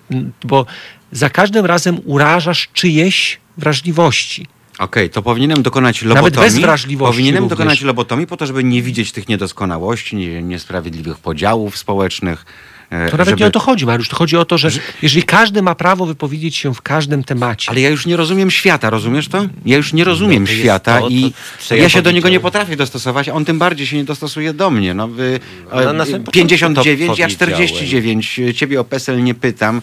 bo 0.43 0.65
za 1.11 1.29
każdym 1.29 1.65
razem 1.65 1.99
urażasz 2.05 2.69
czyjeś 2.73 3.39
wrażliwości. 3.57 4.47
Okej, 4.79 5.09
to 5.09 5.21
powinienem 5.21 5.63
dokonać 5.63 6.01
Nawet 6.01 6.15
lobotomii. 6.17 6.49
bez 6.49 6.59
wrażliwości 6.59 7.11
Powinienem 7.13 7.43
również. 7.43 7.57
dokonać 7.57 7.81
lobotomii 7.81 8.27
po 8.27 8.37
to, 8.37 8.45
żeby 8.45 8.63
nie 8.63 8.81
widzieć 8.81 9.11
tych 9.11 9.27
niedoskonałości, 9.29 10.15
nie, 10.15 10.41
niesprawiedliwych 10.41 11.17
podziałów 11.17 11.77
społecznych. 11.77 12.45
E, 12.89 13.05
To 13.11 13.17
nawet 13.17 13.29
żeby... 13.29 13.39
nie 13.41 13.47
o 13.47 13.51
to 13.51 13.59
chodzi, 13.59 13.85
Mariusz. 13.85 14.09
To 14.09 14.15
chodzi 14.15 14.37
o 14.37 14.45
to, 14.45 14.57
że 14.57 14.69
jeżeli 15.01 15.23
każdy 15.23 15.61
ma 15.61 15.75
prawo 15.75 16.05
wypowiedzieć 16.05 16.55
się 16.55 16.73
w 16.73 16.81
każdym 16.81 17.23
temacie. 17.23 17.69
Ale 17.71 17.81
ja 17.81 17.89
już 17.89 18.05
nie 18.05 18.17
rozumiem 18.17 18.51
świata, 18.51 18.89
rozumiesz 18.89 19.27
to? 19.27 19.45
Ja 19.65 19.77
już 19.77 19.93
nie 19.93 20.03
rozumiem 20.03 20.43
No 20.43 20.49
świata 20.49 20.99
to, 20.99 21.09
i 21.09 21.33
to, 21.69 21.75
ja, 21.75 21.83
ja 21.83 21.89
się 21.89 22.01
do 22.01 22.11
niego 22.11 22.29
nie 22.29 22.39
potrafię 22.39 22.75
dostosować, 22.75 23.29
a 23.29 23.33
on 23.33 23.45
tym 23.45 23.59
bardziej 23.59 23.87
się 23.87 23.97
nie 23.97 24.03
dostosuje 24.03 24.53
do 24.53 24.69
mnie. 24.69 24.93
No, 24.93 25.07
wy, 25.07 25.39
No, 25.73 25.81
e, 25.91 26.05
początku 26.05 26.31
59, 26.31 26.99
to 26.99 27.03
ja 27.03 27.07
powiedziałem. 27.07 27.31
49. 27.31 28.39
Ciebie 28.55 28.79
o 28.79 28.83
PESEL 28.83 29.23
nie 29.23 29.33
pytam, 29.35 29.81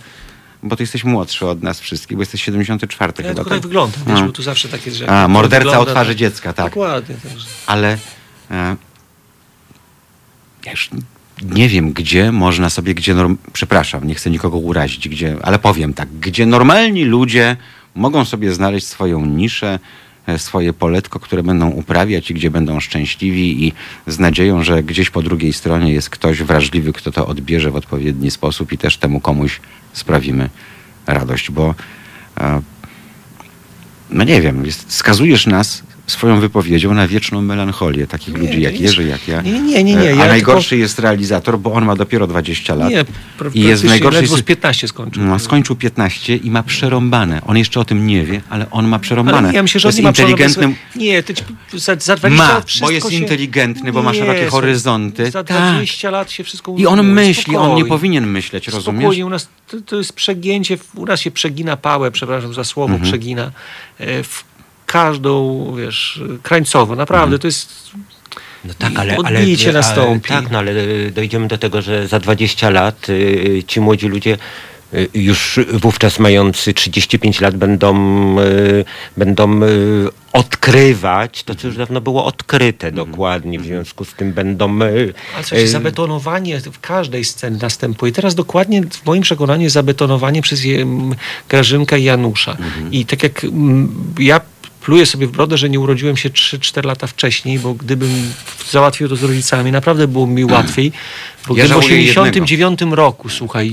bo 0.63 0.77
ty 0.77 0.83
jesteś 0.83 1.05
młodszy 1.05 1.47
od 1.47 1.63
nas 1.63 1.81
wszystkich, 1.81 2.17
bo 2.17 2.23
jesteś 2.23 2.43
74 2.43 3.13
ja 3.19 3.23
chyba. 3.23 3.29
tylko 3.35 3.51
tak 3.51 3.59
Tak? 3.59 3.63
wygląda, 3.63 3.97
wiesz, 4.07 4.21
No. 4.21 4.27
bo 4.27 4.33
tu 4.33 4.43
zawsze 4.43 4.69
tak 4.69 4.87
jest, 4.87 4.99
że... 4.99 5.09
A, 5.09 5.29
morderca 5.29 5.65
wygląda, 5.71 5.91
o 5.91 5.95
twarzy 5.95 6.11
to- 6.13 6.19
dziecka, 6.19 6.53
tak. 6.53 6.67
Dokładnie. 6.67 7.15
Także. 7.29 7.47
ale 7.67 7.99
e, 8.51 8.77
ja 10.67 10.71
już 10.73 10.91
nie 11.43 11.68
wiem, 11.68 11.93
gdzie 11.93 12.32
można 12.32 12.70
sobie, 12.70 12.95
gdzie, 12.95 13.14
norm... 13.14 13.37
przepraszam, 13.53 14.07
nie 14.07 14.14
chcę 14.14 14.30
nikogo 14.30 14.59
urazić, 14.59 15.09
gdzie, 15.09 15.37
ale 15.43 15.59
powiem 15.59 15.95
tak, 15.95 16.09
gdzie 16.20 16.47
normalni 16.47 17.05
ludzie 17.05 17.57
mogą 17.95 18.24
sobie 18.24 18.53
znaleźć 18.53 18.87
swoją 18.87 19.26
niszę, 19.26 19.78
e, 20.26 20.39
swoje 20.39 20.72
poletko, 20.72 21.20
które 21.20 21.43
będą 21.43 21.70
uprawiać 21.70 22.30
i 22.30 22.35
gdzie 22.35 22.51
będą 22.51 22.80
szczęśliwi 22.80 23.66
i 23.66 23.72
z 24.07 24.18
nadzieją, 24.18 24.62
że 24.62 24.82
gdzieś 24.82 25.11
po 25.11 25.22
drugiej 25.22 25.53
stronie 25.53 25.93
jest 25.93 26.11
ktoś 26.11 26.43
wrażliwy, 26.43 26.93
kto 26.93 27.12
to 27.12 27.26
odbierze 27.26 27.70
w 27.70 27.76
odpowiedni 27.76 28.30
sposób 28.30 28.72
i 28.72 28.78
też 28.78 28.97
temu 28.97 29.20
komuś 29.20 29.61
sprawimy 29.93 30.51
radość, 31.07 31.51
bo 31.51 31.74
e, 32.41 32.62
no 34.11 34.24
nie 34.24 34.41
wiem, 34.41 34.64
skazujesz 34.89 35.47
nas 35.47 35.82
swoją 36.07 36.41
wypowiedzią 36.41 36.95
na 36.95 37.09
wieczną 37.09 37.43
melancholię 37.43 38.07
takich 38.07 38.35
Nie, 38.35 38.41
ludzi 38.41 38.61
jak 38.61 38.81
Jerzy, 38.81 39.05
jak 39.05 39.29
ja. 39.29 39.43
nie, 39.43 39.53
nie, 39.61 39.85
nie, 39.85 39.95
nie, 39.97 40.11
E, 40.11 40.17
ja 40.17 40.25
A 40.25 40.27
najgorszy 40.29 40.77
jest 40.77 40.99
realizator, 40.99 41.59
bo 41.59 41.73
on 41.73 41.85
ma 41.85 41.97
dopiero 41.97 42.27
20 42.27 42.75
lat. 42.75 42.91
Nie, 42.91 43.05
I 43.55 43.61
jest 43.61 43.85
ledwo 43.85 44.11
z 44.37 44.41
sy- 44.41 44.43
15 44.45 44.89
skończył. 44.89 45.23
no, 45.25 45.39
skończył 45.39 45.77
15 45.77 46.37
i 46.37 46.51
ma 46.51 46.63
przerąbane. 46.63 47.41
On 47.47 47.57
jeszcze 47.59 47.81
o 47.81 47.85
tym 47.85 48.07
nie 48.07 48.25
wie, 48.25 48.41
ale 48.51 48.71
on 48.71 48.89
ma 48.89 48.99
przerąbane. 48.99 49.39
Ale 49.49 49.53
ja 49.53 49.63
myślę, 49.63 49.81
że 49.81 49.89
jest 49.89 50.01
ma 50.03 50.09
inteligentnym. 50.09 50.75
Nie, 50.97 51.23
ty, 51.23 51.35
ci- 51.35 51.45
za, 51.73 51.97
za 52.01 52.17
20 52.17 52.29
Ma, 52.45 52.55
lat 52.55 52.67
bo 52.81 52.91
jest 52.91 53.11
się... 53.11 53.17
inteligentny, 53.17 53.93
bo 53.93 54.03
ma 54.03 54.13
Nie, 54.13 54.19
szerokie 54.19 54.41
słuchaj, 54.41 54.51
horyzonty. 54.61 55.31
Za 55.31 55.45
Tak. 55.45 55.73
20 55.75 56.11
lat 56.11 56.31
się 56.31 56.45
wszystko 56.45 56.75
I 56.79 56.87
on 56.87 57.03
myśli, 57.13 57.57
on 57.57 57.63
nie 57.63 57.67
Spokojnie. 57.67 57.89
powinien 57.89 58.27
myśleć, 58.27 58.69
rozumiesz? 58.69 59.01
Spokojnie, 59.01 59.27
u 59.27 59.31
nas 59.31 59.49
to, 59.69 59.81
to 59.81 59.97
jest 59.97 60.13
przegięcie, 60.13 60.79
u 60.95 61.07
nas 61.07 61.21
się 61.21 61.31
przegina 61.31 61.77
pałę, 61.77 62.11
przepraszam 62.11 62.55
za 62.55 62.65
słowo, 62.65 62.93
Mhm. 62.95 63.11
przegina 63.11 63.51
e, 63.99 64.23
w 64.23 64.45
każdą, 64.95 65.74
wiesz, 65.76 66.22
krańcowo. 66.42 66.97
Naprawdę, 66.97 67.36
Mhm. 67.36 67.40
to 67.40 67.49
jest... 67.49 67.90
No 68.64 68.74
tak, 68.78 68.92
ale, 68.97 69.16
ale, 69.24 69.38
ale 69.38 69.72
nastąpi. 69.72 70.28
Tak, 70.28 70.51
no 70.51 70.59
ale 70.59 70.72
dojdziemy 71.11 71.49
do 71.49 71.59
tego, 71.59 71.82
że 71.82 72.09
za 72.09 72.18
20 72.20 72.70
lat 72.70 73.09
y, 73.09 73.62
ci 73.66 73.80
młodzi 73.80 74.09
ludzie 74.09 74.38
y, 74.95 75.09
już 75.14 75.61
wówczas 75.72 76.18
mający 76.18 76.74
35 76.74 77.40
lat 77.40 77.57
będą, 77.57 77.95
y, 78.40 78.84
będą 79.16 79.61
odkrywać 80.32 81.42
to, 81.42 81.55
co 81.55 81.66
już 81.66 81.76
dawno 81.76 82.01
było 82.01 82.24
odkryte 82.24 82.92
dokładnie. 82.92 83.59
W 83.59 83.64
związku 83.64 84.05
z 84.05 84.14
tym 84.14 84.32
będą... 84.32 84.78
Ale 84.82 85.62
y, 85.62 85.68
zabetonowanie 85.68 86.61
w 86.61 86.80
każdej 86.80 87.24
scenie 87.24 87.59
następuje. 87.62 88.12
Teraz 88.12 88.34
dokładnie 88.34 88.82
w 88.82 89.07
moim 89.07 89.22
przekonaniu 89.22 89.70
zabetonowanie 89.70 90.42
przez 90.42 90.62
Grażynkę 91.49 92.01
i 92.01 92.05
Janusza. 92.05 92.53
Mhm. 92.53 92.92
I 92.92 93.07
tak 93.07 93.22
jak 93.22 93.47
ja 94.18 94.40
pluję 94.85 95.07
sobie 95.07 95.26
w 95.26 95.30
brodę, 95.30 95.59
że 95.59 95.70
nie 95.70 95.80
urodziłem 95.80 96.16
się 96.16 96.30
3-4 96.30 96.85
lata 96.85 97.07
wcześniej, 97.07 97.59
bo 97.59 97.74
gdybym 97.74 98.32
załatwił 98.70 99.09
to 99.09 99.16
z 99.16 99.22
rodzicami, 99.22 99.72
naprawdę 99.72 100.09
było 100.09 100.26
mi 100.26 100.45
łatwiej. 100.45 100.93
Bo 101.49 101.57
Ja 101.57 101.64
gdybym 101.64 101.82
w 101.82 101.85
żałuję 101.87 102.11
89 102.11 102.80
roku, 102.91 103.28
słuchaj, 103.28 103.72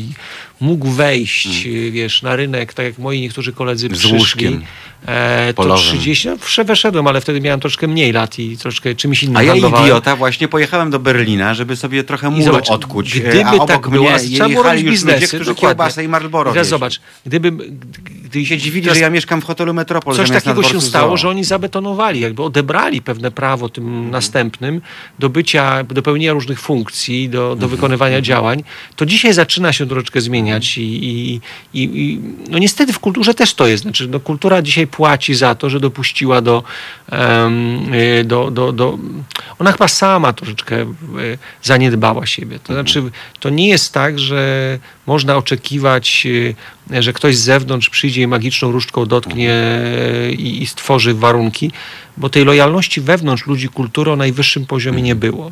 mógł 0.60 0.88
wejść, 0.90 1.68
wiesz, 1.92 2.22
na 2.22 2.36
rynek, 2.36 2.74
tak 2.74 2.86
jak 2.86 2.98
moi 2.98 3.22
niektórzy 3.22 3.54
koledzy. 3.54 3.88
Z 3.88 3.92
przyszli. 3.92 4.18
łóżkiem 4.18 4.62
E, 5.06 5.48
to 5.48 5.64
polowym. 5.64 5.84
30, 5.84 6.28
no, 6.28 6.64
weszedłem, 6.64 7.08
ale 7.08 7.22
wtedy 7.22 7.42
miałem 7.42 7.60
troszkę 7.60 7.88
mniej 7.88 8.12
lat 8.12 8.40
i 8.40 8.58
troszkę 8.58 8.96
czymś 8.96 9.24
innym 9.24 9.38
A 9.38 9.44
ja 9.44 9.52
handlowałem. 9.52 9.86
idiota 9.86 10.16
właśnie 10.16 10.48
pojechałem 10.48 10.90
do 10.90 11.00
Berlina, 11.00 11.54
żeby 11.54 11.76
sobie 11.76 12.04
trochę 12.04 12.30
muru 12.30 12.44
zobacz, 12.44 12.70
odkuć. 12.70 13.20
Gdyby 13.20 13.46
a 13.46 13.52
obok 13.54 13.68
tak 13.68 13.90
było, 13.90 14.10
mnie 14.10 14.20
trzeba 14.20 14.50
było 14.50 14.64
robić 14.64 14.84
biznesy, 14.84 15.16
ludzie, 15.16 15.28
którzy 15.28 15.56
kiełbasę 15.56 16.04
i 16.04 16.08
Marlboro 16.08 16.52
Teraz 16.52 16.68
zobacz, 16.68 17.02
gdybym, 17.26 17.80
gdy 18.32 18.46
się 18.46 18.58
dziwili, 18.58 18.90
że 18.94 19.00
ja 19.00 19.10
mieszkam 19.10 19.42
w 19.42 19.46
hotelu 19.46 19.74
Metropol. 19.74 20.16
Coś 20.16 20.32
takiego 20.32 20.64
się 20.64 20.82
stało, 20.82 21.10
Zoo. 21.10 21.18
że 21.18 21.30
oni 21.30 21.44
zabetonowali, 21.44 22.20
jakby 22.20 22.44
odebrali 22.44 23.02
pewne 23.02 23.32
prawo 23.32 23.70
tym 23.70 23.88
Mhm. 23.88 24.12
następnym 24.12 24.82
do 25.20 25.30
bycia, 25.30 25.84
do 25.84 26.02
pełnienia 26.02 26.34
różnych 26.34 26.60
funkcji, 26.60 27.30
do, 27.30 27.40
do 27.40 27.52
Mhm. 27.54 27.70
wykonywania 27.72 28.22
działań. 28.22 28.64
To 28.96 29.06
dzisiaj 29.06 29.34
zaczyna 29.34 29.74
się 29.74 29.88
troszeczkę 29.88 30.22
zmieniać 30.22 30.78
i, 30.78 30.82
i, 30.82 31.42
i, 31.74 31.82
i 31.84 32.20
no 32.50 32.58
niestety 32.58 32.94
w 32.94 33.00
kulturze 33.00 33.34
też 33.34 33.54
to 33.54 33.68
jest. 33.68 33.84
Znaczy, 33.84 34.08
no, 34.08 34.20
kultura 34.20 34.62
dzisiaj 34.62 34.88
płaci 34.88 35.36
za 35.36 35.56
to, 35.56 35.70
że 35.70 35.80
dopuściła 35.80 36.42
do, 36.42 36.64
y, 38.20 38.24
do, 38.24 38.52
do, 38.52 38.72
do... 38.72 38.98
Ona 39.60 39.72
chyba 39.72 39.88
sama 39.88 40.34
troszeczkę 40.34 40.82
y, 40.82 40.86
zaniedbała 41.64 42.26
siebie. 42.26 42.60
To 42.64 42.74
znaczy, 42.74 43.04
to 43.40 43.50
nie 43.50 43.68
jest 43.70 43.94
tak, 43.94 44.20
że 44.20 44.80
można 45.08 45.38
oczekiwać, 45.38 46.24
y, 46.26 46.56
że 47.00 47.14
ktoś 47.14 47.38
z 47.38 47.42
zewnątrz 47.42 47.90
przyjdzie 47.90 48.22
i 48.22 48.28
magiczną 48.28 48.72
różdżką 48.72 49.06
dotknie 49.06 49.82
i, 50.38 50.64
i 50.64 50.68
stworzy 50.68 51.14
warunki, 51.14 51.72
bo 52.18 52.30
tej 52.30 52.46
lojalności 52.46 53.02
wewnątrz 53.02 53.48
ludzi 53.48 53.70
kultury 53.70 54.12
o 54.12 54.16
najwyższym 54.16 54.66
poziomie 54.66 55.02
nie 55.02 55.16
było. 55.16 55.52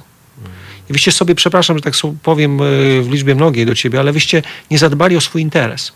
I 0.90 0.94
wyście 0.94 1.12
sobie, 1.12 1.36
przepraszam, 1.36 1.78
że 1.78 1.82
tak 1.82 1.94
powiem 2.24 2.62
y, 2.62 3.02
w 3.02 3.12
liczbie 3.12 3.36
mnogiej 3.36 3.66
do 3.66 3.76
ciebie, 3.76 4.00
ale 4.00 4.12
wyście 4.12 4.42
nie 4.72 4.78
zadbali 4.78 5.18
o 5.18 5.22
swój 5.22 5.42
interes. 5.42 5.92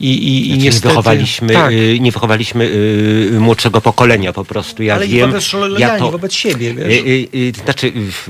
I, 0.00 0.06
i, 0.10 0.40
i 0.40 0.46
Znaczy, 0.46 0.62
niestety... 0.64 0.86
nie 0.88 0.90
wychowaliśmy, 0.90 1.52
tak. 1.54 1.72
y, 1.72 1.98
nie 2.00 2.12
wychowaliśmy 2.12 2.64
y, 2.64 3.36
młodszego 3.40 3.80
pokolenia 3.80 4.32
po 4.32 4.44
prostu. 4.44 4.82
Ja 4.82 4.94
ale 4.94 5.06
i 5.06 5.08
wiem, 5.08 5.30
wobec, 5.30 5.52
ja 5.52 5.58
lojalni 5.58 5.98
to, 6.00 6.10
wobec 6.10 6.32
siebie, 6.34 6.74
wiesz? 6.74 6.86
Y, 6.86 6.90
y, 6.90 7.28
y, 7.48 7.52
to 7.52 7.62
znaczy, 7.64 7.86
y, 7.86 7.92
w- 8.12 8.28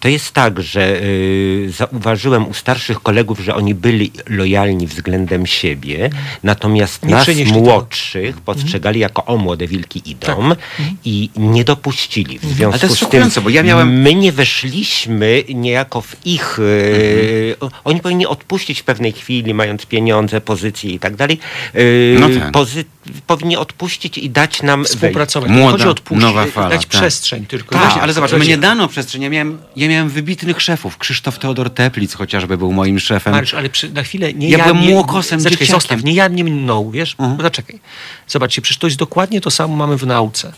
to 0.00 0.08
jest 0.08 0.32
tak, 0.32 0.60
że 0.62 1.02
y, 1.02 1.72
zauważyłem 1.76 2.48
u 2.48 2.54
starszych 2.54 3.00
kolegów, 3.00 3.38
że 3.40 3.54
oni 3.54 3.74
byli 3.74 4.10
lojalni 4.28 4.86
względem 4.86 5.46
siebie, 5.46 6.10
natomiast 6.42 7.04
Nie 7.04 7.10
nas 7.10 7.22
przenieśli 7.22 7.52
tego. 7.54 7.64
młodszych 7.64 8.40
postrzegali 8.40 9.00
jako 9.00 9.24
o 9.24 9.36
młode 9.36 9.66
wilki 9.66 10.02
idą 10.10 10.26
Tak. 10.50 10.58
i 11.04 11.30
nie 11.36 11.64
dopuścili. 11.64 12.38
W 12.38 12.44
związku 12.44 12.70
Ale 12.72 12.78
to 12.80 12.86
jest 12.86 13.30
z 13.30 13.32
tym 13.34 13.42
bo 13.44 13.50
ja 13.50 13.62
miałem- 13.62 14.00
my 14.00 14.14
nie 14.14 14.32
weszliśmy 14.32 15.44
niejako 15.54 16.00
w 16.00 16.16
ich... 16.26 16.58
y, 16.58 17.56
Oni 17.84 18.00
powinni 18.00 18.26
odpuścić 18.26 18.80
w 18.80 18.84
pewnej 18.84 19.12
chwili, 19.12 19.54
mając 19.54 19.86
pieniądze, 19.86 20.40
pozycje 20.70 20.90
i 20.90 20.98
tak 20.98 21.16
dalej. 21.16 21.38
y, 21.74 22.16
No 22.20 22.28
tak. 22.28 22.52
pozy- 22.52 22.84
powinni 23.26 23.56
odpuścić 23.56 24.18
i 24.18 24.30
dać 24.30 24.62
nam. 24.62 24.84
Współpracować. 24.84 25.50
Młoda, 25.50 25.64
Nie 25.66 25.72
chodzi 25.72 25.86
o 25.86 25.90
odpuścić, 25.90 26.22
nowa 26.22 26.46
fala, 26.46 26.68
dać 26.68 26.80
tak. 26.80 26.88
przestrzeń 26.90 27.46
tylko. 27.46 27.74
Tak, 27.74 27.82
Właśnie, 27.84 28.02
ale 28.02 28.12
zobacz, 28.12 28.32
mnie 28.32 28.58
dano 28.58 28.88
przestrzeń. 28.88 29.22
Ja 29.22 29.30
miałem, 29.30 29.58
ja 29.76 29.88
miałem 29.88 30.08
wybitnych 30.08 30.60
szefów. 30.62 30.98
Krzysztof 30.98 31.38
Teodor 31.38 31.70
Teplic 31.70 32.14
chociażby 32.14 32.58
był 32.58 32.72
moim 32.72 32.98
szefem. 32.98 33.32
Mariusz, 33.32 33.54
ale 33.54 33.68
przy, 33.68 33.90
na 33.92 34.02
chwilę 34.02 34.32
nie 34.34 34.48
Ja 34.48 34.58
ja, 34.58 34.64
byłem 34.64 34.82
nie, 34.82 34.88
młokosem, 34.88 35.40
Zaczekaj, 35.40 35.66
zostaw, 35.66 36.04
nie 36.04 36.12
ja, 36.12 36.28
nie 36.28 36.44
mną, 36.44 36.90
wiesz? 36.90 37.12
Mhm. 37.18 37.36
Bo 37.36 37.42
Zaczekaj. 37.42 37.80
Zobaczcie, 38.28 38.62
przecież 38.62 38.78
to 38.78 38.86
jest 38.86 38.96
dokładnie 38.98 39.40
to 39.40 39.50
samo 39.50 39.76
mamy 39.76 39.96
w 39.96 40.06
nauce. 40.06 40.52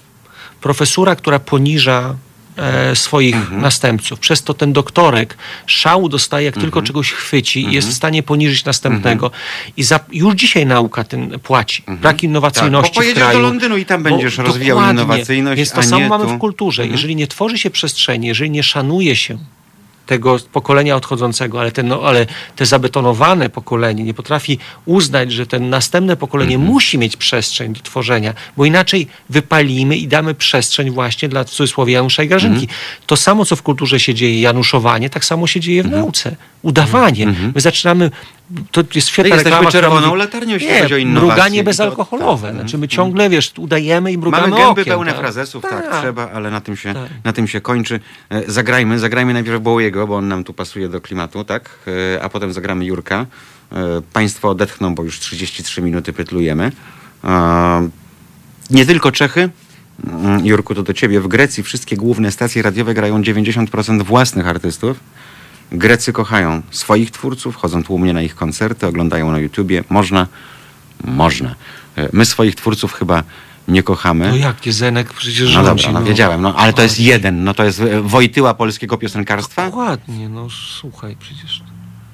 Profesura, 0.60 1.16
która 1.16 1.38
poniża 1.38 2.14
e, 2.56 2.96
swoich 2.96 3.34
Mhm. 3.36 3.60
następców. 3.60 4.18
Przez 4.20 4.42
to 4.42 4.54
ten 4.54 4.72
doktorek 4.72 5.36
szału 5.66 6.08
dostaje, 6.08 6.44
jak 6.46 6.54
Mhm. 6.54 6.62
tylko 6.70 6.82
czegoś 6.82 7.12
chwyci 7.12 7.64
i 7.68 7.72
jest 7.72 7.88
w 7.88 7.92
stanie 7.92 8.22
poniżyć 8.22 8.64
następnego. 8.64 9.30
I 9.76 9.82
za, 9.82 10.00
już 10.12 10.34
dzisiaj 10.34 10.66
nauka 10.66 11.04
ten 11.04 11.40
płaci. 11.40 11.82
Brak 11.88 12.22
innowacyjności 12.22 12.90
Tak, 12.90 12.94
bo 12.94 13.00
pojedziesz 13.00 13.18
w 13.18 13.26
kraju. 13.26 13.38
do 13.38 13.42
Londynu 13.42 13.76
i 13.76 13.84
tam 13.86 14.02
Bo- 14.02 14.10
będziesz 14.10 14.38
rozwijał 14.38 14.90
innowacyjność, 14.90 15.56
Więc 15.56 15.72
to 15.72 15.82
samo 15.82 16.08
mamy 16.08 16.24
tu. 16.24 16.30
w 16.30 16.38
kulturze. 16.38 16.82
Mhm. 16.82 16.96
Jeżeli 16.96 17.16
nie 17.16 17.26
tworzy 17.26 17.58
się 17.58 17.70
przestrzeni, 17.70 18.26
jeżeli 18.26 18.50
nie 18.50 18.62
szanuje 18.62 19.16
się 19.16 19.38
tego 20.06 20.36
pokolenia 20.52 20.96
odchodzącego, 20.96 21.60
ale, 21.60 21.72
ten, 21.72 21.88
no, 21.88 22.00
ale 22.02 22.26
te 22.56 22.66
zabetonowane 22.66 23.48
pokolenie 23.50 24.04
nie 24.04 24.14
potrafi 24.14 24.58
uznać, 24.84 25.32
że 25.32 25.46
ten 25.46 25.70
następne 25.70 26.16
pokolenie 26.16 26.54
Mhm. 26.54 26.72
musi 26.72 26.98
mieć 26.98 27.16
przestrzeń 27.16 27.72
do 27.72 27.80
tworzenia, 27.80 28.34
bo 28.56 28.64
inaczej 28.64 29.06
wypalimy 29.30 29.96
i 29.96 30.08
damy 30.08 30.34
przestrzeń 30.34 30.90
właśnie 30.90 31.28
dla 31.28 31.44
w 31.44 31.50
cudzysłowie 31.50 31.92
Janusza 31.92 32.22
i 32.22 32.28
Grażynki. 32.28 32.60
Mhm. 32.62 32.78
To 33.06 33.16
samo, 33.16 33.44
co 33.44 33.56
w 33.56 33.62
kulturze 33.62 34.00
się 34.00 34.14
dzieje, 34.14 34.40
januszowanie, 34.40 35.10
tak 35.10 35.24
samo 35.24 35.46
się 35.46 35.60
dzieje 35.60 35.82
w 35.82 35.86
Mhm. 35.86 36.02
nauce. 36.02 36.36
Udawanie. 36.62 37.26
My 37.54 37.60
zaczynamy, 37.60 38.10
to 38.70 38.84
jest 38.94 39.08
świetna 39.08 39.34
jesteśmy 39.34 39.50
reklama, 39.50 39.70
czerwoną 39.70 40.14
latarnią, 40.14 40.54
jeśli 40.54 40.68
nie, 40.68 40.80
chodzi 40.82 40.94
o 40.94 40.96
innowacje. 40.96 41.26
mruganie 41.28 41.56
I 41.56 41.60
to- 41.60 41.64
bezalkoholowe. 41.64 42.48
tak. 42.48 42.56
Znaczy 42.56 42.78
my 42.78 42.88
ciągle, 42.88 43.30
wiesz, 43.30 43.52
udajemy 43.58 44.12
i 44.12 44.18
mrugamy 44.18 44.42
Mamy 44.48 44.56
gęby 44.56 44.80
okiem, 44.80 44.84
pełne 44.84 45.10
tak. 45.12 45.20
frazesów, 45.20 45.62
tak, 45.62 45.90
Tak. 45.90 46.00
trzeba, 46.00 46.30
ale 46.30 46.50
na 46.50 46.60
tym, 46.60 46.76
się, 46.76 46.94
Tak. 46.94 47.08
na 47.24 47.32
tym 47.32 47.48
się 47.48 47.60
kończy. 47.60 48.00
E, 48.30 48.42
Zagrajmy, 48.52 48.98
zagrajmy 48.98 49.32
najpierw 49.32 49.62
Bowiego, 49.62 50.06
bo 50.06 50.16
on 50.16 50.28
nam 50.28 50.44
tu 50.44 50.52
pasuje 50.54 50.88
do 50.88 51.00
klimatu, 51.00 51.44
tak? 51.44 51.70
E, 52.16 52.22
A 52.22 52.28
potem 52.28 52.52
zagramy 52.52 52.84
Jurka. 52.84 53.26
E, 53.72 53.76
Państwo 54.12 54.48
odetchną, 54.48 54.94
bo 54.94 55.02
już 55.04 55.18
33 55.20 55.82
minuty 55.82 56.12
pytlujemy. 56.12 56.72
Nie 58.70 58.86
tylko 58.86 59.12
Czechy. 59.12 59.50
Mm, 60.06 60.46
Jurku, 60.46 60.74
to 60.74 60.82
do 60.82 60.92
ciebie. 60.92 61.20
W 61.20 61.28
Grecji 61.28 61.62
wszystkie 61.62 61.96
główne 61.96 62.32
stacje 62.32 62.62
radiowe 62.62 62.94
grają 62.94 63.22
90% 63.22 64.02
własnych 64.02 64.48
artystów. 64.48 65.00
Grecy 65.72 66.12
kochają 66.12 66.62
swoich 66.70 67.10
twórców, 67.10 67.56
chodzą 67.56 67.82
tłumnie 67.84 68.12
na 68.12 68.22
ich 68.22 68.34
koncerty, 68.34 68.86
oglądają 68.86 69.30
na 69.30 69.38
YouTubie. 69.38 69.84
Można, 69.90 70.26
można. 71.04 71.54
E, 71.96 72.08
My 72.12 72.24
swoich 72.24 72.54
twórców 72.54 72.92
chyba 72.92 73.22
nie 73.68 73.82
kochamy. 73.82 74.28
No 74.28 74.36
jak, 74.36 74.66
nie 74.66 74.72
Zenek 74.72 75.12
przecież 75.12 75.54
No 75.54 75.64
rządzi. 75.64 75.84
dobra, 75.84 76.00
no 76.00 76.06
wiedziałem, 76.06 76.42
no, 76.42 76.54
ale 76.56 76.72
to 76.72 76.82
jest 76.82 77.00
jeden, 77.00 77.44
no 77.44 77.54
to 77.54 77.64
jest 77.64 77.80
e, 77.80 78.00
Wojtyła 78.02 78.54
polskiego 78.54 78.98
piosenkarstwa, 78.98 79.66
Dokładnie, 79.66 80.28
no 80.28 80.48
słuchaj, 80.50 81.16
przecież. 81.20 81.62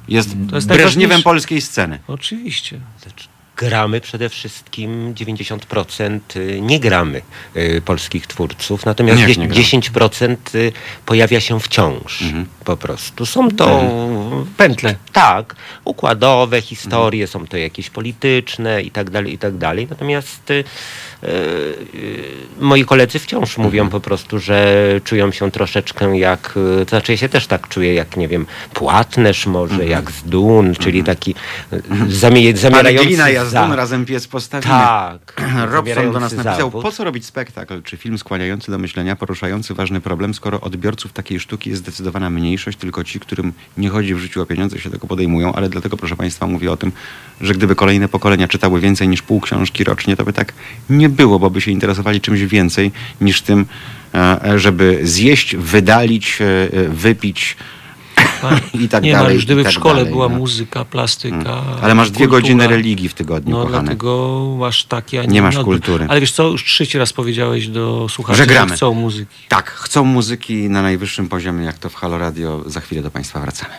jest, 0.09 0.29
To 0.51 0.55
jest 0.57 0.69
Breżniewem 0.69 0.93
najważniejsze. 1.09 1.23
polskiej 1.25 1.61
sceny. 1.61 1.99
Oczywiście. 2.09 2.81
Gramy 3.59 4.01
przede 4.01 4.29
wszystkim 4.29 5.15
90% 5.15 6.19
y, 6.37 6.59
nie 6.61 6.81
gramy 6.81 7.23
y, 7.57 7.83
polskich 7.85 8.27
twórców, 8.27 8.87
natomiast 8.87 9.21
dzie- 9.21 9.27
nie 9.27 9.49
gramy? 9.49 9.55
10% 9.65 10.37
y, 10.55 10.73
pojawia 11.07 11.41
się 11.41 11.61
wciąż 11.61 12.23
Mhm. 12.23 12.47
po 12.65 12.77
prostu. 12.77 13.27
Są 13.27 13.51
to 13.51 13.81
Pętle. 14.57 14.95
tak, 15.13 15.57
układowe 15.85 16.63
historie, 16.63 17.27
są 17.27 17.47
to 17.47 17.57
jakieś 17.57 17.91
polityczne 17.91 18.83
i 18.83 18.91
tak 18.91 19.11
dalej, 19.11 19.33
i 19.33 19.39
tak 19.39 19.57
dalej. 19.57 19.87
Natomiast 19.91 20.51
y, 20.51 20.65
y, 21.25 22.25
moi 22.61 22.85
koledzy 22.85 23.19
wciąż 23.19 23.59
mówią 23.59 23.89
po 23.89 24.01
prostu, 24.01 24.39
że 24.39 24.77
czują 25.05 25.33
się 25.33 25.51
troszeczkę 25.51 26.19
jak, 26.19 26.53
to 26.85 26.89
znaczy 26.89 27.13
ja 27.13 27.19
się 27.19 27.29
też 27.29 27.47
tak 27.47 27.69
czuję, 27.69 27.95
jak 27.95 28.17
nie 28.17 28.29
wiem, 28.29 28.47
płatnerz 28.75 29.47
może, 29.47 29.87
jak 29.87 30.11
z 30.11 30.23
Dun, 30.23 30.75
czyli 30.75 31.05
taki 31.05 31.35
y, 31.73 31.83
zamie, 32.09 32.57
zamierający 32.57 33.17
Za- 33.51 33.77
razem 33.77 34.05
pies 34.07 34.29
postawimy. 34.29 34.75
Tak. 34.75 35.43
Robson 35.73 36.13
do 36.13 36.21
nas 36.21 36.33
napisał, 36.33 36.57
zawód. 36.57 36.83
po 36.83 36.93
co 36.93 37.05
robić 37.05 37.25
spektakl 37.25 37.83
czy 37.83 37.97
film 37.97 38.19
skłaniający 38.19 38.71
do 38.71 38.79
myślenia, 38.79 39.17
poruszający 39.17 39.75
ważny 39.75 40.01
problem, 40.01 40.35
skoro 40.35 40.61
odbiorców 40.61 41.13
takiej 41.13 41.41
sztuki 41.41 41.71
jest 41.71 41.83
zdecydowana 41.83 42.31
mniejszość, 42.31 42.79
tylko 42.79 43.05
ci, 43.05 43.21
którym 43.21 43.53
nie 43.77 43.89
chodzi 43.89 44.15
w 44.15 44.19
życiu 44.19 44.43
o 44.43 44.47
pieniądze 44.47 44.79
się 44.79 44.91
tego 44.91 45.07
podejmują, 45.07 45.53
ale 45.53 45.69
dlatego 45.69 45.97
proszę 45.97 46.17
Państwa 46.17 46.47
mówię 46.47 46.73
o 46.73 46.77
tym, 46.77 46.93
że 47.41 47.55
gdyby 47.55 47.75
kolejne 47.75 48.09
pokolenia 48.09 48.49
czytały 48.49 48.81
więcej 48.81 49.09
niż 49.09 49.23
pół 49.23 49.41
książki 49.41 49.85
rocznie, 49.85 50.17
to 50.17 50.25
by 50.25 50.33
tak 50.33 50.53
nie 50.91 51.09
było, 51.09 51.39
bo 51.39 51.51
by 51.51 51.61
się 51.61 51.71
interesowali 51.71 52.21
czymś 52.21 52.41
więcej 52.41 52.93
niż 53.21 53.43
tym, 53.43 53.67
e, 54.15 54.59
żeby 54.59 55.01
zjeść, 55.03 55.57
wydalić, 55.57 56.39
e, 56.41 56.45
e, 56.45 56.89
wypić 56.89 57.57
i 58.85 58.89
tak 58.89 59.03
nie, 59.03 59.13
dalej. 59.13 59.27
Mariusz, 59.27 59.45
gdyby 59.45 59.63
tak 59.63 59.73
w 59.73 59.75
szkole 59.75 59.95
dalej, 59.95 60.13
była 60.13 60.29
no. 60.29 60.39
muzyka, 60.39 60.85
plastyka. 60.85 61.63
Ale 61.83 61.95
masz 61.95 62.11
dwie 62.11 62.19
kultura, 62.19 62.41
godziny 62.41 62.69
religii 62.69 63.09
w 63.09 63.15
tygodniu, 63.15 63.57
No 63.57 63.65
kochany. 63.65 63.83
dlatego 63.83 64.41
masz 64.59 64.85
takie, 64.85 65.21
a 65.21 65.23
nie, 65.23 65.29
Nie 65.29 65.43
masz 65.43 65.55
inne 65.55 65.65
kultury. 65.65 66.07
Ale 66.09 66.21
wiesz 66.21 66.33
co, 66.33 66.49
już 66.49 66.65
trzeci 66.65 66.99
raz 66.99 67.13
powiedziałeś 67.13 67.69
do 67.69 68.07
słuchaczy, 68.09 68.39
Że 68.39 68.47
gramy. 68.47 68.75
chcą 68.75 68.95
muzyki. 68.95 69.35
Tak, 69.49 69.71
chcą 69.71 70.05
muzyki 70.05 70.71
na 70.71 70.83
najwyższym 70.83 71.29
poziomie, 71.29 71.65
jak 71.65 71.79
to 71.79 71.89
w 71.89 71.95
Halo 71.95 72.19
Radio. 72.19 72.63
Za 72.67 72.81
chwilę 72.81 73.03
do 73.03 73.11
Państwa 73.11 73.41
wracamy. 73.41 73.75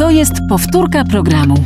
To 0.00 0.10
jest 0.10 0.32
powtórka 0.48 1.04
programu. 1.04 1.64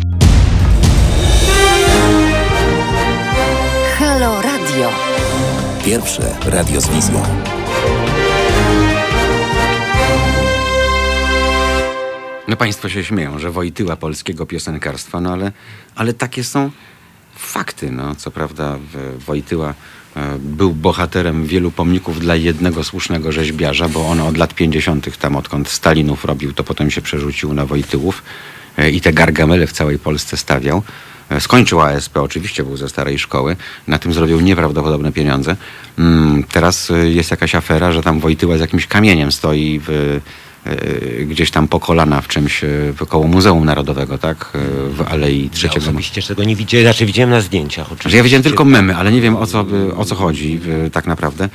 Halo 3.98 4.42
Radio. 4.42 4.90
Pierwsze 5.84 6.36
radio 6.46 6.80
z 6.80 6.88
wizją. 6.88 7.22
No 12.49 12.57
Państwo 12.57 12.88
się 12.88 13.05
śmieją, 13.05 13.38
że 13.38 13.51
Wojtyła 13.51 13.97
polskiego 13.97 14.47
piosenkarstwa, 14.47 15.20
no 15.20 15.32
ale, 15.32 15.53
ale 15.95 16.14
takie 16.14 16.45
są 16.45 16.70
fakty. 17.36 17.90
No. 17.90 18.14
Co 18.14 18.30
prawda 18.30 18.78
Wojtyła 19.26 19.74
e, 20.16 20.38
był 20.38 20.72
bohaterem 20.72 21.47
wielu 21.47 21.70
pomników 21.70 22.20
dla 22.20 22.36
jednego 22.36 22.84
słusznego 22.84 23.32
rzeźbiarza, 23.32 23.88
bo 23.88 24.09
on 24.09 24.20
od 24.20 24.36
lat 24.36 24.55
50. 24.55 25.18
tam 25.18 25.36
odkąd 25.36 25.68
Stalinów 25.68 26.24
robił, 26.24 26.53
to 26.53 26.64
potem 26.64 26.90
się 26.90 27.03
przerzucił 27.03 27.55
na 27.55 27.66
Wojtyłów 27.66 28.22
e, 28.78 28.90
i 28.90 29.01
te 29.01 29.12
gargamele 29.12 29.66
w 29.66 29.72
całej 29.72 29.99
Polsce 29.99 30.36
stawiał. 30.36 30.82
E, 31.30 31.40
Skończył 31.40 31.80
ASP, 31.80 32.16
oczywiście 32.16 32.64
był 32.64 32.76
ze 32.76 32.88
starej 32.88 33.18
szkoły, 33.18 33.57
na 33.86 33.99
tym 33.99 34.12
zrobił 34.12 34.40
nieprawdopodobne 34.40 35.12
pieniądze. 35.12 35.57
Mm, 35.99 36.45
Teraz 36.45 36.92
jest 37.05 37.30
jakaś 37.30 37.55
afera, 37.55 37.92
że 37.92 38.03
tam 38.03 38.20
Wojtyła 38.20 38.57
z 38.57 38.61
jakimś 38.61 38.86
kamieniem 38.86 39.32
stoi 39.32 39.80
w, 39.86 40.20
gdzieś 41.26 41.50
tam 41.50 41.68
po 41.68 41.80
kolana 41.80 42.20
w 42.20 42.28
czymś 42.28 42.64
e, 42.64 42.68
koło 43.08 43.26
Muzeum 43.26 43.64
Narodowego, 43.64 44.18
tak? 44.18 44.50
E, 44.54 44.58
W 44.90 45.02
Alei 45.02 45.44
Ja 45.44 45.50
3 45.50 45.66
Maja. 45.66 45.78
osobiście 45.78 46.22
tego 46.22 46.44
nie 46.44 46.56
widziałem, 46.56 46.84
znaczy 46.86 47.06
widziałem 47.06 47.30
na 47.30 47.40
zdjęciach 47.40 47.86
Że 47.88 47.94
oczywiście. 47.94 48.16
ja 48.16 48.22
widziałem 48.24 48.42
tylko 48.42 48.64
memy, 48.64 48.96
ale 48.96 49.12
nie 49.12 49.20
wiem 49.20 49.36
o 49.36 49.46
co, 49.46 49.66
o 49.96 50.04
co 50.04 50.14
chodzi 50.14 50.60
tak 50.92 51.06
naprawdę. 51.06 51.48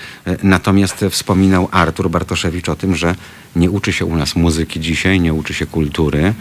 Natomiast 0.43 1.05
wspominał 1.09 1.67
Artur 1.71 2.09
Bartoszewicz 2.09 2.69
o 2.69 2.75
tym, 2.75 2.95
że 2.95 3.15
nie 3.55 3.69
uczy 3.71 3.93
się 3.93 4.05
u 4.05 4.15
nas 4.15 4.35
muzyki 4.35 4.79
dzisiaj, 4.79 5.19
nie 5.19 5.33
uczy 5.33 5.53
się 5.53 5.65
kultury, 5.65 6.33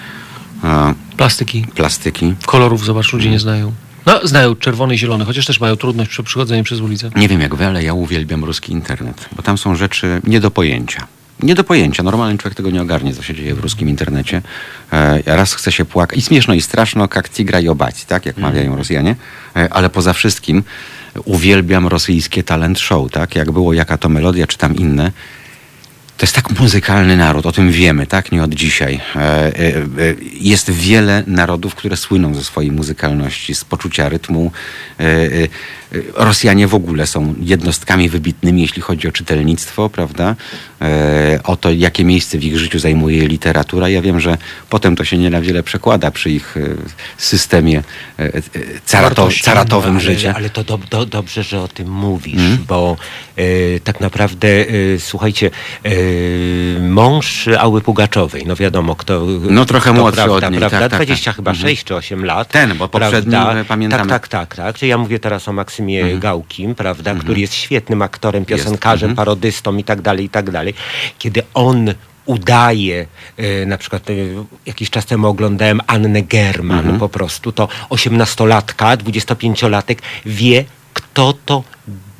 Plastyki, 1.17 1.65
plastyki. 1.75 2.35
kolorów, 2.47 2.85
zobacz, 2.85 3.13
ludzie 3.13 3.31
nie 3.31 3.39
znają. 3.41 3.73
No, 4.07 4.21
znają 4.27 4.57
czerwony 4.57 4.95
i 4.95 4.99
zielony, 4.99 5.25
chociaż 5.25 5.47
też 5.47 5.61
mają 5.61 5.77
trudność 5.77 6.11
przy 6.11 6.23
przechodzeniu 6.23 6.65
przez 6.65 6.81
ulicę. 6.81 7.11
Nie 7.17 7.29
wiem 7.29 7.41
jak 7.41 7.55
wy, 7.55 7.67
ale 7.67 7.83
ja 7.85 7.95
uwielbiam 7.95 8.45
ruski 8.45 8.73
internet, 8.73 9.29
bo 9.37 9.43
tam 9.43 9.59
są 9.59 9.77
rzeczy 9.77 10.21
nie 10.25 10.41
do 10.41 10.51
pojęcia. 10.51 11.07
Nie 11.41 11.55
do 11.55 11.65
pojęcia. 11.65 12.03
Normalny 12.03 12.39
człowiek 12.39 12.57
tego 12.57 12.71
nie 12.71 12.83
ogarnie, 12.83 13.15
co 13.15 13.23
się 13.23 13.35
dzieje 13.35 13.55
w 13.55 13.59
ruskim 13.59 13.89
internecie. 13.89 14.43
E, 14.93 15.23
raz 15.27 15.55
chce 15.55 15.73
się 15.73 15.85
płakać. 15.85 16.19
I 16.19 16.23
śmieszno, 16.23 16.55
i 16.55 16.61
straszno, 16.61 17.09
jak 17.17 17.29
tigra 17.29 17.61
i 17.61 17.69
obać, 17.69 18.05
tak? 18.05 18.27
Jak 18.27 18.37
mawiają 18.37 18.77
Rosjanie. 18.77 19.17
E, 19.57 19.73
ale 19.73 19.91
poza 19.91 20.13
wszystkim 20.13 20.63
uwielbiam 21.25 21.87
rosyjskie 21.87 22.43
talent 22.43 22.79
show, 22.79 23.11
tak? 23.11 23.37
Jak 23.37 23.51
było 23.51 23.73
Jaka 23.73 23.97
to 23.97 24.09
melodia, 24.09 24.47
czy 24.47 24.59
tam 24.59 24.77
inne. 24.77 25.13
To 26.19 26.27
jest 26.27 26.35
tak 26.35 26.61
muzykalny 26.61 27.17
naród, 27.17 27.47
o 27.47 27.53
tym 27.53 27.71
wiemy, 27.73 28.07
tak? 28.07 28.33
Nie 28.33 28.43
od 28.43 28.55
dzisiaj. 28.55 29.01
E, 29.17 29.21
e, 29.21 29.77
e, 29.77 29.85
Jest 30.33 30.71
wiele 30.71 31.23
narodów, 31.27 31.75
które 31.75 31.97
słyną 31.97 32.35
ze 32.35 32.45
swojej 32.45 32.73
muzykalności, 32.73 33.55
z 33.55 33.65
poczucia 33.65 34.09
rytmu. 34.09 34.53
E, 35.01 35.05
e, 35.05 35.29
Rosjanie 36.15 36.67
w 36.67 36.75
ogóle 36.75 37.07
są 37.07 37.35
jednostkami 37.41 38.09
wybitnymi, 38.09 38.63
jeśli 38.63 38.83
chodzi 38.83 39.09
o 39.09 39.13
czytelnictwo, 39.13 39.91
prawda? 39.91 40.37
E, 40.83 41.41
O 41.45 41.57
to, 41.57 41.71
jakie 41.71 42.05
miejsce 42.05 42.39
w 42.39 42.45
ich 42.45 42.59
życiu 42.59 42.79
zajmuje 42.79 43.29
literatura. 43.29 43.89
Ja 43.89 44.03
wiem, 44.03 44.21
że 44.21 44.39
potem 44.71 44.97
to 44.97 45.05
się 45.05 45.19
nie 45.19 45.31
na 45.31 45.41
wiele 45.41 45.63
przekłada 45.63 46.11
przy 46.11 46.31
ich 46.31 46.57
e, 46.57 46.61
systemie 47.17 47.83
e, 48.19 48.33
carato, 48.85 49.29
caratowym 49.43 49.91
ale, 49.91 50.01
życia. 50.01 50.33
Ale 50.37 50.51
to 50.51 50.65
do, 50.65 50.79
do, 50.91 51.07
dobrze, 51.07 51.43
że 51.43 51.61
o 51.61 51.69
tym 51.69 51.89
mówisz, 51.91 52.39
Mm. 52.39 52.59
bo 52.69 52.97
tak 53.85 54.01
naprawdę, 54.01 54.49
słuchajcie, 54.99 55.51
mąż 56.81 57.49
Ały 57.59 57.81
Pugaczowej, 57.81 58.45
no 58.47 58.57
wiadomo 58.57 58.95
kto... 58.97 59.27
No, 59.51 59.65
trochę 59.65 59.91
kto, 59.91 60.01
młodszy 60.01 60.17
prawda, 60.25 60.47
od 60.47 60.51
niej, 60.53 60.61
prawda? 60.61 60.81
tak, 60.81 60.91
tak, 60.91 60.99
20 60.99 61.25
tak. 61.31 61.37
chyba 61.37 61.51
Mhm. 61.51 61.69
6 61.69 61.85
czy 61.85 61.95
8 61.95 62.25
lat. 62.25 62.49
Ten, 62.49 62.77
bo 62.79 62.89
poprzedni, 62.89 63.31
prawda? 63.33 63.65
pamiętamy. 63.65 64.11
Tak, 64.11 64.29
tak, 64.29 64.49
tak, 64.49 64.57
tak. 64.67 64.77
Czy 64.79 64.87
ja 64.87 64.99
mówię 64.99 65.19
teraz 65.19 65.49
o 65.49 65.53
Maksymie 65.53 66.19
Gałkim, 66.19 66.75
prawda, 66.75 67.15
który 67.15 67.41
jest 67.41 67.55
świetnym 67.55 68.03
aktorem, 68.03 68.43
Mhm. 68.43 68.59
Piosenkarzem, 68.59 69.11
Mhm. 69.11 69.17
parodystą 69.17 69.77
i 69.77 69.85
tak 69.85 70.01
dalej, 70.01 70.25
i 70.25 70.29
tak 70.29 70.51
dalej. 70.51 70.68
Kiedy 71.19 71.43
on 71.55 71.95
udaje, 72.25 73.07
e, 73.37 73.67
na 73.67 73.79
przykład 73.79 74.11
e, 74.11 74.15
jakiś 74.67 74.91
czas 74.91 75.07
temu 75.07 75.27
oglądałem 75.27 75.81
Annę 75.87 76.23
German 76.23 76.79
Mhm. 76.79 76.99
po 76.99 77.09
prostu, 77.09 77.53
to 77.53 77.69
18-latka, 77.91 78.97
25-latek 78.97 79.99
wie, 80.27 80.65
kto 80.95 81.35
to 81.47 81.63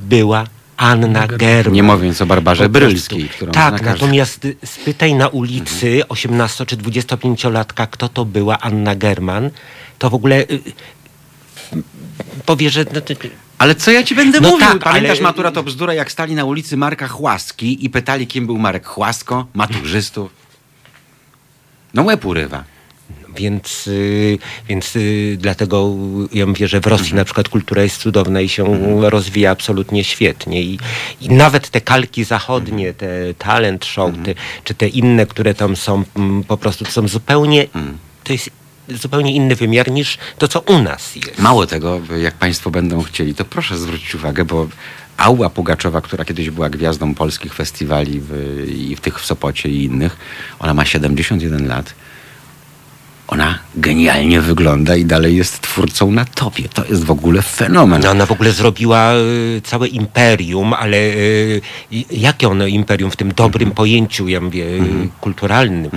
była 0.01 0.45
Anna 0.77 1.27
German. 1.27 1.75
Nie 1.75 1.83
mówiąc 1.83 2.23
o 2.23 2.27
Barbarze. 2.27 2.69
Brylskiej, 2.69 3.29
którą 3.29 3.53
Tak, 3.53 3.83
natomiast 3.83 4.45
y, 4.45 4.57
spytaj 4.65 5.15
na 5.15 5.29
ulicy 5.29 6.03
18 6.09 6.67
czy 6.67 6.77
25-latka, 6.77 7.87
kto 7.91 8.09
to 8.09 8.25
była 8.25 8.59
Anna 8.61 8.95
German, 8.95 9.51
to 9.99 10.11
w 10.11 10.15
ogóle 10.15 10.37
y, 10.41 10.61
powie, 12.49 12.71
że... 12.71 12.85
No, 12.95 13.01
ty- 13.01 13.17
Ale 13.59 13.75
co 13.75 13.91
ja 13.91 14.03
ci 14.03 14.15
będę 14.15 14.41
No 14.41 14.51
mówił? 14.51 14.67
tak, 14.69 14.79
Pamiętasz 14.79 15.11
ale- 15.19 15.21
matura 15.29 15.51
to 15.51 15.63
bzdura, 15.63 15.95
jak 15.95 16.13
stali 16.13 16.35
na 16.35 16.45
ulicy 16.45 16.77
Marka 16.77 17.09
Chłaski 17.09 17.85
i 17.85 17.91
pytali, 17.91 18.27
kim 18.27 18.47
był 18.47 18.59
Marek 18.59 18.87
Chłasko, 18.87 19.47
maturzystów. 19.55 20.31
No 21.95 22.03
łeb 22.03 22.25
urywa. 22.25 22.65
Więc, 23.37 23.87
y, 23.87 24.39
więc 24.69 24.97
y, 24.97 25.37
dlatego 25.41 25.95
ja 26.33 26.47
mówię, 26.47 26.69
że 26.69 26.81
w 26.81 26.87
Rosji 26.87 27.05
Mhm. 27.05 27.17
na 27.17 27.25
przykład 27.25 27.49
kultura 27.49 27.83
jest 27.83 27.97
cudowna 28.01 28.41
i 28.41 28.49
się 28.49 28.65
rozwija 29.11 29.51
absolutnie 29.51 30.05
świetnie. 30.05 30.63
I, 30.63 30.79
I 31.21 31.29
nawet 31.31 31.69
te 31.71 31.81
kalki 31.81 32.25
zachodnie, 32.25 32.95
te 32.95 33.35
talent 33.39 33.85
show, 33.85 34.09
Mhm. 34.09 34.25
te, 34.25 34.35
czy 34.65 34.75
te 34.75 34.89
inne, 34.89 35.27
które 35.27 35.55
tam 35.55 35.77
są, 35.77 36.05
mm, 36.17 36.45
po 36.45 36.57
prostu 36.57 36.85
są 36.85 37.09
zupełnie, 37.09 37.63
Mhm. 37.63 37.99
to 38.25 38.33
jest 38.33 38.51
zupełnie 38.89 39.33
inny 39.35 39.57
wymiar 39.57 39.91
niż 39.91 40.19
to, 40.39 40.49
co 40.49 40.61
u 40.61 40.79
nas 40.83 41.17
jest. 41.17 41.39
Mało 41.39 41.67
tego, 41.67 42.01
jak 42.23 42.35
państwo 42.35 42.71
będą 42.71 43.03
chcieli, 43.03 43.35
to 43.35 43.45
proszę 43.45 43.79
zwrócić 43.79 44.15
uwagę, 44.15 44.45
bo 44.45 44.69
Ała 45.17 45.51
Pugaczowa, 45.51 46.01
która 46.01 46.25
kiedyś 46.25 46.51
była 46.51 46.71
gwiazdą 46.71 47.15
polskich 47.15 47.55
festiwali 47.55 48.21
w, 48.21 48.33
i 48.77 48.97
w 48.97 49.01
tych 49.01 49.21
w 49.21 49.27
Sopocie 49.27 49.69
i 49.69 49.85
innych, 49.85 50.17
ona 50.59 50.75
ma 50.75 50.85
71 50.85 51.69
lat. 51.69 51.95
Ona 53.29 53.59
genialnie 53.77 54.41
wygląda 54.41 54.97
i 54.97 55.05
dalej 55.05 55.37
jest 55.37 55.61
twórcą 55.61 56.11
na 56.11 56.25
topie. 56.25 56.69
To 56.69 56.85
jest 56.85 57.05
w 57.05 57.11
ogóle 57.11 57.43
fenomen. 57.43 58.01
No, 58.05 58.11
ona 58.11 58.27
w 58.27 58.33
ogóle 58.33 58.53
zrobiła 58.53 59.15
y, 59.15 59.61
całe 59.65 59.89
imperium, 59.89 60.73
ale 60.75 60.97
y, 60.97 61.61
i- 61.91 62.07
jakie 62.11 62.49
ono 62.49 62.67
imperium 62.67 63.11
w 63.11 63.17
tym 63.17 63.33
dobrym 63.33 63.71
pojęciu, 63.71 64.29
ja 64.29 64.41
mówię, 64.41 64.65
y, 64.65 64.81
kulturalnym. 65.21 65.91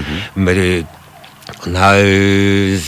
Y, 0.48 0.84
ona 1.68 1.96
y, 1.98 2.80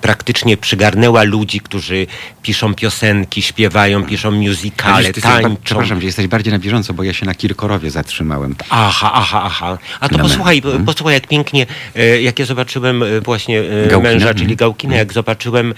praktycznie 0.00 0.56
przygarnęła 0.56 1.22
ludzi, 1.22 1.60
którzy 1.60 2.06
piszą 2.42 2.74
piosenki, 2.74 3.42
śpiewają, 3.42 4.04
piszą 4.04 4.28
Ale 4.28 4.38
musicale, 4.38 5.02
wiesz, 5.02 5.02
ty 5.04 5.08
jesteś 5.08 5.22
ba- 5.24 5.40
tańczą. 5.42 5.56
Przepraszam, 5.64 6.00
że 6.00 6.06
jesteś 6.06 6.26
bardziej 6.26 6.52
na 6.52 6.58
bieżąco, 6.58 6.94
bo 6.94 7.02
ja 7.02 7.12
się 7.12 7.26
na 7.26 7.34
Kirkorowie 7.34 7.90
zatrzymałem. 7.90 8.54
Aha, 8.70 9.10
aha, 9.14 9.42
aha. 9.44 9.78
A 10.00 10.08
to 10.08 10.18
posłuchaj, 10.18 10.62
men- 10.64 10.84
posłuchaj 10.84 11.14
jak 11.14 11.26
pięknie, 11.26 11.66
e, 11.96 12.22
jak 12.22 12.38
ja 12.38 12.44
zobaczyłem 12.44 13.02
e, 13.02 13.20
właśnie 13.20 13.60
e, 13.60 13.64
Gałkina? 13.88 14.12
męża, 14.12 14.26
czyli 14.34 14.40
Mhm. 14.42 14.56
Gałkina, 14.56 14.96
jak 14.96 15.12
zobaczyłem 15.12 15.74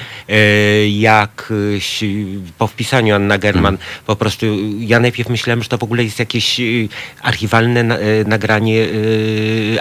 jak 0.89 1.53
po 2.59 2.67
wpisaniu 2.67 3.15
Anna 3.15 3.39
German, 3.39 3.75
Mhm. 3.75 3.91
po 4.07 4.17
prostu 4.17 4.47
ja 4.79 5.01
najpierw 5.01 5.29
myślałem, 5.29 5.63
że 5.63 5.69
to 5.69 5.79
w 5.79 5.83
ogóle 5.83 6.05
jest 6.05 6.19
jakieś 6.19 6.61
archiwalne 7.23 7.83
na, 7.83 7.97
nagranie 8.27 8.87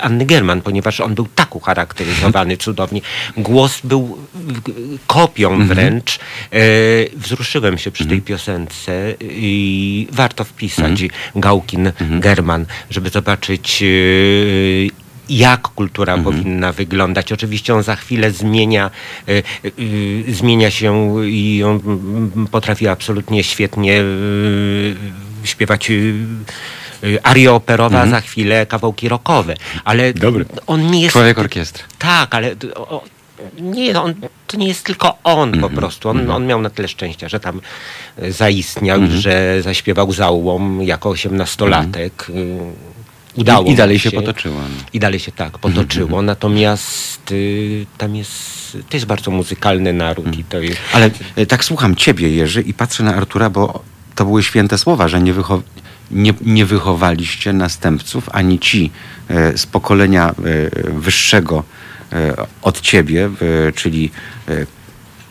Anny 0.01 0.25
German, 0.25 0.61
ponieważ 0.61 0.99
on 0.99 1.15
był 1.15 1.27
tak 1.35 1.55
ucharakteryzowany 1.55 2.00
cudownie. 2.57 3.01
Głos 3.37 3.81
był 3.83 4.17
kopią 5.07 5.49
Mhm. 5.51 5.67
wręcz. 5.67 6.19
E, 6.51 6.59
wzruszyłem 7.15 7.77
się 7.77 7.91
przy 7.91 8.05
tej 8.05 8.21
piosence 8.21 9.13
i 9.21 10.07
warto 10.11 10.43
wpisać 10.43 11.03
Gałkin, 11.35 11.91
German, 12.19 12.65
żeby 12.89 13.09
zobaczyć 13.09 13.83
e, 13.83 13.85
jak 15.29 15.61
kultura 15.61 16.17
powinna 16.17 16.71
wyglądać. 16.71 17.31
Oczywiście 17.31 17.75
on 17.75 17.83
za 17.83 17.95
chwilę 17.95 18.31
zmienia, 18.31 18.91
e, 19.27 20.31
zmienia 20.33 20.71
się 20.71 21.15
i 21.27 21.63
on 21.63 21.79
potrafi 22.51 22.87
absolutnie 22.87 23.43
świetnie 23.43 24.03
śpiewać 25.43 25.91
e, 27.03 27.07
e, 27.07 27.25
arie 27.25 27.53
operowe, 27.53 28.01
a 28.01 28.07
za 28.07 28.21
chwilę 28.21 28.65
kawałki 28.65 29.09
rockowe. 29.09 29.55
Ale 29.83 30.13
Dobry. 30.13 30.45
on 30.67 30.91
nie 30.91 31.01
jest... 31.01 31.13
Człowiek 31.13 31.39
orkiestra. 31.39 31.83
Tak, 31.99 32.35
ale 32.35 32.55
o, 32.75 33.03
nie, 33.59 34.01
on, 34.01 34.13
to 34.47 34.57
nie 34.57 34.67
jest 34.67 34.85
tylko 34.85 35.17
on 35.23 35.59
po 35.59 35.69
prostu. 35.69 36.09
On, 36.09 36.31
on 36.31 36.45
miał 36.45 36.61
na 36.61 36.69
tyle 36.69 36.87
szczęścia, 36.87 37.29
że 37.29 37.39
tam 37.39 37.61
e, 38.17 38.31
zaistniał, 38.31 38.99
że 39.09 39.61
zaśpiewał 39.61 40.13
załom 40.13 40.83
jako 40.83 41.09
osiemnastolatek. 41.09 42.27
Y, 42.29 42.57
Udało 43.35 43.67
I, 43.67 43.71
I 43.71 43.75
dalej 43.75 43.95
mu 43.95 43.99
się 43.99 44.11
potoczyło. 44.11 44.61
I 44.93 44.99
dalej 44.99 45.19
się 45.19 45.31
tak 45.31 45.57
potoczyło. 45.57 46.21
Natomiast 46.21 47.31
y, 47.31 47.85
tam 47.97 48.15
jest, 48.15 48.77
to 48.89 48.97
jest 48.97 49.05
bardzo 49.05 49.31
muzykalny 49.31 49.93
naród 49.93 50.37
i 50.37 50.43
to 50.43 50.59
jest... 50.59 50.77
Ale 50.93 51.11
e, 51.35 51.45
tak 51.45 51.65
słucham 51.65 51.95
ciebie, 51.95 52.29
Jerzy, 52.29 52.61
i 52.61 52.73
patrzę 52.73 53.03
na 53.03 53.15
Artura, 53.15 53.49
bo 53.49 53.83
to 54.15 54.25
były 54.25 54.43
święte 54.43 54.77
słowa, 54.77 55.07
że 55.07 55.21
nie, 55.21 55.33
wycho- 55.33 55.61
nie, 56.11 56.33
nie 56.41 56.65
wychowaliście 56.65 57.53
następców, 57.53 58.29
ani 58.31 58.59
ci 58.59 58.91
e, 59.29 59.57
z 59.57 59.65
pokolenia 59.65 60.29
e, 60.29 60.33
wyższego 60.91 61.63
e, 62.13 62.33
od 62.61 62.81
ciebie, 62.81 63.29
czyli 63.75 64.11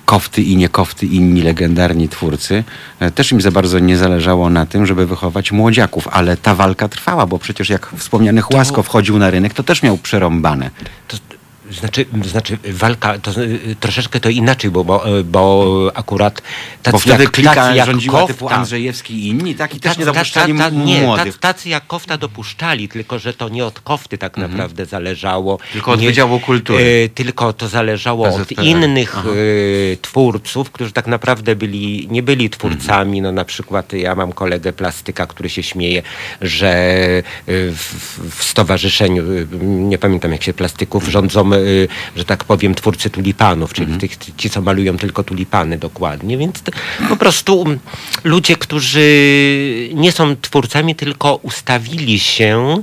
kofty 0.04 0.42
i 0.42 0.56
niekofty, 0.56 1.06
inni 1.06 1.42
legendarni 1.42 2.08
twórcy, 2.08 2.64
też 3.14 3.32
im 3.32 3.40
za 3.40 3.50
bardzo 3.50 3.78
nie 3.78 3.96
zależało 3.96 4.50
na 4.50 4.66
tym, 4.66 4.86
żeby 4.86 5.06
wychować 5.06 5.52
młodziaków, 5.52 6.08
ale 6.08 6.36
ta 6.36 6.54
walka 6.54 6.88
trwała, 6.88 7.26
bo 7.26 7.38
przecież 7.38 7.68
jak 7.68 7.90
wspomniany 7.96 8.40
Chłasko 8.40 8.82
wchodził 8.82 9.18
na 9.18 9.30
rynek, 9.30 9.54
to 9.54 9.62
też 9.62 9.82
miał 9.82 9.98
przerąbane. 9.98 10.70
To, 11.08 11.16
Znaczy, 11.70 12.06
znaczy 12.24 12.58
walka, 12.64 13.18
to 13.18 13.42
y, 13.42 13.76
troszeczkę 13.80 14.20
to 14.20 14.28
inaczej, 14.28 14.70
bo, 14.70 14.84
bo, 14.84 15.04
bo 15.24 15.92
akurat 15.94 16.42
tacy 16.82 16.92
Bo 16.92 16.98
wtedy 16.98 17.24
jak, 17.24 17.32
klika 17.32 17.54
tacy 17.54 17.76
jak 17.76 17.86
rządziła 17.86 18.26
typu 18.26 18.44
Kofta, 18.44 18.56
Andrzejewski 18.56 19.14
i 19.14 19.28
inni, 19.28 19.54
tak? 19.54 19.74
I 19.74 19.80
też 19.80 19.98
nie 19.98 20.04
dopuszczali 20.04 20.58
ta- 20.58 20.70
ta- 20.70 20.70
Nie, 20.70 21.00
młodych. 21.00 21.38
tacy, 21.38 21.68
jak 21.68 21.86
Kofta 21.86 22.18
dopuszczali, 22.18 22.88
tylko 22.88 23.18
że 23.18 23.34
to 23.34 23.48
nie 23.48 23.64
od 23.64 23.80
Kofty 23.80 24.18
tak 24.18 24.36
naprawdę 24.36 24.86
zależało. 24.86 25.52
Mhm. 25.52 25.72
Tylko 25.72 25.92
od 25.92 26.00
nie, 26.00 26.06
Wydziału 26.06 26.40
Kultury. 26.40 27.02
E, 27.04 27.08
tylko 27.08 27.52
to 27.52 27.68
zależało 27.68 28.28
od 28.28 28.52
innych 28.52 29.16
e, 29.18 29.22
twórców, 29.96 30.70
którzy 30.70 30.92
tak 30.92 31.06
naprawdę 31.06 31.56
byli, 31.56 32.08
nie 32.10 32.22
byli 32.22 32.50
twórcami. 32.50 33.18
Mhm. 33.18 33.22
No 33.22 33.32
na 33.32 33.44
przykład 33.44 33.92
ja 33.92 34.14
mam 34.14 34.32
kolegę 34.32 34.72
plastyka, 34.72 35.26
który 35.26 35.48
się 35.48 35.62
śmieje, 35.62 36.02
że 36.40 36.68
e, 36.68 37.22
w, 37.46 37.94
w 38.36 38.44
stowarzyszeniu, 38.44 39.24
nie 39.62 39.98
pamiętam 39.98 40.32
jak 40.32 40.42
się 40.42 40.54
plastyków 40.54 41.08
rządzą, 41.08 41.50
że 42.16 42.24
tak 42.24 42.44
powiem, 42.44 42.74
twórcy 42.74 43.10
tulipanów, 43.10 43.72
czyli 43.72 43.92
Mhm. 43.92 44.00
tych, 44.00 44.16
ci, 44.36 44.50
co 44.50 44.60
malują 44.62 44.96
tylko 44.96 45.22
tulipany 45.24 45.78
dokładnie. 45.78 46.38
Więc 46.38 46.62
po 47.08 47.16
prostu 47.16 47.62
mm, 47.62 47.78
ludzie, 48.24 48.56
którzy 48.56 49.08
nie 49.94 50.12
są 50.12 50.36
twórcami, 50.36 50.94
tylko 50.94 51.36
ustawili 51.36 52.18
się 52.18 52.82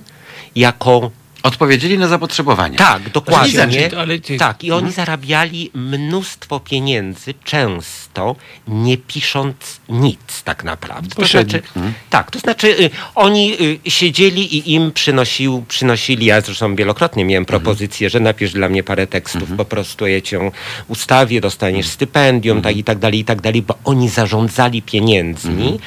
jako 0.55 1.11
Odpowiedzieli 1.43 1.97
na 1.97 2.07
zapotrzebowanie. 2.07 2.77
tak, 2.77 3.09
dokładnie. 3.09 3.51
znaczy, 3.51 3.97
ale 3.97 4.19
ty- 4.19 4.37
Tak, 4.37 4.63
i 4.63 4.71
oni 4.71 4.91
zarabiali 4.91 5.71
mnóstwo 5.73 6.59
pieniędzy, 6.59 7.33
często 7.43 8.35
nie 8.67 8.97
pisząc 8.97 9.55
nic 9.89 10.43
tak 10.43 10.63
naprawdę. 10.63 11.15
To 11.15 11.25
znaczy, 11.27 11.61
Tak, 12.09 12.31
to 12.31 12.39
znaczy 12.39 12.67
y, 12.79 12.89
oni 13.15 13.53
y, 13.85 13.91
siedzieli 13.91 14.55
i 14.57 14.73
im 14.73 14.91
przynosił, 14.91 15.65
przynosili, 15.67 16.25
ja 16.25 16.41
zresztą 16.41 16.75
wielokrotnie 16.75 17.25
miałem 17.25 17.45
propozycję, 17.45 18.09
że 18.09 18.19
napisz 18.19 18.53
dla 18.53 18.69
mnie 18.69 18.83
parę 18.83 19.07
tekstów, 19.07 19.49
po 19.57 19.65
prostu 19.65 20.07
ja 20.07 20.21
cię 20.21 20.51
ustawię, 20.87 21.41
dostaniesz 21.41 21.87
stypendium, 21.87 22.61
tak 22.61 22.77
i 22.77 22.83
tak 22.83 22.97
dalej, 22.99 23.19
i 23.19 23.25
tak 23.25 23.41
dalej, 23.41 23.61
bo 23.61 23.75
oni 23.83 24.09
zarządzali 24.09 24.81
pieniędzmi, 24.81 25.79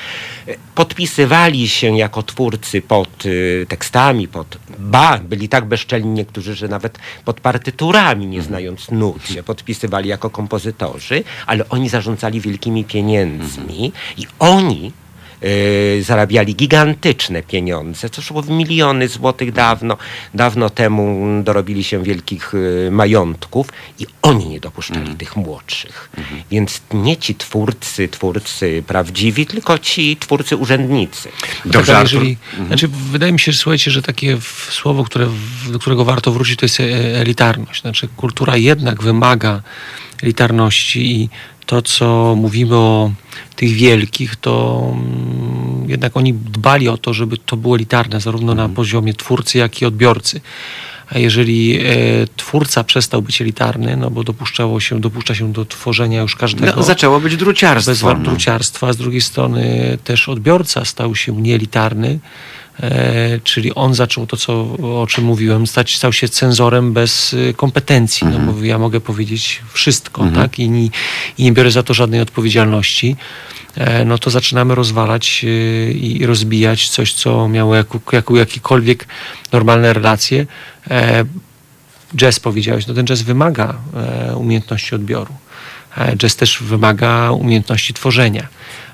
podpisywali 0.74 1.68
się 1.68 1.98
jako 1.98 2.22
twórcy 2.22 2.82
pod 2.82 3.26
y, 3.26 3.66
tekstami, 3.68 4.28
pod 4.28 4.58
ba, 4.78 5.18
byli 5.18 5.48
tak 5.48 5.64
bezczelni 5.64 6.10
niektórzy, 6.10 6.54
że 6.54 6.68
nawet 6.68 6.98
pod 7.24 7.40
partyturami, 7.40 8.26
nie 8.26 8.42
znając 8.42 8.90
nut, 8.90 9.28
się 9.28 9.42
podpisywali 9.42 10.08
jako 10.08 10.30
kompozytorzy, 10.30 11.24
ale 11.46 11.68
oni 11.68 11.88
zarządzali 11.88 12.40
wielkimi 12.40 12.84
pieniędzmi 12.84 13.92
i 14.16 14.26
oni 14.38 14.92
zarabiali 16.02 16.54
gigantyczne 16.56 17.42
pieniądze, 17.42 18.10
co 18.10 18.22
szło 18.22 18.42
w 18.42 18.50
miliony 18.50 19.08
złotych 19.08 19.52
dawno. 19.52 19.96
Dawno 20.34 20.70
temu 20.70 21.26
dorobili 21.42 21.84
się 21.84 22.02
wielkich 22.02 22.54
y, 22.54 22.88
majątków 22.90 23.68
i 23.98 24.06
oni 24.22 24.48
nie 24.48 24.60
dopuszczali 24.60 25.14
tych 25.14 25.36
młodszych. 25.36 26.10
Więc 26.50 26.82
nie 26.94 27.16
ci 27.16 27.34
twórcy, 27.34 28.08
twórcy 28.08 28.82
prawdziwi, 28.86 29.46
tylko 29.46 29.78
ci 29.78 30.16
twórcy 30.16 30.56
urzędnicy. 30.56 31.28
Dobrze, 31.64 31.92
tak, 31.92 32.02
jeżeli, 32.02 32.36
znaczy, 32.66 32.88
wydaje 32.88 33.32
mi 33.32 33.40
się, 33.40 33.52
że 33.52 33.58
słuchajcie, 33.58 33.90
że 33.90 34.02
takie 34.02 34.38
słowo, 34.70 35.04
które, 35.04 35.28
do 35.70 35.78
którego 35.78 36.04
warto 36.04 36.32
wrócić, 36.32 36.58
to 36.58 36.64
jest 36.64 36.80
e, 36.80 36.84
elitarność. 37.20 37.82
Znaczy, 37.82 38.08
kultura 38.16 38.56
jednak 38.56 39.02
wymaga 39.02 39.62
elitarności 40.22 41.20
i 41.20 41.28
to, 41.70 41.82
co 41.82 42.34
mówimy 42.36 42.76
o 42.76 43.10
tych 43.56 43.72
wielkich, 43.72 44.36
to 44.36 44.82
mm, 44.92 45.90
jednak 45.90 46.16
oni 46.16 46.34
dbali 46.34 46.88
o 46.88 46.98
to, 46.98 47.14
żeby 47.14 47.36
to 47.38 47.56
było 47.56 47.76
elitarne, 47.76 48.20
zarówno 48.20 48.54
na 48.54 48.68
poziomie 48.68 49.14
twórcy, 49.14 49.58
jak 49.58 49.82
i 49.82 49.86
odbiorcy. 49.86 50.40
A 51.08 51.18
jeżeli 51.18 51.78
e, 51.80 51.84
twórca 52.36 52.84
przestał 52.84 53.22
być 53.22 53.42
elitarny, 53.42 53.96
no 53.96 54.10
bo 54.10 54.24
dopuszczało 54.24 54.80
się, 54.80 55.00
dopuszcza 55.00 55.34
się 55.34 55.52
do 55.52 55.64
tworzenia 55.64 56.20
już 56.20 56.36
każdego 56.36 56.72
No, 56.76 56.82
zaczęło 56.82 57.20
być 57.20 57.36
druciarstwo. 57.36 57.90
bez 57.90 58.02
no. 58.02 58.08
wartruciarstwa, 58.08 58.88
a 58.88 58.92
z 58.92 58.96
drugiej 58.96 59.20
strony 59.20 59.98
też 60.04 60.28
odbiorca 60.28 60.84
stał 60.84 61.14
się 61.14 61.42
nieelitarny, 61.42 62.08
e, 62.08 62.18
czyli 63.44 63.74
on 63.74 63.94
zaczął 63.94 64.26
to, 64.26 64.36
co, 64.36 64.62
o 65.00 65.06
czym 65.06 65.24
mówiłem, 65.24 65.66
stać, 65.66 65.96
stał 65.96 66.12
się 66.12 66.28
cenzorem 66.28 66.92
bez 66.92 67.32
y, 67.32 67.54
kompetencji, 67.56 68.26
no 68.26 68.52
bo 68.52 68.64
ja 68.64 68.78
mogę 68.78 69.00
powiedzieć 69.00 69.62
wszystko, 69.72 70.26
tak, 70.34 70.58
I, 70.58 70.70
ni, 70.70 70.90
i 71.38 71.44
nie 71.44 71.52
biorę 71.52 71.70
za 71.70 71.82
to 71.82 71.94
żadnej 71.94 72.20
odpowiedzialności, 72.20 73.16
e, 73.76 74.04
no 74.04 74.18
to 74.18 74.30
zaczynamy 74.30 74.74
rozwalać 74.74 75.44
i 75.94 76.26
rozbijać 76.26 76.88
coś, 76.88 77.12
co 77.12 77.48
miało 77.48 77.74
jaku, 77.74 78.00
jaku, 78.12 78.36
jakiekolwiek 78.36 79.06
normalne 79.52 79.92
relacje. 79.92 80.46
E, 80.90 81.24
jazz 82.16 82.40
powiedziałeś, 82.40 82.86
no 82.86 82.94
ten 82.94 83.06
jazz 83.06 83.22
wymaga 83.22 83.74
e, 84.30 84.36
umiejętności 84.36 84.94
odbioru. 84.94 85.34
E, 85.96 86.16
Jazz 86.16 86.36
też 86.36 86.62
wymaga 86.62 87.30
umiejętności 87.30 87.94
tworzenia. 87.94 88.48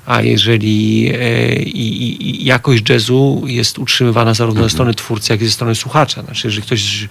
A 0.07 0.21
jeżeli 0.21 1.11
e, 1.13 1.55
i, 1.55 2.41
i, 2.41 2.45
jakość 2.45 2.89
jazzu 2.89 3.43
jest 3.47 3.79
utrzymywana 3.79 4.33
zarówno 4.33 4.63
ze 4.63 4.69
strony 4.69 4.93
twórcy, 4.93 5.33
jak 5.33 5.41
i 5.41 5.45
ze 5.45 5.51
strony 5.51 5.75
słuchacza. 5.75 6.23
Znaczy, 6.23 6.47
jeżeli 6.47 6.63
ktoś 6.63 7.07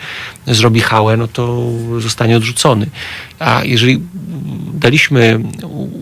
zrobi 0.47 0.81
hałę, 0.81 1.17
no 1.17 1.29
to 1.29 1.71
zostanie 1.99 2.37
odrzucony. 2.37 2.87
A 3.39 3.65
jeżeli 3.65 4.01
daliśmy, 4.75 5.41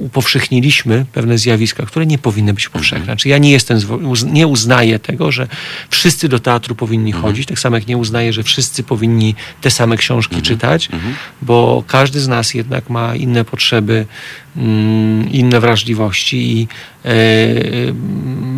upowszechniliśmy 0.01 1.07
pewne 1.13 1.39
zjawiska, 1.39 1.87
które 1.87 2.07
nie 2.07 2.19
powinny 2.19 2.55
być 2.55 2.69
powszechne. 2.69 3.05
Znaczy, 3.05 3.29
ja 3.29 3.39
nie 3.39 3.51
jestem, 3.51 3.79
nie 4.27 4.47
uznaję 4.47 4.99
tego, 4.99 5.33
że 5.33 5.49
wszyscy 5.91 6.29
do 6.29 6.39
teatru 6.39 6.75
powinni 6.75 7.13
chodzić, 7.13 7.49
tak 7.49 7.59
samo 7.59 7.77
jak 7.77 7.87
nie 7.87 7.97
uznaję, 7.97 8.33
że 8.33 8.43
wszyscy 8.43 8.83
powinni 8.83 9.35
te 9.61 9.71
same 9.71 9.97
książki 9.97 10.43
czytać, 10.43 10.89
bo 11.43 11.85
każdy 11.87 12.21
z 12.21 12.29
nas 12.29 12.55
jednak 12.55 12.91
ma 12.91 13.17
inne 13.17 13.45
potrzeby, 13.45 14.07
inne 15.33 15.61
wrażliwości 15.61 16.37
i 16.59 16.69
e, 17.05 17.09
e, 17.09 17.13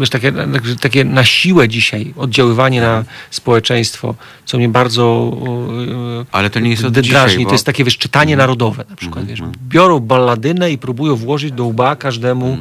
wiesz, 0.00 0.10
takie, 0.10 0.32
takie 0.80 1.04
na 1.04 1.24
siłę 1.24 1.68
dzisiaj 1.68 2.14
oddziaływanie 2.16 2.80
na 2.80 3.04
społeczeństwo, 3.30 4.14
co 4.44 4.58
mnie 4.58 4.68
bardzo 4.68 5.32
e, 6.20 6.24
Ale 6.32 6.50
to 6.50 6.60
nie 6.60 6.70
jest 6.70 6.84
od 6.84 6.98
dzisiaj, 6.98 7.38
bo- 7.38 7.44
To 7.44 7.54
jest 7.54 7.66
takie 7.66 7.84
wiesz, 7.84 7.98
czytanie 7.98 8.36
narodowe 8.36 8.84
na 8.90 8.96
przykład. 8.96 9.24
Wiesz, 9.24 9.42
biorą 9.68 10.00
balladynę 10.00 10.70
i 10.70 10.78
próbują 10.78 11.16
włożyć 11.16 11.52
do 11.52 11.64
łba 11.64 11.96
każdemu 11.96 12.46
e, 12.46 12.58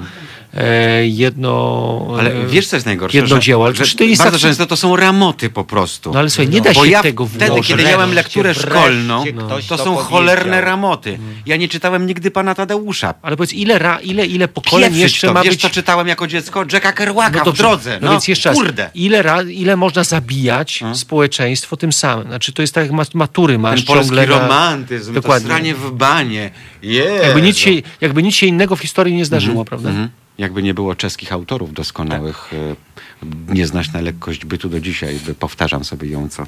jedno 1.03 2.07
Ale 2.19 2.31
e, 2.33 2.47
wiesz, 2.47 2.67
co 2.67 2.75
jest 2.75 2.85
najgorsze? 2.85 3.17
jedno 3.17 3.39
dzieło. 3.39 3.65
Ale 3.65 3.75
że 3.75 3.95
to 3.95 4.03
jest 4.03 4.21
bardzo 4.23 4.37
tak- 4.37 4.41
często 4.41 4.65
to 4.65 4.77
są 4.77 4.95
ramoty 4.95 5.49
po 5.49 5.63
prostu. 5.63 6.11
No 6.13 6.19
ale 6.19 6.29
słuchaj, 6.29 6.49
nie 6.49 6.61
da 6.61 6.73
Bo 6.73 6.85
się 6.85 6.91
ja 6.91 7.03
tego 7.03 7.25
wtedy, 7.27 7.45
włożyć. 7.47 7.67
kiedy 7.67 7.83
miałem 7.83 8.13
lekturę 8.13 8.53
wreszcie 8.53 8.71
szkolną, 8.71 9.23
ktoś 9.45 9.67
to 9.67 9.77
to 9.77 9.83
są 9.83 9.89
powiedział. 9.95 10.09
cholerne 10.11 10.61
ramoty. 10.61 11.19
Ja 11.45 11.55
nie 11.57 11.67
czytałem 11.67 12.07
nigdy 12.07 12.31
pana 12.31 12.55
Tadeusza. 12.55 13.13
Ale 13.21 13.37
powiedz, 13.37 13.53
ile, 13.53 13.79
ra, 13.79 13.99
ile, 13.99 14.25
ile 14.25 14.47
pokoleń 14.47 14.83
Pieprzyć 14.89 15.01
jeszcze 15.03 15.27
to. 15.27 15.33
ma 15.33 15.41
Wiesz, 15.43 15.53
być... 15.53 15.61
co 15.61 15.69
czytałem 15.69 16.07
jako 16.07 16.27
dziecko? 16.27 16.65
Jacka 16.73 16.91
Kerouaka 16.91 17.41
w 17.41 17.45
dobrze. 17.45 17.63
drodze. 17.63 17.97
No, 18.01 18.05
No, 18.05 18.11
więc 18.11 18.27
jeszcze 18.27 18.49
raz, 18.49 18.57
kurde. 18.57 18.89
ile, 18.95 19.21
ra, 19.21 19.41
ile 19.41 19.75
można 19.77 20.03
zabijać 20.03 20.83
społeczeństwo 20.93 21.77
tym 21.77 21.93
samym? 21.93 22.27
Znaczy 22.27 22.53
to 22.53 22.61
jest 22.61 22.73
tak 22.73 22.83
jak 22.83 22.91
mat- 22.93 23.13
matury 23.15 23.57
masz 23.59 23.79
Ten 23.79 23.87
polski 23.87 24.05
ciągle 24.05 24.27
na- 24.27 24.39
romantyzm, 24.39 25.13
Dokładnie. 25.13 25.47
to 25.47 25.53
stranie 25.53 25.75
w 25.75 25.91
banie. 25.91 26.51
Jezu. 26.81 27.23
Jakby 27.23 27.41
nic, 27.41 27.57
się, 27.57 27.71
jakby 28.01 28.23
nic 28.23 28.35
się 28.35 28.45
innego 28.45 28.75
w 28.75 28.79
historii 28.79 29.15
nie 29.15 29.25
zdarzyło, 29.25 29.65
prawda? 29.65 29.89
Mhm. 29.89 30.09
Jakby 30.37 30.63
nie 30.63 30.73
było 30.73 30.95
czeskich 30.95 31.33
autorów 31.33 31.73
doskonałych, 31.73 32.51
e, 32.53 33.53
nie 33.53 33.67
znać 33.67 33.93
na 33.93 34.01
lekkość 34.01 34.45
bytu 34.45 34.69
do 34.69 34.79
dzisiaj. 34.79 35.15
by- 35.27 35.33
Powtarzam 35.35 35.83
sobie 35.83 36.09
ją 36.09 36.29
co, 36.29 36.43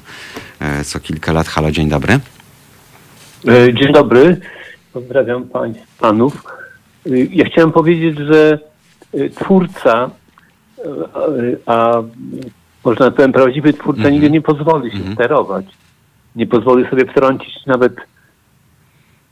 e, 0.60 0.84
co 0.84 1.00
kilka 1.00 1.32
lat. 1.32 1.48
Halo, 1.48 1.70
dzień 1.70 1.88
dobry. 1.88 2.12
E, 3.48 3.74
Dzień 3.74 3.92
dobry, 3.92 4.40
pozdrawiam 4.92 5.44
pań, 5.44 5.74
panów. 6.00 6.44
E, 7.06 7.10
Ja 7.18 7.44
chciałem 7.44 7.72
powiedzieć, 7.72 8.18
że 8.18 8.58
e, 9.14 9.28
twórca, 9.30 10.10
e, 10.78 10.82
a, 11.66 11.72
a 11.98 12.02
można 12.84 13.10
powiem 13.10 13.32
prawdziwy 13.32 13.72
twórca 13.72 14.10
nigdy 14.10 14.30
nie 14.30 14.40
pozwoli 14.40 14.90
się 14.90 15.14
sterować. 15.14 15.66
Nie 16.36 16.46
pozwoli 16.46 16.90
sobie 16.90 17.06
wtrącić 17.06 17.66
nawet, 17.66 17.96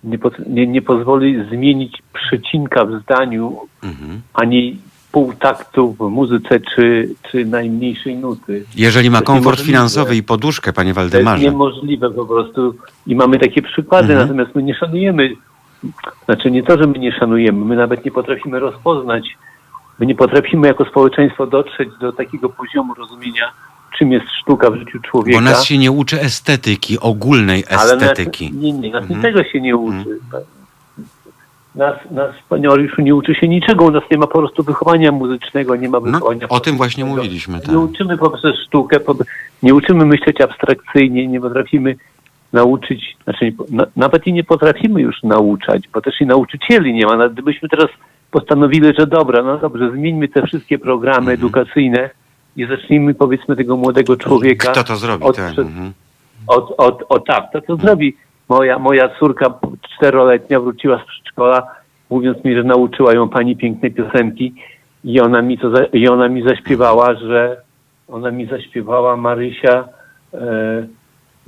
nie, 0.06 0.18
po, 0.18 0.30
nie, 0.46 0.66
nie 0.66 0.82
pozwoli 0.82 1.44
zmienić 1.50 2.02
przecinka 2.12 2.84
w 2.84 3.02
zdaniu, 3.02 3.56
Mhm. 3.82 4.20
ani 4.34 4.76
pół 5.12 5.32
taktu 5.32 5.92
w 5.92 6.10
muzyce, 6.10 6.60
czy, 6.60 7.08
czy 7.30 7.44
najmniejszej 7.44 8.16
nuty. 8.16 8.64
Jeżeli 8.76 9.10
ma 9.10 9.22
komfort 9.22 9.60
finansowy 9.60 10.16
i 10.16 10.22
poduszkę, 10.22 10.72
panie 10.72 10.94
To 10.94 11.00
jest 11.00 11.12
Waldemarze. 11.12 11.42
niemożliwe 11.44 12.10
po 12.10 12.26
prostu 12.26 12.74
i 13.06 13.14
mamy 13.16 13.38
takie 13.38 13.62
przykłady, 13.62 14.12
Mhm. 14.12 14.28
natomiast 14.28 14.54
my 14.56 14.62
nie 14.62 14.74
szanujemy, 14.74 15.30
znaczy 16.24 16.50
nie 16.50 16.62
to, 16.62 16.78
że 16.78 16.86
my 16.86 16.98
nie 16.98 17.12
szanujemy, 17.12 17.64
my 17.64 17.76
nawet 17.76 18.04
nie 18.04 18.10
potrafimy 18.10 18.60
rozpoznać, 18.60 19.36
my 19.98 20.06
nie 20.06 20.14
potrafimy 20.14 20.68
jako 20.68 20.84
społeczeństwo 20.84 21.46
dotrzeć 21.46 21.88
do 22.00 22.12
takiego 22.12 22.48
poziomu 22.48 22.94
rozumienia, 22.94 23.50
czym 23.98 24.12
jest 24.12 24.26
sztuka 24.42 24.70
w 24.70 24.76
życiu 24.76 24.98
człowieka. 25.00 25.38
Bo 25.38 25.44
nas 25.44 25.64
się 25.64 25.78
nie 25.78 25.90
uczy 25.92 26.20
estetyki, 26.20 27.00
ogólnej 27.00 27.64
ale 27.70 27.92
estetyki. 27.92 28.44
Nas, 28.52 28.62
nie, 28.62 28.72
nie, 28.72 28.90
nas 28.90 29.02
Mhm. 29.02 29.18
niczego 29.20 29.44
się 29.44 29.60
nie 29.60 29.76
uczy. 29.76 30.18
Nas, 31.74 31.94
nas, 32.10 32.34
panie 32.48 32.68
Mariuszu, 32.68 33.02
nie 33.02 33.14
uczy 33.14 33.34
się 33.34 33.48
niczego. 33.48 33.84
U 33.84 33.90
nas 33.90 34.02
nie 34.10 34.18
ma 34.18 34.26
po 34.26 34.38
prostu 34.38 34.62
wychowania 34.62 35.12
muzycznego, 35.12 35.76
nie 35.76 35.88
ma 35.88 35.98
No, 35.98 36.00
wychowania. 36.00 36.48
o 36.48 36.60
tym 36.60 36.76
właśnie 36.76 37.04
mówiliśmy. 37.04 37.60
Tak. 37.60 37.68
Nie 37.68 37.78
uczymy 37.78 38.18
poprzez 38.18 38.56
sztukę, 38.66 38.96
nie 39.62 39.74
uczymy 39.74 40.06
myśleć 40.06 40.40
abstrakcyjnie, 40.40 41.26
nie 41.28 41.40
potrafimy 41.40 41.96
nauczyć, 42.52 43.16
znaczy 43.24 43.52
na, 43.70 43.86
nawet 43.96 44.26
i 44.26 44.32
nie 44.32 44.44
potrafimy 44.44 45.00
już 45.00 45.22
nauczać, 45.22 45.88
bo 45.94 46.00
też 46.00 46.20
i 46.20 46.26
nauczycieli 46.26 46.94
nie 46.94 47.06
ma. 47.06 47.16
Nawet 47.16 47.32
gdybyśmy 47.32 47.68
teraz 47.68 47.88
postanowili, 48.30 48.92
że 48.98 49.06
dobra, 49.06 49.42
no 49.42 49.58
dobrze, 49.58 49.90
zmieńmy 49.90 50.28
te 50.28 50.42
wszystkie 50.46 50.78
programy 50.78 51.18
Mhm. 51.32 51.38
edukacyjne 51.38 52.10
i 52.56 52.66
zacznijmy 52.66 53.14
powiedzmy 53.14 53.56
tego 53.56 53.76
młodego 53.76 54.16
człowieka 54.16 54.72
Kto 54.72 54.84
to 54.84 54.96
zrobi? 54.96 55.24
od, 55.24 55.36
Tak. 55.36 55.58
Mhm. 55.58 55.92
od, 56.46 56.74
od, 56.78 57.02
od 57.08 57.26
tak, 57.26 57.52
to 57.52 57.60
co 57.60 57.76
zrobi 57.76 58.16
moja, 58.48 58.78
moja 58.78 59.08
córka 59.18 59.54
czteroletnia 59.96 60.60
wróciła 60.60 60.98
z 61.04 61.06
przedszkola, 61.06 61.66
mówiąc 62.10 62.44
mi, 62.44 62.54
że 62.54 62.62
nauczyła 62.64 63.12
ją 63.14 63.28
pani 63.28 63.56
pięknej 63.56 63.92
piosenki 63.92 64.54
i 65.04 65.20
ona 65.20 65.42
mi, 65.42 65.58
to 65.58 65.68
i 65.92 66.08
ona 66.08 66.28
mi 66.28 66.42
zaśpiewała, 66.42 67.14
że 67.14 67.56
ona 68.08 68.30
mi 68.30 68.46
zaśpiewała 68.46 69.16
Marysia 69.16 69.88
e, 70.34 70.86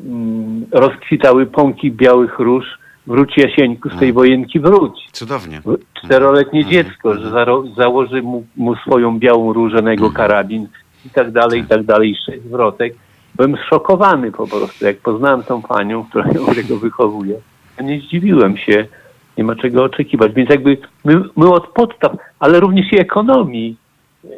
mm, 0.00 0.66
rozkwitały 0.72 1.46
pąki 1.46 1.92
białych 1.92 2.38
róż, 2.38 2.64
wróć 3.06 3.36
Jasieńku 3.36 3.90
z 3.90 3.98
tej 3.98 4.12
wojenki 4.12 4.60
wróć. 4.60 5.08
Cudownie. 5.12 5.60
Czteroletnie 6.04 6.60
Mhm. 6.60 6.72
dziecko, 6.84 7.14
że 7.14 7.30
założy 7.76 8.22
mu, 8.22 8.44
mu 8.56 8.76
swoją 8.76 9.18
białą 9.18 9.52
różę 9.52 9.82
na 9.82 9.90
jego 9.90 10.06
Mhm. 10.06 10.28
karabin 10.28 10.68
i 11.06 11.10
tak 11.10 11.30
dalej, 11.30 11.60
i 11.60 11.64
tak 11.64 11.82
dalej, 11.82 12.10
i 12.10 12.16
sześć 12.16 12.42
zwrotek. 12.42 12.94
Byłem 13.34 13.56
zszokowany 13.56 14.32
po 14.32 14.46
prostu, 14.46 14.84
jak 14.84 14.96
poznałem 14.96 15.42
tą 15.42 15.62
panią, 15.62 16.04
która 16.04 16.24
ją 16.24 16.46
tego 16.54 16.76
wychowuje. 16.76 17.34
Nie 17.80 18.00
zdziwiłem 18.00 18.56
się, 18.56 18.86
nie 19.38 19.44
ma 19.44 19.56
czego 19.56 19.84
oczekiwać. 19.84 20.32
Więc 20.32 20.50
jakby 20.50 20.78
my, 21.04 21.22
my 21.36 21.50
od 21.50 21.68
podstaw, 21.68 22.12
ale 22.40 22.60
również 22.60 22.92
i 22.92 23.00
ekonomii, 23.00 23.76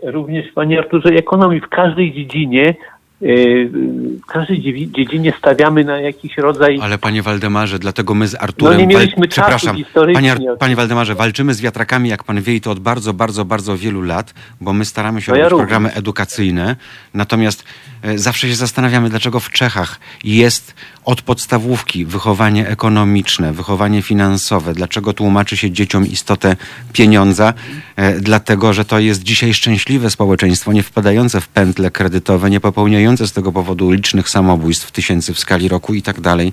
również 0.03 0.53
panie 0.53 0.79
Arturze, 0.79 1.09
ekonomii 1.09 1.61
w 1.61 1.69
każdej 1.69 2.13
dziedzinie, 2.13 2.75
w 3.23 4.27
każdej 4.27 4.91
dziedzinie 4.97 5.33
stawiamy 5.39 5.85
na 5.85 6.01
jakiś 6.01 6.39
rodzaj 6.39 6.79
Ale 6.83 6.99
panie 6.99 7.23
Waldemarze, 7.23 7.79
dlatego 7.79 8.15
my 8.15 8.29
z 8.29 8.35
Arturem... 8.35 8.75
No 8.75 8.81
nie 8.81 8.87
mieliśmy 8.87 9.17
wal- 9.21 9.29
czasu 9.29 9.47
Przepraszam, 9.51 9.77
panie, 10.15 10.33
Ar- 10.33 10.39
panie 10.59 10.77
Waldemarze, 10.77 11.15
walczymy 11.15 11.55
z 11.55 11.61
wiatrakami, 11.61 12.09
jak 12.09 12.25
pan 12.25 12.43
wie, 12.43 12.55
i 12.55 12.61
to 12.61 12.71
od 12.71 12.81
bardzo, 12.81 13.15
bardzo, 13.15 13.45
bardzo 13.45 13.77
wielu 13.77 14.03
lat, 14.03 14.35
bo 14.61 14.73
my 14.73 14.85
staramy 14.85 15.23
się 15.23 15.33
No 15.33 15.39
ja 15.39 15.43
robić 15.45 15.53
również. 15.53 15.69
programy 15.69 15.93
edukacyjne, 15.95 16.77
natomiast 17.15 17.65
e, 18.03 18.19
zawsze 18.19 18.49
się 18.49 18.55
zastanawiamy, 18.55 19.11
dlaczego 19.11 19.41
w 19.41 19.51
Czechach 19.51 20.01
jest 20.25 20.75
od 21.05 21.23
podstawówki 21.23 22.05
wychowanie 22.05 22.69
ekonomiczne, 22.69 23.53
wychowanie 23.53 24.03
finansowe, 24.03 24.75
dlaczego 24.75 25.13
tłumaczy 25.13 25.57
się 25.57 25.71
dzieciom 25.71 26.07
istotę 26.07 26.57
pieniądza, 26.93 27.55
e, 27.97 28.21
dlatego, 28.21 28.73
że 28.73 28.85
to 28.85 28.99
jest 28.99 29.23
dzisiaj 29.23 29.55
szczęśliwe 29.55 30.11
społeczeństwo, 30.11 30.73
nie 30.73 30.83
wpadające 30.83 31.41
w 31.41 31.49
pętle 31.49 31.91
kredytowe, 31.91 32.51
nie 32.51 32.61
popełniające 32.61 33.10
z 33.19 33.33
tego 33.33 33.53
powodu 33.53 33.91
licznych 33.91 34.29
samobójstw 34.29 34.91
tysięcy 34.91 35.35
w 35.35 35.39
skali 35.39 35.69
roku 35.69 35.95
i 35.95 36.03
tak 36.03 36.21
dalej, 36.21 36.53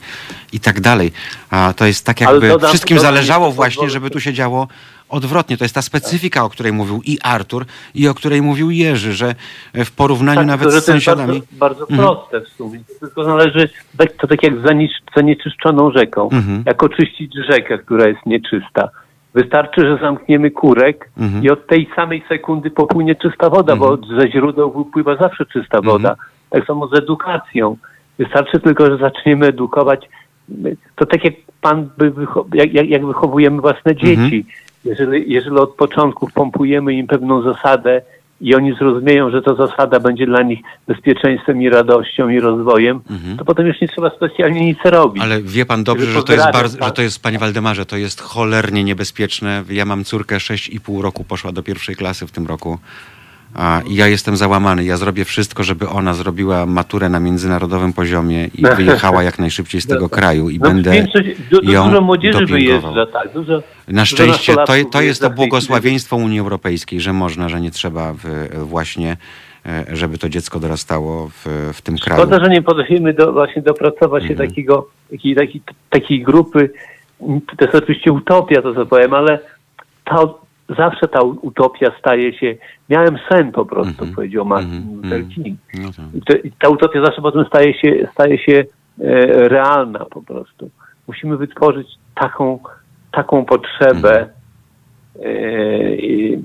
i 0.54 0.60
tak 0.60 0.82
dalej. 0.82 1.12
A 1.50 1.74
to 1.78 1.86
jest 1.86 2.06
tak 2.06 2.22
jakby 2.22 2.48
dodam- 2.50 2.70
wszystkim 2.70 2.98
dodam 2.98 3.14
zależało 3.14 3.52
właśnie, 3.52 3.90
żeby 3.90 4.10
tu 4.10 4.20
się 4.20 4.34
działo 4.34 4.68
odwrotnie. 5.10 5.58
To 5.58 5.64
jest 5.66 5.76
ta 5.76 5.82
specyfika, 5.82 6.44
o 6.44 6.50
której 6.50 6.74
mówił 6.74 7.02
i 7.06 7.18
Artur, 7.24 7.66
i 7.96 8.08
o 8.08 8.14
której 8.14 8.42
mówił 8.42 8.72
Jerzy, 8.72 9.14
że 9.14 9.36
w 9.74 9.92
porównaniu 9.92 10.40
Tak, 10.40 10.48
nawet 10.48 10.68
z 10.68 10.72
to 10.72 10.76
jest 10.76 10.88
sąsiadami... 10.88 11.42
Bardzo, 11.52 11.86
bardzo 11.86 11.90
Mhm. 11.90 12.08
proste 12.10 12.42
w 12.42 12.50
sumie. 12.58 12.80
Tylko 13.00 13.24
należy, 13.24 13.70
to 14.22 14.28
tak 14.28 14.44
jak 14.44 14.54
zanieczyszczoną 15.16 15.92
rzeką. 15.92 16.30
Mhm. 16.30 16.64
Jak 16.66 16.84
oczyścić 16.84 17.34
rzekę, 17.52 17.78
która 17.78 18.08
jest 18.08 18.26
nieczysta. 18.26 18.90
Wystarczy, 19.34 19.82
że 19.82 19.98
zamkniemy 20.02 20.52
kurek 20.52 21.10
Mhm. 21.18 21.44
i 21.44 21.50
od 21.50 21.68
tej 21.68 21.90
samej 21.96 22.24
sekundy 22.30 22.72
popłynie 22.72 23.16
czysta 23.16 23.50
woda, 23.50 23.76
bo 23.76 23.98
ze 23.98 24.32
źródeł 24.32 24.72
wypływa 24.86 25.16
zawsze 25.16 25.46
czysta 25.46 25.78
Mhm. 25.78 26.16
Tak 26.50 26.66
samo 26.66 26.88
z 26.88 26.98
edukacją. 26.98 27.78
Wystarczy 28.20 28.60
tylko, 28.60 28.86
że 28.86 28.98
zaczniemy 28.98 29.46
edukować. 29.46 30.10
To 30.96 31.06
tak 31.06 31.24
jak 31.24 31.34
pan 31.62 31.90
by 31.98 32.14
jak, 32.54 32.74
jak, 32.90 33.06
wychowujemy 33.06 33.62
własne 33.62 33.92
Mhm. 33.92 33.98
dzieci. 34.00 34.46
Jeżeli, 34.86 35.34
jeżeli 35.34 35.58
od 35.58 35.74
początku 35.76 36.30
pompujemy 36.34 36.94
im 36.94 37.08
pewną 37.08 37.42
zasadę 37.42 38.02
i 38.42 38.56
oni 38.56 38.74
zrozumieją, 38.74 39.30
że 39.32 39.42
ta 39.42 39.56
zasada 39.56 40.00
będzie 40.00 40.26
dla 40.26 40.42
nich 40.42 40.60
bezpieczeństwem 40.88 41.62
i 41.62 41.70
radością 41.70 42.30
i 42.30 42.40
rozwojem, 42.40 43.00
to 43.38 43.46
potem 43.46 43.68
już 43.68 43.82
nie 43.82 43.88
trzeba 43.88 44.10
specjalnie 44.10 44.66
nic 44.66 44.78
robić. 44.86 45.24
Mhm. 45.24 45.32
Ale 45.32 45.42
wie 45.42 45.66
pan 45.66 45.84
dobrze, 45.84 46.06
że 46.06 46.24
to 46.24 46.34
jest 46.34 46.52
bardzo, 46.54 46.78
tak? 46.78 46.88
że 46.88 46.94
to 46.94 47.02
jest, 47.02 47.24
panie 47.24 47.40
Waldemarze, 47.40 47.86
to 47.86 47.98
jest 47.98 48.22
cholernie 48.22 48.84
niebezpieczne. 48.84 49.64
Ja 49.70 49.86
mam 49.86 50.04
córkę 50.04 50.36
6,5 50.38 51.02
roku, 51.02 51.24
poszła 51.24 51.52
do 51.52 51.64
pierwszej 51.64 51.96
klasy 51.96 52.28
w 52.28 52.32
tym 52.32 52.48
roku. 52.48 52.78
A, 53.58 53.82
I 53.88 53.96
ja 53.96 54.08
jestem 54.08 54.38
załamany. 54.38 54.84
Ja 54.84 54.98
zrobię 54.98 55.26
wszystko, 55.26 55.64
żeby 55.64 55.90
ona 55.90 56.14
zrobiła 56.14 56.66
maturę 56.66 57.10
na 57.10 57.20
międzynarodowym 57.20 57.94
poziomie 57.94 58.46
i 58.46 58.62
wyjechała 58.78 59.24
jak 59.24 59.40
najszybciej 59.40 59.82
z 59.82 59.88
tego 59.88 60.10
kraju 60.10 60.50
i 60.50 60.60
No, 60.60 60.68
będę 60.70 60.92
większość, 60.92 61.28
du, 61.52 61.62
du, 61.62 61.72
ją 61.72 61.86
dużo 61.90 62.02
młodzieży 62.02 62.40
dopingował. 62.40 62.94
wyjeżdża, 62.94 63.06
tak. 63.14 63.34
Dużo, 63.34 63.62
Na 63.88 64.06
szczęście 64.06 64.56
to, 64.56 64.74
to 64.92 65.02
jest 65.02 65.22
to 65.22 65.30
błogosławieństwo 65.30 66.16
Unii 66.16 66.40
Europejskiej, 66.40 67.02
że 67.02 67.14
można, 67.14 67.50
że 67.50 67.62
nie 67.62 67.72
trzeba 67.72 68.14
w, 68.14 68.50
właśnie, 68.64 69.18
e, 69.66 69.86
żeby 69.94 70.18
to 70.18 70.30
dziecko 70.30 70.60
dorastało 70.60 71.28
w, 71.28 71.72
w 71.74 71.82
tym 71.82 71.98
kraju. 71.98 72.22
Szkoda, 72.22 72.44
że 72.46 72.50
nie 72.52 72.62
potrafimy 72.62 73.14
do, 73.14 73.34
właśnie 73.34 73.62
dopracować 73.62 74.24
się 74.24 74.30
Mhm. 74.32 74.50
takiego, 74.50 74.88
takiej, 75.12 75.36
takiej, 75.36 75.62
takiej 75.90 76.24
grupy. 76.24 76.70
To 77.58 77.66
jest 77.66 77.76
oczywiście 77.76 78.12
utopia, 78.12 78.62
to 78.62 78.74
co 78.74 78.86
powiem, 78.86 79.14
ale 79.14 79.40
ta, 80.06 80.18
zawsze 80.78 81.08
ta 81.08 81.22
utopia 81.22 81.92
staje 82.00 82.34
się. 82.40 82.56
Miałem 82.90 83.18
sen 83.32 83.52
po 83.52 83.66
prostu, 83.66 83.92
Mhm. 83.92 84.14
powiedział 84.16 84.46
Martin 84.46 84.76
Mhm. 84.76 84.96
Luther 84.96 85.14
Mhm. 85.20 85.30
King. 85.30 85.60
No 85.74 85.90
i 86.44 86.52
ta 86.52 86.70
utopia 86.70 87.06
zawsze 87.06 87.22
potem 87.22 87.46
staje 87.46 87.74
się, 87.74 88.08
staje 88.14 88.38
się 88.38 88.54
e, 89.02 89.04
realna 89.50 90.00
po 90.06 90.22
prostu. 90.22 90.70
Musimy 91.08 91.38
wytworzyć 91.38 91.88
taką, 92.16 92.60
taką 93.12 93.46
potrzebę 93.46 94.28
e, 95.26 95.96
i 95.96 96.38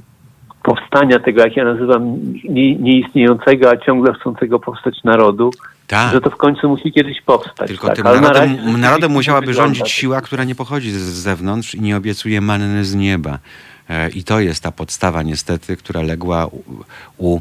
powstania 0.63 1.19
tego, 1.19 1.43
jak 1.43 1.57
ja 1.57 1.65
nazywam, 1.65 2.17
nie, 2.49 2.77
nieistniejącego, 2.77 3.71
a 3.71 3.77
ciągle 3.77 4.15
chcącego 4.15 4.59
powstać 4.61 5.05
narodu, 5.05 5.51
Tak. 5.87 6.13
że 6.13 6.21
to 6.21 6.31
w 6.31 6.37
końcu 6.37 6.69
musi 6.69 6.93
kiedyś 6.93 7.21
powstać. 7.21 7.69
Tylko 7.69 7.87
tak. 7.87 7.97
tym 7.97 8.07
Ale 8.07 8.21
na 8.21 8.29
narodem, 8.29 8.57
razie 8.57 8.79
narodem 8.79 9.11
musiałaby 9.13 9.55
rządzić 9.55 9.83
tak. 9.83 9.89
siła, 9.89 10.21
która 10.21 10.45
nie 10.45 10.55
pochodzi 10.55 10.91
z 10.91 10.99
zewnątrz 11.03 11.75
i 11.75 11.81
nie 11.81 11.97
obiecuje 11.97 12.41
manny 12.41 12.85
z 12.85 12.95
nieba. 12.95 13.39
E, 13.93 14.09
I 14.09 14.25
to 14.25 14.41
jest 14.41 14.63
ta 14.63 14.73
podstawa 14.73 15.23
niestety, 15.23 15.77
która 15.77 16.03
legła 16.03 16.47
u, 16.47 16.63
u 17.19 17.41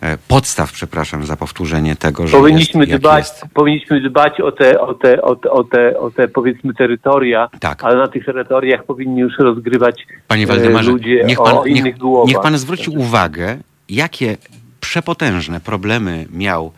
e, 0.00 0.18
podstaw, 0.28 0.72
przepraszam 0.72 1.26
za 1.26 1.36
powtórzenie 1.36 1.96
tego, 1.96 2.26
że 2.26 2.36
Powinniśmy 2.36 2.86
jest, 2.86 2.98
dbać, 2.98 3.28
jest. 3.28 3.44
powinniśmy 3.54 4.00
dbać 4.00 4.40
o 4.40 4.52
te, 4.52 4.80
o 4.80 4.94
te, 4.94 5.22
o 5.22 5.34
te, 5.34 5.50
o 5.50 5.64
te, 5.64 5.98
o 5.98 6.10
te 6.10 6.28
powiedzmy 6.28 6.74
terytoria, 6.74 7.48
Tak. 7.60 7.84
ale 7.84 7.96
na 7.96 8.08
tych 8.08 8.24
terytoriach 8.24 8.84
powinni 8.84 9.20
już 9.20 9.38
rozgrywać 9.38 10.06
Panie 10.28 10.44
e, 10.44 10.46
Waldemarze, 10.46 10.90
ludzie 10.90 11.24
niech 11.26 11.40
o 11.40 11.44
pan, 11.44 11.68
innych 11.68 11.84
niech, 11.84 11.98
głowach. 11.98 12.28
niech 12.28 12.40
pan 12.40 12.58
zwróci 12.58 12.90
uwagę, 12.90 13.58
jakie 13.88 14.36
przepotężne 14.80 15.60
problemy 15.60 16.26
miał 16.32 16.72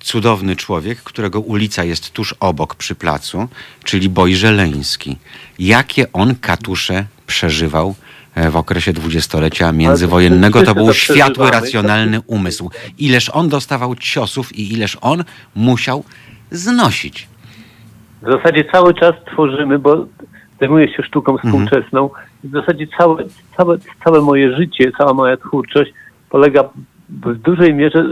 cudowny 0.00 0.56
człowiek, 0.56 0.98
którego 0.98 1.40
ulica 1.40 1.84
jest 1.84 2.10
tuż 2.10 2.34
obok 2.40 2.74
przy 2.74 2.94
placu, 2.94 3.48
czyli 3.84 4.08
Boj 4.08 4.34
Żeleński. 4.34 5.16
Jakie 5.58 6.12
on 6.12 6.34
katusze 6.34 7.04
przeżywał 7.26 7.94
w 8.36 8.56
okresie 8.56 8.92
dwudziestolecia 8.92 9.72
międzywojennego. 9.72 10.62
To 10.62 10.74
był 10.74 10.92
światły, 10.92 11.34
przeżywamy. 11.34 11.50
racjonalny 11.50 12.20
umysł. 12.26 12.70
Ileż 12.98 13.28
on 13.30 13.48
dostawał 13.48 13.94
ciosów 13.94 14.56
i 14.58 14.72
ileż 14.72 14.98
on 15.00 15.24
musiał 15.54 16.04
znosić. 16.50 17.28
W 18.22 18.32
zasadzie 18.32 18.64
cały 18.72 18.94
czas 18.94 19.14
tworzymy, 19.32 19.78
bo 19.78 20.06
zajmuję 20.60 20.96
się 20.96 21.02
sztuką 21.02 21.32
Mhm. 21.32 21.52
współczesną. 21.66 22.10
W 22.44 22.50
zasadzie 22.52 22.86
całe, 22.98 23.24
całe, 23.56 23.78
całe 24.04 24.20
moje 24.20 24.56
życie, 24.56 24.92
cała 24.98 25.14
moja 25.14 25.36
twórczość 25.36 25.92
polega 26.30 26.64
w 27.08 27.34
dużej 27.38 27.74
mierze, 27.74 28.04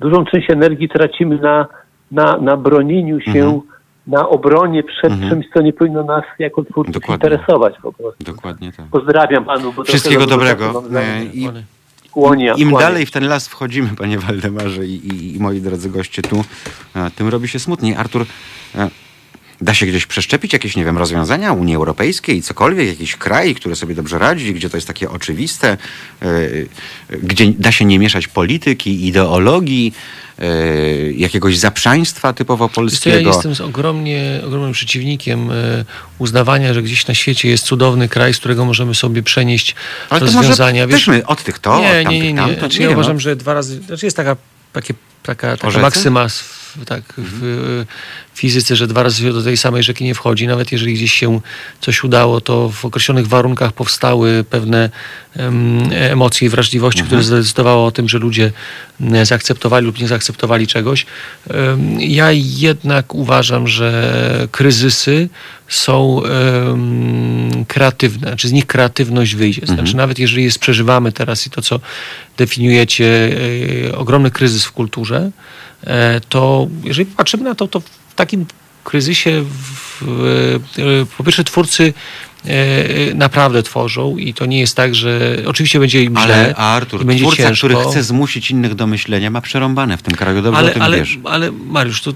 dużą 0.00 0.24
część 0.24 0.50
energii 0.50 0.88
tracimy 0.88 1.36
na, 1.38 1.66
na, 2.12 2.38
na 2.38 2.56
bronieniu 2.56 3.20
się, 3.20 3.30
Mhm. 3.44 3.60
Na 4.08 4.28
obronie 4.28 4.82
przed 4.82 5.12
Mhm. 5.12 5.30
czymś, 5.30 5.46
co 5.54 5.60
nie 5.62 5.72
powinno 5.72 6.02
nas 6.04 6.24
jako 6.38 6.64
twórców 6.64 6.94
Dokładnie. 6.94 7.14
interesować 7.28 7.74
po 7.82 7.92
prostu. 7.92 8.24
Dokładnie 8.24 8.72
tak. 8.72 8.86
Pozdrawiam 8.86 9.44
panu. 9.44 9.72
Bo 9.72 9.84
Wszystkiego 9.84 10.26
dobrego. 10.26 10.82
E. 10.96 11.24
I 11.24 11.48
Kłonia, 12.10 12.54
Im 12.54 12.70
dalej 12.72 13.06
w 13.06 13.10
ten 13.10 13.28
las 13.28 13.48
wchodzimy, 13.48 13.88
panie 13.98 14.18
Waldemarze 14.18 14.86
i, 14.86 14.94
i, 15.08 15.36
i 15.36 15.40
moi 15.40 15.60
drodzy 15.60 15.90
goście 15.90 16.22
tu, 16.22 16.44
e, 16.96 17.10
tym 17.10 17.28
robi 17.28 17.48
się 17.48 17.58
smutniej. 17.58 17.94
Artur, 17.96 18.26
e, 18.74 18.88
da 19.60 19.74
się 19.74 19.86
gdzieś 19.86 20.06
przeszczepić 20.06 20.52
jakieś, 20.52 20.76
nie 20.76 20.84
wiem, 20.84 20.98
rozwiązania 20.98 21.52
Unii 21.52 21.74
Europejskiej, 21.74 22.42
cokolwiek, 22.42 22.88
jakiś 22.88 23.16
kraj, 23.16 23.54
który 23.54 23.76
sobie 23.76 23.94
dobrze 23.94 24.18
radzi, 24.18 24.54
gdzie 24.54 24.70
to 24.70 24.76
jest 24.76 24.86
takie 24.86 25.10
oczywiste, 25.10 25.68
e, 26.22 26.26
e, 26.26 27.18
gdzie 27.22 27.52
da 27.58 27.72
się 27.72 27.84
nie 27.84 27.98
mieszać 27.98 28.28
polityki, 28.28 29.06
ideologii, 29.06 29.94
e, 30.38 31.12
jakiegoś 31.12 31.58
zaprzaństwa 31.58 32.32
typowo 32.32 32.68
polskiego. 32.68 33.16
ja 33.16 33.28
jestem 33.28 33.54
z 33.54 33.60
ogromnie, 33.60 34.40
ogromnym 34.46 34.72
przeciwnikiem 34.72 35.50
uznawania, 36.18 36.74
że 36.74 36.82
gdzieś 36.82 37.06
na 37.06 37.14
świecie 37.14 37.48
jest 37.48 37.64
cudowny 37.64 38.08
kraj, 38.08 38.34
z 38.34 38.38
którego 38.38 38.64
możemy 38.64 38.94
sobie 38.94 39.22
przenieść 39.22 39.74
Ale 40.10 40.20
to 40.20 40.26
rozwiązania. 40.26 40.86
może 40.86 40.96
weźmy 40.96 41.26
od 41.26 41.42
tych 41.42 41.58
to, 41.58 41.80
nie, 41.80 41.86
od 41.86 41.92
nie, 41.92 42.02
tamtych 42.02 42.22
nie, 42.22 42.32
nie. 42.32 42.54
to 42.54 42.58
Znaczy, 42.58 42.78
nie, 42.78 42.84
ja 42.84 42.90
no. 42.90 42.96
uważam, 42.96 43.20
że 43.20 43.36
dwa 43.36 43.54
razy, 43.54 43.80
znaczy 43.82 44.06
jest 44.06 44.16
taka, 44.16 44.36
takie, 44.72 44.94
taka, 45.22 45.56
taka 45.56 45.66
Orzecy? 45.66 45.82
maksyma 45.82 46.28
tak, 46.84 47.02
w 47.18 47.84
fizyce, 48.34 48.76
że 48.76 48.86
dwa 48.86 49.02
razy 49.02 49.22
się 49.22 49.32
do 49.32 49.42
tej 49.42 49.56
samej 49.56 49.82
rzeki 49.82 50.04
nie 50.04 50.14
wchodzi. 50.14 50.46
Nawet 50.46 50.72
jeżeli 50.72 50.94
gdzieś 50.94 51.12
się 51.12 51.40
coś 51.80 52.04
udało, 52.04 52.40
to 52.40 52.68
w 52.68 52.84
określonych 52.84 53.26
warunkach 53.26 53.72
powstały 53.72 54.44
pewne 54.50 54.90
em, 55.36 55.88
emocje 55.92 56.46
i 56.46 56.48
wrażliwości, 56.48 57.02
które 57.02 57.22
zdecydowały 57.22 57.82
o 57.82 57.90
tym, 57.90 58.08
że 58.08 58.18
ludzie 58.18 58.52
m, 59.00 59.26
zaakceptowali 59.26 59.86
lub 59.86 60.00
nie 60.00 60.08
zaakceptowali 60.08 60.66
czegoś. 60.66 61.06
Ja 61.98 62.32
jednak 62.32 63.14
uważam, 63.14 63.68
że 63.68 64.48
kryzysy 64.52 65.28
są 65.68 66.22
kreatywne, 67.68 68.36
czy 68.36 68.48
z 68.48 68.52
nich 68.52 68.66
kreatywność 68.66 69.34
wyjdzie. 69.34 69.66
Znaczy 69.66 69.96
nawet 69.96 70.18
jeżeli 70.18 70.44
jest 70.44 70.58
przeżywamy 70.58 71.12
teraz 71.12 71.46
i 71.46 71.50
to, 71.50 71.62
co 71.62 71.80
definiujecie, 72.36 73.36
e, 73.88 73.98
ogromny 73.98 74.30
kryzys 74.30 74.64
w 74.64 74.72
kulturze, 74.72 75.16
e, 75.16 75.30
to 76.28 76.68
jeżeli 76.84 77.06
patrzymy 77.06 77.44
na 77.44 77.54
to, 77.54 77.68
to 77.68 77.80
w 77.80 78.14
takim 78.16 78.46
kryzysie 78.84 79.44
w, 80.00 80.02
e, 80.78 81.06
po 81.16 81.24
pierwsze 81.24 81.44
twórcy 81.44 81.94
e, 82.44 83.14
naprawdę 83.14 83.62
tworzą 83.62 84.16
i 84.16 84.34
to 84.34 84.46
nie 84.46 84.60
jest 84.60 84.76
tak, 84.76 84.94
że 84.94 85.36
oczywiście 85.46 85.80
będzie 85.80 86.02
im 86.02 86.12
źle 86.12 86.22
Ale 86.22 86.54
Artur, 86.54 87.04
będzie 87.04 87.24
twórca, 87.24 87.42
ciężko. 87.42 87.66
który 87.66 87.90
chce 87.90 88.02
zmusić 88.02 88.50
innych 88.50 88.74
do 88.74 88.86
myślenia, 88.86 89.30
ma 89.30 89.40
przerąbane 89.40 89.96
w 89.96 90.02
tym 90.02 90.14
kraju. 90.14 90.42
Dobrze 90.42 90.58
ale, 90.58 90.70
o 90.70 90.72
tym 90.74 90.82
ale, 90.82 90.98
wiesz. 90.98 91.18
ale 91.24 91.52
Mariusz, 91.52 92.02
to, 92.02 92.12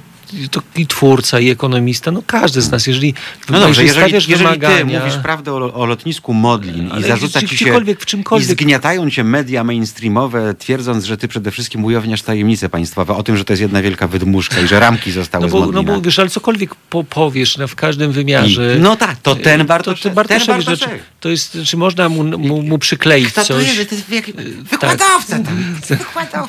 to 0.50 0.62
i 0.76 0.86
twórca, 0.86 1.40
i 1.40 1.50
ekonomista, 1.50 2.10
no 2.10 2.22
każdy 2.26 2.60
z 2.62 2.70
nas, 2.70 2.86
jeżeli, 2.86 3.14
No 3.50 3.60
dobrze, 3.60 3.84
jeżeli, 3.84 4.12
jeżeli 4.28 4.60
ty 4.60 4.84
mówisz 4.84 5.16
prawdę 5.22 5.52
o, 5.52 5.74
o 5.74 5.86
lotnisku 5.86 6.34
Modlin 6.34 6.90
i 7.00 7.02
zarzuca 7.02 7.40
ci 7.42 7.56
się 7.58 7.64
w 7.98 8.06
czymkolwiek- 8.06 8.40
i 8.40 8.44
zgniatają 8.44 9.10
cię 9.10 9.24
media 9.24 9.64
mainstreamowe, 9.64 10.54
twierdząc, 10.54 11.04
że 11.04 11.16
ty 11.16 11.28
przede 11.28 11.50
wszystkim 11.50 11.84
ujawniasz 11.84 12.22
tajemnice 12.22 12.68
państwowe 12.68 13.14
o 13.14 13.22
tym, 13.22 13.36
że 13.36 13.44
to 13.44 13.52
jest 13.52 13.60
jedna 13.62 13.82
wielka 13.82 14.08
wydmuszka 14.08 14.60
i 14.60 14.66
że 14.68 14.80
ramki 14.80 15.12
zostały 15.12 15.42
no 15.44 15.48
z 15.48 15.52
bo, 15.52 15.58
no 15.60 15.66
Modlina. 15.66 15.92
bo 15.92 16.00
wiesz, 16.00 16.18
ale 16.18 16.28
cokolwiek 16.30 16.74
po, 16.74 17.04
powiesz 17.04 17.56
no, 17.56 17.68
w 17.68 17.74
każdym 17.74 18.12
wymiarze. 18.12 18.76
I- 18.76 18.80
no 18.80 18.96
tak, 18.96 19.16
to 19.22 19.34
ten 19.36 19.66
To, 19.66 19.94
to 19.94 20.10
Bartoszewicz, 20.10 20.46
ten 20.46 20.56
no, 20.56 20.62
czy, 20.62 20.66
Bartoszek. 20.66 21.02
to 21.20 21.28
jest, 21.28 21.58
czy 21.66 21.76
można 21.76 22.08
mu, 22.08 22.24
mu, 22.38 22.62
mu 22.62 22.78
przykleić 22.78 23.28
Kto 23.28 23.40
to 23.40 23.46
coś? 23.46 23.64
To 23.88 23.94
jest 23.94 24.08
wielki- 24.10 24.32
tak. 24.32 24.44
wykładowca 24.70 25.38
tam. 25.38 25.74
Wykładowca. 25.88 26.48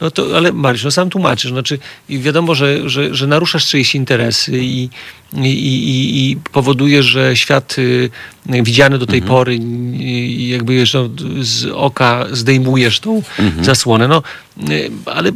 No 0.00 0.10
to, 0.10 0.36
ale 0.36 0.52
Mariusz, 0.52 0.84
no 0.84 0.90
sam 0.90 1.10
tłumaczysz, 1.10 1.50
znaczy 1.50 1.78
i 2.08 2.18
wiadomo, 2.18 2.54
że, 2.54 2.88
że, 2.90 3.14
że 3.14 3.23
naruszasz 3.26 3.66
czyjeś 3.66 3.94
interesy 3.94 4.58
i, 4.64 4.88
i, 5.34 5.38
i, 5.48 6.30
i 6.30 6.36
powoduje, 6.52 7.02
że 7.02 7.36
świat 7.36 7.76
y, 7.78 8.10
widziany 8.46 8.98
do 8.98 9.06
tej 9.06 9.18
Mhm. 9.18 9.28
pory 9.28 9.54
i 10.00 10.48
jakby 10.48 10.74
no, 10.94 11.10
z 11.40 11.66
oka 11.74 12.26
zdejmujesz 12.32 13.00
tą 13.00 13.22
Mhm. 13.38 13.64
zasłonę, 13.64 14.08
no 14.08 14.22
y, 14.70 14.90
ale 15.06 15.32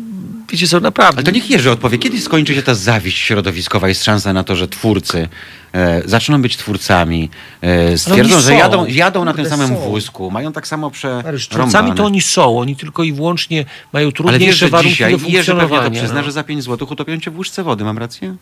wiecie 0.50 0.68
co, 0.68 0.80
naprawdę. 0.80 1.16
Ale 1.16 1.24
to 1.24 1.30
niech 1.30 1.50
Jerzy 1.50 1.70
odpowie, 1.70 1.98
kiedy 1.98 2.20
skończy 2.20 2.54
się 2.54 2.62
ta 2.62 2.74
zawiść 2.74 3.18
środowiskowa? 3.18 3.88
Jest 3.88 4.04
szansa 4.04 4.32
na 4.32 4.44
to, 4.44 4.56
że 4.56 4.68
twórcy 4.68 5.28
e, 5.72 6.02
zaczną 6.04 6.42
być 6.42 6.56
twórcami, 6.56 7.30
e, 7.60 7.98
stwierdzą, 7.98 8.40
że 8.40 8.54
jadą, 8.54 8.86
jadą 8.86 9.24
na 9.24 9.34
tym 9.34 9.46
samym 9.48 9.68
są. 9.68 9.76
wózku, 9.76 10.30
mają 10.30 10.52
tak 10.52 10.66
samo 10.66 10.90
przerąbane. 10.90 11.40
twórcami 11.48 11.92
to 11.92 12.04
oni 12.04 12.20
są, 12.20 12.58
oni 12.58 12.76
tylko 12.76 13.02
i 13.02 13.12
wyłącznie 13.12 13.64
mają 13.92 14.06
Ale 14.06 14.12
trudniejsze 14.12 14.46
wiesz, 14.46 14.56
że 14.56 14.68
warunki 14.68 14.90
dzisiaj 14.90 15.12
do 15.12 15.16
Jerzy 15.16 15.26
pewnie 15.26 15.42
to 15.42 15.58
funkcjonowania. 15.58 16.00
przyzna, 16.00 16.18
no. 16.20 16.24
że 16.24 16.32
za 16.32 16.44
5 16.44 16.64
zł 16.64 16.88
utopią 16.90 17.20
cię 17.20 17.30
w 17.30 17.38
łyżce 17.38 17.62
wody, 17.62 17.84
mam 17.84 17.98
rację? 17.98 18.36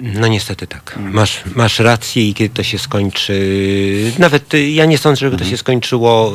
No 0.00 0.26
niestety 0.28 0.66
tak. 0.66 0.98
Masz, 1.12 1.40
masz 1.54 1.78
rację 1.78 2.28
i 2.28 2.34
kiedy 2.34 2.54
to 2.54 2.62
się 2.62 2.78
skończy, 2.78 4.12
nawet 4.18 4.54
y, 4.54 4.70
ja 4.70 4.84
nie 4.84 4.98
sądzę, 4.98 5.20
żeby 5.20 5.36
to 5.36 5.44
się 5.44 5.56
skończyło 5.56 6.32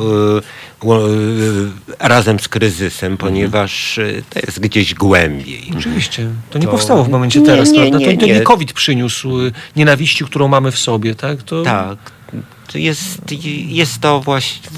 y, 0.84 0.86
y, 0.86 1.70
razem 1.98 2.38
z 2.40 2.48
kryzysem, 2.48 3.16
ponieważ 3.16 3.98
y, 3.98 4.22
to 4.30 4.40
jest 4.46 4.60
gdzieś 4.60 4.94
głębiej. 4.94 5.70
Oczywiście. 5.78 6.28
To 6.50 6.58
nie 6.58 6.64
To- 6.64 6.70
powstało 6.70 7.04
w 7.04 7.08
momencie 7.08 7.40
Nie, 7.40 7.46
teraz, 7.46 7.70
nie, 7.70 7.78
prawda? 7.80 7.98
nie, 7.98 8.14
to, 8.14 8.20
to 8.20 8.26
nie. 8.26 8.40
COVID 8.40 8.72
przyniósł 8.72 9.38
nienawiści, 9.76 10.24
którą 10.24 10.48
mamy 10.48 10.72
w 10.72 10.78
sobie, 10.78 11.14
tak? 11.14 11.42
To, 11.42 11.62
Tak. 11.62 11.98
To 12.72 12.78
jest, 12.78 13.18
jest 13.68 14.00
to 14.00 14.20
właśnie 14.20 14.70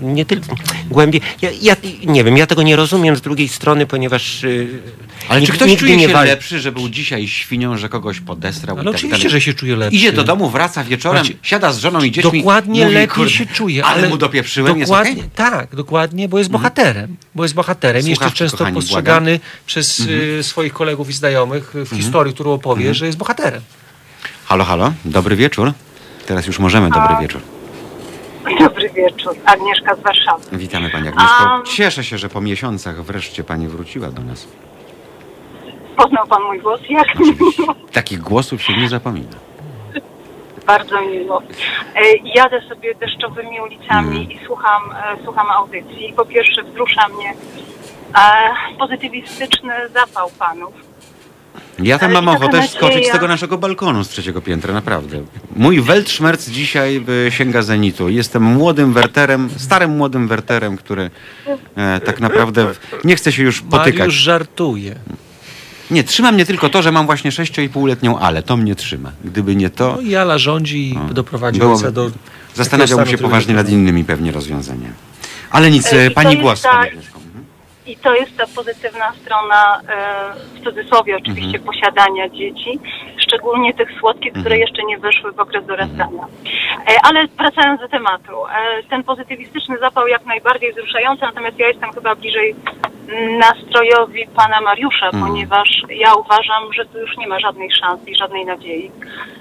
nie 0.00 0.24
tylko 0.24 0.54
głębiej. 0.90 1.20
Ja, 1.42 1.48
ja 1.62 1.76
nie 2.04 2.24
wiem, 2.24 2.36
ja 2.36 2.46
tego 2.46 2.62
nie 2.62 2.76
rozumiem 2.76 3.16
z 3.16 3.20
drugiej 3.20 3.48
strony, 3.48 3.86
ponieważ. 3.86 4.44
y, 4.44 4.68
Ale 5.28 5.40
czy 5.40 5.46
nig- 5.46 5.54
ktoś 5.56 5.68
nigdy 5.68 5.80
czuje 5.80 5.96
nie 5.96 6.06
się 6.06 6.12
wal- 6.12 6.26
lepszy, 6.26 6.60
że 6.60 6.72
był 6.72 6.88
dzisiaj 6.88 7.28
świnią, 7.28 7.76
że 7.76 7.88
kogoś 7.88 8.20
podestrał 8.20 8.76
i 8.76 8.80
Ale 8.80 8.84
tak 8.90 8.94
oczywiście, 8.94 9.18
dalej? 9.28 9.30
że 9.30 9.40
się 9.40 9.54
czuje 9.54 9.76
lepiej. 9.76 9.98
Idzie 9.98 10.12
do 10.12 10.24
domu, 10.24 10.50
wraca 10.50 10.84
wieczorem, 10.84 11.22
Macie- 11.22 11.34
siada 11.42 11.72
z 11.72 11.78
żoną 11.78 12.02
i 12.02 12.10
dziećmi. 12.12 12.38
Dokładnie 12.40 12.82
mówi, 12.84 12.94
lepiej 12.94 13.08
kurde, 13.08 13.30
się 13.30 13.46
czuje. 13.46 13.84
Ale, 13.84 14.08
mu 14.08 14.16
dopieprzyłem, 14.16 14.80
dokładnie, 14.80 15.10
jest 15.10 15.20
okej? 15.22 15.30
Tak, 15.34 15.76
dokładnie, 15.76 16.28
bo 16.28 16.38
jest 16.38 16.50
bohaterem. 16.50 17.16
Bo 17.34 17.42
jest 17.42 17.54
bohaterem. 17.54 17.96
Jeszcze 17.96 18.14
Słuchawki, 18.14 18.38
często 18.38 18.56
kochani, 18.58 18.74
postrzegany 18.74 19.40
przez 19.66 20.00
y, 20.00 20.42
swoich 20.42 20.72
kolegów 20.72 21.10
i 21.10 21.12
znajomych 21.12 21.74
w 21.74 21.96
historii, 21.96 22.34
którą 22.34 22.52
opowie, 22.52 22.94
że 22.94 23.06
jest 23.06 23.18
bohaterem. 23.18 23.62
Halo, 24.46 24.64
halo, 24.64 24.92
dobry 25.04 25.36
wieczór. 25.36 25.72
Teraz 26.26 26.46
już 26.46 26.58
możemy, 26.58 26.90
dobry 26.90 27.14
wieczór. 27.20 27.40
Dobry 28.60 28.90
wieczór. 28.90 29.34
Agnieszka 29.44 29.94
z 29.94 30.00
Warszawy. 30.00 30.56
Witamy 30.58 30.90
Pani 30.90 31.08
Agnieszko. 31.08 31.44
A- 31.44 31.62
Cieszę 31.66 32.04
się, 32.04 32.18
że 32.18 32.28
po 32.28 32.40
miesiącach 32.40 33.02
wreszcie 33.02 33.44
Pani 33.44 33.68
wróciła 33.68 34.08
do 34.10 34.22
nas. 34.22 34.48
Poznał 35.96 36.26
Pan 36.26 36.42
mój 36.42 36.60
głos? 36.60 36.80
Jak 36.88 37.18
miło. 37.18 37.74
Takich 37.92 38.20
głosów 38.20 38.62
się 38.62 38.76
nie 38.76 38.88
zapomina. 38.88 39.36
Bardzo 40.66 41.00
miło. 41.00 41.42
E, 41.94 42.00
Jadę 42.34 42.60
sobie 42.68 42.94
deszczowymi 42.94 43.60
ulicami 43.60 44.32
i 44.34 44.38
słucham, 44.46 44.82
e, 44.92 45.16
słucham 45.24 45.50
audycji. 45.50 46.12
Po 46.16 46.24
pierwsze 46.24 46.62
wzrusza 46.62 47.08
mnie 47.08 47.30
e, 48.14 48.76
pozytywistyczny 48.78 49.72
zapał 49.94 50.30
Panów. 50.38 50.74
Ja 51.82 51.98
tam 51.98 52.10
Ale 52.10 52.22
mam 52.22 52.34
taka 52.34 52.44
ochotę 52.44 52.58
nadzieja. 52.60 52.78
skoczyć 52.78 53.08
z 53.08 53.10
tego 53.12 53.28
naszego 53.28 53.58
balkonu 53.58 54.04
z 54.04 54.08
trzeciego 54.08 54.40
piętra, 54.40 54.74
naprawdę. 54.74 55.22
Mój 55.56 55.80
Weltschmerz 55.82 56.44
dzisiaj 56.44 57.04
y, 57.26 57.30
sięga 57.30 57.62
zenitu. 57.62 58.08
Jestem 58.08 58.42
młodym 58.42 58.92
werterem, 58.92 59.48
starym 59.56 59.90
młodym 59.96 60.28
werterem, 60.28 60.76
który 60.76 61.10
e, 61.76 62.00
tak 62.00 62.20
naprawdę 62.20 62.66
nie 63.04 63.16
chce 63.16 63.32
się 63.32 63.42
już 63.42 63.60
potykać. 63.60 63.98
Mariusz 63.98 64.14
żartuje. 64.14 64.94
Nie, 65.90 66.04
trzyma 66.04 66.32
mnie 66.32 66.46
tylko 66.46 66.68
to, 66.68 66.82
że 66.82 66.92
mam 66.92 67.06
właśnie 67.06 67.30
6,5-letnią 67.30 68.18
Ale. 68.20 68.42
To 68.42 68.56
mnie 68.56 68.74
trzyma. 68.74 69.12
Gdyby 69.24 69.56
nie 69.56 69.70
to, 69.70 69.92
No 69.96 70.00
i 70.02 70.16
Ala 70.16 70.38
rządzi 70.38 70.90
i 70.90 70.98
doprowadzi 71.14 71.58
Byłoby- 71.60 71.76
ojca 71.78 71.90
do... 71.92 72.10
zastanawiałbym 72.54 73.06
się 73.08 73.18
poważnie 73.18 73.54
nad 73.54 73.68
innymi 73.68 74.04
pewnie 74.04 74.32
rozwiązaniami. 74.32 74.94
Ale 75.50 75.70
nic, 75.70 75.92
E, 75.92 75.96
e, 76.02 76.06
i 76.06 76.08
to 76.08 76.14
Pani 76.14 76.30
jest 76.30 76.42
głos. 76.42 76.62
tak- 76.62 76.72
Pani 76.72 76.88
Agnieszko. 76.88 77.17
Mhm. 77.88 77.92
I 77.92 77.96
to 77.96 78.14
jest 78.14 78.36
ta 78.36 78.46
pozytywna 78.56 79.12
strona, 79.22 79.80
e, 79.88 80.34
w 80.54 80.64
cudzysłowie 80.64 81.16
oczywiście, 81.16 81.58
posiadania 81.58 82.28
dzieci, 82.28 82.78
szczególnie 83.18 83.74
tych 83.74 83.88
słodkich, 84.00 84.32
które 84.32 84.58
jeszcze 84.58 84.84
nie 84.84 84.98
wyszły 84.98 85.32
w 85.32 85.40
okres 85.40 85.66
dorastania. 85.66 86.26
E, 86.88 86.96
ale 87.02 87.26
wracając 87.26 87.80
do 87.80 87.88
tematu, 87.88 88.46
e, 88.46 88.82
ten 88.90 89.04
pozytywistyczny 89.04 89.78
zapał 89.78 90.08
jak 90.08 90.26
najbardziej 90.26 90.72
wzruszający, 90.72 91.22
natomiast 91.22 91.58
ja 91.58 91.68
jestem 91.68 91.92
chyba 91.92 92.14
bliżej 92.14 92.54
nastrojowi 93.38 94.26
pana 94.36 94.60
Mariusza, 94.60 95.10
ponieważ 95.20 95.68
ja 95.90 96.14
uważam, 96.14 96.72
że 96.72 96.84
tu 96.84 96.98
już 96.98 97.16
nie 97.16 97.26
ma 97.26 97.40
żadnej 97.40 97.70
szansy 97.70 98.10
i 98.10 98.16
żadnej 98.16 98.44
nadziei. 98.44 98.90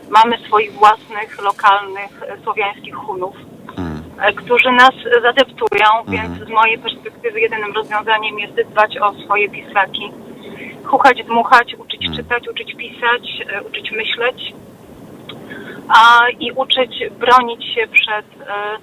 Mamy 0.09 0.37
swoich 0.37 0.71
własnych, 0.71 1.41
lokalnych, 1.41 2.21
słowiańskich 2.43 2.95
Hunów, 2.95 3.35
Mm. 3.77 3.96
E, 4.21 4.33
którzy 4.33 4.71
nas 4.71 4.93
zadeptują, 5.21 5.87
więc 6.07 6.47
z 6.47 6.49
mojej 6.49 6.77
perspektywy 6.77 7.39
jedynym 7.39 7.73
rozwiązaniem 7.73 8.39
jest 8.39 8.53
dbać 8.71 8.97
o 8.97 9.13
swoje 9.13 9.49
pislaki. 9.49 10.11
Chuchać, 10.83 11.23
dmuchać, 11.23 11.75
uczyć 11.75 12.15
czytać, 12.15 12.47
uczyć 12.47 12.75
pisać, 12.75 13.41
e, 13.49 13.63
uczyć 13.63 13.91
myśleć 13.91 14.53
a, 15.89 16.29
i 16.39 16.51
uczyć 16.51 17.03
bronić 17.19 17.65
się 17.75 17.87
przed, 17.87 18.25
e, 18.47 18.77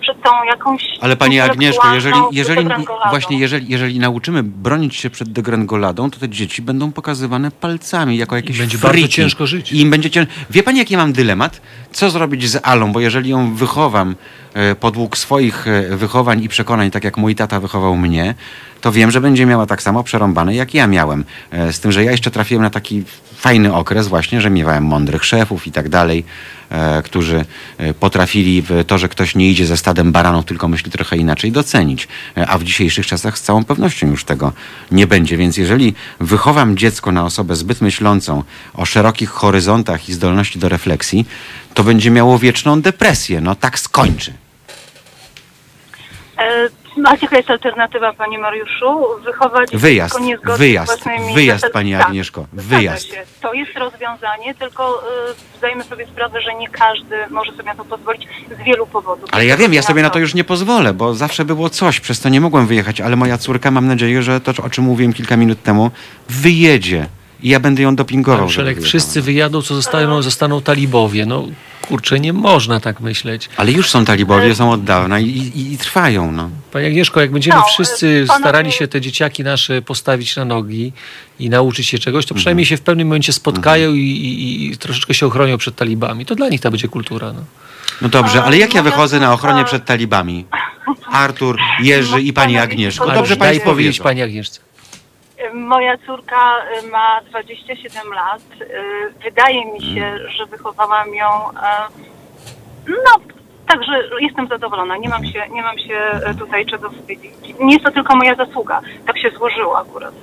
przed 0.00 0.22
tą 0.22 0.44
jakąś 0.44 0.95
Ale 1.00 1.16
Pani 1.16 1.40
Agnieszko, 1.40 1.94
jeżeli, 1.94 2.18
jeżeli 2.32 2.66
właśnie 3.10 3.38
jeżeli, 3.38 3.66
jeżeli 3.68 3.98
nauczymy 3.98 4.42
bronić 4.42 4.96
się 4.96 5.10
przed 5.10 5.32
degrengoladą, 5.32 6.10
to 6.10 6.20
te 6.20 6.28
dzieci 6.28 6.62
będą 6.62 6.92
pokazywane 6.92 7.50
palcami 7.50 8.16
jako 8.16 8.36
jakieś 8.36 8.58
będzie 8.58 8.78
bardzo 8.78 8.98
freaki. 8.98 9.08
ciężko 9.14 9.46
żyć. 9.46 9.72
I 9.72 9.80
im 9.80 9.90
będzie 9.90 10.10
ciężko. 10.10 10.32
Wie 10.50 10.62
Pani, 10.62 10.78
jaki 10.78 10.96
mam 10.96 11.12
dylemat? 11.12 11.60
Co 11.92 12.10
zrobić 12.10 12.48
z 12.50 12.60
Alą? 12.62 12.92
Bo 12.92 13.00
jeżeli 13.00 13.30
ją 13.30 13.54
wychowam 13.54 14.16
e, 14.54 14.74
podług 14.74 15.18
swoich 15.18 15.66
e, 15.68 15.96
wychowań 15.96 16.42
i 16.42 16.48
przekonań, 16.48 16.90
tak 16.90 17.04
jak 17.04 17.16
mój 17.16 17.34
tata 17.34 17.60
wychował 17.60 17.96
mnie, 17.96 18.34
to 18.80 18.92
wiem, 18.92 19.10
że 19.10 19.20
będzie 19.20 19.46
miała 19.46 19.66
tak 19.66 19.82
samo 19.82 20.02
przerąbane, 20.04 20.54
jak 20.54 20.74
ja 20.74 20.86
miałem. 20.86 21.24
E, 21.50 21.72
Z 21.72 21.80
tym, 21.80 21.92
że 21.92 22.04
ja 22.04 22.10
jeszcze 22.10 22.30
trafiłem 22.30 22.62
na 22.62 22.70
taki 22.70 23.04
fajny 23.36 23.74
okres 23.74 24.08
właśnie, 24.08 24.40
że 24.40 24.50
miewałem 24.50 24.84
mądrych 24.84 25.24
szefów 25.24 25.66
i 25.66 25.72
tak 25.72 25.88
dalej, 25.88 26.24
e, 26.70 27.02
którzy 27.02 27.44
potrafili 28.00 28.62
w 28.62 28.84
to, 28.86 28.98
że 28.98 29.08
ktoś 29.08 29.34
nie 29.34 29.50
idzie 29.50 29.66
ze 29.66 29.76
stadem 29.76 30.12
baranów, 30.12 30.44
tylko 30.44 30.68
myśli 30.68 30.85
trochę 30.90 31.16
inaczej, 31.16 31.52
docenić. 31.52 32.08
E, 32.36 32.46
A 32.46 32.58
w 32.58 32.64
dzisiejszych 32.64 33.06
czasach 33.06 33.38
z 33.38 33.42
całą 33.42 33.64
pewnością 33.64 34.06
już 34.06 34.24
tego 34.24 34.52
nie 34.90 35.06
będzie. 35.06 35.36
Więc 35.36 35.56
jeżeli 35.56 35.94
wychowam 36.20 36.76
dziecko 36.76 37.12
na 37.12 37.24
osobę 37.24 37.56
zbyt 37.56 37.80
myślącą 37.80 38.42
o 38.74 38.84
szerokich 38.84 39.30
horyzontach 39.30 40.08
i 40.08 40.12
zdolności 40.14 40.58
do 40.58 40.68
refleksji, 40.68 41.26
to 41.74 41.84
będzie 41.84 42.10
miało 42.10 42.38
wieczną 42.38 42.82
depresję. 42.82 43.40
No 43.40 43.54
tak 43.54 43.78
skończy. 43.78 44.32
A 47.04 47.16
jaka 47.22 47.36
jest 47.36 47.50
alternatywa, 47.50 48.12
panie 48.12 48.38
Mariuszu? 48.38 49.06
Wychować 49.24 49.70
Wyjazd, 49.72 50.14
dziecko 50.14 50.26
niezgodnie 50.26 50.56
z 50.56 50.58
wyjazd, 50.58 51.02
własnymi 51.02 51.34
wyjazd, 51.34 51.70
pani 51.72 51.92
tak, 51.92 52.06
Agnieszko, 52.06 52.46
zgadza 52.52 52.76
wyjazd. 52.76 53.06
Się. 53.06 53.24
To 53.40 53.52
jest 53.52 53.76
rozwiązanie, 53.76 54.54
tylko 54.54 55.02
y, 55.54 55.58
zdajemy 55.58 55.84
sobie 55.84 56.06
sprawę, 56.06 56.40
że 56.40 56.54
nie 56.54 56.68
każdy 56.68 57.16
może 57.30 57.52
sobie 57.52 57.64
na 57.64 57.74
to 57.74 57.84
pozwolić 57.84 58.28
z 58.60 58.64
wielu 58.64 58.86
powodów. 58.86 59.30
Ale 59.32 59.46
ja 59.46 59.56
wiem, 59.56 59.74
ja 59.74 59.82
sobie 59.82 60.02
na 60.02 60.10
to 60.10 60.18
już 60.18 60.34
nie 60.34 60.44
pozwolę, 60.44 60.94
bo 60.94 61.14
zawsze 61.14 61.44
było 61.44 61.70
coś, 61.70 62.00
przez 62.00 62.20
to 62.20 62.28
nie 62.28 62.40
mogłem 62.40 62.66
wyjechać, 62.66 63.00
ale 63.00 63.16
moja 63.16 63.38
córka, 63.38 63.70
mam 63.70 63.86
nadzieję, 63.86 64.22
że 64.22 64.40
to, 64.40 64.52
o 64.62 64.70
czym 64.70 64.84
mówiłem 64.84 65.12
kilka 65.12 65.36
minut 65.36 65.62
temu, 65.62 65.90
wyjedzie. 66.28 67.06
I 67.42 67.48
ja 67.48 67.60
będę 67.60 67.82
ją 67.82 67.96
dopingował. 67.96 68.48
Wyjechała. 68.48 68.86
wszyscy 68.86 69.22
wyjadą, 69.22 69.62
co 69.62 69.74
zostaną, 69.74 70.22
zostaną 70.22 70.62
talibowie. 70.62 71.26
No 71.26 71.44
kurczę, 71.88 72.20
nie 72.20 72.32
można 72.32 72.80
tak 72.80 73.00
myśleć. 73.00 73.48
Ale 73.56 73.72
już 73.72 73.90
są 73.90 74.04
talibowie, 74.04 74.54
są 74.54 74.70
od 74.72 74.84
dawna 74.84 75.20
i, 75.20 75.26
i, 75.28 75.72
i 75.72 75.78
trwają. 75.78 76.32
No. 76.32 76.50
Pani 76.72 76.86
Agnieszko, 76.86 77.20
jak 77.20 77.30
będziemy 77.32 77.56
No, 77.56 77.64
wszyscy 77.68 78.24
panowie- 78.28 78.40
starali 78.40 78.72
się 78.72 78.88
te 78.88 79.00
dzieciaki 79.00 79.44
nasze 79.44 79.82
postawić 79.82 80.36
na 80.36 80.44
nogi 80.44 80.92
i 81.40 81.50
nauczyć 81.50 81.88
się 81.88 81.98
czegoś, 81.98 82.24
to 82.24 82.30
Mhm. 82.30 82.38
przynajmniej 82.40 82.66
się 82.66 82.76
w 82.76 82.80
pewnym 82.80 83.06
momencie 83.08 83.32
spotkają 83.32 83.94
i, 83.94 84.00
i, 84.00 84.66
i 84.66 84.76
troszeczkę 84.76 85.14
się 85.14 85.26
ochronią 85.26 85.58
przed 85.58 85.76
talibami. 85.76 86.26
To 86.26 86.34
dla 86.34 86.48
nich 86.48 86.60
to 86.60 86.70
będzie 86.70 86.88
kultura. 86.88 87.32
No. 87.32 87.44
no 88.02 88.08
dobrze, 88.08 88.44
ale 88.44 88.58
jak 88.58 88.74
ja 88.74 88.82
moja 88.82 88.92
wychodzę 88.92 89.20
na 89.20 89.32
ochronie 89.32 89.64
przed 89.64 89.84
talibami? 89.84 90.44
Artur, 91.12 91.58
Jerzy 91.82 92.20
i 92.22 92.32
pani 92.32 92.58
Agnieszko. 92.58 93.04
Ale 93.04 93.12
No 93.14 93.18
Dobrze 93.20 93.36
daj 93.36 93.48
państwo 93.48 93.70
powiedzieć. 93.70 94.00
Pani 94.00 94.22
Agnieszce. 94.22 94.60
Moja 95.54 95.96
córka 96.06 96.56
y, 96.82 96.86
ma 96.90 97.20
27 97.30 98.12
lat. 98.12 98.42
Y, 98.60 98.66
Wydaje 99.24 99.64
mi 99.72 99.80
się, 99.82 100.18
że 100.28 100.46
wychowałam 100.46 101.14
ją. 101.14 101.50
e, 101.50 101.88
No, 102.88 103.12
także 103.66 103.92
jestem 104.20 104.48
zadowolona. 104.48 104.96
Nie 104.96 105.08
mam 105.08 105.24
się, 105.26 105.42
nie 105.52 105.62
mam 105.62 105.78
się 105.78 105.94
e, 106.24 106.34
tutaj 106.34 106.66
czego 106.66 106.90
wstydzić. 106.90 107.32
Nie 107.60 107.72
jest 107.72 107.84
to 107.84 107.90
tylko 107.90 108.16
moja 108.16 108.34
zasługa. 108.34 108.80
Tak 109.06 109.18
się 109.18 109.30
złożyło 109.30 109.78
akurat. 109.78 110.14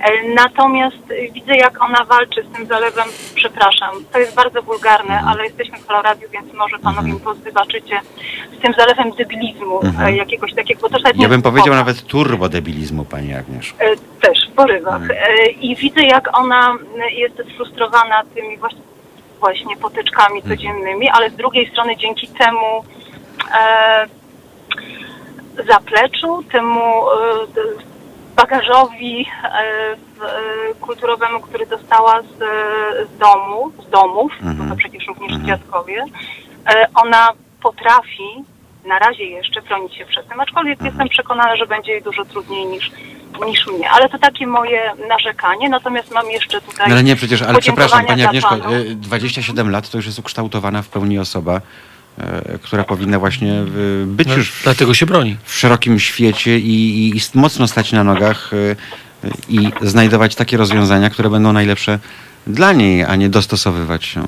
E, 0.00 0.28
Natomiast 0.34 0.96
widzę, 1.32 1.54
jak 1.56 1.82
ona 1.84 2.04
walczy 2.04 2.42
z 2.42 2.56
tym 2.56 2.66
zalewem. 2.66 3.04
Przepraszam, 3.34 3.90
to 4.12 4.18
jest 4.18 4.34
bardzo 4.36 4.62
wulgarne, 4.62 5.14
Mhm. 5.14 5.28
ale 5.28 5.44
jesteśmy 5.44 5.78
w 5.78 5.86
Koloradiu, 5.86 6.28
więc 6.32 6.52
może 6.52 6.78
panowie 6.78 7.12
mi 7.12 7.20
wybaczycie. 7.44 8.00
Z 8.58 8.62
tym 8.62 8.72
zalewem 8.78 9.10
debilizmu 9.10 9.80
Mhm. 9.84 10.08
e, 10.08 10.16
jakiegoś 10.16 10.54
takiego. 10.54 10.80
Bo 10.80 10.88
to 10.88 10.98
Ja 11.14 11.28
bym 11.28 11.42
powiedział 11.42 11.74
nawet 11.74 12.02
turbodebilizmu, 12.06 13.04
pani 13.04 13.34
Agnieszko. 13.34 13.78
Też, 14.20 14.38
w 14.50 14.54
porywach. 14.54 15.02
Mhm. 15.02 15.18
I 15.60 15.76
widzę, 15.76 16.02
jak 16.02 16.38
ona 16.38 16.74
jest 17.16 17.42
sfrustrowana 17.54 18.22
tymi 18.34 18.58
właśnie, 18.58 18.80
właśnie 19.40 19.76
potyczkami 19.76 20.36
Mhm. 20.40 20.56
codziennymi, 20.56 21.08
ale 21.10 21.30
z 21.30 21.36
drugiej 21.36 21.70
strony 21.70 21.96
dzięki 21.96 22.28
temu 22.28 22.84
e, 23.54 24.06
zapleczu, 25.68 26.42
temu 26.52 26.80
e, 26.80 27.14
bagażowi 28.36 29.26
e, 29.44 29.48
e, 29.48 29.96
kulturowemu, 30.80 31.40
który 31.40 31.66
dostała 31.66 32.22
z, 32.22 32.38
z 33.08 33.18
domu, 33.18 33.72
z 33.86 33.90
domów, 33.90 34.32
Mhm. 34.42 34.56
bo 34.56 34.74
to 34.74 34.78
przecież 34.78 35.06
również 35.06 35.32
Mhm. 35.32 35.46
dziadkowie, 35.46 36.04
e, 36.74 36.86
ona 36.94 37.28
potrafi 37.62 38.44
na 38.84 38.98
razie 38.98 39.24
jeszcze 39.24 39.62
bronić 39.62 39.94
się 39.94 40.06
przed 40.06 40.28
tym, 40.28 40.40
aczkolwiek 40.40 40.72
Mhm. 40.72 40.90
jestem 40.90 41.08
przekonana, 41.08 41.56
że 41.56 41.66
będzie 41.66 41.92
jej 41.92 42.02
dużo 42.02 42.24
trudniej 42.24 42.66
niż, 42.66 42.90
niż 43.46 43.66
mnie. 43.66 43.90
Ale 43.90 44.08
to 44.08 44.18
takie 44.18 44.46
moje 44.46 44.80
narzekanie, 45.08 45.68
natomiast 45.68 46.10
mam 46.10 46.30
jeszcze 46.30 46.60
tutaj 46.60 46.86
No 46.88 46.94
ale 46.94 47.02
nie, 47.04 47.16
przecież, 47.16 47.42
ale 47.42 47.58
przepraszam, 47.58 48.06
pani 48.06 48.24
Agnieszko, 48.24 48.56
dla 48.56 48.64
panów. 48.64 48.86
y, 48.86 48.94
27 48.94 49.70
lat 49.70 49.90
to 49.90 49.98
już 49.98 50.06
jest 50.06 50.18
ukształtowana 50.18 50.82
w 50.82 50.88
pełni 50.88 51.18
osoba, 51.18 51.60
y, 52.56 52.58
która 52.58 52.84
powinna 52.84 53.18
właśnie 53.18 53.52
y, 53.52 54.04
być 54.06 54.28
No, 54.28 54.34
już 54.36 54.50
w, 54.52 54.62
dlatego 54.64 54.94
się 54.94 55.06
broni. 55.06 55.36
w 55.44 55.54
szerokim 55.54 56.00
świecie 56.00 56.58
i, 56.58 57.08
i, 57.08 57.16
i 57.16 57.20
mocno 57.34 57.68
stać 57.68 57.92
na 57.92 58.04
nogach 58.04 58.50
i 59.48 59.68
znajdować 59.80 60.34
takie 60.34 60.56
rozwiązania, 60.56 61.10
które 61.10 61.30
będą 61.30 61.52
najlepsze 61.52 61.98
dla 62.46 62.72
niej, 62.72 63.04
a 63.04 63.16
nie 63.16 63.28
dostosowywać 63.28 64.04
się, 64.04 64.26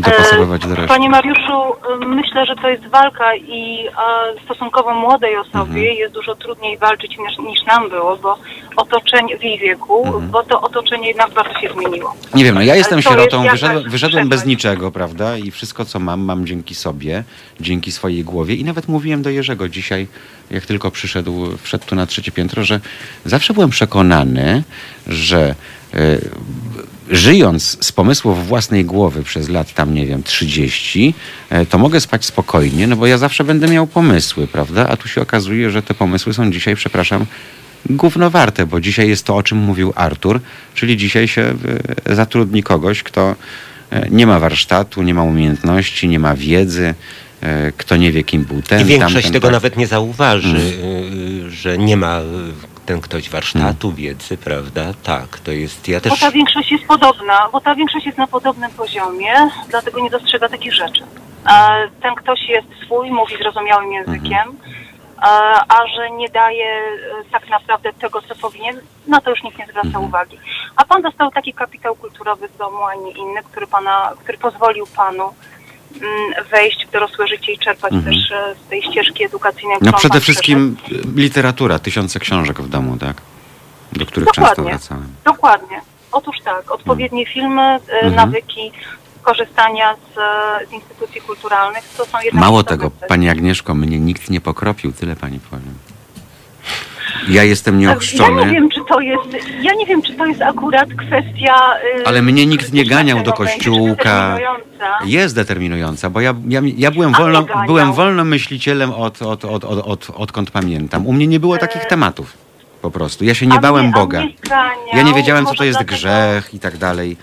dopasowywać 0.00 0.62
do 0.62 0.68
E, 0.68 0.74
reszty. 0.74 0.88
Panie 0.88 1.08
Mariuszu, 1.10 1.62
myślę, 2.06 2.46
że 2.46 2.56
to 2.56 2.68
jest 2.68 2.86
walka 2.86 3.36
i 3.36 3.86
e, 3.86 4.44
stosunkowo 4.44 4.94
młodej 4.94 5.36
osobie 5.36 5.60
Mhm. 5.60 5.84
jest 5.96 6.14
dużo 6.14 6.34
trudniej 6.34 6.78
walczyć 6.78 7.10
niż, 7.18 7.38
niż 7.38 7.62
nam 7.66 7.88
było, 7.90 8.16
bo 8.16 8.38
otoczenie 8.76 9.38
w 9.38 9.42
jej 9.42 9.58
wieku, 9.58 10.06
Mhm. 10.06 10.30
bo 10.30 10.42
to 10.42 10.60
otoczenie 10.60 11.08
jednak 11.08 11.30
bardzo 11.34 11.60
się 11.60 11.72
zmieniło. 11.72 12.14
Nie 12.34 12.44
wiem, 12.44 12.54
no 12.54 12.62
ja 12.62 12.76
jestem 12.76 13.02
to 13.02 13.08
jest 13.08 13.08
sierotą, 13.08 13.42
jakaś 13.44 13.60
wyszedłem, 13.60 13.90
wyszedłem 13.90 14.28
bez 14.28 14.46
niczego, 14.46 14.90
prawda? 14.92 15.36
I 15.36 15.50
wszystko, 15.50 15.84
co 15.84 15.98
mam, 15.98 16.20
mam 16.20 16.46
dzięki 16.46 16.74
sobie, 16.74 17.24
dzięki 17.60 17.92
swojej 17.92 18.24
głowie. 18.24 18.54
I 18.54 18.64
nawet 18.64 18.88
mówiłem 18.88 19.22
do 19.22 19.30
Jerzego 19.30 19.68
dzisiaj, 19.68 20.06
jak 20.50 20.66
tylko 20.66 20.90
przyszedł, 20.90 21.56
wszedł 21.62 21.86
tu 21.86 21.94
na 21.94 22.06
trzecie 22.06 22.32
piętro, 22.32 22.64
że 22.64 22.80
zawsze 23.24 23.54
byłem 23.54 23.70
przekonany, 23.70 24.62
że 25.06 25.54
y, 25.94 26.30
żyjąc 27.10 27.84
z 27.84 27.92
pomysłów 27.92 28.46
własnej 28.48 28.84
głowy 28.84 29.22
przez 29.22 29.48
lat 29.48 29.74
tam, 29.74 29.94
nie 29.94 30.06
wiem, 30.06 30.22
30, 30.22 31.14
y, 31.52 31.66
to 31.66 31.78
mogę 31.78 32.00
spać 32.00 32.24
spokojnie, 32.24 32.86
no 32.86 32.96
bo 32.96 33.06
ja 33.06 33.18
zawsze 33.18 33.44
będę 33.44 33.68
miał 33.68 33.86
pomysły, 33.86 34.46
prawda? 34.46 34.88
A 34.88 34.96
tu 34.96 35.08
się 35.08 35.20
okazuje, 35.22 35.70
że 35.70 35.82
te 35.82 35.94
pomysły 35.94 36.34
są 36.34 36.50
dzisiaj, 36.52 36.76
przepraszam, 36.76 37.26
gówno 37.90 38.30
warte, 38.30 38.66
bo 38.66 38.80
dzisiaj 38.80 39.08
jest 39.08 39.24
to, 39.24 39.36
o 39.36 39.42
czym 39.42 39.58
mówił 39.58 39.92
Artur, 39.96 40.40
czyli 40.74 40.96
dzisiaj 40.96 41.28
się 41.28 41.54
y, 42.10 42.14
zatrudni 42.14 42.62
kogoś, 42.62 43.02
kto 43.02 43.34
y, 43.92 43.96
nie 44.10 44.26
ma 44.26 44.38
warsztatu, 44.38 45.02
nie 45.02 45.14
ma 45.14 45.22
umiejętności, 45.22 46.08
nie 46.08 46.18
ma 46.18 46.34
wiedzy, 46.36 46.94
kto 47.76 47.96
nie 47.96 48.12
wie, 48.12 48.24
kim 48.24 48.44
był 48.44 48.62
ten, 48.62 48.80
I 48.80 48.84
większość 48.84 49.14
tamten, 49.14 49.32
tego 49.32 49.46
tak. 49.46 49.52
nawet 49.52 49.76
nie 49.76 49.86
zauważy, 49.86 50.48
Mm. 50.82 51.50
że 51.50 51.78
nie 51.78 51.96
ma 51.96 52.20
ten 52.88 53.00
ktoś 53.00 53.30
warsztatu, 53.30 53.92
wiedzy, 53.92 54.36
prawda? 54.36 54.82
Tak, 55.02 55.38
to 55.38 55.50
jest, 55.52 55.88
ja 55.88 56.00
też... 56.00 56.10
Bo 56.12 56.16
ta 56.16 56.30
większość 56.30 56.72
jest 56.72 56.84
podobna, 56.84 57.48
bo 57.52 57.60
ta 57.60 57.74
większość 57.74 58.06
jest 58.06 58.18
na 58.18 58.26
podobnym 58.26 58.70
poziomie, 58.70 59.34
dlatego 59.68 60.00
nie 60.00 60.10
dostrzega 60.10 60.48
takich 60.48 60.74
rzeczy. 60.74 61.04
Ten 62.02 62.14
ktoś 62.14 62.48
jest 62.48 62.68
swój, 62.84 63.10
mówi 63.10 63.36
zrozumiałym 63.36 63.92
językiem, 63.92 64.56
a 65.68 65.86
że 65.96 66.10
nie 66.10 66.28
daje 66.28 66.66
e, 66.66 67.30
tak 67.32 67.48
naprawdę 67.48 67.92
tego, 67.92 68.22
co 68.22 68.34
powinien, 68.34 68.80
na 69.06 69.20
to 69.20 69.30
już 69.30 69.42
nikt 69.42 69.58
nie 69.58 69.66
zwraca 69.66 69.98
uwagi. 69.98 70.38
A 70.76 70.84
pan 70.84 71.02
dostał 71.02 71.30
taki 71.30 71.52
kapitał 71.52 71.94
kulturowy 71.94 72.48
z 72.54 72.56
domu, 72.56 72.84
a 72.84 72.94
nie 72.94 73.10
inny, 73.10 73.42
który, 73.42 73.66
pana, 73.66 74.12
który 74.20 74.38
pozwolił 74.38 74.86
panu 74.96 75.34
wejść 76.50 76.86
w 76.86 76.90
dorosłe 76.90 77.28
życie 77.28 77.52
i 77.52 77.58
czerpać 77.58 77.92
Mhm. 77.92 78.14
też 78.14 78.30
e, 78.32 78.54
z 78.66 78.68
tej 78.70 78.82
ścieżki 78.82 79.24
edukacyjnej. 79.24 79.76
No 79.80 79.92
przede 79.92 80.20
wszystkim 80.20 80.76
y, 80.92 81.20
literatura, 81.20 81.78
tysiące 81.78 82.18
książek 82.20 82.60
w 82.60 82.68
domu, 82.68 82.96
tak? 82.96 83.16
Do 83.92 84.06
których 84.06 84.28
często 84.28 84.50
Dokładnie. 84.50 84.70
wracałem. 84.78 85.08
Dokładnie. 85.24 85.80
Otóż 86.12 86.36
tak, 86.44 86.70
odpowiednie 86.72 87.26
filmy, 87.26 87.62
e, 87.62 87.78
Mhm. 87.92 88.14
nawyki 88.14 88.72
korzystania 89.22 89.94
z, 89.94 90.18
e, 90.18 90.66
z 90.66 90.72
instytucji 90.72 91.20
kulturalnych 91.20 91.84
to 91.96 92.04
są 92.04 92.18
jednak 92.24 92.40
Mało 92.44 92.62
tego, 92.62 92.90
pani 92.90 93.28
Agnieszko, 93.28 93.74
mnie 93.74 93.98
nikt 93.98 94.30
nie 94.30 94.40
pokropił, 94.40 94.92
tyle 94.92 95.16
pani 95.16 95.40
powiem. 95.50 95.74
Ja 97.28 97.44
jestem 97.44 97.74
Ja 97.80 97.88
nieochrzczony. 97.90 98.46
nie 98.46 98.52
wiem, 98.52 98.68
czy 98.70 98.80
to 98.88 99.00
jest, 99.00 99.24
ja 99.62 99.74
nie 99.74 99.86
wiem, 99.86 100.02
czy 100.02 100.14
to 100.14 100.26
jest 100.26 100.42
akurat 100.42 100.88
kwestia... 100.88 101.54
e, 102.00 102.06
Ale 102.06 102.22
mnie 102.22 102.46
nikt 102.46 102.72
nie 102.72 102.84
ganiał 102.84 103.22
do 103.22 103.32
kościółka. 103.32 104.04
determinująca. 104.04 104.98
Jest 105.04 105.34
determinująca, 105.34 106.10
bo 106.10 106.20
ja, 106.20 106.34
ja, 106.48 106.60
ja 106.76 106.90
byłem, 106.90 107.12
wolno, 107.12 107.46
byłem 107.66 107.92
wolnomyślicielem 107.92 108.90
od, 108.92 109.22
od, 109.22 109.44
od, 109.44 109.64
od, 109.64 109.78
od, 109.86 110.10
odkąd 110.14 110.50
pamiętam. 110.50 111.06
U 111.06 111.12
mnie 111.12 111.26
nie 111.26 111.40
było 111.40 111.58
takich 111.58 111.84
tematów 111.84 112.32
po 112.82 112.90
prostu. 112.90 113.24
Ja 113.24 113.34
się 113.34 113.46
nie 113.46 113.54
E, 113.54 113.58
A 113.58 113.60
bałem 113.60 113.84
mnie- 113.84 113.94
Boga. 113.94 114.22
Ja 114.94 115.02
nie 115.02 115.14
wiedziałem, 115.14 115.46
co 115.46 115.54
to 115.54 115.64
jest 115.64 115.78
dlatego- 115.78 115.96
grzech 115.96 116.54
i 116.54 116.58
tak 116.60 116.76
dalej. 116.76 117.16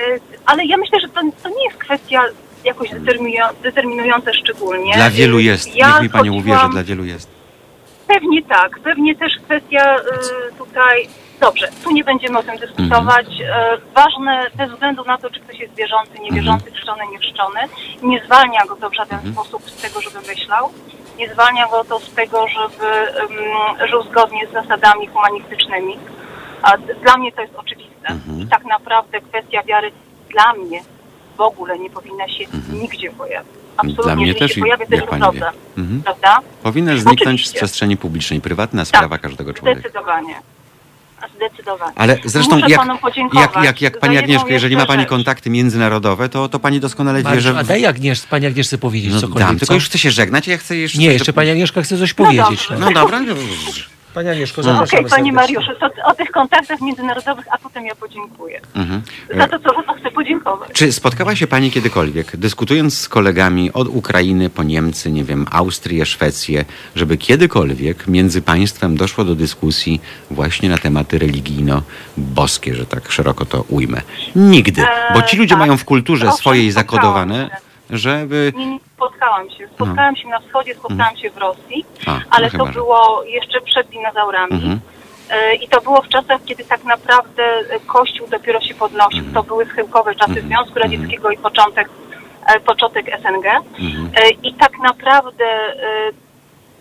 e, 0.00 0.02
Ale 0.46 0.64
ja 0.64 0.76
myślę, 0.76 1.00
że 1.00 1.08
to, 1.08 1.20
to 1.42 1.48
nie 1.48 1.64
jest 1.64 1.76
kwestia 1.78 2.22
jakoś 2.64 2.90
determinują- 2.90 3.54
determinująca 3.62 4.30
szczególnie. 4.34 4.94
Dla 4.94 5.10
wielu 5.10 5.38
E, 5.38 5.42
jest. 5.42 5.76
Ja 5.76 5.88
Niech 5.88 6.02
mi 6.02 6.08
pani 6.10 6.28
chodziłam- 6.28 6.38
uwierzy, 6.40 6.68
dla 6.72 6.82
wielu 6.84 7.04
jest. 7.04 7.39
Pewnie 8.14 8.42
tak. 8.42 8.78
Pewnie 8.80 9.16
też 9.16 9.32
kwestia 9.44 9.96
y, 9.96 10.02
tutaj. 10.58 11.08
Dobrze, 11.40 11.68
tu 11.84 11.90
nie 11.90 12.04
będziemy 12.04 12.38
o 12.38 12.42
tym 12.42 12.56
dyskutować. 12.58 13.26
Mhm. 13.40 13.74
E, 13.74 13.78
ważne 13.94 14.46
bez 14.54 14.70
względu 14.70 15.04
na 15.04 15.18
to, 15.18 15.30
czy 15.30 15.40
ktoś 15.40 15.58
jest 15.60 15.74
wierzący, 15.74 16.18
niewierzący, 16.22 16.70
chrzczony, 16.70 17.02
niewrzczony, 17.12 17.60
nie 18.02 18.24
zwalnia 18.24 18.60
go 18.68 18.76
to 18.76 18.90
w 18.90 18.94
żaden 18.94 19.18
Mhm. 19.18 19.34
sposób 19.34 19.70
z 19.70 19.82
tego, 19.82 20.00
żeby 20.00 20.20
myślał. 20.26 20.70
Nie 21.18 21.28
zwalnia 21.32 21.68
go 21.68 21.84
to 21.84 21.98
z 22.00 22.14
tego, 22.14 22.46
żeby 22.48 22.86
um, 23.20 23.88
żył 23.88 24.02
zgodnie 24.02 24.46
z 24.46 24.52
zasadami 24.52 25.06
humanistycznymi. 25.06 25.98
A 26.62 26.76
d- 26.78 26.94
dla 26.94 27.16
mnie 27.16 27.32
to 27.32 27.40
jest 27.42 27.54
oczywiste. 27.56 28.08
Mhm. 28.08 28.40
I 28.40 28.46
tak 28.46 28.64
naprawdę 28.64 29.20
kwestia 29.20 29.62
wiary 29.62 29.90
dla 30.28 30.52
mnie 30.52 30.80
w 31.36 31.40
ogóle 31.40 31.78
nie 31.78 31.90
powinna 31.90 32.28
się 32.28 32.44
nigdzie 32.72 33.10
pojawić. 33.10 33.59
Absolutnie. 33.80 34.04
Dla 34.04 34.16
mnie 34.16 34.34
też 34.34 34.56
i 34.56 34.60
pojawia, 34.60 34.84
jak 34.84 34.90
jest 34.90 35.06
pani 35.06 35.38
wie. 35.40 35.46
Mhm. 35.78 36.02
Prawda? 36.02 36.38
Powinna 36.62 36.92
zniknąć 36.96 37.16
z 37.16 37.22
Oczywiście. 37.26 37.56
przestrzeni 37.56 37.96
publicznej. 37.96 38.40
Prywatna 38.40 38.84
sprawa 38.84 39.18
każdego 39.18 39.54
człowieka. 39.54 39.80
Zdecydowanie. 39.80 40.34
Zdecydowanie. 41.36 41.92
Ale 41.96 42.18
zresztą 42.24 42.54
Muszę 42.56 42.66
jak, 42.70 42.80
panu 42.80 42.98
podziękować 42.98 43.50
jak, 43.54 43.64
jak, 43.64 43.82
jak 43.82 43.94
za 43.94 44.00
pani 44.00 44.14
jedną 44.14 44.24
Agnieszko, 44.24 44.48
jeżeli 44.48 44.74
ma 44.76 44.80
jeszcze 44.80 44.88
pani 44.92 45.02
rzecz. 45.02 45.08
kontakty 45.10 45.50
międzynarodowe, 45.50 46.28
to, 46.28 46.48
to 46.48 46.58
pani 46.58 46.80
doskonale 46.80 47.22
wie, 47.22 47.40
że... 47.40 47.58
a 47.58 47.64
daj 47.64 47.86
Agniesz, 47.86 48.20
pani 48.22 48.46
Agnieszce 48.46 48.78
powiedzieć 48.78 49.12
No 49.12 49.20
cokolwiek, 49.20 49.48
dam, 49.48 49.56
tylko 49.58 49.66
co? 49.66 49.74
już 49.74 49.86
chcę 49.86 49.98
się 49.98 50.10
żegnać, 50.10 50.46
ja 50.48 50.58
chcę 50.58 50.76
jeszcze... 50.76 50.98
Nie, 50.98 51.06
jeszcze 51.12 51.32
pani 51.32 51.50
Agnieszka 51.50 51.82
chce 51.82 51.98
coś 51.98 52.16
No 52.18 52.24
powiedzieć. 52.24 52.68
dobrze. 52.68 52.78
No 52.78 52.90
dobra. 52.92 53.20
No, 54.10 54.14
Pani 54.14 54.28
Agnieszko, 54.28 54.60
Okej, 54.60 54.72
zapraszamy 54.72 55.08
panie 55.08 55.32
serdecznie. 55.32 55.32
Mariuszu, 55.32 55.70
to 55.80 56.10
o 56.10 56.14
tych 56.14 56.30
kontaktach 56.30 56.80
międzynarodowych, 56.80 57.46
a 57.50 57.58
potem 57.58 57.86
ja 57.86 57.94
podziękuję. 57.94 58.60
Mhm. 58.74 59.02
Za 59.36 59.48
to, 59.48 59.58
co 59.58 59.82
to 59.82 59.94
chcę 59.94 60.10
podziękować. 60.10 60.70
Czy 60.72 60.92
spotkała 60.92 61.36
się 61.36 61.46
Pani 61.46 61.70
kiedykolwiek, 61.70 62.36
dyskutując 62.36 62.98
z 62.98 63.08
kolegami 63.08 63.72
od 63.72 63.88
Ukrainy 63.88 64.50
po 64.50 64.62
Niemcy, 64.62 65.12
nie 65.12 65.24
wiem, 65.24 65.46
Austrię, 65.50 66.06
Szwecję, 66.06 66.64
żeby 66.96 67.16
kiedykolwiek 67.16 68.06
między 68.06 68.42
państwem 68.42 68.96
doszło 68.96 69.24
do 69.24 69.34
dyskusji 69.34 70.00
właśnie 70.30 70.68
na 70.68 70.78
tematy 70.78 71.18
religijno-boskie, 71.18 72.74
że 72.74 72.86
tak 72.86 73.12
szeroko 73.12 73.44
to 73.44 73.64
ujmę? 73.68 74.02
Nigdy, 74.36 74.82
bo 75.14 75.22
ci 75.22 75.36
Eee, 75.36 75.38
ludzie 75.38 75.54
tak. 75.54 75.58
mają 75.58 75.76
w 75.76 75.84
kulturze 75.84 76.26
Owszem, 76.26 76.38
swojej 76.38 76.70
zakodowane. 76.70 77.50
Żeby... 77.92 78.52
Nie, 78.56 78.66
nie 78.66 78.78
spotkałam 78.96 79.50
się. 79.50 79.68
Spotkałam 79.68 80.16
się 80.16 80.28
na 80.28 80.40
wschodzie, 80.40 80.74
spotkałam 80.74 81.16
się 81.16 81.30
w 81.30 81.36
Rosji, 81.36 81.84
A, 82.06 82.10
no 82.10 82.20
ale 82.30 82.50
chyba, 82.50 82.64
to 82.64 82.72
że- 82.72 82.74
było 82.74 83.22
jeszcze 83.24 83.60
przed 83.60 83.88
dinozaurami. 83.88 84.52
Mhm. 84.52 84.80
E, 85.30 85.54
I 85.54 85.68
to 85.68 85.80
było 85.80 86.02
w 86.02 86.08
czasach, 86.08 86.40
kiedy 86.44 86.64
tak 86.64 86.84
naprawdę 86.84 87.42
e, 87.44 87.80
Kościół 87.86 88.26
dopiero 88.30 88.60
się 88.60 88.74
podnosił. 88.74 89.18
Mhm. 89.18 89.34
To 89.34 89.42
były 89.42 89.66
schyłkowe 89.66 90.14
czasy 90.14 90.40
Związku 90.40 90.78
Radzieckiego 90.78 91.30
i 91.30 91.38
początek, 91.38 91.88
e, 92.46 92.60
początek 92.60 93.06
SNG. 93.22 93.46
Mhm. 93.78 94.10
E, 94.16 94.30
I 94.42 94.54
tak 94.54 94.72
naprawdę 94.78 95.44
e, 95.44 96.10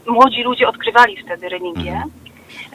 młodzi 0.07 0.43
ludzie 0.43 0.67
odkrywali 0.67 1.17
wtedy 1.17 1.49
religię. 1.49 2.03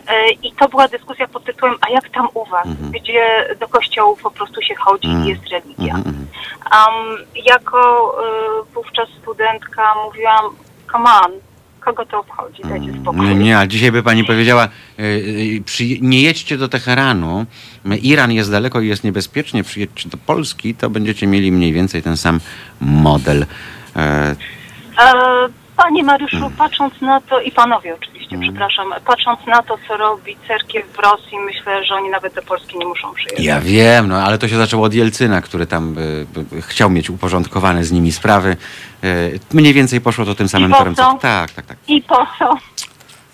E, 0.09 0.31
I 0.43 0.53
to 0.53 0.69
była 0.69 0.89
dyskusja 0.89 1.29
pod 1.29 1.45
tytułem, 1.45 1.75
a 1.81 1.91
jak 1.91 2.09
tam 2.09 2.29
u 2.35 2.45
was, 2.45 2.67
Mhm. 2.67 2.91
gdzie 2.91 3.49
do 3.61 3.69
kościołów 3.69 4.23
po 4.23 4.31
prostu 4.31 4.63
się 4.63 4.75
chodzi 4.75 5.07
Mhm. 5.09 5.27
i 5.27 5.29
jest 5.29 5.43
religia. 5.49 5.95
Mhm. 5.95 6.15
Um, 6.17 7.19
jako 7.47 8.15
y, 8.71 8.75
wówczas 8.75 9.09
studentka 9.23 9.83
mówiłam, 10.07 10.45
come 10.93 11.11
on, 11.25 11.33
kogo 11.81 12.07
to 12.07 12.19
obchodzi, 12.21 12.63
dajcie 12.63 12.93
spokój. 13.03 13.27
No 13.27 13.33
nie, 13.35 13.59
a 13.59 13.67
dzisiaj 13.67 13.93
by 13.93 14.03
pani 14.03 14.25
powiedziała, 14.25 14.69
y, 15.01 15.63
przy, 15.67 15.85
nie 16.01 16.23
jedźcie 16.23 16.59
do 16.59 16.69
Teheranu, 16.69 17.47
Iran 18.03 18.33
jest 18.33 18.51
daleko 18.51 18.81
i 18.81 18.89
jest 18.89 19.05
niebezpiecznie, 19.05 19.65
przyjedźcie 19.65 20.09
do 20.09 20.17
Polski, 20.17 20.75
to 20.75 20.91
będziecie 20.91 21.27
mieli 21.27 21.53
mniej 21.53 21.73
więcej 21.73 22.03
ten 22.03 22.17
sam 22.17 22.41
model. 22.81 23.47
E, 23.97 24.37
E, 24.99 25.13
Panie 25.77 26.05
Mariuszu, 26.05 26.37
Mm. 26.37 26.51
patrząc 26.53 27.01
na 27.01 27.21
to, 27.21 27.41
i 27.41 27.51
panowie 27.53 27.95
oczywiście, 27.95 28.39
przepraszam, 28.43 28.95
patrząc 29.07 29.41
na 29.47 29.63
to, 29.63 29.79
co 29.89 29.97
robi 29.97 30.37
cerkiew 30.49 30.87
w 30.93 30.99
Rosji, 30.99 31.39
myślę, 31.39 31.85
że 31.85 31.95
oni 31.95 32.11
nawet 32.11 32.35
do 32.35 32.43
Polski 32.43 32.79
nie 32.79 32.87
muszą 32.87 33.15
przyjeżdżać. 33.15 33.45
Ja 33.47 33.61
wiem, 33.61 34.09
no 34.09 34.17
ale 34.23 34.39
to 34.39 34.49
się 34.49 34.57
zaczęło 34.57 34.85
od 34.87 34.95
Jelcyna, 34.95 35.41
który 35.41 35.67
tam 35.67 35.99
y, 35.99 36.27
y, 36.57 36.63
chciał 36.63 36.91
mieć 36.91 37.11
uporządkowane 37.11 37.85
z 37.85 37.93
nimi 37.93 38.13
sprawy. 38.13 38.57
Y, 39.05 39.41
mniej 39.53 39.75
więcej 39.75 40.01
poszło 40.01 40.25
to 40.25 40.35
tym 40.35 40.49
samym 40.49 40.71
po 40.71 40.77
torem. 40.79 40.95
co? 40.95 41.03
co- 41.13 41.19
Tak, 41.19 41.51
tak, 41.51 41.67
tak. 41.67 41.77
I 41.89 42.03
po 42.03 42.27
co? 42.39 42.57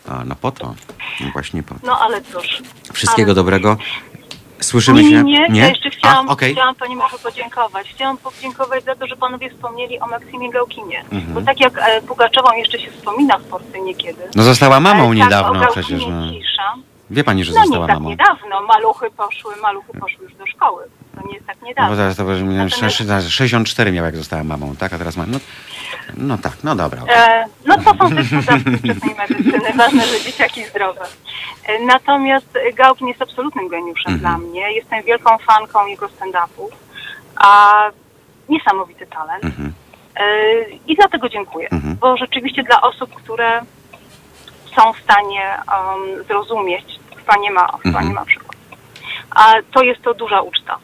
A, 0.08 0.24
no 0.24 0.34
po 0.36 0.50
to. 0.52 0.74
No 1.20 1.26
właśnie 1.32 1.62
po 1.62 1.74
to. 1.74 1.80
No 1.86 1.98
ale 2.00 2.22
cóż. 2.22 2.62
Wszystkiego 2.92 3.28
ale... 3.28 3.34
dobrego. 3.34 3.76
Słyszymy 4.60 5.02
Nie, 5.02 5.10
się? 5.10 5.22
nie, 5.24 5.48
nie, 5.48 5.60
ja 5.60 5.68
jeszcze 5.68 5.90
chciałam, 5.90 6.28
A, 6.28 6.32
okej. 6.32 6.52
chciałam 6.52 6.74
Pani 6.74 6.96
Mariuszu 6.96 7.18
podziękować. 7.22 7.88
Chciałam 7.94 8.16
podziękować 8.16 8.84
za 8.84 8.94
to, 8.94 9.06
że 9.06 9.16
Panowie 9.16 9.50
wspomnieli 9.50 10.00
o 10.00 10.06
Maksimie 10.06 10.50
Gałkinie. 10.50 11.00
Mhm. 11.12 11.34
Bo 11.34 11.42
tak 11.42 11.60
jak 11.60 11.78
e, 11.78 12.02
Pugaczową 12.02 12.52
jeszcze 12.56 12.78
się 12.78 12.90
wspomina 12.90 13.38
w 13.38 13.42
Polsce 13.44 13.80
niekiedy. 13.80 14.22
No 14.34 14.42
została 14.42 14.80
mamą 14.80 15.04
e, 15.04 15.08
tak, 15.08 15.16
niedawno 15.16 15.60
Gałkinie 15.60 15.82
przecież. 15.82 16.06
No. 16.06 16.30
Cisza. 16.32 16.74
Wie 17.10 17.24
pani, 17.24 17.44
że 17.44 17.52
No 17.52 17.60
nie 17.60 17.66
została 17.66 17.86
tak 17.86 17.96
mamą. 17.96 18.08
niedawno. 18.10 18.60
Maluchy 18.68 19.10
poszły, 19.10 19.56
maluchy 19.62 19.92
poszły 20.00 20.24
już 20.24 20.34
do 20.34 20.46
szkoły. 20.46 20.82
To 21.22 21.28
nie 21.28 21.34
jest 21.34 21.46
tak 21.46 21.56
No 21.56 21.60
bo 21.62 21.66
niedawno. 21.68 21.96
zaraz 21.96 22.16
to 22.16 22.24
miałem 22.24 22.56
Natomiast- 22.56 23.30
64 23.30 23.92
miał 23.92 24.04
jak 24.04 24.16
została 24.16 24.44
mamą, 24.44 24.76
tak? 24.76 24.92
A 24.92 24.98
teraz 24.98 25.16
ma. 25.16 25.26
No, 25.26 25.38
no 26.16 26.38
tak, 26.38 26.52
no 26.64 26.76
dobra. 26.76 27.02
okej. 27.02 27.14
E, 27.18 27.44
no 27.66 27.76
to 27.76 27.94
są 27.94 28.16
też 28.16 28.26
wczesnej 28.26 29.14
medycyny. 29.18 29.72
Ważne, 29.76 30.06
że 30.06 30.20
dzieciaki 30.20 30.64
zdrowe. 30.64 31.00
E, 31.66 31.78
natomiast 31.86 32.58
Gałkin 32.74 33.08
jest 33.08 33.22
absolutnym 33.22 33.68
geniuszem 33.68 34.12
Mhm. 34.14 34.18
dla 34.40 34.48
mnie. 34.48 34.72
Jestem 34.72 35.02
wielką 35.02 35.38
fanką 35.38 35.86
jego 35.86 36.06
stand-upów. 36.08 36.70
A 37.36 37.72
niesamowity 38.48 39.06
talent. 39.06 39.44
Mhm. 39.44 39.72
E, 40.16 40.24
I 40.86 40.96
dlatego 40.96 41.28
dziękuję. 41.28 41.68
Mhm. 41.72 41.96
Bo 41.96 42.16
rzeczywiście 42.16 42.62
dla 42.62 42.80
osób, 42.80 43.14
które 43.14 43.60
są 44.76 44.92
w 44.92 44.98
stanie 45.00 45.42
um, 45.68 46.24
zrozumieć, 46.24 46.84
chyba 47.16 47.36
nie 47.36 47.50
ma, 47.50 47.66
chyba 47.66 47.98
Mhm. 47.98 48.08
nie 48.08 48.14
ma 48.14 48.24
przykładu. 48.24 48.58
A 49.30 49.52
to 49.74 49.82
jest 49.82 50.02
to 50.02 50.14
duża 50.14 50.40
uczta. 50.40 50.78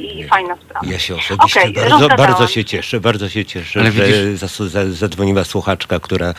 I, 0.00 0.18
i 0.20 0.24
fajna 0.28 0.56
sprawa. 0.56 0.86
Ja 0.92 0.98
się 0.98 1.14
osobiście 1.14 1.60
Okej, 1.60 1.72
bardzo, 1.72 1.90
rozgadałam 1.90 2.32
bardzo 2.32 2.46
się. 2.46 2.64
cieszę, 2.64 3.00
bardzo 3.00 3.28
się 3.28 3.44
cieszę, 3.44 3.80
Ale 3.80 3.92
że 3.92 4.06
widzisz- 4.06 4.68
za, 4.70 4.90
zadzwoniła 4.92 5.44
słuchaczka, 5.44 6.00
która 6.00 6.34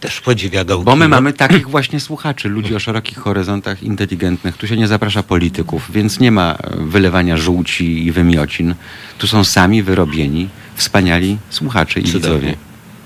też 0.00 0.20
podziwia 0.20 0.64
Gałkina. 0.64 0.90
Bo 0.90 0.96
my 0.96 1.08
mamy 1.08 1.32
takich 1.32 1.68
właśnie 1.68 2.00
słuchaczy, 2.00 2.48
ludzi 2.48 2.74
o 2.74 2.78
szerokich 2.78 3.18
horyzontach, 3.18 3.82
inteligentnych. 3.82 4.56
Tu 4.56 4.66
się 4.66 4.76
nie 4.76 4.86
zaprasza 4.88 5.22
polityków, 5.22 5.92
więc 5.92 6.20
nie 6.20 6.32
ma 6.32 6.52
e, 6.54 6.76
wylewania 6.76 7.36
żółci 7.36 8.06
i 8.06 8.12
wymiocin. 8.12 8.74
Tu 9.18 9.26
są 9.26 9.44
sami 9.44 9.82
wyrobieni, 9.82 10.48
wspaniali 10.74 11.38
słuchacze 11.50 12.00
i 12.00 12.04
Cudownie. 12.04 12.38
widzowie. 12.40 12.56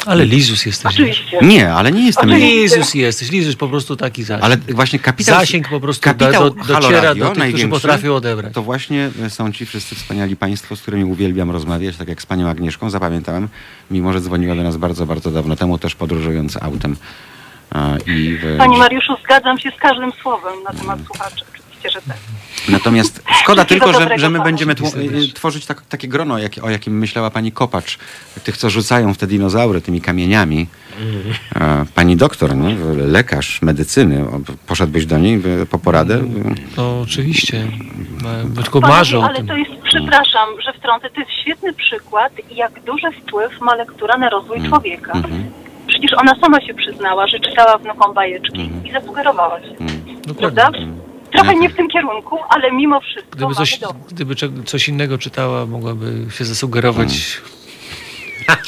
Ale 0.06 0.24
Lizus 0.26 0.66
jesteś. 0.66 0.94
Oczywiście. 0.94 1.38
Nie, 1.42 1.72
ale 1.72 1.92
nie 1.92 2.06
jestem... 2.06 2.30
Lizus 2.30 2.94
jesteś, 2.94 3.30
Lizus 3.30 3.56
po 3.56 3.68
prostu 3.68 3.96
taki 3.96 4.22
zasięg. 4.24 4.44
Ale 4.44 4.56
właśnie 4.56 4.98
kapitał... 4.98 5.40
Zasięg 5.40 5.68
po 5.68 5.80
prostu 5.80 6.04
kapitał 6.04 6.32
do- 6.32 6.50
do- 6.50 6.64
Halo 6.64 6.80
dociera 6.80 7.00
Radio, 7.02 7.24
do 7.24 7.30
tych, 7.30 7.42
którzy 7.42 7.52
największy, 7.52 7.68
potrafią 7.68 8.14
odebrać. 8.14 8.54
To 8.54 8.62
właśnie 8.62 9.10
są 9.28 9.52
ci 9.52 9.66
wszyscy 9.66 9.94
wspaniali 9.94 10.36
państwo, 10.36 10.76
z 10.76 10.82
którymi 10.82 11.04
uwielbiam 11.04 11.50
rozmawiać, 11.50 11.96
tak 11.96 12.08
jak 12.08 12.22
z 12.22 12.26
panią 12.26 12.48
Agnieszką, 12.48 12.90
zapamiętałem, 12.90 13.48
mimo 13.90 14.12
że 14.12 14.20
dzwoniła 14.20 14.54
do 14.54 14.62
nas 14.62 14.76
bardzo, 14.76 15.06
bardzo 15.06 15.30
dawno 15.30 15.56
temu, 15.56 15.78
też 15.78 15.94
podróżując 15.94 16.56
autem. 16.62 16.96
E, 17.74 17.98
I 18.06 18.36
w... 18.42 18.56
Panie 18.58 18.78
Mariuszu, 18.78 19.12
zgadzam 19.24 19.58
się 19.58 19.70
z 19.76 19.80
każdym 19.80 20.12
słowem 20.22 20.62
na 20.64 20.72
temat 20.72 20.98
słuchaczy. 21.06 21.44
Oczywiście, 21.80 22.00
że 22.00 22.06
tak. 22.08 22.16
Natomiast 22.68 23.22
szkoda 23.42 23.64
tylko, 23.64 23.92
że, 23.92 24.18
że 24.18 24.30
my 24.30 24.40
będziemy 24.42 24.74
tło- 24.74 25.28
y, 25.30 25.32
tworzyć 25.32 25.66
tak, 25.66 25.82
takie 25.88 26.08
grono, 26.08 26.38
jak, 26.38 26.52
o 26.62 26.70
jakim 26.70 26.98
myślała 26.98 27.30
pani 27.30 27.52
Kopacz. 27.52 27.98
Tych, 28.44 28.56
co 28.56 28.70
rzucają 28.70 29.14
w 29.14 29.18
te 29.18 29.26
dinozaury 29.26 29.80
tymi 29.80 30.00
kamieniami. 30.00 30.66
E, 31.56 31.84
Pani 31.94 32.16
doktor, 32.16 32.56
nie? 32.56 32.76
lekarz 32.96 33.62
medycyny, 33.62 34.22
o, 34.28 34.40
poszedłbyś 34.66 35.06
do 35.06 35.18
niej 35.18 35.42
po 35.70 35.78
poradę? 35.78 36.22
No 36.76 37.00
oczywiście. 37.00 37.56
E, 37.58 38.62
Tylko 38.62 38.80
Panowie, 38.80 38.98
marzę 38.98 39.18
o 39.18 39.24
ale 39.24 39.36
tym. 39.36 39.46
to 39.46 39.56
jest, 39.56 39.70
przepraszam, 39.84 40.48
że 40.64 40.72
wtrącę, 40.72 41.10
to 41.10 41.20
jest 41.20 41.32
świetny 41.42 41.72
przykład, 41.72 42.32
jak 42.50 42.72
duży 42.84 43.06
wpływ 43.22 43.60
ma 43.60 43.74
lektura 43.74 44.18
na 44.18 44.30
rozwój 44.30 44.56
Mm. 44.58 44.68
człowieka. 44.70 45.12
Mhm. 45.12 45.44
Przecież 45.86 46.10
ona 46.18 46.34
sama 46.40 46.60
się 46.60 46.74
przyznała, 46.74 47.26
że 47.26 47.40
czytała 47.40 47.78
wnukom 47.78 48.14
bajeczki 48.14 48.60
Mhm. 48.60 48.86
i 48.86 48.92
zasugerowała 48.92 49.60
się. 49.60 49.68
Dokładnie. 50.26 50.34
Prawda? 50.34 50.70
Trochę 51.32 51.54
nie 51.54 51.68
w 51.70 51.76
tym 51.76 51.88
kierunku, 51.88 52.36
ale 52.48 52.72
mimo 52.72 53.00
wszystko 53.00 53.36
Gdyby 53.36 53.54
coś, 53.54 53.78
dowód. 53.78 53.96
gdyby 54.12 54.36
cze- 54.36 54.48
coś 54.66 54.88
innego 54.88 55.18
czytała, 55.18 55.66
mogłaby 55.66 56.26
się 56.38 56.44
zasugerować. 56.44 57.40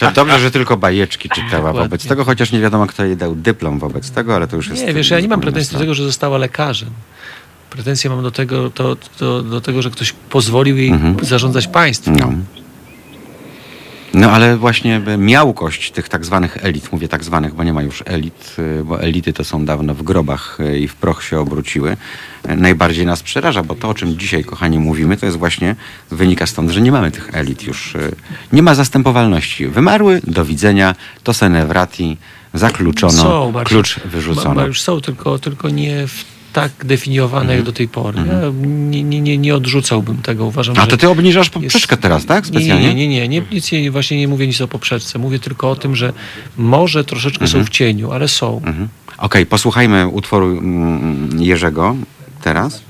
To 0.01 0.10
dobrze, 0.20 0.39
że 0.39 0.51
tylko 0.51 0.76
bajeczki 0.76 1.28
czytała 1.28 1.51
Dokładnie. 1.62 1.80
wobec 1.82 2.06
tego, 2.06 2.24
chociaż 2.24 2.52
nie 2.52 2.60
wiadomo, 2.60 2.86
kto 2.86 3.05
jej 3.05 3.16
dał 3.16 3.34
dyplom 3.34 3.78
wobec 3.78 4.10
tego, 4.10 4.36
ale 4.36 4.48
to 4.48 4.56
już 4.56 4.68
jest... 4.68 4.86
Nie, 4.86 4.94
wiesz, 4.94 5.10
ja 5.10 5.20
nie 5.20 5.28
mam 5.28 5.40
pretensji 5.40 5.72
do 5.72 5.78
tego, 5.78 5.94
że 5.94 6.05
została 6.05 6.39
lekarzem. 6.39 6.90
Pretensje 7.70 8.10
mam 8.10 8.22
do 8.22 8.30
tego, 8.30 8.70
to, 8.70 8.97
to, 9.18 9.43
do 9.43 9.60
tego, 9.60 9.82
że 9.82 9.90
ktoś 9.90 10.12
pozwolił 10.12 10.76
jej 10.76 10.89
Mhm. 10.89 11.16
zarządzać 11.24 11.66
państwem. 11.66 12.16
No. 12.16 12.32
No 14.14 14.30
ale 14.30 14.56
właśnie 14.56 15.01
e, 15.06 15.18
miałkość 15.18 15.90
tych 15.90 16.09
tak 16.09 16.24
zwanych 16.24 16.56
elit, 16.64 16.93
mówię 16.93 17.09
tak 17.09 17.24
zwanych, 17.24 17.55
bo 17.55 17.64
nie 17.64 17.72
ma 17.72 17.82
już 17.82 18.02
elit, 18.06 18.56
y, 18.59 18.84
bo 18.84 19.01
elity 19.02 19.32
to 19.32 19.44
są 19.44 19.64
dawno 19.64 19.94
w 19.94 20.02
grobach 20.02 20.59
y, 20.60 20.78
i 20.78 20.89
w 20.89 20.94
proch 20.94 21.24
się 21.24 21.40
obróciły, 21.40 21.97
y, 22.51 22.56
najbardziej 22.56 23.06
nas 23.06 23.22
przeraża, 23.22 23.62
bo 23.62 23.74
to 23.74 23.89
o 23.89 23.94
czym 23.94 24.18
dzisiaj, 24.18 24.44
kochani, 24.44 24.78
mówimy, 24.78 25.16
to 25.16 25.26
jest 25.26 25.39
właśnie, 25.39 25.76
wynika 26.10 26.47
stąd, 26.47 26.70
że 26.70 26.80
nie 26.80 26.93
mamy 26.93 27.10
tych 27.10 27.30
elit 27.32 27.62
już, 27.62 27.94
nie 28.52 28.62
ma 28.62 28.74
zastępowalności. 28.74 29.66
Wymarły, 29.66 30.20
do 30.24 30.44
widzenia, 30.44 30.94
to 31.22 31.34
senewrati, 31.34 32.16
zakluczono, 32.55 33.12
Są, 33.12 33.52
klucz 33.64 34.01
wyrzucono. 34.05 34.55
ma 34.55 34.64
już 34.64 34.80
są, 34.80 35.01
tylko, 35.01 35.39
tylko 35.39 35.68
nie 35.68 36.06
w 36.06 36.31
tak 36.53 36.73
definiowane 36.85 37.41
Mhm. 37.43 37.59
jak 37.59 37.66
do 37.66 37.73
tej 37.73 37.89
pory. 37.89 38.19
Ja 38.19 38.35
nie, 38.66 39.03
nie, 39.05 39.20
nie, 39.20 39.39
nie 39.39 39.55
odrzucałbym 39.55 40.16
tego. 40.16 40.45
Uważam, 40.47 40.74
A 40.79 40.87
to 40.87 40.97
ty 40.97 41.09
obniżasz 41.09 41.47
jest- 41.47 41.55
poprzeczkę 41.55 41.97
teraz, 41.97 42.27
tak? 42.27 42.47
Specjalnie? 42.47 42.89
Nie, 42.89 42.95
nie, 42.95 43.09
nie, 43.09 43.29
nie, 43.29 43.43
nic 43.53 43.73
nie, 43.73 43.91
właśnie 43.91 44.19
nie 44.19 44.29
mówię 44.29 44.47
nic 44.47 44.61
o 44.61 44.69
poprzeczce. 44.69 45.19
Mówię 45.19 45.39
tylko 45.39 45.70
o 45.70 45.77
tym, 45.77 45.97
że 45.97 46.12
może 46.57 47.05
troszeczkę 47.05 47.49
są 47.49 47.65
w 47.65 47.70
cieniu, 47.70 48.12
ale 48.12 48.29
są. 48.29 48.57
Mhm. 48.65 48.89
Okej, 49.19 49.47
posłuchajmy 49.47 50.09
utworu 50.09 50.47
mm, 50.59 51.29
Jerzego 51.43 51.97
teraz 52.43 52.83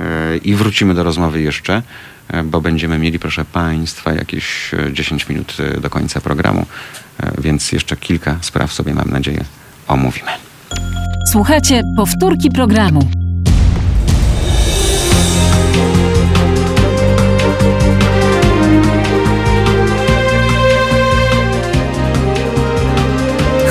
e, 0.00 0.36
i 0.36 0.54
wrócimy 0.54 0.94
do 0.94 1.02
rozmowy 1.02 1.40
jeszcze, 1.42 1.82
e, 2.28 2.42
bo 2.42 2.60
będziemy 2.60 2.98
mieli, 2.98 3.18
proszę 3.18 3.44
Państwa, 3.44 4.12
jakieś 4.12 4.74
e, 4.74 4.92
10 4.92 5.28
minut 5.28 5.54
e, 5.76 5.80
do 5.80 5.90
końca 5.90 6.20
programu, 6.20 6.66
więc 7.38 7.72
jeszcze 7.72 7.96
kilka 7.96 8.38
spraw 8.40 8.72
sobie, 8.72 8.94
mam 8.94 9.10
nadzieję, 9.10 9.44
omówimy. 9.88 10.30
Słuchajcie, 11.32 11.82
powtórki 11.96 12.50
programu. 12.50 13.00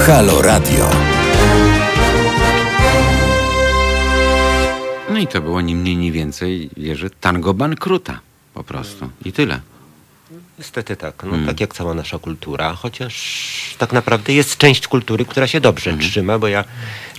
Halo 0.08 0.42
Radio. 0.42 0.90
No 5.10 5.20
i 5.20 5.28
to 5.28 5.42
było 5.42 5.62
ni 5.62 5.76
mniej, 5.76 5.98
ni 5.98 6.12
więcej, 6.12 6.70
Jerzy, 6.78 7.10
tango 7.10 7.54
bankruta 7.54 8.20
po 8.54 8.64
prostu. 8.64 9.10
I 9.26 9.32
tyle. 9.32 9.60
Niestety 10.62 10.96
tak, 10.96 11.24
no, 11.24 11.34
Mm. 11.36 11.46
tak 11.48 11.60
jak 11.60 11.74
cała 11.74 11.94
nasza 11.94 12.20
kultura, 12.20 12.74
chociaż 12.74 13.76
tak 13.78 13.94
naprawdę 13.94 14.34
jest 14.34 14.58
część 14.58 14.88
kultury, 14.88 15.26
która 15.26 15.48
się 15.48 15.62
dobrze 15.62 15.98
trzyma, 15.98 16.40
bo 16.40 16.48
ja. 16.48 16.64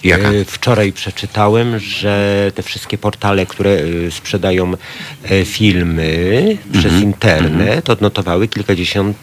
Jaka? 0.04 0.28
e, 0.32 0.44
wczoraj 0.44 0.92
przeczytałem, 0.92 1.78
że 1.78 2.52
te 2.54 2.62
wszystkie 2.62 2.98
portale, 2.98 3.46
które 3.46 3.70
e, 3.70 4.10
sprzedają 4.10 4.72
e, 5.24 5.44
filmy 5.44 6.58
przez 6.72 6.84
Mhm. 6.84 7.02
internet, 7.02 7.90
odnotowały 7.90 8.48
kilkadziesiąt... 8.48 9.16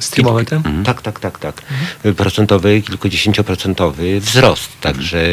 Streamowe 0.00 0.42
kilk- 0.44 0.48
te? 0.62 0.62
Tak, 0.84 1.02
tak, 1.02 1.20
tak, 1.20 1.38
tak. 1.38 1.62
E, 2.04 2.12
Procentowy, 2.12 2.82
kilkudziesięcioprocentowy 2.82 4.20
wzrost, 4.20 4.70
także 4.80 5.24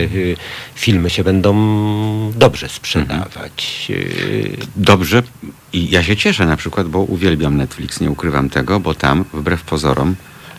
filmy 0.75 1.09
się 1.09 1.23
będą 1.23 1.53
dobrze 2.35 2.69
sprzedawać. 2.69 3.91
Dobrze. 4.75 5.23
I 5.73 5.89
ja 5.89 6.03
się 6.03 6.17
cieszę 6.17 6.45
na 6.45 6.57
przykład, 6.57 6.87
bo 6.87 6.99
uwielbiam 6.99 7.57
Netflix, 7.57 7.99
nie 8.01 8.09
ukrywam 8.11 8.49
tego, 8.49 8.79
bo 8.79 8.93
tam, 8.95 9.25
wbrew 9.33 9.61
pozorom, 9.61 10.15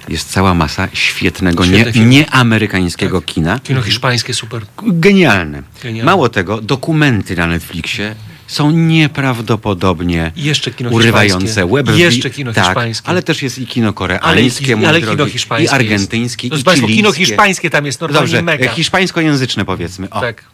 jest 0.09 0.31
cała 0.31 0.55
masa 0.55 0.89
świetnego, 0.93 1.64
Świetne 1.64 2.05
nie, 2.05 2.09
nieamerykańskiego 2.09 3.22
kina. 3.22 3.59
Kino 3.59 3.82
hiszpańskie 3.82 4.35
super. 4.35 4.62
Genialne. 4.82 5.62
Genialne. 5.82 6.12
Mało 6.12 6.28
tego, 6.28 6.60
dokumenty 6.60 7.36
na 7.36 7.47
Netflixie 7.47 8.14
są 8.47 8.70
nieprawdopodobnie 8.70 10.32
I 10.36 10.52
urywające. 10.90 11.68
I 11.97 11.98
jeszcze 11.98 12.31
kino 12.31 12.52
tak, 12.52 12.64
hiszpańskie. 12.64 13.09
Ale 13.09 13.22
też 13.22 13.43
jest 13.43 13.59
i 13.59 13.66
kino 13.66 13.86
Ale, 13.86 13.94
koreańskie, 13.94 14.89
ale 14.89 15.01
drogi, 15.01 15.16
kino 15.16 15.26
hiszpańskie 15.26 15.76
i 15.76 15.81
argentyńskie, 15.81 16.48
jest. 16.48 16.64
To 16.64 16.70
i 16.70 16.74
Państwo, 16.74 16.86
kino 16.86 17.12
hiszpańskie 17.12 17.70
tam 17.70 17.86
jest 17.86 18.01
normalnie 18.01 18.26
Dobrze, 18.26 18.43
mega. 18.43 18.72
hiszpańskojęzyczne 18.72 19.64
powiedzmy. 19.64 20.10
O, 20.10 20.20
Tak. 20.20 20.44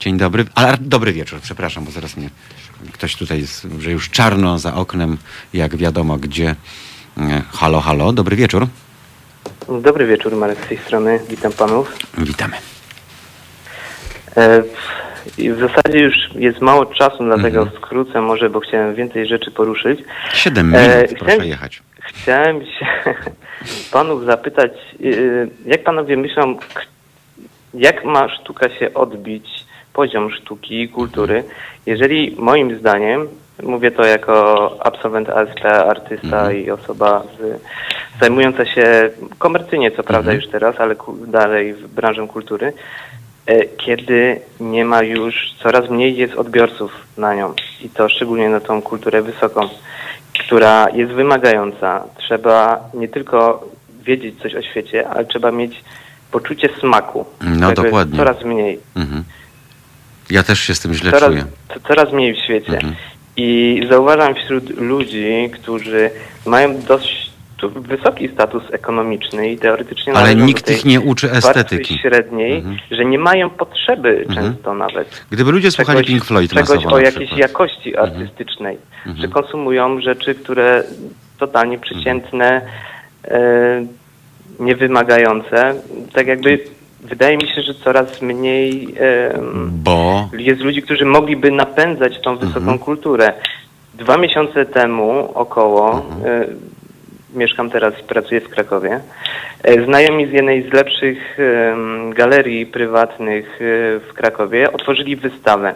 Dzień 0.00 0.16
dobry, 0.16 0.44
ale 0.54 0.78
dobry 0.80 1.12
wieczór, 1.12 1.40
przepraszam, 1.42 1.84
bo 1.84 1.90
zaraz 1.90 2.16
mnie 2.16 2.30
ktoś 2.92 3.16
tutaj 3.16 3.40
jest, 3.40 3.66
że 3.78 3.90
już 3.90 4.10
czarno 4.10 4.58
za 4.58 4.74
oknem, 4.74 5.18
jak 5.52 5.76
wiadomo 5.76 6.18
gdzie. 6.18 6.56
E, 7.18 7.42
Halo, 7.52 7.80
halo, 7.80 8.12
dobry 8.12 8.36
wieczór. 8.36 8.66
Dobry 9.82 10.06
wieczór, 10.06 10.36
Marek 10.36 10.58
z 10.64 10.68
tej 10.68 10.78
strony. 10.78 11.20
Witam 11.30 11.52
panów. 11.52 11.96
Witamy. 12.18 12.56
E, 14.36 14.62
i 15.38 15.50
w 15.52 15.58
zasadzie 15.58 15.98
już 15.98 16.14
jest 16.34 16.60
mało 16.60 16.86
czasu, 16.86 17.24
dlatego 17.24 17.60
Mhm. 17.62 17.76
skrócę 17.82 18.20
może, 18.20 18.50
bo 18.50 18.60
chciałem 18.60 18.94
więcej 18.94 19.26
rzeczy 19.26 19.50
poruszyć. 19.50 20.00
Siedem 20.34 20.74
E, 20.74 20.78
minut, 20.96 21.10
proszę 21.18 21.24
chciałem- 21.24 21.48
jechać. 21.48 21.82
Chciałem 22.02 22.60
się 22.66 22.86
panów 23.92 24.24
zapytać, 24.24 24.72
jak 25.66 25.84
panowie 25.84 26.16
myślą, 26.16 26.58
jak 27.74 28.04
ma 28.04 28.28
sztuka 28.28 28.68
się 28.78 28.94
odbić, 28.94 29.48
poziom 29.92 30.30
sztuki 30.30 30.80
i 30.82 30.88
kultury, 30.88 31.44
jeżeli 31.86 32.36
moim 32.38 32.78
zdaniem, 32.78 33.28
mówię 33.62 33.90
to 33.90 34.04
jako 34.04 34.70
absolwent 34.86 35.28
ASP, 35.28 35.64
artysta 35.64 36.26
Mhm. 36.40 36.56
i 36.56 36.70
osoba 36.70 37.22
z, 37.38 37.60
zajmująca 38.20 38.66
się 38.66 39.10
komercyjnie, 39.38 39.90
co 39.90 40.02
prawda 40.02 40.30
Mhm. 40.30 40.36
już 40.36 40.46
teraz, 40.50 40.80
ale 40.80 40.94
dalej 41.26 41.74
w 41.74 41.88
branżę 41.88 42.26
kultury, 42.28 42.72
e, 43.46 43.64
kiedy 43.64 44.40
nie 44.60 44.84
ma 44.84 45.02
już, 45.02 45.54
coraz 45.62 45.90
mniej 45.90 46.16
jest 46.16 46.34
odbiorców 46.34 46.92
na 47.18 47.34
nią 47.34 47.54
i 47.82 47.88
to 47.90 48.08
szczególnie 48.08 48.48
na 48.48 48.60
tą 48.60 48.82
kulturę 48.82 49.22
wysoką, 49.22 49.68
która 50.40 50.86
jest 50.94 51.12
wymagająca. 51.12 52.04
Trzeba 52.18 52.80
nie 52.94 53.08
tylko 53.08 53.66
wiedzieć 54.02 54.42
coś 54.42 54.54
o 54.54 54.62
świecie, 54.62 55.08
ale 55.08 55.24
trzeba 55.24 55.50
mieć 55.52 55.84
poczucie 56.30 56.68
smaku. 56.80 57.24
No, 57.40 57.72
dokładnie. 57.72 58.18
Coraz 58.18 58.44
mniej. 58.44 58.80
Mhm. 58.96 59.24
Ja 60.30 60.42
też 60.42 60.60
się 60.60 60.74
z 60.74 60.80
tym 60.80 60.94
źle 60.94 61.10
Coraz, 61.10 61.30
czuję. 61.30 61.44
co- 61.74 61.80
coraz 61.88 62.12
mniej 62.12 62.34
w 62.34 62.38
świecie. 62.44 62.72
Mhm. 62.74 62.94
I 63.36 63.80
zauważam 63.90 64.34
wśród 64.34 64.80
ludzi, 64.80 65.50
którzy 65.52 66.10
mają 66.46 66.80
dość 66.80 67.26
wysoki 67.76 68.28
status 68.28 68.62
ekonomiczny 68.72 69.50
i 69.52 69.58
teoretycznie 69.58 70.12
Ale 70.12 70.34
nikt 70.34 70.70
ich 70.70 70.84
nie 70.84 71.00
uczy 71.00 71.30
estetyki. 71.32 71.98
średniej, 71.98 72.56
Mhm. 72.58 72.76
że 72.90 73.04
nie 73.04 73.18
mają 73.18 73.50
potrzeby 73.50 74.24
Mhm. 74.28 74.34
często 74.52 74.74
nawet 74.74 75.24
Gdyby 75.30 75.52
ludzie 75.52 75.70
słuchali 75.70 75.98
czegoś, 75.98 76.06
Pink 76.10 76.24
Floyd 76.24 76.50
czegoś 76.52 76.86
o 76.86 76.98
jakiejś 76.98 77.32
jakości 77.32 77.96
artystycznej, 77.96 78.78
że 79.16 79.28
konsumują 79.28 80.00
rzeczy, 80.00 80.34
które 80.34 80.84
totalnie 81.38 81.78
przeciętne, 81.78 82.60
e, 83.24 83.86
niewymagające. 84.60 85.74
Tak 86.12 86.26
jakby 86.26 86.58
wydaje 87.08 87.36
mi 87.36 87.48
się, 87.48 87.62
że 87.62 87.74
coraz 87.74 88.22
mniej 88.22 88.94
Bo 89.68 90.28
jest 90.38 90.60
ludzi, 90.60 90.82
którzy 90.82 91.04
mogliby 91.04 91.50
napędzać 91.50 92.20
tą 92.20 92.36
wysoką 92.36 92.58
Mhm. 92.60 92.78
kulturę. 92.78 93.32
Dwa 93.94 94.16
miesiące 94.16 94.66
temu 94.66 95.30
około, 95.34 95.92
Mhm. 95.92 96.42
e, 96.42 96.46
mieszkam 97.38 97.70
teraz 97.70 97.94
i 98.00 98.02
pracuję 98.02 98.40
w 98.40 98.48
Krakowie, 98.48 99.00
e, 99.62 99.84
znajomi 99.84 100.26
z 100.26 100.32
jednej 100.32 100.70
z 100.70 100.72
lepszych 100.72 101.38
galerii 102.10 102.66
prywatnych 102.66 103.46
e, 103.46 103.58
w 104.00 104.12
Krakowie 104.14 104.72
otworzyli 104.72 105.16
wystawę. 105.16 105.74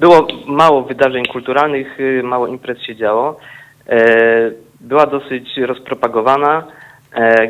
Było 0.00 0.26
mało 0.46 0.82
wydarzeń 0.82 1.24
kulturalnych, 1.24 1.98
mało 2.22 2.46
imprez 2.46 2.82
się 2.82 2.96
działo. 2.96 3.36
Była 4.80 5.06
dosyć 5.06 5.56
rozpropagowana. 5.58 6.64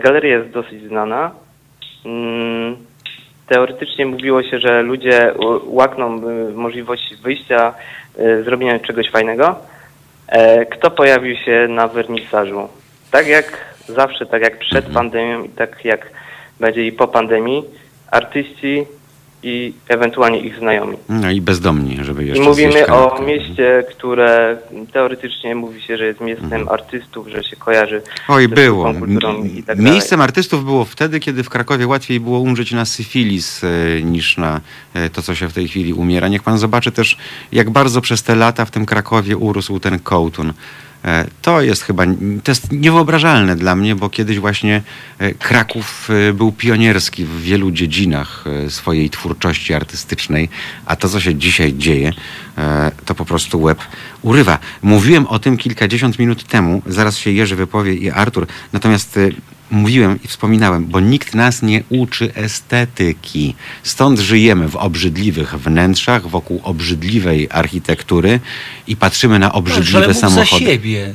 Galeria 0.03 0.39
jest 0.39 0.51
dosyć 0.51 0.83
znana. 0.89 1.31
Mm, 2.05 2.77
Teoretycznie 3.47 4.07
mówiło 4.07 4.43
się, 4.43 4.59
że 4.59 4.83
ludzie 4.83 5.35
łakną 5.65 6.29
y, 6.29 6.53
możliwości 6.53 7.17
wyjścia, 7.17 7.75
y, 8.19 8.45
zrobienia 8.45 8.79
czegoś 8.79 9.11
fajnego. 9.11 9.57
E, 10.29 10.67
Kto 10.67 10.91
pojawił 10.91 11.37
się 11.37 11.67
na 11.69 11.89
wernisażu? 11.89 12.69
Tak 13.11 13.27
jak 13.27 13.75
zawsze, 13.89 14.27
tak 14.27 14.43
jak 14.43 14.59
przed 14.59 14.87
pandemią 14.87 15.45
i 15.45 15.49
tak 15.49 15.85
jak 15.85 16.11
będzie 16.61 16.87
i 16.87 16.93
po 16.93 17.09
pandemii, 17.09 17.65
artyści 18.11 18.87
i 19.43 19.73
ewentualnie 19.89 20.39
ich 20.39 20.59
znajomi. 20.59 20.97
no 21.09 21.31
i 21.31 21.41
bezdomni, 21.41 21.99
żeby 22.05 22.25
I 22.25 22.29
jeszcze 22.29 22.45
mówimy 22.45 22.73
zjeść 22.73 22.91
o 22.91 23.23
mieście, 23.23 23.85
które 23.91 24.59
teoretycznie 24.93 25.55
mówi 25.55 25.83
się, 25.83 25.97
że 25.97 26.05
jest 26.05 26.21
miastem 26.21 26.69
artystów, 26.69 27.29
że 27.29 27.45
się 27.45 27.57
kojarzy 27.57 27.93
Mhm. 27.97 28.03
Oj, 28.29 28.49
było. 28.49 28.93
i 29.57 29.63
tak 29.63 29.79
Miejscem 29.79 30.21
artystów 30.21 30.65
było 30.65 30.85
wtedy, 30.85 31.21
kiedy 31.21 31.43
w 31.45 31.49
Krakowie 31.49 31.87
łatwiej 31.87 32.21
było 32.21 32.39
umrzeć 32.39 32.73
na 32.73 32.85
syfilis 32.85 33.65
e, 33.65 33.69
niż 34.03 34.37
na 34.37 34.61
e, 34.95 35.11
to, 35.11 35.23
co 35.23 35.35
się 35.35 35.49
w 35.49 35.53
tej 35.53 35.69
chwili 35.69 35.93
umiera. 35.93 36.29
Niech 36.29 36.43
pan 36.43 36.59
zobaczy 36.59 36.93
też, 36.93 37.17
jak 37.53 37.71
bardzo 37.71 38.01
przez 38.01 38.23
te 38.23 38.35
lata 38.35 38.65
w 38.65 38.71
tym 38.71 38.87
Krakowie 38.87 39.37
urósł 39.37 39.81
ten 39.81 39.99
kołtun. 39.99 40.53
E, 41.05 41.27
To 41.43 41.63
jest 41.63 41.83
chyba, 41.83 42.05
to 42.45 42.51
jest 42.51 42.73
niewyobrażalne 42.73 43.57
dla 43.57 43.77
mnie, 43.77 43.95
bo 43.95 44.11
kiedyś 44.11 44.39
właśnie 44.39 44.83
e, 45.19 45.35
Kraków 45.35 46.09
e, 46.29 46.33
był 46.33 46.53
pionierski 46.53 47.25
w 47.25 47.41
wielu 47.41 47.71
dziedzinach 47.71 48.45
swojej 48.69 49.11
twórczości 49.11 49.75
artystycznej, 49.75 50.49
a 50.87 50.97
to, 50.97 51.09
co 51.09 51.21
się 51.21 51.35
dzisiaj 51.35 51.75
dzieje, 51.75 52.13
to 53.05 53.15
po 53.15 53.25
prostu 53.25 53.63
łeb 53.63 53.79
urywa. 54.23 54.59
Mówiłem 54.83 55.27
o 55.27 55.39
tym 55.39 55.57
kilkadziesiąt 55.57 56.19
minut 56.19 56.45
temu, 56.45 56.83
zaraz 56.87 57.19
się 57.19 57.31
Jerzy 57.31 57.57
wypowie 57.57 57.95
i 57.95 58.11
Artur, 58.11 58.47
natomiast 58.73 59.19
mówiłem 59.73 60.19
i 60.25 60.29
wspominałem, 60.29 60.87
bo 60.87 61.01
nikt 61.01 61.35
nas 61.35 61.63
nie 61.63 61.83
uczy 61.89 62.35
estetyki. 62.35 63.55
Stąd 63.83 64.19
żyjemy 64.19 64.69
w 64.69 64.77
obrzydliwych 64.77 65.55
wnętrzach, 65.55 66.29
wokół 66.29 66.61
obrzydliwej 66.63 67.49
architektury 67.51 68.41
i 68.87 68.97
patrzymy 68.97 69.39
na 69.39 69.47
Ale 69.47 69.55
obrzydliwe 69.59 70.15
za 70.15 70.21
samochody. 70.21 70.65
siebie. 70.65 71.15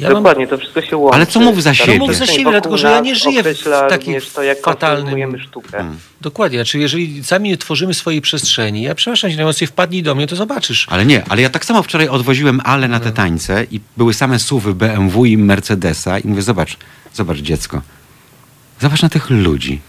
Ja 0.00 0.08
mam, 0.08 0.16
Dokładnie, 0.22 0.46
to 0.46 0.58
wszystko 0.58 0.82
się 0.82 0.96
łączy. 0.96 1.16
Ale 1.16 1.26
co 1.26 1.40
mów 1.40 1.62
za 1.62 1.70
Ta 1.70 1.74
siebie? 1.74 1.98
mów 1.98 2.16
za 2.16 2.26
siebie, 2.26 2.38
wokół 2.38 2.52
dlatego 2.52 2.76
że 2.78 2.90
ja 2.90 3.00
nie 3.00 3.14
żyję 3.14 3.36
w 3.42 3.46
określa 3.46 3.88
takim 3.88 4.14
również 4.14 4.30
to, 4.30 4.42
jak 4.42 4.58
fatalnym- 4.62 5.38
sztukę. 5.38 5.78
Mm. 5.78 5.98
dokładnie, 6.20 6.58
znaczy 6.58 6.78
jeżeli 6.78 7.24
sami 7.24 7.48
nie 7.48 7.56
tworzymy 7.56 7.94
swojej 7.94 8.20
przestrzeni, 8.20 8.82
ja 8.82 8.94
przepraszam 8.94 9.30
cię 9.30 9.36
najmocniej, 9.36 9.68
wpadnij 9.68 10.02
do 10.02 10.14
mnie, 10.14 10.26
to 10.26 10.36
zobaczysz. 10.36 10.86
Ale 10.90 11.06
nie, 11.06 11.22
ale 11.28 11.42
ja 11.42 11.50
tak 11.50 11.64
samo 11.64 11.82
wczoraj 11.82 12.08
odwoziłem 12.08 12.60
Ale 12.64 12.88
na 12.88 13.00
te 13.00 13.06
No. 13.08 13.12
tańce 13.12 13.66
i 13.70 13.80
były 13.96 14.14
same 14.14 14.38
suwy 14.38 14.74
BMW 14.74 15.24
i 15.26 15.38
Mercedesa 15.38 16.18
i 16.18 16.28
mówię, 16.28 16.42
zobacz, 16.42 16.76
zobacz 17.14 17.38
dziecko, 17.38 17.82
zobacz 18.80 19.02
na 19.02 19.08
tych 19.08 19.30
ludzi. 19.30 19.80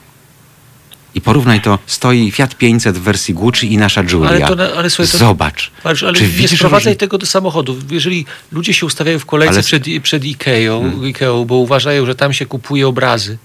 I 1.16 1.22
porównaj 1.22 1.62
to, 1.62 1.80
stoi 1.86 2.32
Fiat 2.32 2.56
500 2.56 2.98
w 2.98 3.02
wersji 3.02 3.34
Gucci 3.34 3.74
i 3.74 3.78
nasza 3.78 4.04
Giulia. 4.04 4.30
Ale 4.30 4.40
to 4.56 4.78
ale 4.78 4.90
słuchaj, 4.90 5.12
to- 5.12 5.18
Zobacz. 5.18 5.72
Ale, 5.84 5.96
ale 6.08 6.14
Czy 6.14 6.30
nie 6.40 6.48
sprowadzaj 6.48 6.94
różni- 6.94 6.98
tego 6.98 7.18
do 7.18 7.26
samochodów. 7.26 7.92
Jeżeli 7.92 8.26
ludzie 8.52 8.74
się 8.74 8.86
ustawiają 8.86 9.20
w 9.20 9.26
kolejce 9.26 9.54
Ale- 9.54 9.64
przed, 9.64 9.84
przed 10.04 10.26
Ikeą, 10.26 10.82
Hmm. 10.82 11.08
Ikeą, 11.08 11.46
bo 11.46 11.56
uważają, 11.56 12.06
że 12.06 12.16
tam 12.16 12.34
się 12.34 12.46
kupuje 12.46 12.88
obrazy, 12.88 13.38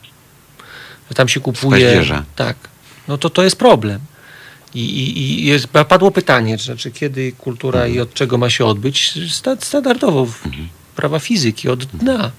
że 1.11 1.15
tam 1.15 1.29
się 1.29 1.41
kupuje... 1.41 2.03
Tak. 2.37 2.57
No 3.09 3.19
to 3.19 3.31
to 3.31 3.43
jest 3.43 3.57
problem. 3.57 4.01
I, 4.75 4.81
i, 4.81 5.19
i 5.21 5.45
jest, 5.47 5.67
padło 5.67 6.11
pytanie, 6.11 6.57
to 6.59 6.63
znaczy 6.65 6.91
kiedy 6.91 7.33
kultura 7.33 7.79
Mhm. 7.81 7.95
i 7.97 8.01
od 8.01 8.15
czego 8.15 8.39
ma 8.39 8.51
się 8.51 8.65
odbyć? 8.67 9.15
Sta- 9.31 9.57
Standardowo 9.61 10.27
w 10.27 10.39
prawa 10.97 11.19
fizyki, 11.19 11.69
od 11.69 11.85
dna. 11.85 12.31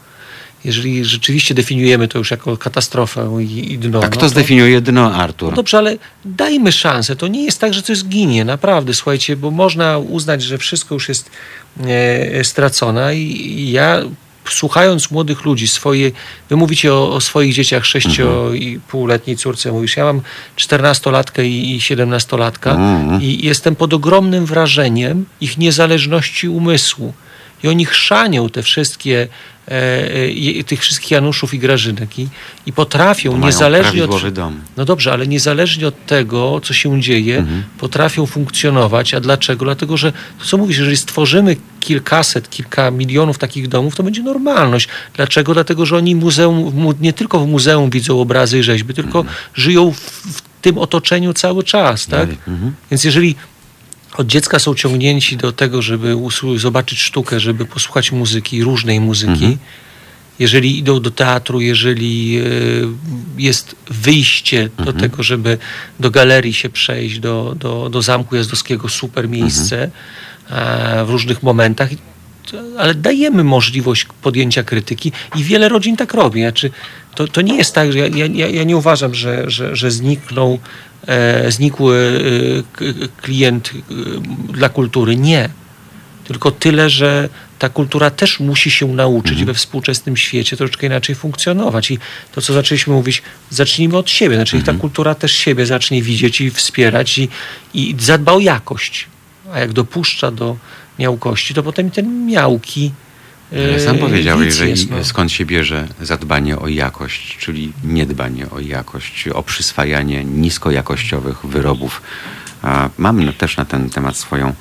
Jeżeli 0.65 1.05
rzeczywiście 1.05 1.53
definiujemy 1.53 2.07
to 2.07 2.17
już 2.17 2.31
jako 2.31 2.57
katastrofę 2.57 3.29
i, 3.41 3.73
i 3.73 3.77
dno. 3.77 3.99
A 3.99 4.01
no 4.01 4.09
kto 4.09 4.19
to- 4.19 4.29
zdefiniuje 4.29 4.81
dno, 4.81 5.13
Artur? 5.15 5.49
no 5.49 5.55
dobrze, 5.55 5.77
ale 5.77 5.97
dajmy 6.25 6.71
szansę. 6.71 7.15
To 7.15 7.27
nie 7.27 7.43
jest 7.43 7.59
tak, 7.59 7.73
że 7.73 7.81
coś 7.81 7.97
zginie, 7.97 8.45
naprawdę, 8.45 8.93
słuchajcie, 8.93 9.35
bo 9.35 9.51
można 9.51 9.97
uznać, 9.97 10.43
że 10.43 10.57
wszystko 10.57 10.95
już 10.95 11.09
jest 11.09 11.29
e, 11.87 12.43
stracone 12.43 13.15
i, 13.15 13.71
ja 13.71 14.01
słuchając 14.49 15.11
młodych 15.11 15.45
ludzi, 15.45 15.67
swoje, 15.67 16.11
wy 16.49 16.55
mówicie 16.55 16.93
o, 16.93 17.13
o 17.13 17.21
swoich 17.21 17.53
dzieciach 17.53 17.85
sześcio 17.85 18.53
i 18.53 18.79
półletniej 18.87 19.37
córce, 19.37 19.71
mówisz, 19.71 19.97
ja 19.97 20.03
mam 20.03 20.21
czternastolatkę 20.55 21.47
i 21.47 21.81
siedemnastolatka 21.81 22.71
Mhm. 22.71 23.21
i 23.21 23.45
jestem 23.45 23.75
pod 23.75 23.93
ogromnym 23.93 24.45
wrażeniem 24.45 25.25
ich 25.41 25.57
niezależności 25.57 26.49
umysłu. 26.49 27.13
I 27.63 27.67
oni 27.67 27.85
chrzanią 27.85 28.49
te 28.49 28.63
wszystkie, 28.63 29.27
e, 29.67 29.71
e, 30.59 30.63
tych 30.63 30.81
wszystkich 30.81 31.11
Januszów 31.11 31.53
i 31.53 31.59
Grażynek 31.59 32.19
i, 32.19 32.27
i 32.65 32.73
potrafią 32.73 33.37
niezależnie 33.37 34.03
od, 34.03 34.29
dom. 34.29 34.61
no 34.77 34.85
dobrze, 34.85 35.13
ale 35.13 35.27
niezależnie 35.27 35.87
od 35.87 36.05
tego, 36.05 36.61
co 36.63 36.73
się 36.73 37.01
dzieje, 37.01 37.37
Mhm. 37.37 37.63
potrafią 37.77 38.25
funkcjonować. 38.25 39.13
A 39.13 39.19
dlaczego? 39.19 39.65
Dlatego, 39.65 39.97
że 39.97 40.11
to 40.39 40.45
co 40.45 40.57
mówisz, 40.57 40.77
jeżeli 40.77 40.97
stworzymy 40.97 41.55
kilkaset, 41.79 42.49
kilka 42.49 42.91
milionów 42.91 43.37
takich 43.37 43.67
domów, 43.67 43.95
to 43.95 44.03
będzie 44.03 44.23
normalność. 44.23 44.87
Dlaczego? 45.13 45.53
Dlatego, 45.53 45.85
że 45.85 45.97
oni 45.97 46.15
muzeum, 46.15 46.93
nie 47.01 47.13
tylko 47.13 47.39
w 47.39 47.47
muzeum 47.47 47.89
widzą 47.89 48.21
obrazy 48.21 48.59
i 48.59 48.63
rzeźby, 48.63 48.93
tylko 48.93 49.19
Mhm. 49.19 49.37
żyją 49.53 49.91
w, 49.91 49.99
w 50.37 50.41
tym 50.61 50.77
otoczeniu 50.77 51.33
cały 51.33 51.63
czas. 51.63 52.07
Tak? 52.07 52.29
Mhm. 52.29 52.73
Więc 52.91 53.03
jeżeli 53.03 53.35
od 54.17 54.27
dziecka 54.27 54.59
są 54.59 54.75
ciągnięci 54.75 55.37
do 55.37 55.51
tego, 55.51 55.81
żeby 55.81 56.15
zobaczyć 56.55 56.99
sztukę, 56.99 57.39
żeby 57.39 57.65
posłuchać 57.65 58.11
muzyki, 58.11 58.63
różnej 58.63 58.99
muzyki, 58.99 59.31
Mhm. 59.31 59.57
jeżeli 60.39 60.77
idą 60.79 60.99
do 60.99 61.11
teatru, 61.11 61.61
jeżeli 61.61 62.37
e, 62.39 62.43
jest 63.37 63.75
wyjście 63.89 64.69
do 64.85 64.93
tego, 64.93 65.23
żeby 65.23 65.57
do 65.99 66.11
galerii 66.11 66.53
się 66.53 66.69
przejść, 66.69 67.19
do, 67.19 67.55
do, 67.59 67.89
do 67.89 68.01
Zamku 68.01 68.35
Jazdowskiego, 68.35 68.89
super 68.89 69.29
miejsce 69.29 69.91
e, 70.49 71.05
w 71.05 71.09
różnych 71.09 71.43
momentach, 71.43 71.89
ale 72.77 72.95
dajemy 72.95 73.43
możliwość 73.43 74.07
podjęcia 74.21 74.63
krytyki 74.63 75.11
i 75.35 75.43
wiele 75.43 75.69
rodzin 75.69 75.97
tak 75.97 76.13
robi. 76.13 76.41
Znaczy, 76.41 76.71
to, 77.15 77.27
to 77.27 77.41
nie 77.41 77.57
jest 77.57 77.75
tak, 77.75 77.91
że 77.91 77.99
ja, 77.99 78.07
ja, 78.07 78.47
ja- 78.47 78.63
nie 78.63 78.77
uważam, 78.77 79.15
że, 79.15 79.49
że, 79.49 79.75
że 79.75 79.91
zniknął, 79.91 80.59
e, 81.07 81.51
znikł 81.51 81.91
e, 81.91 81.97
klient 83.21 83.71
e, 83.75 84.53
dla 84.53 84.69
kultury. 84.69 85.15
Nie. 85.15 85.49
Tylko 86.23 86.51
tyle, 86.51 86.89
że 86.89 87.29
ta 87.59 87.69
kultura 87.69 88.09
też 88.09 88.39
musi 88.39 88.71
się 88.71 88.87
nauczyć 88.87 89.43
we 89.43 89.53
współczesnym 89.53 90.17
świecie 90.17 90.57
troszeczkę 90.57 90.87
inaczej 90.87 91.15
funkcjonować. 91.15 91.91
I 91.91 91.99
to, 92.31 92.41
co 92.41 92.53
zaczęliśmy 92.53 92.93
mówić, 92.93 93.21
zacznijmy 93.49 93.97
od 93.97 94.09
siebie. 94.09 94.35
Znaczy, 94.35 94.55
niech 94.55 94.65
ta 94.65 94.73
kultura 94.73 95.15
też 95.15 95.31
siebie 95.31 95.65
zacznie 95.65 96.01
widzieć 96.01 96.41
i 96.41 96.51
wspierać 96.51 97.17
i, 97.17 97.29
i 97.73 97.95
zadba 97.99 98.31
o 98.31 98.39
jakość. 98.39 99.07
A 99.53 99.59
jak 99.59 99.73
dopuszcza 99.73 100.31
do 100.31 100.57
miałkości, 101.05 101.53
to 101.53 101.63
potem 101.63 101.91
ten 101.91 102.25
miałki. 102.25 102.91
Ale 103.51 103.75
e, 103.75 103.79
Sam 103.79 103.97
powiedziałeś, 103.97 104.53
że 104.53 104.69
jest, 104.69 104.89
no. 104.89 105.03
skąd 105.03 105.31
się 105.31 105.45
bierze 105.45 105.87
zadbanie 106.01 106.59
o 106.59 106.67
jakość, 106.67 107.37
czyli 107.37 107.73
niedbanie 107.83 108.49
o 108.49 108.59
jakość, 108.59 109.27
o 109.27 109.43
przyswajanie 109.43 110.23
niskojakościowych 110.25 111.45
wyrobów. 111.45 112.01
A 112.61 112.89
mam 112.97 113.25
na- 113.25 113.33
też 113.33 113.57
na 113.57 113.65
ten 113.65 113.89
temat 113.89 114.17
swoją 114.17 114.53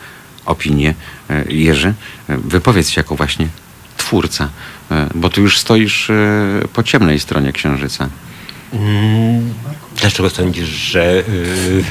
opinię. 0.46 0.94
E, 1.30 1.44
Jerzy, 1.52 1.94
e, 2.28 2.36
wypowiedz 2.38 2.88
się 2.88 3.00
jako 3.00 3.16
właśnie 3.16 3.48
twórca, 3.96 4.48
bo 5.14 5.28
tu 5.30 5.40
już 5.40 5.58
stoisz 5.58 6.10
po 6.72 6.82
ciemnej 6.82 7.20
stronie 7.20 7.52
księżyca. 7.52 8.08
Mm, 8.72 9.54
Dlaczego 9.96 10.30
sądzisz, 10.30 10.68
że... 10.68 11.18
y, 11.28 11.84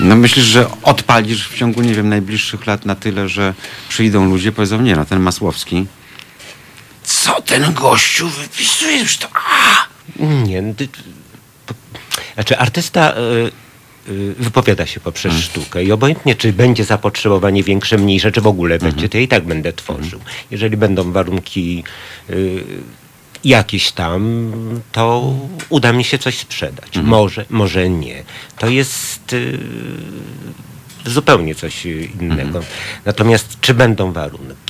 No 0.00 0.16
myślisz, 0.16 0.44
że 0.44 0.66
odpalisz 0.82 1.48
w 1.48 1.56
ciągu, 1.58 1.82
nie 1.82 1.94
wiem, 1.94 2.08
najbliższych 2.08 2.66
lat 2.66 2.84
na 2.86 2.94
tyle, 2.94 3.28
że 3.28 3.54
przyjdą 3.88 4.28
ludzie, 4.30 4.52
powiedzą, 4.52 4.82
nie 4.82 4.96
no, 4.96 5.04
ten 5.04 5.20
Masłowski, 5.20 5.86
co 7.04 7.42
ten 7.42 7.72
gościu 7.74 8.28
wypisuje? 8.28 8.98
Już 9.00 9.16
to, 9.16 9.28
a! 9.34 9.86
Nie. 10.24 10.62
no, 10.62 10.74
ty- 10.74 10.88
po- 11.66 11.74
Znaczy, 12.34 12.58
artysta 12.58 13.14
y, 14.08 14.12
y, 14.12 14.34
wypowiada 14.38 14.86
się 14.86 15.00
poprzez 15.00 15.34
sztukę 15.34 15.84
i 15.84 15.92
obojętnie, 15.92 16.34
czy 16.34 16.52
będzie 16.52 16.84
zapotrzebowanie 16.84 17.62
większe, 17.62 17.98
mniejsze, 17.98 18.32
czy 18.32 18.40
w 18.40 18.46
ogóle 18.46 18.78
będzie, 18.78 19.08
to 19.08 19.16
ja 19.18 19.22
i 19.22 19.28
tak 19.28 19.44
będę 19.44 19.72
tworzył. 19.72 20.20
Jeżeli 20.50 20.76
będą 20.76 21.12
warunki 21.12 21.84
y, 22.30 22.64
jakieś 23.44 23.92
tam, 23.92 24.50
to 24.92 25.34
uda 25.68 25.92
mi 25.92 26.04
się 26.04 26.18
coś 26.18 26.38
sprzedać. 26.38 26.98
Może, 27.02 27.44
może 27.50 27.90
nie. 27.90 28.24
To 28.58 28.68
jest 28.68 29.32
y, 29.32 29.58
zupełnie 31.06 31.54
coś 31.54 31.86
innego. 32.20 32.60
Natomiast 33.04 33.60
czy 33.60 33.74
będą 33.74 34.12
warunki? 34.12 34.65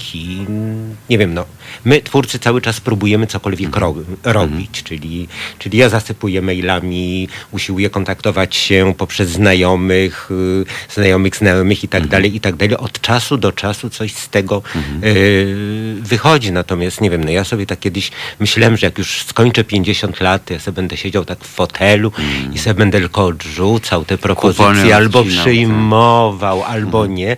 Nie 1.10 1.18
wiem, 1.18 1.34
no. 1.34 1.44
My, 1.84 2.02
twórcy, 2.02 2.38
cały 2.38 2.60
czas 2.60 2.80
próbujemy 2.80 3.26
cokolwiek 3.26 3.76
ro- 3.76 3.94
robić, 4.24 4.82
czyli, 4.82 5.28
czyli 5.58 5.78
ja 5.78 5.88
zasypuję 5.88 6.42
mailami, 6.42 7.28
usiłuję 7.50 7.90
kontaktować 7.90 8.56
się 8.56 8.94
poprzez 8.98 9.28
znajomych, 9.30 10.30
y, 10.30 10.64
znajomych 10.94 11.36
znajomych 11.36 11.84
i 11.84 11.88
tak 11.88 12.06
dalej, 12.06 12.36
i 12.36 12.40
tak 12.40 12.56
dalej. 12.56 12.76
Od 12.76 13.00
czasu 13.00 13.36
do 13.36 13.52
czasu 13.52 13.90
coś 13.90 14.12
z 14.14 14.28
tego 14.28 14.62
y, 15.04 15.96
wychodzi. 16.00 16.52
Natomiast, 16.52 17.00
nie 17.00 17.10
wiem, 17.10 17.24
no 17.24 17.30
ja 17.30 17.44
sobie 17.44 17.66
tak 17.66 17.80
kiedyś 17.80 18.10
myślałem, 18.40 18.76
że 18.76 18.86
jak 18.86 18.98
już 18.98 19.22
skończę 19.24 19.64
50 19.64 20.20
lat, 20.20 20.50
ja 20.50 20.58
sobie 20.58 20.76
będę 20.76 20.96
siedział 20.96 21.24
tak 21.24 21.44
w 21.44 21.48
fotelu 21.48 22.12
i 22.52 22.58
sobie 22.58 22.74
będę 22.74 22.98
tylko 23.00 23.24
odrzucał 23.24 24.04
te 24.04 24.18
propozycje 24.18 24.96
albo 24.96 25.22
tak. 25.22 25.32
przyjmował, 25.32 26.62
albo 26.62 27.06
nie. 27.06 27.36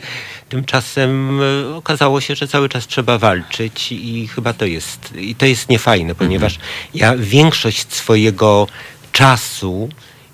Tymczasem 0.48 1.40
e, 1.40 1.76
okazało 1.76 2.20
się, 2.20 2.34
że 2.34 2.48
cały 2.48 2.68
czas 2.68 2.86
trzeba 2.86 3.18
walczyć 3.18 3.92
i 3.92 4.28
chyba 4.28 4.52
to 4.52 4.64
jest, 4.64 5.14
i 5.16 5.34
to 5.34 5.46
jest 5.46 5.68
niefajne, 5.68 6.14
ponieważ 6.14 6.58
ja 6.94 7.16
większość 7.16 7.92
swojego 7.92 8.66
czasu 9.12 9.88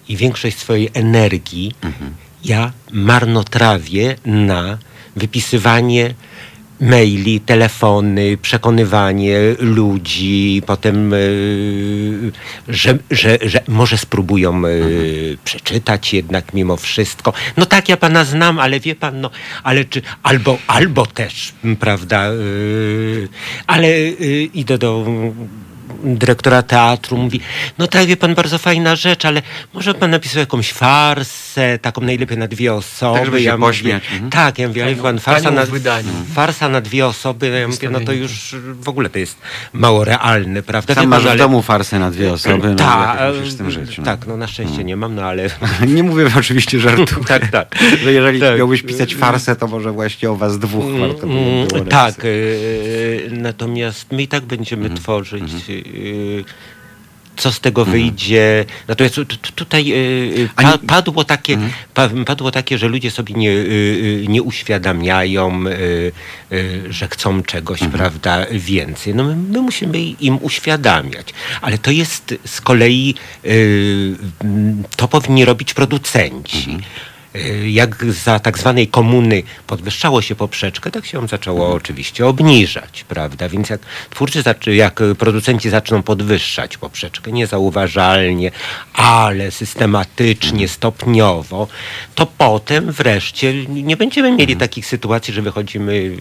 i 0.09 0.16
większość 0.16 0.59
swojej 0.59 0.91
energii 0.95 1.73
ja 2.45 2.73
marnotrawię 2.93 4.16
na 4.24 4.78
wypisywanie 5.16 6.15
maili, 6.85 7.40
telefony, 7.40 8.36
przekonywanie 8.36 9.39
ludzi, 9.59 10.62
potem, 10.66 11.12
y, 11.12 12.32
że, 12.69 12.98
że, 13.11 13.39
że 13.43 13.61
może 13.69 13.98
spróbują 13.98 14.66
y, 14.66 15.39
przeczytać 15.44 16.15
jednak 16.15 16.55
mimo 16.55 16.77
wszystko. 16.77 17.32
No 17.56 17.66
tak, 17.66 17.89
ja 17.89 17.97
pana 17.97 18.24
znam, 18.24 18.59
ale 18.59 18.81
wie 18.81 18.94
pan, 18.94 19.20
no, 19.20 19.31
ale 19.62 19.85
czy, 19.85 20.02
albo, 20.23 20.59
albo 20.66 21.06
też, 21.06 21.52
prawda, 21.81 22.32
y, 22.32 23.28
ale 23.66 24.09
idę 24.55 24.78
do 24.78 25.06
dyrektora 26.05 26.62
teatru, 26.62 27.16
mówi, 27.16 27.40
no 27.78 27.86
tak, 27.86 28.06
wie 28.06 28.16
pan, 28.16 28.35
bardzo 28.35 28.59
fajna 28.59 28.97
rzecz, 28.97 29.24
ale 29.24 29.43
może 29.74 29.94
pan 29.94 30.10
napisał 30.10 30.40
jakąś 30.40 30.72
farsę, 30.72 31.78
taką 31.78 32.01
najlepiej 32.01 32.39
na 32.39 32.48
dwie 32.48 32.74
osoby. 32.74 33.16
Tak, 33.18 33.26
żeby 33.26 33.39
się 33.39 33.44
ja 33.44 33.56
mówię. 33.56 33.94
Mhm. 33.94 34.31
Tak, 34.31 34.59
ja 34.59 34.68
mówię, 34.68 34.85
ale 34.85 34.94
pan, 34.97 35.18
farsa 35.18 35.51
na, 35.51 35.66
w 35.66 35.70
wydaniu. 35.70 36.09
farsa 36.35 36.68
na 36.68 36.81
dwie 36.81 37.06
osoby, 37.06 37.51
no 37.51 37.56
ja 37.56 37.68
mówię, 37.68 37.90
no 37.90 38.01
to 38.01 38.12
już 38.12 38.56
w 38.81 38.89
ogóle 38.89 39.10
to 39.10 39.18
jest 39.18 39.39
mało 39.72 40.05
realne, 40.05 40.62
prawda? 40.62 40.94
Sam 40.94 41.09
masz 41.09 41.18
pan, 41.18 41.26
w 41.26 41.31
ale- 41.31 41.39
domu 41.39 41.62
farsę 41.62 41.98
na 41.98 42.10
dwie 42.10 42.32
osoby, 42.32 42.68
no 42.68 42.74
Ta, 42.74 43.16
jak 43.35 43.47
z 43.47 43.56
tym. 43.56 43.68
No. 43.98 44.05
Tak, 44.05 44.26
no 44.26 44.36
na 44.36 44.47
szczęście 44.47 44.85
nie 44.85 44.97
mam, 44.97 45.14
no 45.14 45.22
ale... 45.22 45.51
Nie 45.94 46.02
mówię 46.02 46.26
oczywiście 46.39 46.81
żartu. 46.81 47.24
Tak, 47.35 47.51
tak. 47.51 47.74
Że 48.05 48.12
jeżeli 48.12 48.40
Tak. 48.40 48.59
miałbyś 48.59 48.82
pisać 48.82 49.14
farsę, 49.14 49.56
to 49.56 49.66
może 49.66 49.93
właśnie 49.93 50.31
o 50.31 50.36
was 50.36 50.59
dwóch 50.59 50.85
warto 51.01 51.22
Mm, 51.22 51.68
było 51.68 51.85
tak, 51.85 52.24
y, 52.24 53.28
natomiast 53.31 54.12
my 54.12 54.22
i 54.22 54.28
tak 54.28 54.44
będziemy 54.44 54.82
Mhm. 54.82 55.01
tworzyć. 55.02 55.43
Y, 55.94 56.44
co 57.36 57.52
z 57.52 57.60
tego 57.60 57.84
wyjdzie. 57.84 58.64
Natomiast 58.88 59.14
tu- 59.14 59.24
tu- 59.24 59.52
tutaj 59.54 59.92
y, 59.92 59.94
y, 60.40 60.48
pa, 60.56 60.78
padło, 60.78 61.24
takie, 61.24 61.52
Mhm. 61.54 61.72
pa, 61.94 62.08
padło 62.26 62.50
takie, 62.50 62.78
że 62.78 62.88
ludzie 62.88 63.10
sobie 63.10 63.34
nie, 63.34 63.52
nie 64.28 64.42
uświadamiają, 64.42 65.64
że 66.90 67.08
chcą 67.08 67.42
czegoś, 67.42 67.82
Mhm. 67.82 67.98
prawda, 67.98 68.46
więcej. 68.52 69.14
No 69.14 69.24
my, 69.24 69.36
my 69.36 69.60
musimy 69.62 69.98
im 70.00 70.38
uświadamiać. 70.42 71.28
Ale 71.60 71.78
to 71.78 71.90
jest 71.90 72.34
z 72.46 72.60
kolei, 72.60 73.14
to 74.96 75.08
powinni 75.08 75.44
robić 75.44 75.74
producenci. 75.74 76.58
Mhm. 76.70 76.82
Y, 77.36 77.70
jak 77.70 78.05
za 78.05 78.39
tak 78.39 78.59
zwanej 78.59 78.89
komuny 78.89 79.43
podwyższało 79.66 80.23
się 80.23 80.35
poprzeczkę, 80.35 80.90
tak 80.90 81.06
się 81.06 81.19
ją 81.19 81.27
zaczęło 81.27 81.74
oczywiście 81.74 82.27
obniżać, 82.27 83.05
prawda? 83.09 83.48
Więc 83.48 83.70
jak 83.70 83.81
twórcy, 84.11 84.43
jak 84.66 85.01
producenci 85.19 85.70
zaczną 85.70 86.02
podwyższać 86.02 86.77
poprzeczkę 86.77 87.32
niezauważalnie, 87.32 88.51
ale 88.93 89.51
systematycznie, 89.51 90.69
stopniowo, 90.69 91.69
to 92.15 92.27
potem 92.27 92.93
wreszcie 92.93 93.66
nie 93.66 93.97
będziemy 93.97 94.32
mieli 94.32 94.56
takich 94.56 94.86
sytuacji, 94.86 95.35
że 95.35 95.43
wychodzimy, 95.43 96.16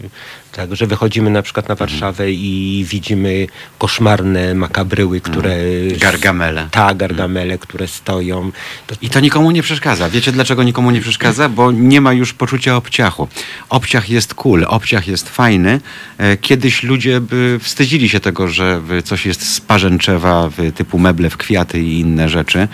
tak, 0.52 0.76
że 0.76 0.88
wychodzimy 0.88 1.30
na 1.30 1.42
przykład 1.42 1.70
na 1.70 1.76
Warszawę 1.76 2.32
i 2.32 2.86
widzimy 2.90 3.48
koszmarne 3.78 4.54
makabryły, 4.56 5.22
które... 5.22 5.58
Gargamele. 5.98 6.68
Tak, 6.72 6.98
gargamele, 6.98 7.58
które 7.58 7.88
stoją. 7.88 8.52
To, 8.88 8.96
I 9.02 9.10
to 9.10 9.20
nikomu 9.20 9.52
nie 9.52 9.64
przeszkadza. 9.64 10.10
Wiecie 10.10 10.32
dlaczego 10.32 10.64
nikomu 10.64 10.92
nie 10.92 11.02
przeszkadza? 11.04 11.50
Bo 11.50 11.72
nie 11.72 12.02
ma 12.02 12.14
już 12.14 12.34
poczucia 12.34 12.76
obciachu. 12.76 13.28
Obciach 13.70 14.10
jest 14.10 14.34
cool, 14.34 14.66
obciach 14.68 15.08
jest 15.08 15.30
fajny. 15.30 15.82
E, 16.18 16.38
Kiedyś 16.38 16.84
ludzie 16.84 17.22
by 17.22 17.60
wstydzili 17.62 18.10
się 18.10 18.20
tego, 18.20 18.48
że 18.48 18.82
coś 19.04 19.26
jest 19.26 19.54
z 19.54 19.62
parzęczewa, 19.62 20.50
typu 20.76 21.00
meble 21.00 21.30
w 21.30 21.38
kwiaty 21.38 21.82
i 21.82 22.00
inne 22.00 22.30
rzeczy. 22.30 22.68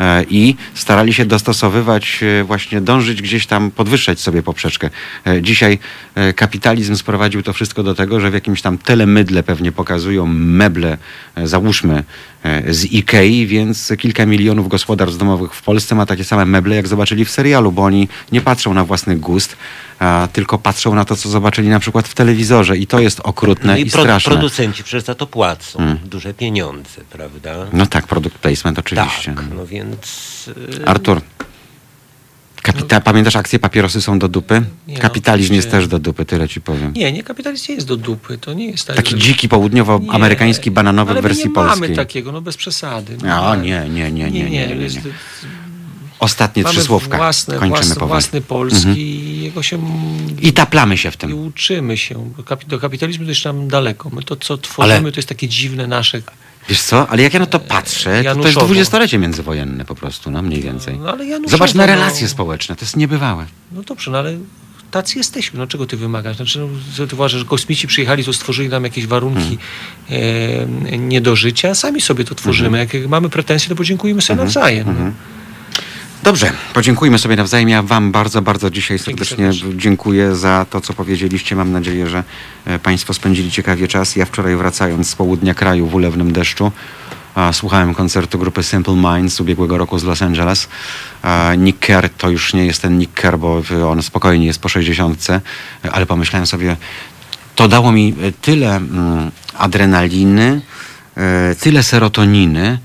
E, 0.00 0.24
I 0.30 0.56
starali 0.74 1.14
się 1.14 1.24
dostosowywać, 1.24 2.20
e, 2.22 2.44
właśnie 2.44 2.80
dążyć 2.80 3.22
gdzieś 3.22 3.46
tam, 3.46 3.70
podwyższać 3.70 4.20
sobie 4.20 4.42
poprzeczkę. 4.42 4.90
E, 5.26 5.42
Dzisiaj 5.42 5.78
kapitalizm 6.36 6.96
sprowadził 6.96 7.42
to 7.42 7.52
wszystko 7.52 7.82
do 7.82 7.94
tego, 7.94 8.20
że 8.20 8.30
w 8.30 8.34
jakimś 8.34 8.62
tam 8.62 8.78
telemydle 8.78 9.42
pewnie 9.42 9.72
pokazują 9.72 10.26
meble, 10.26 10.98
załóżmy 11.44 12.04
z 12.68 12.84
Ikei, 12.84 13.46
więc 13.46 13.92
kilka 13.98 14.26
milionów 14.26 14.68
gospodarstw 14.68 15.18
domowych 15.18 15.54
w 15.54 15.62
Polsce 15.62 15.94
ma 15.94 16.06
takie 16.06 16.24
same 16.24 16.44
meble, 16.44 16.76
jak 16.76 16.88
zobaczyli 16.88 17.24
w 17.24 17.30
serialu, 17.30 17.72
bo 17.72 17.82
oni 17.82 18.08
nie 18.32 18.40
patrzą 18.40 18.74
na 18.74 18.84
własny 18.84 19.16
gust, 19.16 19.56
a 20.00 20.28
tylko 20.32 20.58
patrzą 20.58 20.94
na 20.94 21.04
to, 21.04 21.16
co 21.16 21.28
zobaczyli 21.28 21.68
na 21.68 21.80
przykład 21.80 22.08
w 22.08 22.14
telewizorze 22.14 22.76
i 22.76 22.86
to 22.86 23.00
jest 23.00 23.20
okrutne 23.24 23.72
no 23.72 23.78
i, 23.78 23.82
i 23.86 23.90
pro, 23.90 24.02
straszne. 24.02 24.30
producenci 24.30 24.82
przecież 24.84 25.02
za 25.04 25.14
to 25.14 25.26
płacą 25.26 25.96
duże 26.04 26.34
pieniądze, 26.34 27.00
prawda? 27.10 27.66
No 27.72 27.86
tak, 27.86 28.06
produkt 28.06 28.38
placement 28.38 28.78
oczywiście. 28.78 29.34
tak, 29.34 29.44
no 29.56 29.66
więc... 29.66 30.50
y, 30.80 30.86
Artur, 30.86 31.20
kapita- 32.62 33.00
pamiętasz 33.00 33.36
akcję 33.36 33.58
papierosy 33.58 34.00
są 34.02 34.18
do 34.18 34.28
dupy? 34.28 34.62
Nie, 34.88 34.94
no, 34.94 35.00
Kapitalizm 35.00 35.54
jest 35.54 35.70
też 35.70 35.88
do 35.88 35.98
dupy, 35.98 36.24
tyle 36.24 36.48
ci 36.48 36.60
powiem. 36.60 36.92
Nie, 36.92 37.12
nie 37.12 37.22
kapitalizm 37.22 37.64
nie 37.68 37.74
jest 37.74 37.86
do 37.86 37.96
dupy. 37.96 38.38
To 38.38 38.52
nie 38.52 38.66
jest 38.70 38.86
tak. 38.86 38.96
Taki 38.96 39.10
że- 39.10 39.18
dziki 39.18 39.48
południowoamerykański 39.48 40.70
Nie, 40.70 40.74
bananowy 40.74 41.10
ale 41.10 41.20
w 41.20 41.22
wersji 41.22 41.44
nie 41.48 41.50
polskiej. 41.54 41.80
mamy 41.80 41.96
takiego, 41.96 42.32
no 42.32 42.40
bez 42.40 42.56
przesady. 42.56 43.16
O, 43.42 43.56
nie, 43.56 43.88
nie, 43.88 43.88
nie, 43.88 44.30
nie, 44.30 44.30
nie, 44.30 44.50
nie, 44.50 44.66
nie. 44.66 44.74
jest- 44.74 44.98
Ostatnie 46.20 46.64
trzy 46.64 46.72
Mamy 46.74 46.86
słówka. 46.86 47.16
własne, 47.16 47.56
Kończymy 47.58 47.94
powoli. 47.94 48.08
własny 48.08 48.40
polski 48.40 48.78
Mhm. 48.88 48.98
i 48.98 49.40
jego 49.42 49.62
się 49.62 49.78
I 50.40 50.52
taplamy 50.52 50.96
się 50.98 51.10
w 51.10 51.14
i 51.14 51.18
tym. 51.18 51.46
uczymy 51.46 51.96
się. 51.96 52.32
Do 52.36 52.42
kapi- 52.42 52.66
Do 52.66 52.78
kapitalizmu 52.78 53.24
to 53.24 53.30
jeszcze 53.30 53.52
nam 53.52 53.68
daleko. 53.68 54.10
My 54.10 54.22
to, 54.22 54.36
co 54.36 54.58
tworzymy, 54.58 54.94
Ale- 54.94 55.12
to 55.12 55.18
jest 55.18 55.28
takie 55.28 55.48
dziwne 55.48 55.86
nasze. 55.86 56.22
Wiesz 56.68 56.82
co, 56.82 57.08
ale 57.08 57.22
jak 57.22 57.34
ja 57.34 57.40
na 57.40 57.46
to 57.46 57.58
patrzę, 57.60 58.24
to, 58.24 58.34
to 58.36 58.48
jest 58.48 58.58
dwudziestolecie 58.60 59.18
międzywojenne 59.18 59.84
po 59.84 59.94
prostu, 59.94 60.30
no 60.30 60.42
mniej 60.42 60.62
więcej. 60.62 60.98
No, 60.98 61.10
ale 61.12 61.26
Januszowo, 61.26 61.50
Zobacz 61.50 61.74
na 61.74 61.86
no. 61.86 61.92
relacje 61.92 62.28
społeczne, 62.28 62.76
to 62.76 62.84
jest 62.84 62.96
niebywałe. 62.96 63.46
No 63.72 63.82
dobrze, 63.82 64.10
no 64.10 64.18
ale 64.18 64.38
tacy 64.90 65.18
jesteśmy. 65.18 65.58
No 65.58 65.66
czego 65.66 65.86
ty 65.86 65.96
wymagasz? 65.96 66.36
Znaczy, 66.36 66.58
no, 66.98 67.06
ty 67.06 67.14
uważasz, 67.14 67.40
że 67.40 67.46
kosmici 67.46 67.86
przyjechali, 67.86 68.24
to 68.24 68.32
stworzyli 68.32 68.68
nam 68.68 68.84
jakieś 68.84 69.06
warunki 69.06 69.58
Hmm. 70.08 70.86
e, 70.92 70.98
nie 70.98 71.20
do 71.20 71.36
życia, 71.36 71.74
sami 71.74 72.00
sobie 72.00 72.24
to 72.24 72.34
tworzymy. 72.34 72.78
Jak 72.78 73.08
mamy 73.08 73.28
pretensje, 73.28 73.68
to 73.68 73.74
podziękujemy 73.74 74.22
sobie 74.22 74.36
nawzajem. 74.36 74.86
No. 75.04 75.12
Dobrze, 76.22 76.52
podziękujmy 76.74 77.18
sobie 77.18 77.36
nawzajem. 77.36 77.68
Ja 77.68 77.82
Wam 77.82 78.12
bardzo, 78.12 78.42
bardzo 78.42 78.70
dzisiaj 78.70 78.98
serdecznie 78.98 79.50
dziękuję 79.74 80.36
za 80.36 80.66
to, 80.70 80.80
co 80.80 80.92
powiedzieliście. 80.92 81.56
Mam 81.56 81.72
nadzieję, 81.72 82.06
że 82.06 82.24
e, 82.64 82.78
Państwo 82.78 83.14
spędzili 83.14 83.50
ciekawie 83.50 83.88
czas. 83.88 84.16
Ja 84.16 84.26
wczoraj 84.26 84.56
wracając 84.56 85.10
z 85.10 85.14
południa 85.14 85.54
kraju 85.54 85.86
w 85.86 85.94
ulewnym 85.94 86.32
deszczu, 86.32 86.72
słuchałem 87.52 87.94
koncertu 87.94 88.38
grupy 88.38 88.62
Simple 88.62 88.94
Minds 88.94 89.34
z 89.34 89.40
ubiegłego 89.40 89.78
roku 89.78 89.98
z 89.98 90.04
Los 90.04 90.22
Angeles. 90.22 90.68
Nick 91.58 91.78
Kerr 91.78 92.08
to 92.18 92.30
już 92.30 92.54
nie 92.54 92.66
jest 92.66 92.82
ten 92.82 92.98
Nick 92.98 93.14
Kerr, 93.14 93.38
bo 93.38 93.62
on 93.90 94.02
spokojnie 94.02 94.46
jest 94.46 94.58
po 94.58 94.68
60, 94.68 95.26
ale 95.92 96.06
pomyślałem 96.06 96.46
sobie, 96.46 96.76
to 97.54 97.68
dało 97.68 97.92
mi 97.92 98.14
e, 98.22 98.32
tyle 98.32 98.76
mm, 98.76 99.30
adrenaliny, 99.58 100.60
e, 101.16 101.54
tyle 101.54 101.82
serotoniny, 101.82 102.78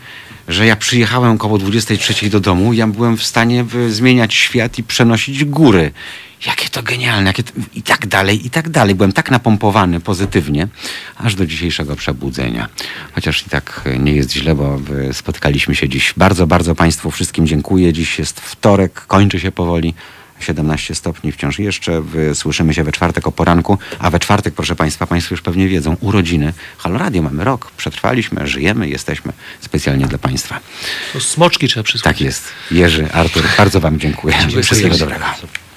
że 0.47 0.65
ja 0.65 0.75
przyjechałem 0.75 1.37
koło 1.37 1.57
23 1.57 2.29
do 2.29 2.39
domu, 2.39 2.73
ja 2.73 2.87
byłem 2.87 3.17
w 3.17 3.23
stanie 3.23 3.65
zmieniać 3.89 4.33
świat 4.33 4.79
i 4.79 4.83
przenosić 4.83 5.45
góry. 5.45 5.91
Jakie 6.45 6.69
to 6.69 6.83
genialne, 6.83 7.29
jakie 7.29 7.43
to, 7.43 7.51
i 7.73 7.81
tak 7.81 8.07
dalej, 8.07 8.45
i 8.47 8.49
tak 8.49 8.69
dalej. 8.69 8.95
Byłem 8.95 9.11
tak 9.11 9.31
napompowany 9.31 9.99
pozytywnie, 9.99 10.67
aż 11.17 11.35
do 11.35 11.45
dzisiejszego 11.45 11.95
przebudzenia. 11.95 12.69
Chociaż 13.13 13.47
i 13.47 13.49
tak 13.49 13.81
e, 13.85 13.99
nie 13.99 14.13
jest 14.13 14.33
źle, 14.33 14.55
bo 14.55 14.79
e, 15.09 15.13
spotkaliśmy 15.13 15.75
się 15.75 15.89
dziś. 15.89 16.13
Bardzo, 16.17 16.47
bardzo 16.47 16.75
Państwu 16.75 17.11
wszystkim 17.11 17.47
dziękuję. 17.47 17.93
Dziś 17.93 18.19
jest 18.19 18.39
wtorek, 18.39 19.05
kończy 19.07 19.39
się 19.39 19.51
powoli. 19.51 19.93
17 20.39 20.95
stopni 20.95 21.31
wciąż 21.31 21.59
jeszcze. 21.59 22.03
Słyszymy 22.33 22.73
się 22.73 22.83
we 22.83 22.91
czwartek 22.91 23.27
o 23.27 23.31
poranku, 23.31 23.77
a 23.99 24.09
we 24.09 24.19
czwartek, 24.19 24.53
proszę 24.53 24.75
Państwa, 24.75 25.07
Państwo 25.07 25.33
już 25.33 25.41
pewnie 25.41 25.67
wiedzą, 25.67 25.97
urodziny. 26.01 26.53
Halo 26.77 26.97
Radio, 26.97 27.21
mamy 27.21 27.43
rok, 27.43 27.71
przetrwaliśmy, 27.77 28.47
żyjemy, 28.47 28.89
jesteśmy 28.89 29.33
specjalnie 29.61 30.05
dla 30.05 30.17
Państwa. 30.17 30.59
To 31.13 31.19
smoczki 31.19 31.67
trzeba 31.67 31.83
przysłać. 31.83 32.03
Tak 32.15 32.21
jest. 32.21 32.43
Jerzy, 32.71 33.11
Artur, 33.11 33.43
bardzo 33.57 33.79
Wam 33.79 33.99
dziękuję. 33.99 34.35
Wszystkiego 34.63 34.97
dobrego. 34.97 35.25